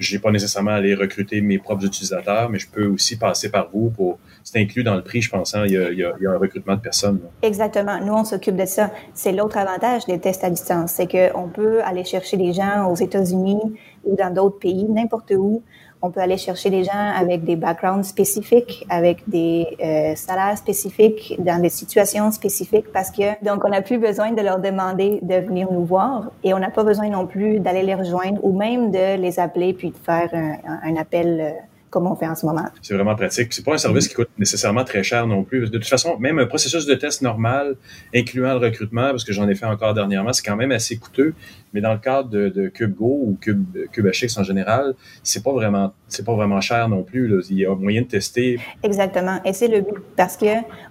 je 0.00 0.14
n'ai 0.14 0.20
pas 0.20 0.30
nécessairement 0.30 0.70
à 0.70 0.76
aller 0.76 0.94
recruter 0.94 1.40
mes 1.42 1.58
propres 1.58 1.84
utilisateurs, 1.84 2.48
mais 2.48 2.58
je 2.58 2.68
peux 2.68 2.86
aussi 2.86 3.16
passer 3.16 3.50
par 3.50 3.70
vous 3.70 3.90
pour. 3.90 4.18
C'est 4.42 4.58
inclus 4.58 4.82
dans 4.82 4.96
le 4.96 5.02
prix, 5.02 5.20
je 5.20 5.30
pense. 5.30 5.54
Hein? 5.54 5.64
Il, 5.66 5.72
y 5.72 6.04
a, 6.04 6.32
un 6.32 6.38
recrutement 6.38 6.74
de 6.74 6.80
personnes. 6.80 7.20
Exactement. 7.42 8.00
Nous, 8.00 8.12
on 8.12 8.24
s'occupe 8.24 8.56
de 8.56 8.64
ça. 8.64 8.90
C'est 9.12 9.32
l'autre 9.32 9.58
avantage 9.58 10.06
des 10.06 10.18
tests 10.18 10.42
à 10.42 10.50
distance, 10.50 10.92
c'est 10.92 11.06
qu'on 11.06 11.48
peut 11.48 11.82
aller 11.84 12.04
chercher 12.04 12.38
des 12.38 12.54
gens 12.54 12.90
aux 12.90 12.96
États-Unis 12.96 13.60
ou 14.04 14.16
dans 14.16 14.32
d'autres 14.32 14.58
pays, 14.58 14.86
n'importe 14.88 15.32
où, 15.36 15.62
on 16.02 16.10
peut 16.10 16.20
aller 16.20 16.36
chercher 16.36 16.70
des 16.70 16.84
gens 16.84 17.12
avec 17.14 17.44
des 17.44 17.56
backgrounds 17.56 18.08
spécifiques, 18.08 18.86
avec 18.88 19.28
des 19.28 19.66
euh, 19.82 20.14
salaires 20.16 20.56
spécifiques, 20.56 21.36
dans 21.38 21.60
des 21.60 21.68
situations 21.68 22.30
spécifiques, 22.30 22.90
parce 22.92 23.10
que 23.10 23.42
donc 23.44 23.64
on 23.64 23.68
n'a 23.68 23.82
plus 23.82 23.98
besoin 23.98 24.32
de 24.32 24.40
leur 24.40 24.58
demander 24.60 25.18
de 25.22 25.34
venir 25.34 25.70
nous 25.70 25.84
voir 25.84 26.30
et 26.42 26.54
on 26.54 26.58
n'a 26.58 26.70
pas 26.70 26.84
besoin 26.84 27.08
non 27.08 27.26
plus 27.26 27.60
d'aller 27.60 27.82
les 27.82 27.94
rejoindre 27.94 28.42
ou 28.42 28.56
même 28.56 28.90
de 28.90 29.16
les 29.16 29.38
appeler 29.38 29.74
puis 29.74 29.90
de 29.90 29.96
faire 29.96 30.30
un, 30.32 30.96
appel 30.96 31.40
euh, 31.40 31.50
comme 31.90 32.06
on 32.06 32.14
fait 32.14 32.26
en 32.26 32.34
ce 32.34 32.46
moment. 32.46 32.66
C'est 32.82 32.94
vraiment 32.94 33.16
pratique. 33.16 33.52
C'est 33.52 33.64
pas 33.64 33.74
un 33.74 33.78
service 33.78 34.08
qui 34.08 34.14
coûte 34.14 34.30
nécessairement 34.38 34.84
très 34.84 35.02
cher 35.02 35.26
non 35.26 35.44
plus. 35.44 35.70
De 35.70 35.78
toute 35.78 35.88
façon, 35.88 36.16
même 36.18 36.38
un 36.38 36.46
processus 36.46 36.86
de 36.86 36.94
test 36.94 37.20
normal, 37.20 37.76
incluant 38.14 38.52
le 38.58 38.66
recrutement, 38.66 39.10
parce 39.10 39.24
que 39.24 39.32
j'en 39.32 39.48
ai 39.48 39.54
fait 39.54 39.66
encore 39.66 39.92
dernièrement, 39.92 40.32
c'est 40.32 40.44
quand 40.44 40.56
même 40.56 40.72
assez 40.72 40.96
coûteux. 40.96 41.34
Mais 41.72 41.80
dans 41.80 41.92
le 41.92 41.98
cadre 41.98 42.28
de, 42.28 42.48
de 42.48 42.68
CubeGo 42.68 43.04
ou 43.04 43.38
Cube, 43.40 43.64
CubeHX 43.92 44.38
en 44.38 44.44
général, 44.44 44.94
c'est 45.22 45.42
pas 45.42 45.52
vraiment, 45.52 45.92
c'est 46.08 46.24
pas 46.24 46.34
vraiment 46.34 46.60
cher 46.60 46.88
non 46.88 47.02
plus. 47.02 47.30
Il 47.50 47.58
y 47.58 47.66
a 47.66 47.74
moyen 47.74 48.02
de 48.02 48.06
tester. 48.06 48.58
Exactement. 48.82 49.40
Et 49.44 49.52
c'est 49.52 49.68
le 49.68 49.80
but 49.80 50.02
parce 50.16 50.36
que 50.36 50.46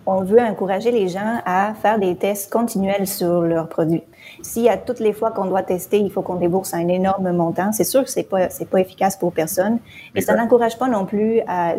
on 0.06 0.24
veut 0.24 0.40
encourager 0.40 0.92
les 0.92 1.08
gens 1.08 1.42
à 1.46 1.74
faire 1.82 2.00
des 2.00 2.16
tests 2.16 2.52
continuels 2.52 3.08
sur 3.08 3.42
leurs 3.42 3.68
produits. 3.68 4.04
Si 4.42 4.70
à 4.70 4.78
toutes 4.78 5.00
les 5.00 5.14
fois 5.14 5.32
qu'on 5.32 5.46
doit 5.46 5.64
tester, 5.64 6.00
il 6.00 6.12
faut 6.12 6.22
qu'on 6.22 6.36
débourse 6.36 6.74
un 6.74 6.88
énorme 6.88 7.32
montant, 7.32 7.72
c'est 7.72 7.84
sûr 7.84 8.04
que 8.04 8.10
c'est 8.10 8.24
pas 8.24 8.50
c'est 8.50 8.70
pas 8.70 8.80
efficace 8.80 9.18
pour 9.18 9.34
personne. 9.34 9.80
Et 10.16 10.22
ça 10.22 10.36
n'encourage 10.36 10.78
pas 10.78 10.88
non 10.88 11.06
plus 11.06 11.42
à, 11.48 11.76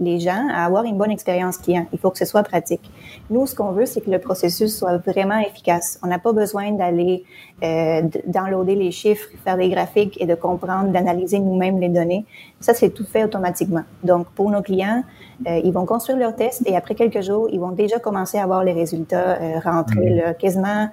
les 0.00 0.20
gens 0.20 0.48
à 0.52 0.64
avoir 0.64 0.84
une 0.84 0.98
bonne 0.98 1.10
expérience 1.10 1.58
client. 1.58 1.86
Il 1.92 1.98
faut 1.98 2.10
que 2.10 2.18
ce 2.18 2.24
soit 2.24 2.42
pratique. 2.42 2.90
Nous, 3.30 3.46
ce 3.46 3.54
qu'on 3.54 3.72
veut, 3.72 3.86
c'est 3.86 4.00
que 4.00 4.10
le 4.10 4.18
processus 4.18 4.76
soit 4.76 4.98
vraiment 4.98 5.38
efficace. 5.38 5.98
On 6.02 6.06
n'a 6.06 6.18
pas 6.18 6.32
besoin 6.32 6.72
d'aller 6.72 7.24
euh, 7.62 8.02
downloader 8.26 8.74
les 8.74 8.90
chiffres, 8.90 9.28
faire 9.44 9.56
des 9.56 9.68
graphiques 9.70 10.20
et 10.20 10.26
de 10.26 10.34
comprendre, 10.34 10.90
d'analyser 10.90 11.38
nous-mêmes 11.38 11.80
les 11.80 11.88
données. 11.88 12.26
Ça, 12.60 12.74
c'est 12.74 12.90
tout 12.90 13.04
fait 13.04 13.24
automatiquement. 13.24 13.84
Donc, 14.02 14.26
pour 14.34 14.50
nos 14.50 14.62
clients, 14.62 15.02
euh, 15.46 15.60
ils 15.64 15.72
vont 15.72 15.86
construire 15.86 16.18
leur 16.18 16.36
test 16.36 16.62
et 16.66 16.76
après 16.76 16.94
quelques 16.94 17.20
jours, 17.22 17.48
ils 17.50 17.60
vont 17.60 17.72
déjà 17.72 17.98
commencer 17.98 18.38
à 18.38 18.46
voir 18.46 18.64
les 18.64 18.72
résultats 18.72 19.40
euh, 19.40 19.58
rentrer 19.58 20.10
mmh. 20.10 20.16
là, 20.16 20.34
quasiment 20.34 20.88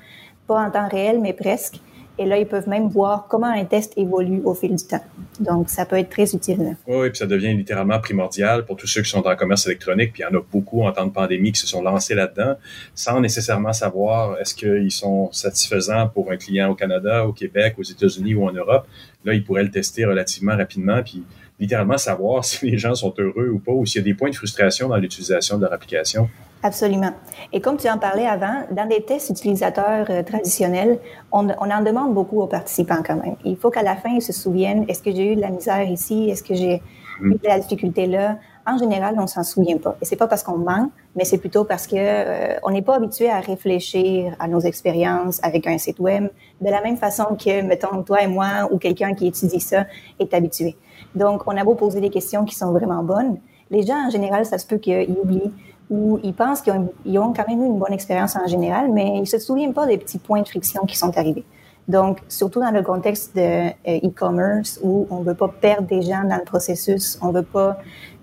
pas 0.48 0.66
en 0.66 0.72
temps 0.72 0.88
réel, 0.88 1.20
mais 1.22 1.34
presque. 1.34 1.80
Et 2.18 2.26
là, 2.26 2.38
ils 2.38 2.46
peuvent 2.46 2.70
même 2.70 2.88
voir 2.88 3.26
comment 3.28 3.48
un 3.48 3.66
test 3.66 3.94
évolue 3.98 4.42
au 4.44 4.54
fil 4.54 4.76
du 4.76 4.84
temps. 4.84 5.04
Donc, 5.40 5.70
ça 5.70 5.86
peut 5.86 5.98
être 5.98 6.10
très 6.10 6.36
utile. 6.36 6.76
Oui, 6.86 7.10
puis 7.10 7.18
ça 7.18 7.26
devient 7.26 7.54
littéralement 7.56 8.00
primordial 8.00 8.66
pour 8.66 8.76
tous 8.76 8.86
ceux 8.86 9.02
qui 9.02 9.10
sont 9.10 9.22
dans 9.22 9.32
le 9.32 9.38
commerce 9.38 9.66
électronique. 9.66 10.14
Puis 10.14 10.22
il 10.22 10.32
y 10.32 10.36
en 10.36 10.38
a 10.38 10.44
beaucoup 10.52 10.84
en 10.84 10.92
temps 10.92 11.06
de 11.06 11.12
pandémie 11.12 11.52
qui 11.52 11.62
se 11.62 11.68
sont 11.68 11.82
lancés 11.82 12.14
là-dedans 12.14 12.56
sans 12.94 13.20
nécessairement 13.22 13.74
savoir 13.74 14.38
est-ce 14.40 14.54
qu'ils 14.54 14.92
sont 14.92 15.32
satisfaisants 15.32 16.10
pour 16.10 16.32
un 16.32 16.38
client 16.38 16.70
au 16.70 16.76
Canada, 16.76 17.26
au 17.26 17.34
Québec, 17.34 17.76
aux 17.80 17.84
États-Unis 17.84 18.36
ou 18.36 18.46
en 18.46 18.52
Europe. 18.52 18.86
Là, 19.26 19.34
ils 19.34 19.44
pourraient 19.44 19.64
le 19.64 19.72
tester 19.72 20.06
relativement 20.06 20.56
rapidement. 20.56 21.02
Puis 21.02 21.24
littéralement 21.60 21.98
savoir 21.98 22.44
si 22.46 22.70
les 22.70 22.78
gens 22.78 22.94
sont 22.94 23.14
heureux 23.18 23.50
ou 23.50 23.60
pas, 23.60 23.72
ou 23.72 23.86
s'il 23.86 24.02
y 24.02 24.04
a 24.04 24.06
des 24.06 24.14
points 24.14 24.30
de 24.30 24.36
frustration 24.36 24.90
dans 24.90 24.98
l'utilisation 24.98 25.58
de 25.58 25.64
leur 25.64 25.74
application. 25.74 26.30
Absolument. 26.64 27.12
Et 27.54 27.60
comme 27.60 27.78
tu 27.78 27.90
en 27.90 27.98
parlais 27.98 28.28
avant, 28.28 28.66
dans 28.72 28.88
des 28.88 29.04
tests 29.04 29.32
utilisateurs 29.32 30.06
euh, 30.10 30.22
traditionnels, 30.22 31.00
on, 31.32 31.48
on, 31.50 31.72
en 31.72 31.82
demande 31.82 32.14
beaucoup 32.14 32.40
aux 32.40 32.48
participants 32.48 33.02
quand 33.06 33.16
même. 33.16 33.36
Il 33.44 33.58
faut 33.58 33.72
qu'à 33.72 33.82
la 33.82 33.96
fin, 33.96 34.10
ils 34.10 34.22
se 34.22 34.32
souviennent, 34.32 34.86
est-ce 34.88 35.02
que 35.02 35.12
j'ai 35.12 35.34
eu 35.34 35.36
de 35.36 35.42
la 35.42 35.50
misère 35.50 35.90
ici? 35.90 36.30
Est-ce 36.30 36.44
que 36.44 36.54
j'ai 36.54 36.84
eu 37.22 37.34
de 37.34 37.48
la 37.48 37.60
difficulté 37.60 38.06
là? 38.06 38.38
En 38.68 38.78
général, 38.78 39.16
on 39.18 39.26
s'en 39.26 39.44
souvient 39.44 39.80
pas. 39.80 39.98
Et 40.02 40.06
c'est 40.06 40.16
pas 40.16 40.28
parce 40.28 40.44
qu'on 40.44 40.58
ment, 40.58 40.92
mais 41.16 41.26
c'est 41.26 41.40
plutôt 41.40 41.64
parce 41.64 41.88
que 41.88 41.96
euh, 41.98 42.60
on 42.62 42.70
n'est 42.70 42.84
pas 42.84 42.96
habitué 42.96 43.28
à 43.28 43.40
réfléchir 43.40 44.36
à 44.38 44.48
nos 44.48 44.60
expériences 44.60 45.40
avec 45.44 45.66
un 45.66 45.80
site 45.80 46.00
web 46.00 46.30
de 46.62 46.70
la 46.70 46.82
même 46.84 46.98
façon 46.98 47.36
que, 47.44 47.64
mettons, 47.64 48.04
toi 48.04 48.22
et 48.22 48.28
moi 48.28 48.70
ou 48.72 48.78
quelqu'un 48.78 49.16
qui 49.16 49.26
étudie 49.26 49.60
ça 49.60 49.88
est 50.20 50.32
habitué. 50.36 50.76
Donc, 51.16 51.42
on 51.48 51.58
a 51.58 51.64
beau 51.64 51.74
poser 51.74 52.02
des 52.02 52.12
questions 52.12 52.46
qui 52.46 52.54
sont 52.54 52.72
vraiment 52.72 53.02
bonnes, 53.02 53.40
les 53.72 53.84
gens, 53.84 54.06
en 54.06 54.10
général, 54.10 54.46
ça 54.46 54.58
se 54.58 54.68
peut 54.68 54.78
qu'ils 54.78 55.16
oublient 55.24 55.54
où 55.92 56.20
ils 56.24 56.34
pensent 56.34 56.62
qu'ils 56.62 57.20
ont, 57.20 57.34
quand 57.34 57.48
même 57.48 57.62
eu 57.62 57.66
une 57.66 57.78
bonne 57.78 57.92
expérience 57.92 58.38
en 58.38 58.48
général, 58.48 58.90
mais 58.92 59.20
ils 59.20 59.28
se 59.28 59.38
souviennent 59.38 59.74
pas 59.74 59.86
des 59.86 59.98
petits 59.98 60.20
points 60.20 60.42
de 60.42 60.48
friction 60.48 60.86
qui 60.86 60.98
sont 60.98 61.16
arrivés. 61.18 61.44
Donc, 61.90 62.20
surtout 62.30 62.62
dans 62.62 62.72
le 62.72 62.82
contexte 62.82 63.36
de 63.36 63.68
euh, 63.68 64.08
e-commerce 64.08 64.80
où 64.82 65.06
on 65.12 65.18
veut 65.18 65.36
pas 65.36 65.50
perdre 65.50 65.88
des 65.88 66.02
gens 66.02 66.24
dans 66.24 66.38
le 66.38 66.46
processus, 66.46 67.20
on 67.22 67.32
veut 67.32 67.44
pas 67.44 67.78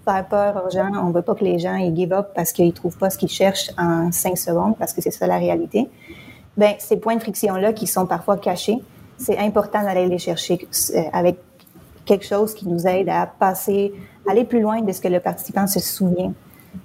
faire 0.04 0.26
peur 0.26 0.64
aux 0.66 0.70
gens, 0.70 0.90
on 0.94 1.10
veut 1.10 1.22
pas 1.22 1.34
que 1.34 1.44
les 1.44 1.58
gens 1.58 1.74
ils 1.74 1.94
give 1.94 2.14
up 2.14 2.28
parce 2.34 2.52
qu'ils 2.52 2.72
trouvent 2.72 2.96
pas 2.96 3.10
ce 3.10 3.18
qu'ils 3.18 3.28
cherchent 3.28 3.70
en 3.76 4.10
cinq 4.12 4.38
secondes, 4.38 4.74
parce 4.78 4.94
que 4.94 5.02
c'est 5.02 5.10
ça 5.10 5.26
la 5.26 5.36
réalité. 5.36 5.90
Ben, 6.56 6.74
ces 6.78 6.96
points 6.96 7.16
de 7.16 7.20
friction-là 7.20 7.74
qui 7.74 7.86
sont 7.86 8.06
parfois 8.06 8.38
cachés, 8.38 8.78
c'est 9.18 9.36
important 9.36 9.82
d'aller 9.82 10.06
les 10.06 10.18
chercher 10.18 10.66
euh, 10.94 11.02
avec 11.12 11.36
quelque 12.06 12.24
chose 12.24 12.54
qui 12.54 12.66
nous 12.66 12.86
aide 12.86 13.10
à 13.10 13.26
passer, 13.26 13.92
aller 14.30 14.44
plus 14.44 14.60
loin 14.60 14.80
de 14.80 14.92
ce 14.92 15.02
que 15.02 15.08
le 15.08 15.20
participant 15.20 15.66
se 15.66 15.80
souvient 15.80 16.32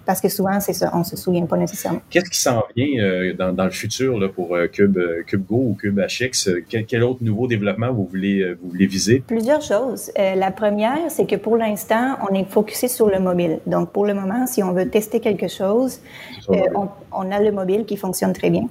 parce 0.06 0.22
que 0.22 0.30
souvent, 0.30 0.60
c'est 0.60 0.74
ça, 0.74 0.91
on 0.94 0.99
ne 0.99 1.03
se 1.03 1.15
souvient 1.15 1.45
pas 1.45 1.57
nécessairement. 1.57 2.02
Qu'est-ce 2.10 2.30
qui 2.30 2.40
s'en 2.40 2.64
vient 2.76 3.03
euh, 3.03 3.34
dans, 3.34 3.64
le 3.64 3.72
futur 3.72 4.20
là, 4.20 4.30
pour 4.30 4.56
euh, 4.56 4.68
Cube, 4.68 4.98
euh, 4.98 5.24
CubeGo 5.24 5.56
ou 5.56 5.78
CubeHX? 5.80 6.49
Quel, 6.70 6.86
quel 6.86 7.03
autre 7.03 7.24
nouveau 7.24 7.48
développement 7.48 7.91
vous 7.91 8.06
voulez, 8.06 8.53
vous 8.61 8.70
voulez 8.70 8.86
viser? 8.86 9.24
Plusieurs 9.26 9.61
choses. 9.61 10.11
la 10.18 10.52
première, 10.52 11.10
c'est 11.10 11.26
que 11.26 11.36
pour 11.36 11.57
l'instant, 11.57 12.18
on 12.30 12.34
est 12.34 12.45
focusé 12.45 12.88
sur 12.88 13.10
le 13.10 13.20
mobile. 13.20 13.60
Donc, 13.65 13.91
pour 13.91 14.06
le 14.06 14.14
moment, 14.14 14.45
si 14.48 14.64
on 14.64 14.74
veut 14.74 14.90
tester 14.90 15.20
quelque 15.20 15.48
chose, 15.48 15.99
on, 16.48 16.90
on, 17.11 17.32
a 17.32 17.40
le 17.40 17.52
mobile 17.52 17.86
qui 17.86 17.98
fonctionne 17.98 18.34
très 18.34 18.49
bien. 18.49 18.68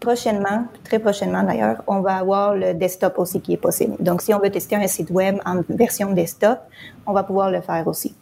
Prochainement, 0.00 0.64
très 0.82 0.98
prochainement 0.98 1.44
d'ailleurs, 1.44 1.82
on 1.86 2.00
va 2.00 2.16
avoir 2.16 2.56
le 2.56 2.74
desktop 2.74 3.18
aussi 3.18 3.40
qui 3.40 3.52
est 3.52 3.56
possible. 3.68 3.94
Donc, 4.00 4.20
si 4.20 4.34
on 4.34 4.40
veut 4.40 4.50
tester 4.50 4.74
un 4.74 4.88
site 4.88 5.10
web 5.10 5.36
en 5.44 5.62
version 5.68 6.12
desktop, 6.12 6.58
on 7.06 7.12
va 7.12 7.22
pouvoir 7.22 7.50
le 7.50 7.60
faire 7.60 7.86
aussi. 7.86 8.14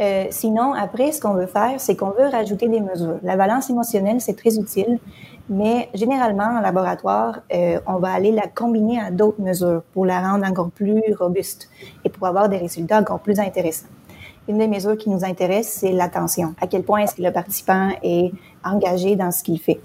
Euh, 0.00 0.26
sinon, 0.30 0.74
après, 0.74 1.12
ce 1.12 1.20
qu'on 1.20 1.34
veut 1.34 1.46
faire, 1.46 1.74
c'est 1.78 1.96
qu'on 1.96 2.10
veut 2.10 2.28
rajouter 2.30 2.68
des 2.68 2.80
mesures. 2.80 3.18
La 3.22 3.36
balance 3.36 3.68
émotionnelle, 3.68 4.20
c'est 4.20 4.36
très 4.36 4.56
utile, 4.56 4.98
mais 5.48 5.88
généralement, 5.94 6.58
en 6.58 6.60
laboratoire, 6.60 7.40
euh, 7.52 7.80
on 7.86 7.96
va 7.96 8.12
aller 8.12 8.30
la 8.30 8.46
combiner 8.46 9.00
à 9.00 9.10
d'autres 9.10 9.40
mesures 9.40 9.82
pour 9.92 10.06
la 10.06 10.20
rendre 10.20 10.46
encore 10.46 10.70
plus 10.70 11.02
robuste 11.18 11.68
et 12.04 12.10
pour 12.10 12.26
avoir 12.26 12.48
des 12.48 12.58
résultats 12.58 13.00
encore 13.00 13.20
plus 13.20 13.40
intéressants. 13.40 13.88
Une 14.46 14.58
des 14.58 14.68
mesures 14.68 14.96
qui 14.96 15.10
nous 15.10 15.24
intéresse, 15.24 15.68
c'est 15.68 15.92
l'attention. 15.92 16.54
À 16.60 16.66
quel 16.66 16.82
point 16.82 17.00
est-ce 17.00 17.16
que 17.16 17.22
le 17.22 17.32
participant 17.32 17.90
est 18.02 18.32
engagé 18.64 19.16
dans 19.16 19.30
ce 19.30 19.42
qu'il 19.42 19.60
fait. 19.60 19.80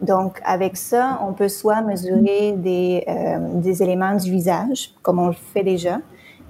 Donc, 0.00 0.40
avec 0.44 0.76
ça, 0.76 1.20
on 1.26 1.32
peut 1.32 1.48
soit 1.48 1.80
mesurer 1.80 2.52
des, 2.52 3.04
euh, 3.08 3.38
des 3.54 3.82
éléments 3.82 4.16
du 4.16 4.30
visage, 4.30 4.92
comme 5.02 5.18
on 5.18 5.28
le 5.28 5.32
fait 5.32 5.62
déjà, 5.62 6.00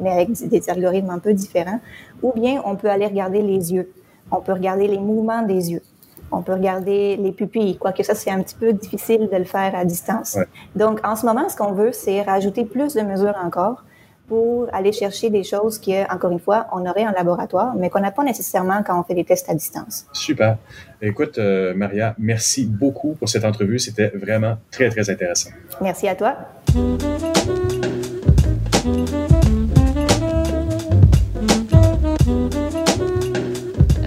mais 0.00 0.10
avec 0.10 0.32
des 0.32 0.70
algorithmes 0.70 1.10
un 1.10 1.18
peu 1.18 1.32
différents, 1.32 1.78
ou 2.24 2.32
bien 2.32 2.60
on 2.64 2.74
peut 2.74 2.88
aller 2.88 3.06
regarder 3.06 3.42
les 3.42 3.72
yeux. 3.72 3.92
On 4.32 4.40
peut 4.40 4.54
regarder 4.54 4.88
les 4.88 4.98
mouvements 4.98 5.42
des 5.42 5.72
yeux. 5.72 5.82
On 6.32 6.42
peut 6.42 6.54
regarder 6.54 7.16
les 7.16 7.32
pupilles, 7.32 7.76
quoique 7.76 8.02
ça, 8.02 8.14
c'est 8.14 8.30
un 8.30 8.42
petit 8.42 8.56
peu 8.56 8.72
difficile 8.72 9.28
de 9.30 9.36
le 9.36 9.44
faire 9.44 9.76
à 9.76 9.84
distance. 9.84 10.38
Donc, 10.74 11.06
en 11.06 11.14
ce 11.14 11.26
moment, 11.26 11.48
ce 11.48 11.56
qu'on 11.56 11.72
veut, 11.72 11.92
c'est 11.92 12.22
rajouter 12.22 12.64
plus 12.64 12.94
de 12.94 13.02
mesures 13.02 13.36
encore 13.40 13.84
pour 14.26 14.68
aller 14.72 14.90
chercher 14.90 15.28
des 15.28 15.44
choses 15.44 15.78
que, 15.78 16.10
encore 16.12 16.30
une 16.32 16.40
fois, 16.40 16.66
on 16.72 16.86
aurait 16.86 17.06
en 17.06 17.12
laboratoire, 17.12 17.74
mais 17.76 17.90
qu'on 17.90 18.00
n'a 18.00 18.10
pas 18.10 18.24
nécessairement 18.24 18.82
quand 18.82 18.98
on 18.98 19.02
fait 19.02 19.14
des 19.14 19.24
tests 19.24 19.50
à 19.50 19.54
distance. 19.54 20.06
Super. 20.14 20.56
Écoute, 21.02 21.36
euh, 21.36 21.74
Maria, 21.74 22.14
merci 22.18 22.64
beaucoup 22.64 23.14
pour 23.18 23.28
cette 23.28 23.44
entrevue. 23.44 23.78
C'était 23.78 24.08
vraiment 24.08 24.56
très, 24.70 24.88
très 24.88 25.10
intéressant. 25.10 25.50
Merci 25.82 26.08
à 26.08 26.14
toi. 26.14 26.36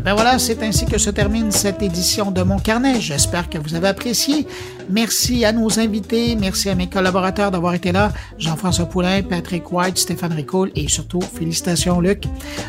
Ben 0.07 0.13
voilà, 0.13 0.39
c'est 0.39 0.63
ainsi 0.63 0.85
que 0.85 0.97
se 0.97 1.09
termine 1.09 1.51
cette 1.51 1.81
édition 1.81 2.31
de 2.31 2.41
Mon 2.41 2.59
Carnet. 2.59 3.01
J'espère 3.01 3.49
que 3.49 3.57
vous 3.57 3.75
avez 3.75 3.89
apprécié. 3.89 4.47
Merci 4.89 5.43
à 5.43 5.51
nos 5.51 5.79
invités, 5.79 6.35
merci 6.35 6.69
à 6.69 6.75
mes 6.75 6.87
collaborateurs 6.87 7.51
d'avoir 7.51 7.73
été 7.73 7.91
là, 7.91 8.13
Jean-François 8.37 8.85
Poulain, 8.85 9.21
Patrick 9.21 9.71
White, 9.71 9.97
Stéphane 9.97 10.31
Ricoul 10.31 10.71
et 10.75 10.87
surtout 10.87 11.19
félicitations 11.19 11.99
Luc. 11.99 12.23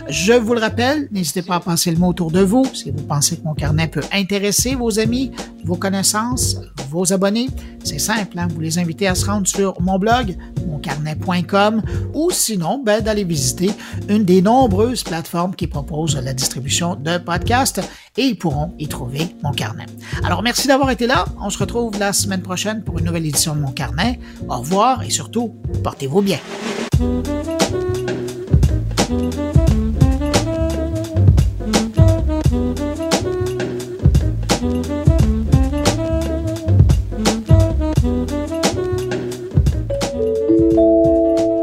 Je 0.08 0.32
vous 0.32 0.54
le 0.54 0.60
rappelle, 0.60 1.08
n'hésitez 1.12 1.42
pas 1.42 1.56
à 1.56 1.60
passer 1.60 1.92
le 1.92 1.98
mot 1.98 2.08
autour 2.08 2.32
de 2.32 2.40
vous 2.40 2.64
si 2.74 2.90
vous 2.90 3.04
pensez 3.04 3.36
que 3.36 3.44
Mon 3.44 3.54
Carnet 3.54 3.86
peut 3.86 4.02
intéresser 4.12 4.74
vos 4.74 4.98
amis, 4.98 5.30
vos 5.64 5.76
connaissances, 5.76 6.56
vos 6.90 7.12
abonnés. 7.12 7.48
C'est 7.84 7.98
simple, 7.98 8.38
hein? 8.38 8.48
vous 8.50 8.60
les 8.60 8.78
invitez 8.78 9.06
à 9.06 9.14
se 9.14 9.26
rendre 9.26 9.46
sur 9.46 9.80
mon 9.80 9.98
blog, 9.98 10.36
moncarnet.com 10.66 11.82
ou 12.14 12.30
sinon 12.30 12.82
ben, 12.84 13.00
d'aller 13.00 13.24
visiter 13.24 13.70
une 14.08 14.24
des 14.24 14.42
nombreuses 14.42 15.02
plateformes 15.02 15.54
qui 15.54 15.66
proposent 15.66 16.16
la 16.16 16.34
distribution 16.34 16.96
de 16.96 17.18
podcasts 17.18 17.80
et 18.18 18.24
ils 18.24 18.36
pourront 18.36 18.74
y 18.78 18.88
trouver 18.88 19.28
mon 19.42 19.52
carnet. 19.52 19.86
Alors 20.24 20.42
merci 20.42 20.66
d'avoir 20.66 20.90
été 20.90 21.06
là. 21.06 21.24
On 21.40 21.48
se 21.48 21.58
retrouve 21.58 21.98
la 21.98 22.12
semaine 22.12 22.42
prochaine 22.42 22.82
pour 22.82 22.98
une 22.98 23.06
nouvelle 23.06 23.24
édition 23.24 23.54
de 23.54 23.60
mon 23.60 23.70
carnet. 23.70 24.18
Au 24.48 24.58
revoir 24.58 25.02
et 25.04 25.10
surtout, 25.10 25.54
portez-vous 25.82 26.20
bien. 26.20 26.38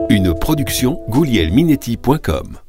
Une 0.10 0.34
production 0.34 1.00
goulielminetti.com 1.10 2.65